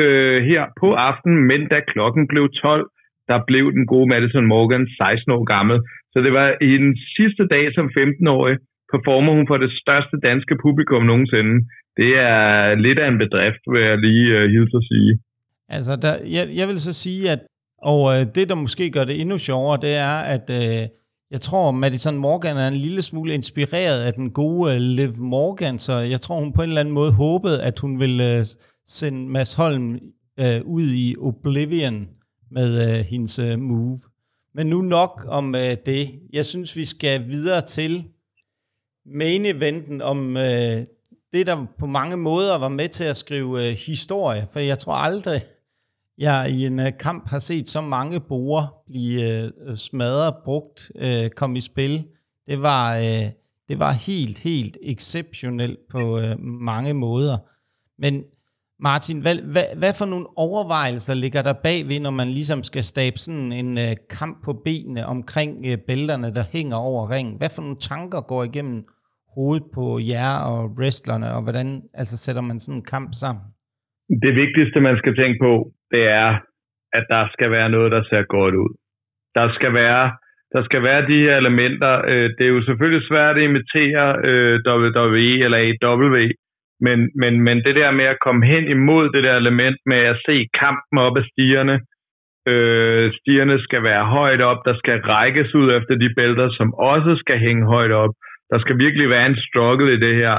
øh, 0.05 0.39
her 0.51 0.63
på 0.81 0.89
aftenen, 1.09 1.41
men 1.51 1.61
da 1.73 1.79
klokken 1.93 2.23
blev 2.33 2.45
12, 2.63 2.87
der 3.31 3.39
blev 3.51 3.65
den 3.77 3.85
gode 3.93 4.09
Madison 4.13 4.47
Morgan 4.55 4.85
16 4.99 5.33
år 5.37 5.45
gammel. 5.55 5.79
Så 6.13 6.19
det 6.25 6.33
var 6.39 6.49
i 6.71 6.73
den 6.85 6.93
sidste 7.17 7.45
dag 7.55 7.65
som 7.77 7.87
15-årig, 7.99 8.57
performer 8.93 9.33
hun 9.37 9.47
for 9.51 9.59
det 9.65 9.71
største 9.83 10.17
danske 10.29 10.55
publikum 10.65 11.03
nogensinde. 11.13 11.55
Det 12.01 12.13
er 12.35 12.45
lidt 12.85 12.99
af 13.03 13.09
en 13.09 13.23
bedrift, 13.25 13.63
vil 13.73 13.83
jeg 13.89 13.99
lige 14.07 14.27
uh, 14.37 14.45
hilse 14.55 14.77
at 14.83 14.89
sige. 14.93 15.13
Altså, 15.77 15.93
der, 16.05 16.13
jeg, 16.37 16.45
jeg 16.59 16.67
vil 16.71 16.81
så 16.89 16.93
sige, 17.05 17.23
at 17.35 17.41
og 17.79 18.01
øh, 18.15 18.27
det, 18.35 18.49
der 18.49 18.55
måske 18.55 18.91
gør 18.91 19.05
det 19.05 19.21
endnu 19.21 19.39
sjovere, 19.39 19.81
det 19.81 19.95
er, 19.95 20.19
at 20.19 20.51
øh, 20.51 20.89
jeg 21.31 21.41
tror, 21.41 21.71
Madison 21.71 22.17
Morgan 22.17 22.57
er 22.57 22.69
en 22.69 22.75
lille 22.75 23.03
smule 23.03 23.35
inspireret 23.35 24.01
af 24.01 24.13
den 24.15 24.31
gode 24.31 24.75
øh, 24.75 24.81
Liv 24.81 25.13
Morgan, 25.19 25.79
så 25.79 25.93
jeg 25.93 26.21
tror, 26.21 26.41
hun 26.41 26.53
på 26.53 26.63
en 26.63 26.69
eller 26.69 26.81
anden 26.81 26.95
måde 26.95 27.13
håbede, 27.13 27.63
at 27.63 27.79
hun 27.79 28.01
ville 28.01 28.39
øh, 28.39 28.45
sende 28.87 29.29
Mads 29.29 29.55
Holm 29.55 29.99
øh, 30.41 30.61
ud 30.65 30.89
i 31.05 31.15
Oblivion 31.21 32.09
med 32.51 32.71
øh, 32.89 33.05
hendes 33.11 33.39
øh, 33.39 33.59
move. 33.59 33.99
Men 34.55 34.67
nu 34.67 34.83
nok 34.83 35.27
om 35.29 35.55
øh, 35.55 35.77
det. 35.87 36.07
Jeg 36.33 36.45
synes, 36.45 36.77
vi 36.77 36.85
skal 36.85 37.25
videre 37.27 37.61
til 37.61 38.05
main 39.15 39.47
eventen 39.47 40.03
om 40.03 40.37
øh, 40.37 40.87
det, 41.33 41.47
der 41.47 41.67
på 41.79 41.87
mange 41.87 42.17
måder 42.17 42.59
var 42.59 42.69
med 42.69 42.89
til 42.89 43.05
at 43.05 43.17
skrive 43.17 43.69
øh, 43.69 43.77
historie, 43.87 44.47
for 44.53 44.61
jeg 44.61 44.79
tror 44.79 44.95
aldrig, 44.95 45.41
jeg 46.19 46.51
i 46.51 46.67
en 46.67 46.81
øh, 46.81 46.93
kamp 47.01 47.29
har 47.29 47.39
set 47.39 47.69
så 47.69 47.81
mange 47.81 48.21
borer 48.21 48.67
blive 48.87 49.45
øh, 49.45 49.77
smadret, 49.77 50.35
brugt, 50.45 50.93
øh, 50.95 51.31
komme 51.31 51.59
i 51.59 51.61
spil. 51.61 52.07
Det 52.47 52.63
var, 52.63 52.97
øh, 52.97 53.31
det 53.69 53.79
var 53.79 53.93
helt, 53.93 54.39
helt 54.39 54.77
exceptionelt 54.83 55.79
på 55.91 56.19
øh, 56.19 56.41
mange 56.41 56.95
måder. 56.95 57.39
Men 57.99 58.25
Martin, 58.81 59.21
hvad, 59.21 59.37
hvad, 59.37 59.65
hvad 59.77 59.93
for 59.95 60.05
nogle 60.05 60.27
overvejelser 60.37 61.15
ligger 61.15 61.43
der 61.43 61.53
bagved, 61.53 62.01
når 62.01 62.11
man 62.11 62.29
ligesom 62.29 62.63
skal 62.63 62.85
stabe 62.85 63.19
sådan 63.19 63.53
en 63.53 63.79
øh, 63.79 63.97
kamp 64.11 64.45
på 64.45 64.53
benene 64.65 65.07
omkring 65.07 65.67
øh, 65.67 65.79
bælterne, 65.79 66.35
der 66.35 66.45
hænger 66.51 66.77
over 66.77 67.11
ringen? 67.11 67.37
Hvad 67.37 67.49
for 67.49 67.63
nogle 67.63 67.77
tanker 67.81 68.21
går 68.21 68.45
igennem 68.45 68.85
hovedet 69.37 69.67
på 69.77 69.85
jer 70.13 70.35
og 70.53 70.61
wrestlerne, 70.79 71.29
og 71.37 71.41
hvordan 71.47 71.69
altså 72.01 72.17
sætter 72.25 72.43
man 72.49 72.59
sådan 72.61 72.79
en 72.79 72.91
kamp 72.95 73.11
sammen? 73.23 73.45
Det 74.25 74.33
vigtigste, 74.43 74.79
man 74.89 74.97
skal 75.01 75.15
tænke 75.21 75.39
på, 75.47 75.53
det 75.93 76.05
er, 76.23 76.31
at 76.99 77.05
der 77.15 77.23
skal 77.35 77.49
være 77.57 77.69
noget, 77.75 77.91
der 77.97 78.03
ser 78.11 78.23
godt 78.37 78.55
ud. 78.65 78.73
Der 79.39 79.47
skal 79.57 79.73
være, 79.83 80.05
der 80.55 80.63
skal 80.69 80.83
være 80.89 81.09
de 81.11 81.19
her 81.25 81.37
elementer. 81.43 81.93
Øh, 82.11 82.29
det 82.37 82.45
er 82.47 82.53
jo 82.57 82.63
selvfølgelig 82.69 83.09
svært 83.11 83.37
at 83.39 83.47
imitere 83.51 84.07
øh, 84.29 84.55
WWE 84.67 85.33
eller 85.45 85.59
AW, 85.67 86.17
men, 86.87 86.99
men, 87.23 87.33
men 87.47 87.57
det 87.67 87.75
der 87.81 87.91
med 88.01 88.07
at 88.15 88.23
komme 88.27 88.43
hen 88.53 88.65
imod 88.77 89.05
det 89.15 89.23
der 89.25 89.37
element 89.37 89.79
med 89.87 90.01
at 90.13 90.21
se 90.29 90.37
kampen 90.63 90.97
op 91.07 91.17
ad 91.21 91.25
stierne, 91.33 91.77
øh, 92.51 93.05
stierne 93.19 93.57
skal 93.67 93.83
være 93.91 94.05
højt 94.19 94.43
op, 94.51 94.61
der 94.69 94.75
skal 94.83 94.97
rækkes 95.15 95.55
ud 95.61 95.69
efter 95.79 95.95
de 96.03 96.09
bælter, 96.19 96.49
som 96.59 96.69
også 96.93 97.13
skal 97.23 97.39
hænge 97.47 97.67
højt 97.75 97.93
op. 98.03 98.15
Der 98.51 98.59
skal 98.63 98.77
virkelig 98.85 99.07
være 99.15 99.27
en 99.27 99.43
struggle 99.47 99.89
i 99.97 100.03
det 100.07 100.15
her. 100.23 100.37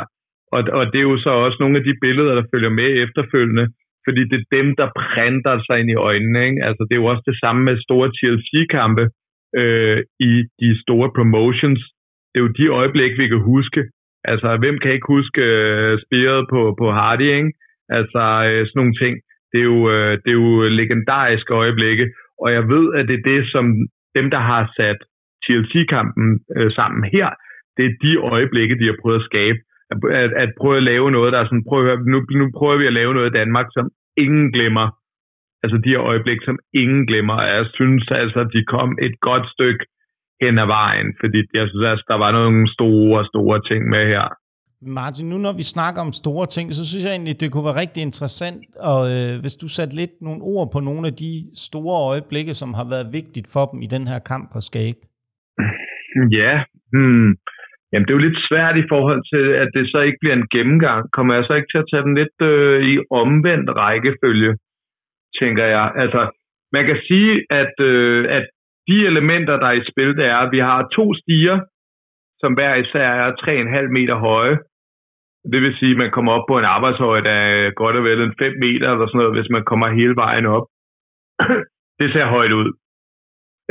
Og, 0.55 0.61
og 0.79 0.83
det 0.91 0.99
er 0.99 1.09
jo 1.11 1.17
så 1.25 1.31
også 1.45 1.57
nogle 1.59 1.77
af 1.79 1.83
de 1.87 1.93
billeder, 2.05 2.33
der 2.35 2.49
følger 2.53 2.71
med 2.79 2.89
efterfølgende, 3.03 3.65
fordi 4.05 4.21
det 4.31 4.37
er 4.39 4.55
dem, 4.57 4.67
der 4.79 4.95
printer 5.01 5.55
sig 5.65 5.75
ind 5.79 5.89
i 5.91 6.01
øjnene. 6.09 6.39
Ikke? 6.49 6.61
Altså, 6.67 6.81
det 6.87 6.93
er 6.93 7.01
jo 7.03 7.11
også 7.13 7.25
det 7.31 7.37
samme 7.43 7.61
med 7.67 7.75
store 7.87 8.07
TLC-kampe 8.17 9.05
øh, 9.61 9.99
i 10.29 10.33
de 10.61 10.69
store 10.83 11.09
promotions. 11.17 11.81
Det 12.29 12.37
er 12.37 12.45
jo 12.45 12.57
de 12.59 12.67
øjeblik, 12.79 13.11
vi 13.21 13.27
kan 13.27 13.41
huske. 13.53 13.81
Altså, 14.31 14.47
hvem 14.61 14.77
kan 14.79 14.93
ikke 14.93 15.13
huske 15.15 15.41
øh, 15.51 15.93
spiret 16.05 16.41
på, 16.53 16.61
på 16.79 16.85
Hardy, 16.97 17.29
ikke? 17.39 17.51
Altså, 17.97 18.23
øh, 18.47 18.61
sådan 18.67 18.79
nogle 18.81 18.97
ting. 19.03 19.13
Det 19.51 19.59
er, 19.59 19.69
jo, 19.73 19.79
øh, 19.95 20.11
det 20.23 20.29
er 20.31 20.39
jo 20.45 20.51
legendariske 20.81 21.53
øjeblikke, 21.53 22.05
og 22.43 22.47
jeg 22.57 22.63
ved, 22.73 22.85
at 22.97 23.07
det 23.09 23.15
er 23.17 23.29
det, 23.31 23.41
som 23.53 23.65
dem, 24.17 24.25
der 24.35 24.41
har 24.51 24.63
sat 24.77 24.99
TLC-kampen 25.43 26.27
øh, 26.57 26.71
sammen 26.77 27.03
her, 27.15 27.29
det 27.77 27.83
er 27.85 27.93
de 28.03 28.13
øjeblikke, 28.33 28.79
de 28.81 28.89
har 28.89 28.97
prøvet 29.01 29.19
at 29.21 29.29
skabe 29.31 29.59
at, 29.91 30.31
at 30.43 30.49
prøve 30.59 30.77
at 30.77 30.87
lave 30.91 31.07
noget, 31.11 31.33
der 31.33 31.39
er 31.39 31.47
sådan, 31.47 31.67
prøv 31.69 31.79
at 31.79 31.87
høre, 31.87 31.99
nu, 32.13 32.17
nu 32.39 32.45
prøver 32.57 32.77
vi 32.81 32.87
at 32.87 32.97
lave 32.99 33.13
noget 33.13 33.29
i 33.29 33.37
Danmark, 33.41 33.67
som 33.77 33.85
ingen 34.23 34.47
glemmer. 34.55 34.87
Altså 35.63 35.77
de 35.83 35.93
her 35.93 36.03
øjeblik, 36.11 36.39
som 36.47 36.57
ingen 36.81 37.03
glemmer. 37.09 37.35
Og 37.41 37.47
jeg 37.57 37.65
synes 37.77 38.03
altså, 38.21 38.39
at 38.45 38.49
de 38.55 38.61
kom 38.75 38.89
et 39.07 39.15
godt 39.29 39.45
stykke 39.55 39.83
hen 40.43 40.55
ad 40.63 40.67
vejen, 40.79 41.09
fordi 41.21 41.39
jeg 41.59 41.65
synes 41.69 41.85
altså, 41.91 42.05
der 42.11 42.17
var 42.23 42.31
nogle 42.31 42.63
store, 42.75 43.19
store 43.31 43.57
ting 43.69 43.81
med 43.95 44.03
her. 44.13 44.27
Martin, 44.99 45.29
nu 45.29 45.37
når 45.37 45.53
vi 45.61 45.65
snakker 45.75 45.99
om 46.01 46.11
store 46.23 46.45
ting, 46.55 46.67
så 46.77 46.83
synes 46.89 47.05
jeg 47.05 47.13
egentlig, 47.13 47.35
det 47.41 47.51
kunne 47.51 47.67
være 47.69 47.81
rigtig 47.83 48.01
interessant, 48.09 48.61
og 48.91 48.99
øh, 49.15 49.31
hvis 49.41 49.55
du 49.61 49.67
satte 49.67 49.95
lidt 50.01 50.15
nogle 50.27 50.41
ord 50.53 50.67
på 50.75 50.79
nogle 50.89 51.03
af 51.11 51.15
de 51.25 51.33
store 51.67 51.97
øjeblikke, 52.11 52.53
som 52.61 52.69
har 52.79 52.87
været 52.93 53.07
vigtigt 53.19 53.47
for 53.53 53.63
dem 53.71 53.79
i 53.85 53.87
den 53.95 54.03
her 54.11 54.19
kamp 54.31 54.45
på 54.53 54.59
skabe. 54.69 54.99
Ja, 56.39 56.53
Hmm. 56.93 57.29
Jamen, 57.91 58.05
det 58.05 58.11
er 58.11 58.19
jo 58.19 58.27
lidt 58.27 58.45
svært 58.49 58.75
i 58.77 58.89
forhold 58.93 59.21
til, 59.33 59.45
at 59.63 59.69
det 59.75 59.85
så 59.91 59.99
ikke 60.07 60.21
bliver 60.21 60.37
en 60.37 60.51
gennemgang. 60.55 61.01
Kommer 61.15 61.33
jeg 61.33 61.43
så 61.45 61.53
ikke 61.53 61.71
til 61.71 61.83
at 61.83 61.89
tage 61.91 62.05
den 62.07 62.15
lidt 62.21 62.37
øh, 62.51 62.77
i 62.91 62.93
omvendt 63.21 63.69
rækkefølge, 63.81 64.51
tænker 65.41 65.65
jeg. 65.75 65.85
Altså, 66.03 66.21
man 66.75 66.83
kan 66.89 66.99
sige, 67.07 67.31
at, 67.61 67.73
øh, 67.91 68.21
at 68.37 68.45
de 68.89 68.97
elementer, 69.11 69.55
der 69.61 69.67
er 69.67 69.77
i 69.81 69.89
spil, 69.91 70.11
det 70.19 70.25
er, 70.33 70.37
at 70.45 70.51
vi 70.55 70.59
har 70.69 70.87
to 70.97 71.05
stiger, 71.13 71.57
som 72.41 72.51
hver 72.53 72.73
især 72.75 73.07
er 73.23 73.29
3,5 73.31 73.87
meter 73.97 74.17
høje. 74.27 74.57
Det 75.53 75.59
vil 75.63 75.77
sige, 75.79 75.91
at 75.95 76.01
man 76.03 76.11
kommer 76.11 76.31
op 76.37 76.45
på 76.49 76.55
en 76.57 76.71
arbejdshøjde 76.75 77.29
af 77.29 77.75
godt 77.75 77.95
og 77.99 78.03
vel 78.03 78.21
en 78.21 78.35
5 78.41 78.53
meter 78.65 78.87
eller 78.91 79.07
sådan 79.07 79.19
noget, 79.21 79.35
hvis 79.37 79.49
man 79.55 79.63
kommer 79.69 79.87
hele 79.99 80.15
vejen 80.15 80.45
op. 80.45 80.65
det 81.99 82.07
ser 82.13 82.27
højt 82.35 82.53
ud. 82.61 82.69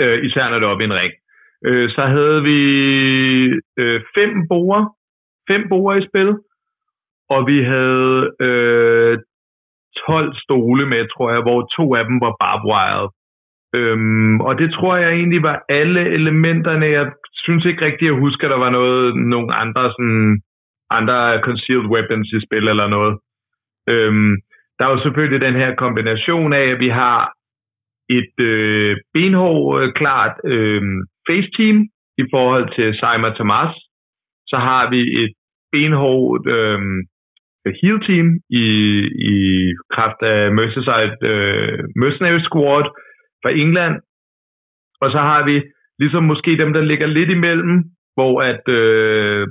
Øh, 0.02 0.18
især 0.26 0.48
når 0.48 0.58
det 0.58 0.66
er 0.66 0.74
op 0.74 0.80
i 0.80 0.84
en 0.84 0.98
ring. 1.00 1.12
Øh, 1.64 1.90
så 1.90 2.02
havde 2.14 2.42
vi 2.42 2.60
øh, 3.82 4.00
fem 4.18 4.48
borer, 4.48 4.84
fem 5.50 5.68
borer 5.68 5.96
i 5.96 6.06
spil, 6.08 6.30
og 7.34 7.46
vi 7.46 7.58
havde 7.62 8.30
øh, 8.46 9.18
12 10.06 10.34
stole 10.44 10.84
med, 10.92 11.02
tror 11.12 11.28
jeg, 11.34 11.42
hvor 11.42 11.60
to 11.76 11.94
af 11.94 12.04
dem 12.04 12.20
var 12.20 12.34
barbwired. 12.42 13.08
Øhm, 13.78 14.40
og 14.40 14.58
det 14.60 14.68
tror 14.72 14.96
jeg 14.96 15.10
egentlig 15.12 15.42
var 15.42 15.58
alle 15.68 16.02
elementerne. 16.18 16.86
Jeg 16.86 17.06
synes 17.34 17.64
ikke 17.64 17.84
rigtigt, 17.84 18.08
at 18.08 18.12
jeg 18.12 18.22
husker, 18.24 18.44
at 18.46 18.50
der 18.50 18.58
var 18.66 18.70
noget, 18.70 19.16
nogle 19.16 19.50
andre, 19.62 19.84
sådan, 19.96 20.40
andre 20.90 21.40
concealed 21.46 21.88
weapons 21.92 22.28
i 22.32 22.40
spil 22.46 22.68
eller 22.68 22.88
noget. 22.96 23.14
Øhm, 23.92 24.32
der 24.76 24.82
er 24.86 24.92
jo 24.94 25.02
selvfølgelig 25.02 25.40
den 25.40 25.56
her 25.62 25.74
kombination 25.74 26.52
af, 26.52 26.66
at 26.74 26.80
vi 26.80 26.88
har 26.88 27.32
et 28.18 28.34
øh, 28.50 28.96
benhår 29.14 29.90
klart 30.00 30.34
øh, 30.44 30.82
face 31.28 31.50
team 31.58 31.76
i 32.22 32.24
forhold 32.32 32.66
til 32.76 32.88
Simon 33.00 33.34
Thomas. 33.38 33.72
Så 34.50 34.56
har 34.68 34.82
vi 34.92 35.00
et 35.22 35.32
benhårdt 35.72 36.44
øh, 36.58 36.80
heal 37.80 37.98
team 38.08 38.26
i, 38.64 38.66
i 39.34 39.36
kraft 39.94 40.20
af 40.32 40.40
Merseyside 40.58 41.14
øh, 41.30 41.78
Mercenary 42.00 42.42
Squad 42.48 42.86
fra 43.42 43.50
England. 43.62 43.96
Og 45.02 45.08
så 45.14 45.20
har 45.30 45.40
vi 45.48 45.56
ligesom 45.98 46.24
måske 46.24 46.50
dem, 46.62 46.72
der 46.72 46.82
ligger 46.90 47.06
lidt 47.06 47.30
imellem, 47.30 47.74
hvor 48.16 48.34
at 48.50 48.64
øh, 48.80 49.46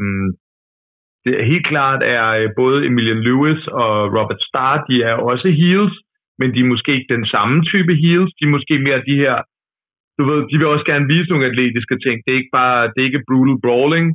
det 1.25 1.45
helt 1.51 1.67
klart 1.67 2.01
er 2.03 2.25
øh, 2.39 2.49
både 2.61 2.85
Emilian 2.89 3.21
Lewis 3.27 3.61
og 3.67 3.93
Robert 4.17 4.41
Starr, 4.49 4.85
de 4.89 4.95
er 5.09 5.15
også 5.31 5.47
heals, 5.61 5.95
men 6.39 6.47
de 6.53 6.59
er 6.59 6.71
måske 6.73 6.91
ikke 6.95 7.13
den 7.15 7.25
samme 7.33 7.57
type 7.71 7.93
heals. 8.03 8.31
De 8.37 8.43
er 8.45 8.55
måske 8.57 8.75
mere 8.87 9.07
de 9.09 9.15
her, 9.23 9.35
du 10.17 10.23
ved, 10.29 10.39
de 10.49 10.55
vil 10.59 10.73
også 10.73 10.87
gerne 10.91 11.09
vise 11.13 11.29
nogle 11.29 11.49
atletiske 11.51 11.97
ting. 12.05 12.15
Det 12.23 12.29
er 12.31 12.41
ikke 12.41 12.57
bare, 12.61 12.79
det 12.91 12.99
er 12.99 13.09
ikke 13.09 13.27
brutal 13.29 13.57
brawling. 13.65 14.07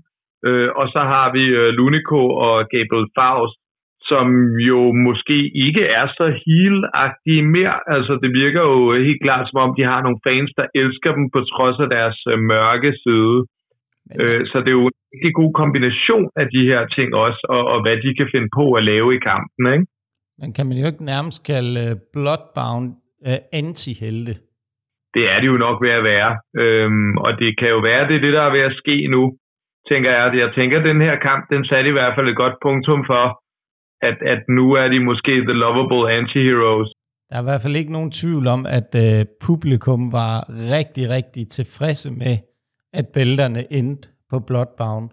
Øh, 0.46 0.68
og 0.80 0.86
så 0.94 1.00
har 1.12 1.26
vi 1.36 1.44
øh, 1.60 1.68
Lunico 1.78 2.22
og 2.46 2.54
Gabriel 2.72 3.08
Faust, 3.16 3.56
som 4.10 4.26
jo 4.70 4.80
måske 5.06 5.38
ikke 5.66 5.84
er 5.98 6.06
så 6.18 6.26
heal-agtige 6.44 7.44
mere. 7.56 7.76
Altså, 7.94 8.12
det 8.22 8.30
virker 8.42 8.62
jo 8.72 8.78
helt 9.08 9.22
klart, 9.26 9.44
som 9.48 9.58
om 9.64 9.70
de 9.78 9.84
har 9.92 10.00
nogle 10.02 10.22
fans, 10.26 10.50
der 10.58 10.66
elsker 10.82 11.10
dem 11.18 11.24
på 11.34 11.40
trods 11.52 11.78
af 11.84 11.88
deres 11.96 12.18
øh, 12.32 12.38
mørke 12.52 12.90
side. 13.04 13.36
Øh, 14.20 14.40
så 14.50 14.56
det 14.62 14.70
er 14.70 14.78
jo 14.80 14.88
en 14.92 15.00
rigtig 15.12 15.32
god 15.40 15.52
kombination 15.62 16.26
af 16.42 16.46
de 16.54 16.62
her 16.70 16.82
ting 16.96 17.08
også, 17.26 17.42
og, 17.54 17.62
og 17.72 17.78
hvad 17.84 17.96
de 18.04 18.10
kan 18.18 18.28
finde 18.34 18.50
på 18.58 18.64
at 18.78 18.82
lave 18.92 19.08
i 19.16 19.20
kampen, 19.30 19.64
ikke? 19.76 19.86
Men 20.40 20.48
kan 20.56 20.66
man 20.68 20.76
jo 20.80 20.86
ikke 20.90 21.04
nærmest 21.14 21.40
kalde 21.52 21.80
uh, 21.86 22.00
Bloodbound 22.14 22.86
uh, 23.28 23.40
anti-helte? 23.60 24.34
Det 25.14 25.24
er 25.32 25.38
det 25.40 25.48
jo 25.52 25.58
nok 25.66 25.76
ved 25.84 25.92
at 26.00 26.06
være. 26.12 26.30
Øhm, 26.62 27.12
og 27.24 27.30
det 27.40 27.50
kan 27.60 27.68
jo 27.74 27.80
være, 27.90 28.08
det 28.08 28.16
er 28.16 28.24
det, 28.26 28.32
der 28.38 28.44
er 28.46 28.56
ved 28.56 28.64
at 28.70 28.78
ske 28.82 28.96
nu, 29.14 29.22
tænker 29.90 30.10
jeg. 30.16 30.24
Jeg 30.44 30.50
tænker, 30.58 30.76
at 30.78 30.88
den 30.90 31.00
her 31.06 31.16
kamp, 31.28 31.42
den 31.54 31.62
satte 31.70 31.88
i 31.90 31.96
hvert 31.98 32.14
fald 32.16 32.28
et 32.28 32.42
godt 32.42 32.56
punktum 32.66 33.00
for, 33.10 33.24
at, 34.08 34.18
at 34.32 34.42
nu 34.58 34.66
er 34.82 34.88
de 34.94 35.00
måske 35.10 35.32
the 35.48 35.56
lovable 35.64 36.04
anti-heroes. 36.18 36.90
Der 37.28 37.36
er 37.36 37.42
i 37.42 37.48
hvert 37.50 37.64
fald 37.64 37.76
ikke 37.76 37.92
nogen 37.92 38.10
tvivl 38.10 38.46
om, 38.56 38.66
at 38.78 38.90
øh, 39.04 39.20
publikum 39.46 40.12
var 40.12 40.34
rigtig, 40.76 41.04
rigtig 41.16 41.48
tilfredse 41.58 42.08
med, 42.22 42.34
at 42.92 43.06
bælterne 43.14 43.72
endte 43.78 44.08
på 44.30 44.36
Bloodbound. 44.48 45.10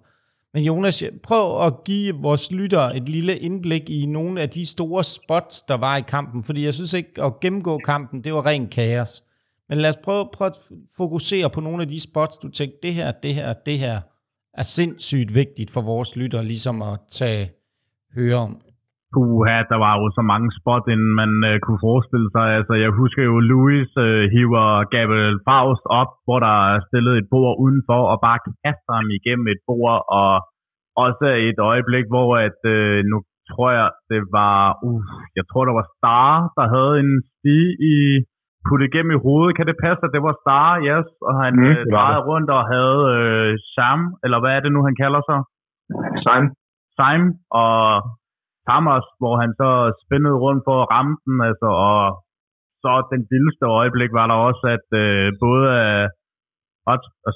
Men 0.54 0.64
Jonas, 0.64 1.04
prøv 1.28 1.66
at 1.68 1.74
give 1.86 2.14
vores 2.28 2.52
lytter 2.52 2.86
et 3.00 3.10
lille 3.10 3.36
indblik 3.48 3.89
i 3.89 4.06
nogle 4.06 4.41
af 4.41 4.50
de 4.50 4.66
store 4.66 5.04
spots, 5.04 5.62
der 5.62 5.78
var 5.78 5.98
i 5.98 6.02
kampen, 6.02 6.43
fordi 6.43 6.66
jeg 6.66 6.74
synes 6.74 6.93
ikke 6.93 7.24
at 7.24 7.39
gennemgå 7.41 7.78
kampen, 7.78 8.24
det 8.24 8.34
var 8.34 8.45
ren 8.45 8.68
kaos. 8.70 9.24
Men 9.70 9.78
lad 9.84 9.89
os 9.93 10.01
prøve, 10.05 10.24
prøve 10.38 10.51
at 10.53 10.59
fokusere 10.97 11.47
på 11.55 11.59
nogle 11.61 11.82
af 11.84 11.89
de 11.93 11.99
spots, 12.09 12.38
du 12.43 12.47
tænkte, 12.49 12.78
det 12.86 12.93
her, 12.99 13.09
det 13.24 13.34
her, 13.39 13.49
det 13.70 13.78
her 13.84 13.97
er 14.61 14.65
sindssygt 14.78 15.36
vigtigt 15.41 15.70
for 15.76 15.82
vores 15.91 16.09
lytter, 16.20 16.41
ligesom 16.41 16.82
at 16.82 16.95
tage 17.20 17.43
høre 18.15 18.39
om 18.47 18.53
puha, 19.13 19.57
der 19.72 19.80
var 19.86 19.93
jo 20.01 20.07
så 20.18 20.24
mange 20.32 20.49
spot, 20.59 20.86
inden 20.93 21.13
man 21.22 21.32
øh, 21.49 21.55
kunne 21.65 21.82
forestille 21.89 22.30
sig. 22.36 22.45
Altså, 22.57 22.74
jeg 22.84 22.91
husker 23.01 23.24
jo, 23.30 23.36
Louis 23.51 23.91
øh, 24.05 24.24
hiver 24.34 24.68
Gabriel 24.95 25.38
Faust 25.47 25.86
op, 26.01 26.11
hvor 26.26 26.39
der 26.47 26.57
er 26.74 26.80
stillet 26.88 27.13
et 27.18 27.28
bord 27.34 27.55
udenfor, 27.63 28.01
og 28.11 28.18
bare 28.28 28.39
kaster 28.63 28.93
ham 28.99 29.09
igennem 29.20 29.47
et 29.53 29.61
bord, 29.70 29.97
og 30.20 30.32
også 31.05 31.28
et 31.49 31.59
øjeblik, 31.72 32.05
hvor 32.13 32.30
at, 32.47 32.59
øh, 32.76 32.97
nu 33.11 33.18
tror 33.49 33.70
jeg, 33.78 33.88
det 34.11 34.22
var, 34.38 34.57
uh, 34.88 35.03
jeg 35.38 35.45
tror, 35.49 35.63
der 35.70 35.76
var 35.80 35.88
Star, 35.95 36.32
der 36.57 36.65
havde 36.76 36.95
en 37.03 37.13
sti 37.32 37.59
i 37.93 37.97
puttet 38.68 38.88
igennem 38.88 39.15
i 39.18 39.24
hovedet. 39.26 39.55
Kan 39.57 39.68
det 39.70 39.84
passe, 39.86 40.01
at 40.07 40.13
det 40.15 40.22
var 40.28 40.36
Star, 40.43 40.70
yes? 40.89 41.07
Og 41.28 41.34
han 41.43 41.53
mm, 41.59 41.70
øh, 41.72 41.84
drejede 41.93 42.26
rundt 42.30 42.49
og 42.57 42.63
havde 42.74 43.01
øh, 43.18 43.51
Sam, 43.74 43.99
eller 44.26 44.39
hvad 44.41 44.53
er 44.55 44.61
det 44.63 44.72
nu, 44.74 44.82
han 44.89 44.97
kalder 45.03 45.22
sig? 45.30 45.39
Sam. 46.26 46.43
Sam, 46.97 47.22
og 47.61 47.78
Hammers, 48.70 49.07
hvor 49.22 49.36
han 49.43 49.51
så 49.61 49.70
spændede 50.03 50.38
rundt 50.45 50.61
for 50.68 50.76
at 50.82 50.89
ramme 50.93 51.13
den, 51.26 51.38
altså, 51.49 51.70
og 51.89 52.01
så 52.84 52.91
den 53.13 53.22
vildeste 53.32 53.65
øjeblik 53.80 54.11
var 54.20 54.28
der 54.28 54.38
også, 54.49 54.65
at 54.78 54.88
øh, 55.03 55.28
både 55.45 55.65
øh, 55.84 56.05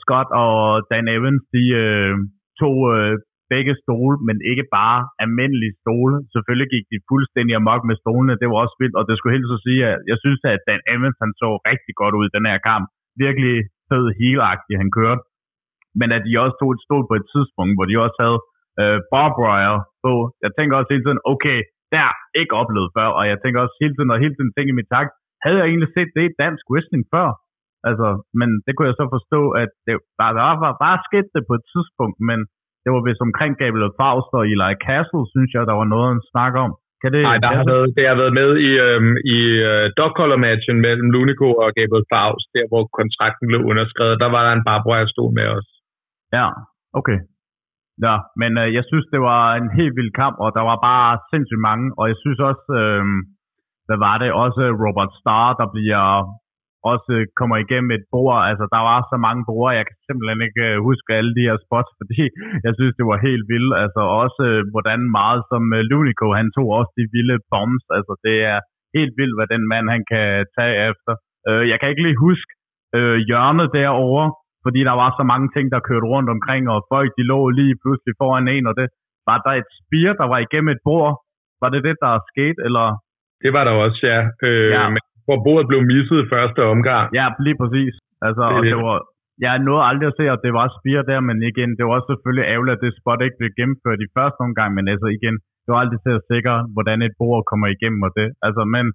Scott 0.04 0.30
og 0.44 0.56
Dan 0.90 1.08
Evans, 1.16 1.44
de 1.56 1.64
øh, 1.86 2.14
tog 2.60 2.78
øh, 2.96 3.14
begge 3.54 3.74
stole, 3.84 4.16
men 4.28 4.38
ikke 4.52 4.66
bare 4.80 5.00
almindelige 5.24 5.78
stole. 5.82 6.16
Selvfølgelig 6.36 6.70
gik 6.74 6.86
de 6.92 7.06
fuldstændig 7.12 7.54
amok 7.62 7.82
med 7.90 7.96
stolene, 8.04 8.40
det 8.42 8.48
var 8.52 8.58
også 8.64 8.78
vildt, 8.82 8.98
og 9.00 9.04
det 9.08 9.16
skulle 9.16 9.36
helt 9.36 9.52
så 9.54 9.60
sige, 9.68 9.82
at 9.92 9.98
jeg 10.12 10.18
synes, 10.24 10.40
at 10.52 10.66
Dan 10.68 10.82
Evans, 10.94 11.18
han 11.24 11.32
så 11.42 11.50
rigtig 11.72 11.94
godt 12.02 12.18
ud 12.20 12.26
i 12.28 12.36
den 12.38 12.46
her 12.50 12.60
kamp. 12.70 12.86
Virkelig 13.26 13.56
fed 13.90 14.06
heel 14.20 14.42
han 14.82 14.92
kørte. 15.00 15.22
Men 16.00 16.10
at 16.16 16.22
de 16.28 16.42
også 16.44 16.58
tog 16.58 16.72
et 16.76 16.84
stol 16.86 17.06
på 17.10 17.16
et 17.20 17.28
tidspunkt, 17.34 17.74
hvor 17.76 17.88
de 17.90 17.96
også 18.06 18.18
havde 18.24 18.40
øh, 18.82 19.00
Bob 19.12 19.34
Royal 19.44 19.80
på. 20.06 20.14
Jeg 20.46 20.52
tænker 20.58 20.74
også 20.76 20.92
hele 20.94 21.06
tiden, 21.06 21.22
okay, 21.34 21.60
der 21.96 22.10
ikke 22.40 22.54
oplevet 22.62 22.90
før, 22.98 23.08
og 23.20 23.24
jeg 23.32 23.38
tænker 23.40 23.60
også 23.66 23.78
hele 23.84 23.94
tiden, 23.96 24.12
og 24.14 24.20
hele 24.24 24.36
tiden 24.36 24.52
tænker 24.54 24.72
i 24.74 24.80
mit 24.80 24.92
tak, 24.96 25.08
havde 25.44 25.58
jeg 25.60 25.68
egentlig 25.68 25.92
set 25.96 26.12
det 26.18 26.24
i 26.26 26.38
dansk 26.44 26.64
wrestling 26.72 27.04
før? 27.14 27.28
Altså, 27.90 28.08
men 28.40 28.50
det 28.66 28.72
kunne 28.74 28.90
jeg 28.90 29.00
så 29.02 29.08
forstå, 29.18 29.42
at 29.62 29.72
det, 29.86 29.96
der, 30.20 30.28
der 30.40 30.54
var 30.66 30.74
bare 30.86 31.00
sket 31.08 31.28
det 31.36 31.44
på 31.50 31.54
et 31.60 31.66
tidspunkt, 31.74 32.18
men 32.30 32.40
det 32.84 32.90
var 32.94 33.02
vist 33.08 33.26
omkring 33.28 33.54
Gabriel 33.62 33.96
Faust 34.00 34.30
og 34.38 34.44
Eli 34.54 34.72
Castle, 34.88 35.24
synes 35.34 35.52
jeg, 35.56 35.64
der 35.70 35.76
var 35.82 35.88
noget 35.94 36.10
at 36.16 36.28
snakke 36.34 36.58
om. 36.66 36.72
Kan 37.02 37.12
det, 37.16 37.22
Nej, 37.32 37.40
der 37.46 37.52
har 37.60 37.66
været, 37.74 37.88
det 37.98 38.06
har 38.12 38.18
været 38.22 38.36
med 38.42 38.50
i, 38.70 38.72
øhm, 38.88 39.16
i 39.38 39.40
uh, 39.70 39.86
dog 40.00 40.12
color 40.18 40.40
matchen 40.48 40.78
mellem 40.86 41.08
Lunico 41.14 41.48
og 41.64 41.70
Gabriel 41.78 42.10
Faust, 42.12 42.48
der 42.56 42.66
hvor 42.72 42.84
kontrakten 43.00 43.46
blev 43.50 43.62
underskrevet. 43.72 44.22
Der 44.24 44.30
var 44.36 44.42
der 44.46 44.54
en 44.54 44.68
Barbara, 44.70 45.12
stod 45.14 45.30
med 45.38 45.48
os. 45.58 45.68
Ja, 46.38 46.48
okay. 47.00 47.20
Ja, 48.06 48.16
men 48.42 48.52
øh, 48.62 48.68
jeg 48.78 48.84
synes, 48.90 49.06
det 49.14 49.22
var 49.30 49.44
en 49.62 49.70
helt 49.80 49.94
vild 50.00 50.14
kamp, 50.22 50.36
og 50.44 50.50
der 50.58 50.64
var 50.70 50.78
bare 50.90 51.10
sindssygt 51.32 51.66
mange, 51.70 51.86
og 52.00 52.04
jeg 52.12 52.18
synes 52.24 52.40
også, 52.50 52.68
øh, 52.82 53.04
hvad 53.88 54.00
var 54.08 54.16
det, 54.22 54.30
også 54.44 54.62
Robert 54.86 55.14
Starr, 55.20 55.50
der 55.62 55.68
bliver 55.76 56.06
også 56.92 57.14
kommer 57.40 57.58
igennem 57.58 57.92
et 57.98 58.06
bord. 58.14 58.40
Altså, 58.50 58.66
der 58.76 58.82
var 58.90 59.00
så 59.12 59.18
mange 59.28 59.44
bord, 59.50 59.78
jeg 59.80 59.86
kan 59.88 59.98
simpelthen 60.08 60.42
ikke 60.48 60.64
øh, 60.70 60.78
huske 60.88 61.10
alle 61.20 61.34
de 61.38 61.48
her 61.50 61.58
spots, 61.66 61.92
fordi 62.00 62.22
jeg 62.66 62.74
synes, 62.78 62.94
det 63.00 63.06
var 63.12 63.26
helt 63.28 63.46
vildt. 63.54 63.74
Altså, 63.84 64.02
også 64.24 64.42
øh, 64.50 64.62
hvordan 64.74 65.00
meget 65.20 65.42
som 65.52 65.64
øh, 65.78 65.82
Lunico, 65.90 66.28
han 66.40 66.48
tog 66.56 66.68
også 66.80 66.92
de 67.00 67.06
vilde 67.16 67.38
bombs. 67.52 67.86
Altså, 67.98 68.14
det 68.26 68.38
er 68.54 68.60
helt 68.98 69.14
vildt, 69.20 69.38
hvad 69.38 69.48
den 69.54 69.64
mand, 69.72 69.86
han 69.96 70.04
kan 70.12 70.28
tage 70.58 70.76
efter. 70.90 71.14
Øh, 71.50 71.64
jeg 71.72 71.78
kan 71.80 71.90
ikke 71.90 72.06
lige 72.08 72.24
huske 72.28 72.52
øh, 72.98 73.18
hjørnet 73.30 73.68
derovre, 73.80 74.28
fordi 74.66 74.80
der 74.90 74.96
var 75.02 75.10
så 75.20 75.24
mange 75.32 75.48
ting, 75.56 75.66
der 75.74 75.88
kørte 75.90 76.08
rundt 76.14 76.30
omkring, 76.36 76.64
og 76.74 76.80
folk 76.94 77.10
de 77.18 77.24
lå 77.32 77.40
lige 77.60 77.76
pludselig 77.82 78.14
foran 78.22 78.48
en, 78.56 78.66
og 78.70 78.76
det 78.80 78.88
var 79.28 79.38
der 79.46 79.54
et 79.62 79.70
spire, 79.80 80.14
der 80.22 80.28
var 80.32 80.40
igennem 80.46 80.72
et 80.76 80.84
bord. 80.90 81.12
Var 81.62 81.70
det 81.74 81.82
det, 81.88 81.96
der 82.04 82.14
skete, 82.32 82.60
eller? 82.68 82.86
Det 83.44 83.52
var 83.56 83.64
der 83.64 83.74
også, 83.86 84.02
ja. 84.14 84.20
Øh, 84.48 84.72
ja. 84.78 84.90
Men 84.96 85.04
hvor 85.26 85.38
bordet 85.46 85.66
blev 85.72 85.82
misset 85.92 86.18
i 86.24 86.28
første 86.34 86.62
omgang. 86.74 87.06
Ja, 87.20 87.26
lige 87.46 87.58
præcis. 87.62 87.94
Altså, 88.28 88.44
det, 88.48 88.56
og 88.56 88.60
det 88.66 88.78
var, 88.86 88.98
jeg 89.46 89.54
nåede 89.68 89.88
aldrig 89.90 90.08
at 90.12 90.18
se, 90.20 90.26
at 90.36 90.44
det 90.46 90.54
var 90.60 90.68
spire 90.78 91.04
der, 91.12 91.20
men 91.30 91.38
igen, 91.52 91.70
det 91.78 91.84
var 91.86 91.94
også 91.98 92.10
selvfølgelig 92.12 92.46
ærgerligt, 92.54 92.76
at 92.78 92.84
det 92.86 92.98
spot 93.00 93.22
ikke 93.26 93.40
blev 93.40 93.52
gennemført 93.60 94.00
i 94.06 94.14
første 94.18 94.40
omgang, 94.48 94.70
men 94.78 94.86
altså 94.94 95.08
igen, 95.18 95.36
det 95.64 95.70
var 95.74 95.80
aldrig 95.84 96.00
til 96.06 96.14
at 96.20 96.28
sikre, 96.34 96.54
hvordan 96.76 96.98
et 97.08 97.16
bord 97.22 97.42
kommer 97.52 97.68
igennem 97.76 98.02
og 98.08 98.12
det. 98.20 98.28
Altså, 98.48 98.62
men 98.76 98.86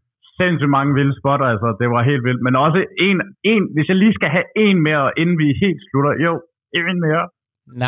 sindssygt 0.40 0.74
mange 0.78 0.92
vilde 0.98 1.14
spotter, 1.20 1.46
altså 1.54 1.68
det 1.80 1.88
var 1.94 2.02
helt 2.10 2.24
vildt. 2.26 2.42
Men 2.46 2.54
også 2.66 2.80
en, 3.08 3.18
en, 3.52 3.62
hvis 3.74 3.88
jeg 3.90 3.98
lige 4.02 4.16
skal 4.18 4.30
have 4.36 4.48
en 4.66 4.76
mere, 4.88 5.06
inden 5.20 5.36
vi 5.42 5.46
helt 5.64 5.80
slutter, 5.88 6.12
jo, 6.26 6.32
en 6.78 7.00
mere. 7.06 7.24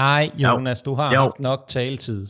Nej, 0.00 0.22
Jonas, 0.44 0.78
jo. 0.80 0.84
du 0.86 0.92
har 1.00 1.08
jo. 1.14 1.20
haft 1.24 1.40
nok 1.48 1.60
taletid. 1.76 2.22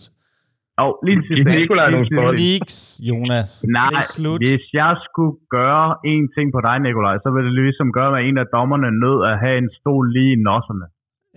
Og 0.84 0.90
lige 1.06 1.18
til 1.26 1.34
sidst. 1.36 1.54
Nikolaj 1.60 1.88
nogle 1.94 2.06
spørgsmål. 2.10 2.34
Leaks, 2.44 2.76
Jonas. 3.08 3.50
Nej, 3.78 3.90
det 3.90 3.98
er 4.02 4.08
slut. 4.16 4.38
hvis 4.46 4.64
jeg 4.80 4.92
skulle 5.06 5.34
gøre 5.58 5.86
en 6.12 6.24
ting 6.34 6.46
på 6.56 6.60
dig, 6.66 6.76
Nikolaj, 6.86 7.16
så 7.24 7.28
ville 7.34 7.50
det 7.56 7.64
ligesom 7.68 7.88
gøre, 7.98 8.10
at 8.18 8.22
en 8.28 8.36
af 8.42 8.46
dommerne 8.56 8.88
nød 9.04 9.18
at 9.30 9.34
have 9.44 9.56
en 9.62 9.70
stol 9.78 10.04
lige 10.16 10.32
i 10.36 10.40
nosserne. 10.48 10.86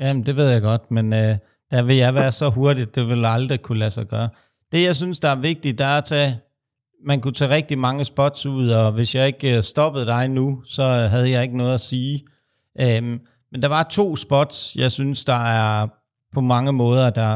Jamen, 0.01 0.21
det 0.27 0.33
ved 0.39 0.47
jeg 0.55 0.61
godt, 0.71 0.83
men 0.97 1.05
øh, 1.21 1.33
der 1.71 1.81
vil 1.87 1.97
jeg 2.05 2.13
være 2.21 2.31
så 2.41 2.47
hurtigt, 2.57 2.89
det 2.97 3.03
vil 3.11 3.21
aldrig 3.37 3.59
kunne 3.65 3.81
lade 3.83 3.95
sig 3.99 4.07
gøre. 4.15 4.29
Det, 4.71 4.79
jeg 4.89 4.95
synes, 5.01 5.17
der 5.25 5.29
er 5.35 5.39
vigtigt, 5.51 5.75
der 5.81 5.87
er 5.93 5.97
at 6.03 6.07
tage, 6.13 6.31
man 7.11 7.17
kunne 7.21 7.37
tage 7.39 7.55
rigtig 7.57 7.77
mange 7.87 8.03
spots 8.11 8.41
ud, 8.57 8.65
og 8.81 8.87
hvis 8.97 9.09
jeg 9.17 9.25
ikke 9.31 9.47
øh, 9.55 9.61
stoppede 9.73 10.05
dig 10.13 10.23
nu, 10.39 10.47
så 10.75 10.83
havde 11.13 11.29
jeg 11.33 11.41
ikke 11.45 11.57
noget 11.61 11.73
at 11.79 11.85
sige. 11.91 12.15
Øhm, 12.83 13.15
men 13.51 13.57
der 13.63 13.69
var 13.77 13.83
to 13.99 14.15
spots, 14.25 14.57
jeg 14.83 14.91
synes, 14.97 15.19
der 15.31 15.41
er 15.61 15.87
på 16.35 16.41
mange 16.41 16.71
måder, 16.83 17.09
der 17.21 17.33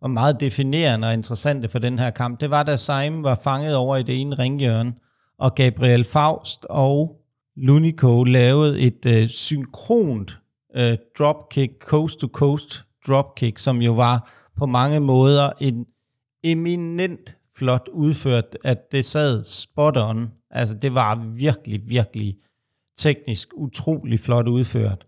var 0.00 0.08
meget 0.08 0.40
definerende 0.40 1.08
og 1.08 1.14
interessante 1.14 1.68
for 1.68 1.78
den 1.78 1.98
her 1.98 2.10
kamp. 2.10 2.40
Det 2.40 2.50
var, 2.50 2.62
da 2.62 2.76
Seim 2.76 3.22
var 3.22 3.40
fanget 3.44 3.76
over 3.76 3.96
i 3.96 4.02
det 4.02 4.20
ene 4.20 4.34
ringhjørne, 4.38 4.94
og 5.38 5.54
Gabriel 5.54 6.04
Faust 6.04 6.64
og 6.70 7.16
Lunico 7.56 8.24
lavede 8.24 8.80
et 8.80 9.06
øh, 9.06 9.28
synkront 9.28 10.40
øh, 10.76 10.96
dropkick, 11.18 11.82
coast 11.82 12.18
to 12.18 12.28
coast 12.32 12.84
dropkick, 13.08 13.58
som 13.58 13.82
jo 13.82 13.92
var 13.92 14.32
på 14.56 14.66
mange 14.66 15.00
måder 15.00 15.50
en 15.60 15.86
eminent 16.44 17.36
flot 17.56 17.88
udført, 17.92 18.56
at 18.64 18.92
det 18.92 19.04
sad 19.04 19.44
spot 19.44 19.96
on. 19.96 20.32
Altså 20.50 20.74
det 20.74 20.94
var 20.94 21.14
virkelig, 21.38 21.80
virkelig 21.88 22.36
teknisk 22.98 23.48
utrolig 23.54 24.20
flot 24.20 24.48
udført. 24.48 25.06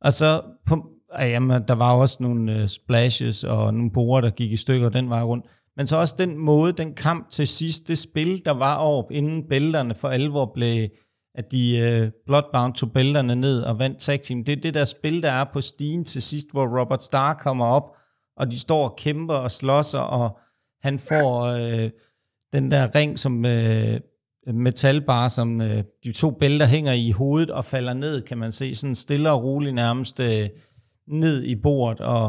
Og 0.00 0.12
så 0.12 0.42
på, 0.66 0.86
jamen, 1.18 1.62
der 1.68 1.74
var 1.74 1.94
også 1.94 2.16
nogle 2.20 2.56
øh, 2.62 2.68
splashes 2.68 3.44
og 3.44 3.74
nogle 3.74 3.90
borer, 3.90 4.20
der 4.20 4.30
gik 4.30 4.52
i 4.52 4.56
stykker 4.56 4.88
den 4.88 5.10
vej 5.10 5.22
rundt. 5.22 5.46
Men 5.76 5.86
så 5.86 5.96
også 5.96 6.14
den 6.18 6.38
måde, 6.38 6.72
den 6.72 6.94
kamp 6.94 7.30
til 7.30 7.48
sidst, 7.48 7.88
det 7.88 7.98
spil, 7.98 8.44
der 8.44 8.50
var 8.50 8.76
op, 8.76 9.10
inden 9.10 9.48
bælterne 9.48 9.94
for 9.94 10.08
alvor 10.08 10.50
blev, 10.54 10.88
at 11.34 11.52
de 11.52 11.78
øh, 11.78 12.10
Bloodbound 12.26 12.74
tog 12.74 12.92
bælterne 12.92 13.36
ned 13.36 13.62
og 13.62 13.78
vandt 13.78 13.98
tag 13.98 14.20
team. 14.20 14.44
Det 14.44 14.52
er 14.52 14.60
det 14.60 14.74
der 14.74 14.84
spil, 14.84 15.22
der 15.22 15.30
er 15.30 15.44
på 15.52 15.60
stigen 15.60 16.04
til 16.04 16.22
sidst, 16.22 16.52
hvor 16.52 16.80
Robert 16.80 17.02
Starr 17.02 17.34
kommer 17.34 17.66
op, 17.66 17.96
og 18.36 18.50
de 18.50 18.58
står 18.58 18.88
og 18.88 18.96
kæmper 18.96 19.34
og 19.34 19.50
slåsser, 19.50 19.98
og 19.98 20.38
han 20.82 20.98
får 20.98 21.42
øh, 21.42 21.90
den 22.52 22.70
der 22.70 22.94
ring, 22.94 23.18
som 23.18 23.46
øh, 23.46 24.00
metalbar, 24.46 25.28
som 25.28 25.60
øh, 25.60 25.84
de 26.04 26.12
to 26.12 26.30
bælter 26.30 26.66
hænger 26.66 26.92
i 26.92 27.10
hovedet 27.10 27.50
og 27.50 27.64
falder 27.64 27.94
ned, 27.94 28.22
kan 28.22 28.38
man 28.38 28.52
se, 28.52 28.74
sådan 28.74 28.94
stille 28.94 29.30
og 29.32 29.44
roligt 29.44 29.74
nærmest 29.74 30.20
øh, 30.20 30.48
ned 31.06 31.36
i 31.52 31.54
bordet, 31.64 32.00
og 32.14 32.26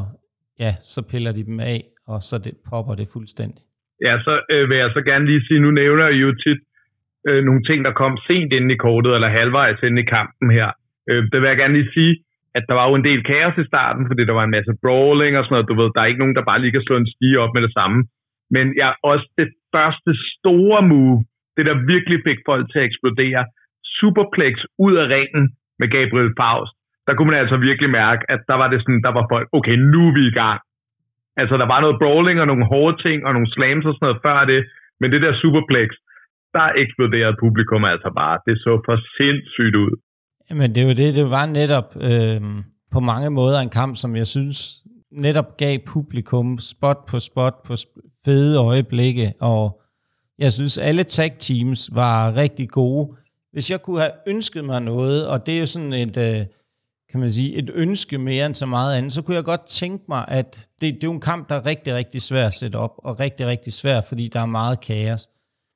ja, 0.63 0.71
så 0.93 0.99
piller 1.11 1.33
de 1.37 1.43
dem 1.49 1.59
af, 1.59 1.81
og 2.11 2.19
så 2.29 2.35
det, 2.45 2.53
popper 2.69 2.95
det 2.99 3.07
fuldstændig. 3.15 3.63
Ja, 4.07 4.13
så 4.25 4.33
øh, 4.53 4.63
vil 4.69 4.77
jeg 4.83 4.91
så 4.97 5.01
gerne 5.11 5.25
lige 5.31 5.45
sige, 5.47 5.59
nu 5.65 5.71
nævner 5.81 6.05
jeg 6.07 6.21
jo 6.25 6.31
tit 6.45 6.61
øh, 7.29 7.41
nogle 7.47 7.63
ting, 7.67 7.79
der 7.87 7.99
kom 8.01 8.13
sent 8.27 8.51
ind 8.57 8.67
i 8.75 8.81
kortet, 8.85 9.11
eller 9.15 9.37
halvvejs 9.39 9.79
ind 9.87 9.99
i 10.03 10.11
kampen 10.15 10.47
her. 10.57 10.69
Øh, 11.09 11.21
det 11.31 11.37
vil 11.39 11.51
jeg 11.51 11.61
gerne 11.61 11.77
lige 11.79 11.93
sige, 11.97 12.13
at 12.57 12.63
der 12.69 12.75
var 12.79 12.85
jo 12.89 12.95
en 12.95 13.07
del 13.09 13.21
kaos 13.31 13.57
i 13.63 13.69
starten, 13.71 14.03
fordi 14.09 14.21
der 14.25 14.35
var 14.39 14.45
en 14.45 14.55
masse 14.57 14.73
brawling 14.83 15.33
og 15.37 15.43
sådan 15.43 15.53
noget. 15.55 15.69
Du 15.71 15.75
ved, 15.79 15.89
der 15.93 16.01
er 16.01 16.09
ikke 16.11 16.23
nogen, 16.23 16.37
der 16.37 16.49
bare 16.49 16.61
lige 16.61 16.75
kan 16.75 16.87
slå 16.87 16.95
en 16.97 17.13
stige 17.13 17.41
op 17.43 17.53
med 17.55 17.61
det 17.67 17.73
samme. 17.79 17.99
Men 18.55 18.65
ja, 18.81 18.89
også 19.11 19.25
det 19.41 19.49
første 19.75 20.11
store 20.35 20.81
move, 20.91 21.17
det 21.57 21.65
der 21.69 21.85
virkelig 21.93 22.19
fik 22.27 22.39
folk 22.49 22.65
til 22.67 22.79
at 22.79 22.87
eksplodere, 22.89 23.41
superplex 23.97 24.55
ud 24.85 24.93
af 25.03 25.05
ringen 25.15 25.43
med 25.79 25.87
Gabriel 25.95 26.33
Faust, 26.39 26.73
der 27.05 27.13
kunne 27.13 27.29
man 27.31 27.41
altså 27.43 27.57
virkelig 27.69 27.89
mærke, 28.01 28.21
at 28.33 28.41
der 28.49 28.57
var 28.61 28.67
det 28.71 28.79
sådan, 28.81 29.01
der 29.07 29.13
var 29.17 29.25
folk, 29.33 29.47
okay, 29.57 29.75
nu 29.93 30.01
er 30.09 30.13
vi 30.19 30.23
i 30.31 30.37
gang. 30.41 30.59
Altså, 31.41 31.55
der 31.61 31.67
var 31.73 31.79
noget 31.85 31.99
brawling 32.01 32.37
og 32.41 32.47
nogle 32.51 32.65
hårde 32.71 32.97
ting 33.05 33.17
og 33.25 33.31
nogle 33.35 33.53
slams 33.55 33.85
og 33.89 33.93
sådan 33.93 34.05
noget 34.07 34.23
før 34.25 34.39
det, 34.51 34.61
men 34.99 35.07
det 35.13 35.19
der 35.25 35.39
superplex, 35.41 35.87
der 36.55 36.65
eksploderede 36.83 37.35
publikum 37.43 37.83
altså 37.93 38.09
bare. 38.21 38.35
Det 38.45 38.55
så 38.65 38.73
for 38.87 38.95
sindssygt 39.17 39.75
ud. 39.85 39.93
Jamen, 40.49 40.69
det 40.75 40.83
var 40.87 40.95
det. 41.01 41.09
Det 41.19 41.27
var 41.37 41.45
netop 41.59 41.89
øh, 42.09 42.39
på 42.93 42.99
mange 43.11 43.29
måder 43.39 43.59
en 43.59 43.75
kamp, 43.79 43.93
som 44.03 44.11
jeg 44.21 44.27
synes 44.35 44.59
netop 45.25 45.49
gav 45.57 45.73
publikum 45.93 46.47
spot 46.71 47.01
på 47.11 47.17
spot 47.29 47.57
på 47.67 47.73
fede 48.25 48.53
øjeblikke, 48.69 49.27
og 49.41 49.81
jeg 50.39 50.51
synes, 50.51 50.77
alle 50.77 51.03
tag 51.03 51.31
teams 51.39 51.81
var 51.95 52.37
rigtig 52.43 52.69
gode. 52.69 53.03
Hvis 53.53 53.71
jeg 53.71 53.79
kunne 53.81 53.99
have 53.99 54.17
ønsket 54.27 54.63
mig 54.65 54.81
noget, 54.81 55.27
og 55.31 55.45
det 55.45 55.55
er 55.55 55.59
jo 55.59 55.65
sådan 55.65 55.93
et, 55.93 56.17
øh, 56.27 56.41
kan 57.11 57.19
man 57.19 57.31
sige, 57.31 57.55
et 57.55 57.69
ønske 57.73 58.17
mere 58.17 58.45
end 58.45 58.53
så 58.53 58.65
meget 58.65 58.97
andet, 58.97 59.13
så 59.13 59.21
kunne 59.21 59.35
jeg 59.35 59.43
godt 59.43 59.65
tænke 59.65 60.05
mig, 60.07 60.25
at 60.27 60.69
det, 60.81 60.93
det 60.93 61.03
er 61.03 61.07
jo 61.07 61.13
en 61.13 61.19
kamp, 61.19 61.49
der 61.49 61.55
er 61.55 61.65
rigtig, 61.65 61.93
rigtig 61.93 62.21
svær 62.21 62.47
at 62.47 62.53
sætte 62.53 62.75
op, 62.75 62.93
og 62.97 63.19
rigtig, 63.19 63.45
rigtig 63.45 63.73
svær, 63.73 64.01
fordi 64.01 64.27
der 64.27 64.39
er 64.39 64.45
meget 64.45 64.79
kaos. 64.79 65.29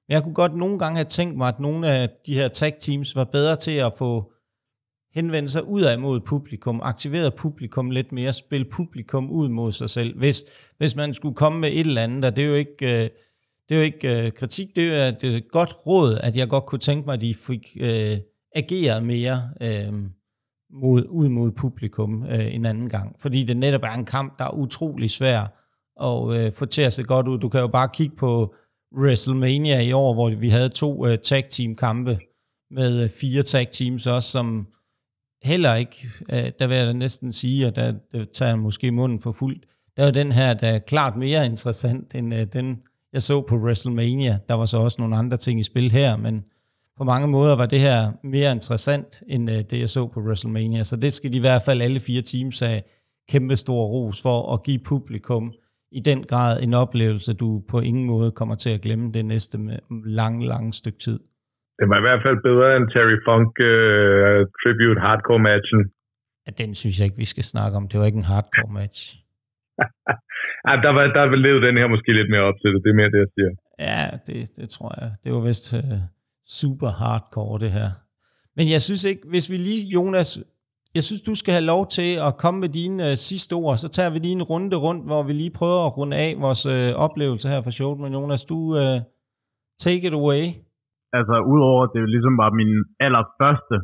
Men 0.07 0.13
jeg 0.13 0.23
kunne 0.23 0.33
godt 0.33 0.57
nogle 0.57 0.79
gange 0.79 0.95
have 0.97 1.05
tænkt 1.05 1.37
mig, 1.37 1.47
at 1.47 1.59
nogle 1.59 1.87
af 1.87 2.09
de 2.25 2.33
her 2.33 2.47
tag 2.47 2.73
teams 2.79 3.15
var 3.15 3.23
bedre 3.23 3.55
til 3.55 3.71
at 3.71 3.93
få 3.97 4.31
henvende 5.13 5.49
sig 5.49 5.67
ud 5.67 5.81
af 5.81 5.99
mod 5.99 6.19
publikum, 6.19 6.81
aktivere 6.83 7.31
publikum 7.31 7.91
lidt 7.91 8.11
mere, 8.11 8.33
spille 8.33 8.65
publikum 8.71 9.31
ud 9.31 9.49
mod 9.49 9.71
sig 9.71 9.89
selv. 9.89 10.17
Hvis, 10.17 10.43
hvis 10.77 10.95
man 10.95 11.13
skulle 11.13 11.35
komme 11.35 11.59
med 11.59 11.69
et 11.69 11.79
eller 11.79 12.01
andet, 12.01 12.25
og 12.25 12.35
det 12.35 12.43
er 12.43 12.47
jo 12.47 12.55
ikke... 12.55 13.03
Øh, 13.03 13.09
det 13.69 13.75
er 13.75 13.79
jo 13.79 13.85
ikke 13.85 14.25
øh, 14.25 14.31
kritik, 14.31 14.75
det 14.75 15.01
er, 15.01 15.11
det 15.11 15.33
er 15.33 15.37
et 15.37 15.51
godt 15.51 15.75
råd, 15.87 16.17
at 16.23 16.35
jeg 16.35 16.49
godt 16.49 16.65
kunne 16.65 16.79
tænke 16.79 17.05
mig, 17.05 17.13
at 17.13 17.21
de 17.21 17.33
fik 17.33 17.77
øh, 17.79 18.17
ageret 18.55 19.03
mere 19.03 19.41
øh, 19.61 19.93
mod, 20.81 21.05
ud 21.09 21.29
mod 21.29 21.51
publikum 21.51 22.25
øh, 22.29 22.55
en 22.55 22.65
anden 22.65 22.89
gang. 22.89 23.15
Fordi 23.21 23.43
det 23.43 23.57
netop 23.57 23.83
er 23.83 23.91
en 23.91 24.05
kamp, 24.05 24.39
der 24.39 24.45
er 24.45 24.53
utrolig 24.53 25.11
svær 25.11 25.41
at 26.03 26.37
øh, 26.37 26.51
få 26.51 26.65
til 26.65 26.81
at 26.81 26.93
se 26.93 27.03
godt 27.03 27.27
ud. 27.27 27.39
Du 27.39 27.49
kan 27.49 27.59
jo 27.59 27.67
bare 27.67 27.89
kigge 27.93 28.15
på 28.15 28.55
WrestleMania 28.97 29.81
i 29.81 29.91
år, 29.91 30.13
hvor 30.13 30.29
vi 30.29 30.49
havde 30.49 30.69
to 30.69 31.07
øh, 31.07 31.17
tag 31.17 31.43
team 31.49 31.75
kampe 31.75 32.19
med 32.71 33.03
øh, 33.03 33.09
fire 33.09 33.43
tag 33.43 33.67
teams 33.71 34.07
også, 34.07 34.31
som 34.31 34.67
heller 35.43 35.75
ikke, 35.75 36.07
øh, 36.31 36.51
der 36.59 36.67
vil 36.67 36.77
jeg 36.77 36.87
da 36.87 36.93
næsten 36.93 37.31
sige, 37.31 37.67
at 37.67 37.75
der, 37.75 37.93
der 38.11 38.25
tager 38.33 38.49
jeg 38.49 38.59
måske 38.59 38.91
munden 38.91 39.19
for 39.19 39.31
fuldt. 39.31 39.65
Der 39.97 40.03
er 40.05 40.11
den 40.11 40.31
her, 40.31 40.53
der 40.53 40.67
er 40.67 40.79
klart 40.79 41.17
mere 41.17 41.45
interessant 41.45 42.15
end 42.15 42.33
øh, 42.33 42.47
den 42.53 42.77
jeg 43.13 43.23
så 43.23 43.41
på 43.41 43.55
WrestleMania. 43.55 44.39
Der 44.49 44.53
var 44.53 44.65
så 44.65 44.77
også 44.77 44.95
nogle 44.99 45.17
andre 45.17 45.37
ting 45.37 45.59
i 45.59 45.63
spil 45.63 45.91
her, 45.91 46.17
men 46.17 46.43
på 46.99 47.03
mange 47.03 47.27
måder 47.35 47.53
var 47.61 47.67
det 47.73 47.81
her 47.87 47.99
mere 48.35 48.51
interessant, 48.57 49.09
end 49.33 49.43
uh, 49.49 49.55
det 49.69 49.77
jeg 49.83 49.89
så 49.97 50.03
på 50.13 50.19
WrestleMania. 50.25 50.83
Så 50.83 50.95
det 51.03 51.11
skal 51.13 51.29
de 51.33 51.37
i 51.41 51.45
hvert 51.47 51.63
fald 51.67 51.79
alle 51.87 51.99
fire 52.07 52.23
teams 52.31 52.57
have 52.65 52.81
kæmpe 53.31 53.55
stor 53.63 53.83
ros 53.93 54.17
for 54.25 54.37
at 54.53 54.63
give 54.67 54.81
publikum 54.91 55.43
i 55.99 56.01
den 56.09 56.19
grad 56.31 56.53
en 56.65 56.73
oplevelse, 56.83 57.31
du 57.43 57.47
på 57.71 57.77
ingen 57.89 58.05
måde 58.13 58.29
kommer 58.39 58.55
til 58.63 58.71
at 58.75 58.81
glemme 58.85 59.07
det 59.17 59.25
næste 59.33 59.57
lang, 60.19 60.35
lang 60.53 60.65
stykke 60.81 60.99
tid. 61.07 61.19
Det 61.79 61.85
var 61.91 61.97
i 62.01 62.05
hvert 62.07 62.21
fald 62.25 62.37
bedre 62.49 62.69
end 62.77 62.85
Terry 62.93 63.17
Funk 63.27 63.51
uh, 63.71 64.39
Tribute 64.59 64.99
Hardcore 65.05 65.43
matchen. 65.49 65.81
Ja, 66.45 66.51
den 66.61 66.71
synes 66.81 66.95
jeg 66.97 67.05
ikke, 67.07 67.21
vi 67.25 67.31
skal 67.33 67.45
snakke 67.53 67.73
om. 67.79 67.83
Det 67.89 67.97
var 67.99 68.05
ikke 68.09 68.23
en 68.25 68.31
hardcore 68.33 68.73
match. 68.79 68.99
ja, 70.67 70.73
der, 70.85 70.91
var, 70.95 71.03
der 71.17 71.23
levede 71.47 71.65
den 71.67 71.77
her 71.79 71.87
måske 71.95 72.11
lidt 72.19 72.29
mere 72.33 72.45
op 72.49 72.57
til 72.61 72.69
det. 72.73 72.79
Det 72.83 72.89
er 72.93 72.99
mere 73.01 73.11
det, 73.15 73.21
jeg 73.25 73.31
siger. 73.37 73.51
Ja, 73.87 74.01
det, 74.27 74.37
det 74.59 74.67
tror 74.75 74.91
jeg. 75.01 75.09
Det 75.23 75.29
var 75.35 75.41
vist 75.49 75.67
uh, 75.79 75.99
super 76.59 76.89
hardcore, 77.01 77.59
det 77.63 77.71
her. 77.77 77.89
Men 78.57 78.65
jeg 78.73 78.81
synes 78.87 79.03
ikke, 79.11 79.23
hvis 79.33 79.45
vi 79.51 79.57
lige, 79.67 79.83
Jonas, 79.95 80.29
jeg 80.97 81.03
synes, 81.07 81.21
du 81.29 81.35
skal 81.41 81.53
have 81.57 81.69
lov 81.73 81.83
til 81.97 82.11
at 82.27 82.31
komme 82.43 82.59
med 82.63 82.71
dine 82.81 82.97
øh, 83.07 83.15
sidste 83.29 83.53
ord, 83.63 83.75
så 83.83 83.87
tager 83.95 84.11
vi 84.13 84.19
lige 84.19 84.37
en 84.39 84.47
runde 84.51 84.77
rundt, 84.85 85.03
hvor 85.09 85.21
vi 85.27 85.33
lige 85.41 85.57
prøver 85.59 85.81
at 85.85 85.95
runde 85.97 86.15
af 86.25 86.31
vores 86.45 86.63
øh, 86.75 86.89
oplevelse 87.05 87.45
her 87.53 87.61
for 87.65 87.73
showet. 87.77 87.97
Men 88.03 88.11
Jonas, 88.17 88.43
du 88.51 88.59
øh, 88.81 88.97
take 89.85 90.03
it 90.09 90.15
away. 90.21 90.43
Altså, 91.17 91.35
udover 91.53 91.81
at 91.85 91.91
det 91.95 92.01
ligesom 92.15 92.35
var 92.43 92.49
min 92.59 92.71
allerførste 93.05 93.75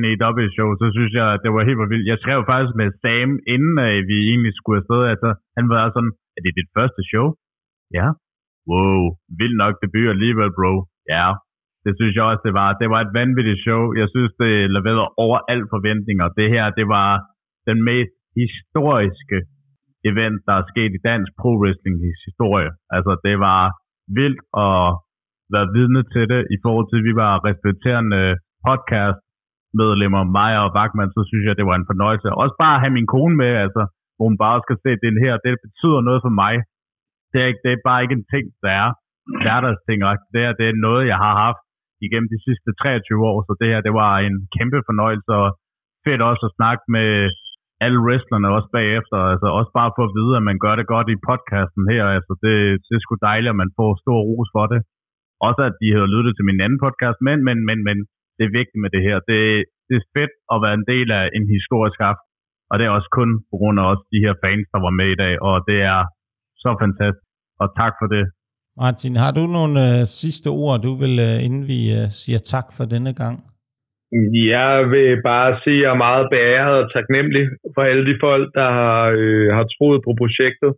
NAW-show, 0.00 0.68
så 0.80 0.86
synes 0.96 1.12
jeg, 1.20 1.26
det 1.44 1.50
var 1.56 1.62
helt 1.68 1.80
vildt. 1.92 2.10
Jeg 2.12 2.18
skrev 2.24 2.40
faktisk 2.52 2.74
med 2.80 2.88
Sam, 3.02 3.28
inden 3.54 3.76
at 3.88 3.98
vi 4.10 4.16
egentlig 4.30 4.54
skulle 4.58 4.80
afsted. 4.82 5.02
Altså, 5.12 5.30
han 5.56 5.64
var 5.72 5.82
sådan, 5.94 6.12
er 6.36 6.40
det 6.44 6.52
dit 6.58 6.70
første 6.76 7.02
show? 7.10 7.26
Ja. 7.98 8.06
Wow, 8.70 9.00
vildt 9.40 9.58
nok 9.62 9.74
debut 9.82 10.08
alligevel, 10.14 10.50
bro. 10.58 10.72
Ja, 11.14 11.26
det 11.84 11.92
synes 11.98 12.14
jeg 12.16 12.24
også, 12.30 12.44
det 12.48 12.54
var. 12.60 12.68
Det 12.82 12.88
var 12.92 13.00
et 13.02 13.14
vanvittigt 13.20 13.62
show. 13.66 13.82
Jeg 14.00 14.08
synes, 14.14 14.32
det 14.42 14.52
leverede 14.76 15.08
over 15.24 15.38
alt 15.52 15.66
forventninger. 15.74 16.26
Det 16.40 16.48
her, 16.54 16.64
det 16.78 16.86
var 16.96 17.10
den 17.68 17.78
mest 17.90 18.14
historiske 18.40 19.38
event, 20.10 20.38
der 20.48 20.54
er 20.60 20.68
sket 20.72 20.92
i 20.98 21.04
dansk 21.10 21.30
pro 21.40 21.50
wrestling 21.60 21.96
historie. 22.28 22.70
Altså, 22.96 23.12
det 23.26 23.36
var 23.46 23.62
vildt 24.18 24.42
at 24.66 24.84
være 25.54 25.68
vidne 25.76 26.02
til 26.12 26.24
det 26.32 26.42
i 26.56 26.58
forhold 26.64 26.86
til, 26.88 26.98
at 27.00 27.06
vi 27.08 27.14
var 27.24 27.32
respekterende 27.48 28.22
podcast 28.66 29.22
medlemmer, 29.80 30.22
mig 30.38 30.52
og 30.62 30.68
Vagman, 30.76 31.14
så 31.16 31.22
synes 31.30 31.44
jeg, 31.46 31.54
det 31.60 31.66
var 31.70 31.76
en 31.78 31.90
fornøjelse. 31.92 32.26
Også 32.42 32.54
bare 32.62 32.76
at 32.76 32.82
have 32.84 32.96
min 32.98 33.12
kone 33.14 33.34
med, 33.42 33.52
altså, 33.64 33.82
hvor 34.14 34.26
hun 34.30 34.38
bare 34.44 34.58
skal 34.64 34.78
se, 34.82 34.88
at 34.96 35.02
det 35.04 35.24
her, 35.26 35.34
det 35.44 35.64
betyder 35.66 36.00
noget 36.08 36.20
for 36.26 36.34
mig. 36.42 36.54
Det 37.30 37.38
er, 37.42 37.48
ikke, 37.50 37.62
det 37.64 37.72
er 37.72 37.86
bare 37.88 38.02
ikke 38.02 38.18
en 38.20 38.30
ting, 38.34 38.46
der 38.62 38.72
er 38.82 38.88
hverdagsting. 39.44 39.98
Det 40.34 40.40
er, 40.46 40.52
det 40.60 40.66
er 40.68 40.82
noget, 40.86 41.02
jeg 41.12 41.18
har 41.24 41.34
haft 41.46 41.61
igennem 42.06 42.28
de 42.34 42.40
sidste 42.46 42.70
23 42.82 43.30
år, 43.30 43.38
så 43.46 43.52
det 43.60 43.68
her, 43.72 43.80
det 43.86 43.94
var 44.02 44.12
en 44.28 44.36
kæmpe 44.56 44.80
fornøjelse, 44.88 45.30
og 45.42 45.48
fedt 46.06 46.22
også 46.30 46.44
at 46.48 46.56
snakke 46.58 46.84
med 46.96 47.08
alle 47.84 48.00
wrestlerne 48.06 48.48
også 48.56 48.68
bagefter. 48.78 49.18
Altså 49.32 49.48
også 49.58 49.72
bare 49.78 49.94
for 49.96 50.04
at 50.06 50.14
vide, 50.18 50.34
at 50.38 50.44
man 50.50 50.58
gør 50.64 50.74
det 50.76 50.92
godt 50.94 51.08
i 51.14 51.22
podcasten 51.28 51.84
her. 51.92 52.04
Altså 52.16 52.32
det, 52.44 52.56
det 52.86 52.94
er 52.96 53.02
sgu 53.04 53.14
dejligt, 53.30 53.52
at 53.54 53.60
man 53.62 53.74
får 53.78 53.90
stor 54.04 54.18
ros 54.30 54.50
for 54.56 54.66
det. 54.72 54.80
Også 55.48 55.62
at 55.68 55.74
de 55.82 55.88
havde 55.96 56.12
lyttet 56.14 56.32
til 56.34 56.48
min 56.50 56.62
anden 56.64 56.80
podcast, 56.84 57.18
men, 57.28 57.38
men, 57.48 57.58
men, 57.68 57.78
men 57.88 57.96
det 58.36 58.44
er 58.44 58.56
vigtigt 58.60 58.82
med 58.84 58.90
det 58.94 59.02
her. 59.08 59.16
Det, 59.30 59.40
det 59.88 59.94
er 59.98 60.08
fedt 60.16 60.34
at 60.52 60.58
være 60.64 60.76
en 60.80 60.88
del 60.92 61.08
af 61.20 61.24
en 61.36 61.46
historisk 61.56 61.98
aften. 62.10 62.28
Og 62.70 62.74
det 62.78 62.84
er 62.86 62.96
også 62.98 63.10
kun 63.18 63.30
på 63.50 63.54
grund 63.60 63.76
af 63.80 63.86
også 63.92 64.04
de 64.14 64.22
her 64.24 64.34
fans, 64.44 64.66
der 64.74 64.80
var 64.86 64.94
med 65.00 65.08
i 65.12 65.20
dag. 65.24 65.34
Og 65.48 65.54
det 65.68 65.78
er 65.94 66.00
så 66.64 66.70
fantastisk. 66.82 67.26
Og 67.62 67.68
tak 67.80 67.94
for 68.00 68.08
det. 68.14 68.24
Martin, 68.80 69.14
har 69.22 69.32
du 69.38 69.44
nogle 69.58 69.76
øh, 69.86 69.98
sidste 70.20 70.48
ord, 70.64 70.76
du 70.86 70.92
vil, 71.02 71.14
øh, 71.28 71.36
inden 71.46 71.64
vi 71.72 71.80
øh, 71.98 72.06
siger 72.20 72.40
tak 72.52 72.66
for 72.76 72.84
denne 72.94 73.12
gang? 73.22 73.36
Jeg 74.54 74.74
vil 74.92 75.22
bare 75.30 75.50
sige, 75.62 75.78
at 75.78 75.82
jeg 75.82 75.90
er 75.94 76.04
meget 76.08 76.26
beæret 76.34 76.76
og 76.82 76.88
taknemmelig 76.96 77.44
for 77.74 77.82
alle 77.90 78.04
de 78.10 78.16
folk, 78.26 78.46
der 78.58 78.68
har, 78.80 79.02
øh, 79.22 79.48
har 79.56 79.66
troet 79.74 80.00
på 80.06 80.12
projektet. 80.22 80.72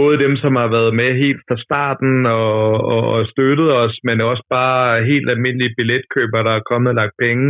Både 0.00 0.16
dem, 0.24 0.34
som 0.42 0.52
har 0.60 0.68
været 0.76 0.94
med 1.00 1.10
helt 1.24 1.42
fra 1.48 1.56
starten 1.66 2.26
og, 2.26 2.60
og, 2.92 3.02
og 3.14 3.20
støttet 3.32 3.68
os, 3.82 3.94
men 4.08 4.16
også 4.30 4.44
bare 4.58 5.04
helt 5.12 5.28
almindelige 5.30 5.76
billetkøbere, 5.78 6.46
der 6.48 6.54
er 6.56 6.68
kommet 6.70 6.88
og 6.92 6.98
lagt 7.02 7.16
penge. 7.24 7.46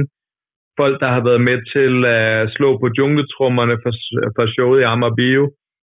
Folk, 0.80 0.96
der 1.02 1.10
har 1.16 1.22
været 1.28 1.42
med 1.48 1.58
til 1.74 1.92
at 2.04 2.52
slå 2.56 2.68
på 2.78 2.86
jungletrummerne 2.98 3.76
for, 3.82 3.92
for 4.36 4.46
showet 4.54 4.80
i 4.80 4.88
Amager 4.92 5.14
Bio 5.20 5.44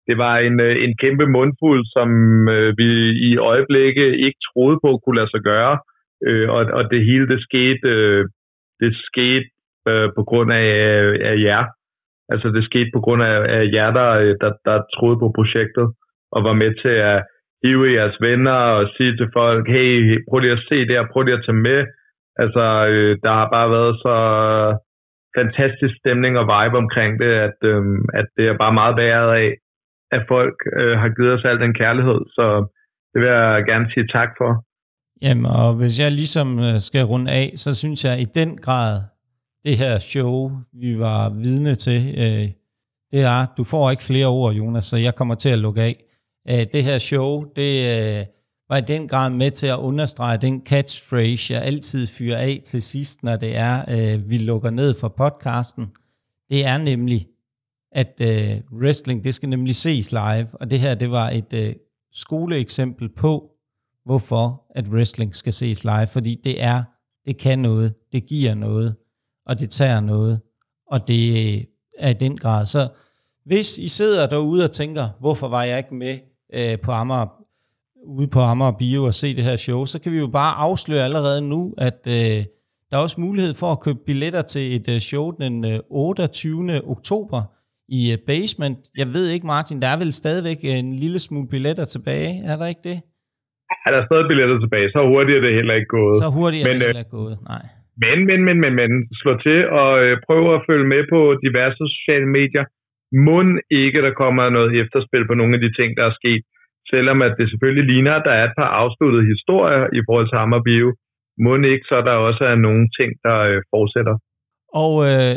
det 0.08 0.16
var 0.18 0.36
en, 0.48 0.56
øh, 0.68 0.76
en 0.86 0.94
kæmpe 1.04 1.26
mundfuld, 1.38 1.82
som 1.96 2.10
øh, 2.56 2.70
vi 2.80 2.90
i 3.30 3.38
øjeblikket 3.38 4.10
ikke 4.26 4.40
troede 4.48 4.78
på 4.84 4.90
kunne 4.98 5.18
lade 5.20 5.32
sig 5.34 5.44
gøre. 5.52 5.76
Øh, 6.28 6.50
og, 6.56 6.62
og 6.78 6.84
det 6.92 7.02
hele, 7.10 7.28
det 7.34 7.42
skete, 7.48 7.88
øh, 7.98 8.26
det 8.82 8.92
skete 9.10 9.50
øh, 9.90 10.08
på 10.18 10.24
grund 10.30 10.50
af, 10.54 10.72
af 11.32 11.36
jer. 11.48 11.64
Altså 12.32 12.48
det 12.56 12.64
skete 12.70 12.90
på 12.94 13.02
grund 13.06 13.22
af, 13.24 13.38
af 13.58 13.64
jer, 13.76 13.90
der, 14.00 14.10
øh, 14.24 14.36
der, 14.42 14.52
der 14.66 14.78
troede 14.96 15.20
på 15.24 15.30
projektet 15.38 15.88
og 16.36 16.40
var 16.48 16.56
med 16.64 16.72
til 16.84 16.96
at 17.12 17.20
hive 17.64 17.94
jeres 17.98 18.18
venner 18.28 18.58
og 18.78 18.90
sige 18.96 19.18
til 19.18 19.30
folk, 19.34 19.64
hey, 19.76 19.92
prøv 20.30 20.40
lige 20.40 20.58
at 20.60 20.66
se 20.70 20.78
det 20.88 20.96
her, 20.98 21.12
prøv 21.12 21.22
lige 21.24 21.40
at 21.40 21.46
tage 21.46 21.64
med. 21.70 21.80
Altså, 22.44 22.66
øh, 22.92 23.18
der 23.24 23.34
har 23.40 23.48
bare 23.56 23.70
været 23.78 23.96
så 24.06 24.16
fantastisk 25.38 25.94
stemning 26.02 26.34
og 26.42 26.46
vibe 26.54 26.78
omkring 26.84 27.12
det, 27.22 27.32
at, 27.48 27.58
øh, 27.72 27.84
at 28.20 28.28
det 28.38 28.46
er 28.52 28.58
bare 28.64 28.74
meget 28.80 28.96
bæret 28.96 29.32
af, 29.42 29.50
at 30.16 30.22
folk 30.34 30.58
øh, 30.80 30.94
har 31.02 31.10
givet 31.16 31.34
os 31.36 31.46
al 31.50 31.60
den 31.66 31.74
kærlighed, 31.82 32.20
så 32.36 32.46
det 33.12 33.18
vil 33.22 33.30
jeg 33.30 33.66
gerne 33.72 33.88
sige 33.94 34.08
tak 34.18 34.32
for. 34.40 34.52
Jamen, 35.26 35.46
og 35.46 35.70
hvis 35.80 35.96
jeg 36.04 36.12
ligesom 36.12 36.60
øh, 36.60 36.80
skal 36.88 37.04
runde 37.12 37.32
af, 37.32 37.48
så 37.56 37.76
synes 37.82 38.00
jeg 38.08 38.16
i 38.26 38.28
den 38.40 38.58
grad, 38.66 38.94
det 39.66 39.76
her 39.84 40.00
show, 40.00 40.50
vi 40.74 41.00
var 41.00 41.22
vidne 41.30 41.76
til, 41.76 42.00
øh, 42.24 42.46
det 43.12 43.22
er, 43.22 43.46
du 43.58 43.64
får 43.64 43.92
ikke 43.92 44.04
flere 44.04 44.28
ord, 44.28 44.54
Jonas, 44.54 44.86
så 44.86 44.98
jeg 44.98 45.16
kommer 45.16 45.36
til 45.36 45.50
at 45.50 45.60
lukke 45.60 45.82
af. 45.82 45.96
Øh, 46.50 46.66
det 46.74 46.84
her 46.84 46.98
show, 46.98 47.44
det 47.56 47.74
øh, 47.96 48.26
var 48.70 48.78
i 48.78 48.82
den 48.94 49.08
grad 49.08 49.30
med 49.30 49.52
til 49.52 49.68
at 49.68 49.78
understrege 49.78 50.38
den 50.38 50.66
catchphrase, 50.66 51.54
jeg 51.54 51.62
altid 51.62 52.08
fyrer 52.18 52.38
af 52.38 52.62
til 52.66 52.82
sidst, 52.82 53.24
når 53.24 53.36
det 53.36 53.58
er, 53.58 53.76
øh, 53.90 54.30
vi 54.30 54.38
lukker 54.38 54.70
ned 54.70 54.94
for 55.02 55.08
podcasten. 55.08 55.86
Det 56.50 56.66
er 56.66 56.78
nemlig, 56.78 57.28
at 57.98 58.22
øh, 58.22 58.80
wrestling, 58.82 59.24
det 59.24 59.36
skal 59.36 59.50
nemlig 59.50 59.76
ses 59.76 60.12
live, 60.12 60.48
og 60.54 60.72
det 60.72 60.80
her, 60.80 60.96
det 60.96 61.12
var 61.12 61.30
et 61.30 61.54
øh, 61.54 61.76
skoleeksempel 62.14 63.10
på, 63.16 63.52
hvorfor 64.06 64.66
at 64.76 64.88
wrestling 64.88 65.36
skal 65.36 65.54
ses 65.54 65.84
live, 65.84 66.08
fordi 66.08 66.42
det 66.44 66.64
er, 66.64 66.84
det 67.26 67.38
kan 67.38 67.60
noget, 67.60 67.94
det 68.12 68.26
giver 68.26 68.56
noget, 68.56 68.96
og 69.46 69.60
det 69.60 69.70
tager 69.70 70.00
noget, 70.00 70.42
og 70.92 71.08
det 71.08 71.32
øh, 71.32 71.64
er 72.00 72.10
i 72.10 72.14
den 72.14 72.38
grad. 72.38 72.66
Så 72.66 72.90
hvis 73.46 73.78
I 73.78 73.88
sidder 73.88 74.28
derude 74.28 74.64
og 74.64 74.72
tænker, 74.72 75.08
hvorfor 75.20 75.48
var 75.48 75.64
jeg 75.64 75.78
ikke 75.78 75.96
med 75.96 76.18
øh, 76.54 76.80
på 76.80 76.92
Amager, 76.92 77.28
ude 78.08 78.28
på 78.28 78.40
Amager 78.40 78.72
Bio 78.72 79.04
og 79.04 79.14
se 79.14 79.36
det 79.36 79.44
her 79.44 79.56
show, 79.56 79.86
så 79.86 80.00
kan 80.00 80.12
vi 80.12 80.18
jo 80.18 80.28
bare 80.28 80.56
afsløre 80.56 81.04
allerede 81.04 81.42
nu, 81.42 81.74
at 81.78 82.00
øh, 82.08 82.46
der 82.92 82.98
er 82.98 83.02
også 83.02 83.22
mulighed 83.22 83.54
for 83.54 83.72
at 83.72 83.80
købe 83.80 84.00
billetter 84.06 84.42
til 84.42 84.76
et 84.76 84.90
øh, 84.90 85.00
show 85.00 85.32
den 85.32 85.66
øh, 85.66 85.80
28. 85.90 86.90
oktober, 86.90 87.57
i 88.00 88.02
uh, 88.14 88.18
Basement. 88.30 88.80
Jeg 89.02 89.08
ved 89.16 89.26
ikke, 89.34 89.48
Martin, 89.54 89.82
der 89.84 89.90
er 89.94 90.00
vel 90.04 90.12
stadigvæk 90.22 90.60
en 90.64 90.90
lille 91.04 91.20
smule 91.28 91.48
billetter 91.54 91.86
tilbage, 91.96 92.32
er 92.50 92.56
der 92.60 92.68
ikke 92.74 92.86
det? 92.92 92.98
Er 93.88 93.92
der 93.96 94.02
stadig 94.10 94.26
billetter 94.32 94.58
tilbage, 94.64 94.88
så 94.96 95.00
hurtigt 95.14 95.38
er 95.40 95.44
det 95.48 95.54
heller 95.60 95.76
ikke 95.80 95.92
gået. 96.00 96.18
Så 96.24 96.30
hurtigt 96.38 96.62
er 96.62 96.68
men, 96.68 96.76
det 96.76 96.84
øh, 96.84 96.90
heller 96.90 97.06
ikke 97.06 97.18
gået, 97.22 97.36
nej. 97.54 97.64
Men, 98.04 98.18
men, 98.30 98.40
men, 98.48 98.58
men, 98.64 98.74
men, 98.82 98.92
slå 99.22 99.32
til 99.46 99.60
og 99.82 99.92
øh, 100.04 100.14
prøv 100.28 100.42
at 100.56 100.64
følge 100.70 100.88
med 100.94 101.02
på 101.14 101.20
diverse 101.46 101.84
sociale 101.96 102.30
medier. 102.40 102.66
Må 103.28 103.38
ikke, 103.82 104.00
der 104.08 104.14
kommer 104.22 104.44
noget 104.58 104.72
efterspil 104.82 105.24
på 105.28 105.36
nogle 105.40 105.54
af 105.58 105.62
de 105.66 105.72
ting, 105.80 105.90
der 105.98 106.06
er 106.10 106.16
sket. 106.22 106.42
Selvom 106.92 107.18
at 107.28 107.34
det 107.40 107.46
selvfølgelig 107.52 107.86
ligner, 107.92 108.14
at 108.16 108.26
der 108.28 108.36
er 108.40 108.46
et 108.48 108.58
par 108.60 108.72
afsluttede 108.82 109.26
historier 109.34 109.84
i 110.00 110.02
forhold 110.08 110.28
til 110.30 110.42
Amagerbio. 110.44 110.90
Må 111.46 111.52
ikke, 111.74 111.86
så 111.92 111.96
der 112.08 112.26
også 112.30 112.44
er 112.52 112.58
nogle 112.68 112.86
ting, 112.98 113.10
der 113.26 113.38
øh, 113.50 113.60
fortsætter. 113.74 114.16
Og 114.84 114.94
øh, 115.10 115.34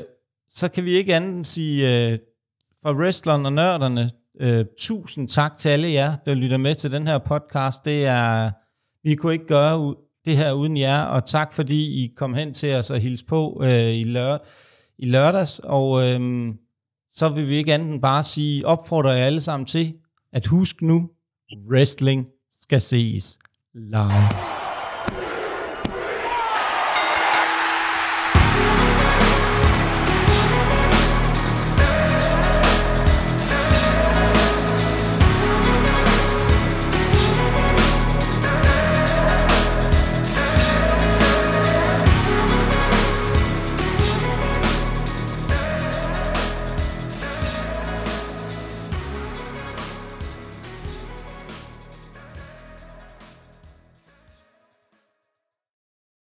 så 0.58 0.66
kan 0.74 0.82
vi 0.88 0.92
ikke 1.00 1.16
andet 1.18 1.46
sige 1.54 1.78
øh, 1.92 2.12
fra 2.82 2.92
wrestleren 2.92 3.46
og 3.46 3.52
nørderne. 3.52 4.10
Øh, 4.40 4.64
tusind 4.78 5.28
tak 5.28 5.58
til 5.58 5.68
alle 5.68 5.90
jer, 5.90 6.16
der 6.26 6.34
lytter 6.34 6.56
med 6.56 6.74
til 6.74 6.92
den 6.92 7.06
her 7.06 7.18
podcast. 7.18 7.84
Det 7.84 8.06
er, 8.06 8.50
vi 9.08 9.14
kunne 9.14 9.32
ikke 9.32 9.46
gøre 9.46 9.94
det 10.24 10.36
her 10.36 10.52
uden 10.52 10.76
jer, 10.76 11.02
og 11.02 11.24
tak 11.24 11.52
fordi 11.52 12.04
I 12.04 12.12
kom 12.16 12.34
hen 12.34 12.54
til 12.54 12.74
os 12.74 12.90
og 12.90 12.98
hilste 12.98 13.26
på 13.26 13.60
øh, 13.64 13.94
i, 13.94 14.04
lør, 14.04 14.38
i 14.98 15.06
lørdags. 15.06 15.60
Og 15.64 16.02
øh, 16.06 16.48
så 17.12 17.28
vil 17.28 17.48
vi 17.48 17.56
ikke 17.56 17.74
andet 17.74 17.92
end 17.92 18.02
bare 18.02 18.24
sige, 18.24 18.66
opfordrer 18.66 19.12
jer 19.12 19.24
alle 19.24 19.40
sammen 19.40 19.66
til, 19.66 19.94
at 20.32 20.46
husk 20.46 20.82
nu, 20.82 21.10
wrestling 21.70 22.26
skal 22.50 22.80
ses 22.80 23.38
live. 23.74 24.59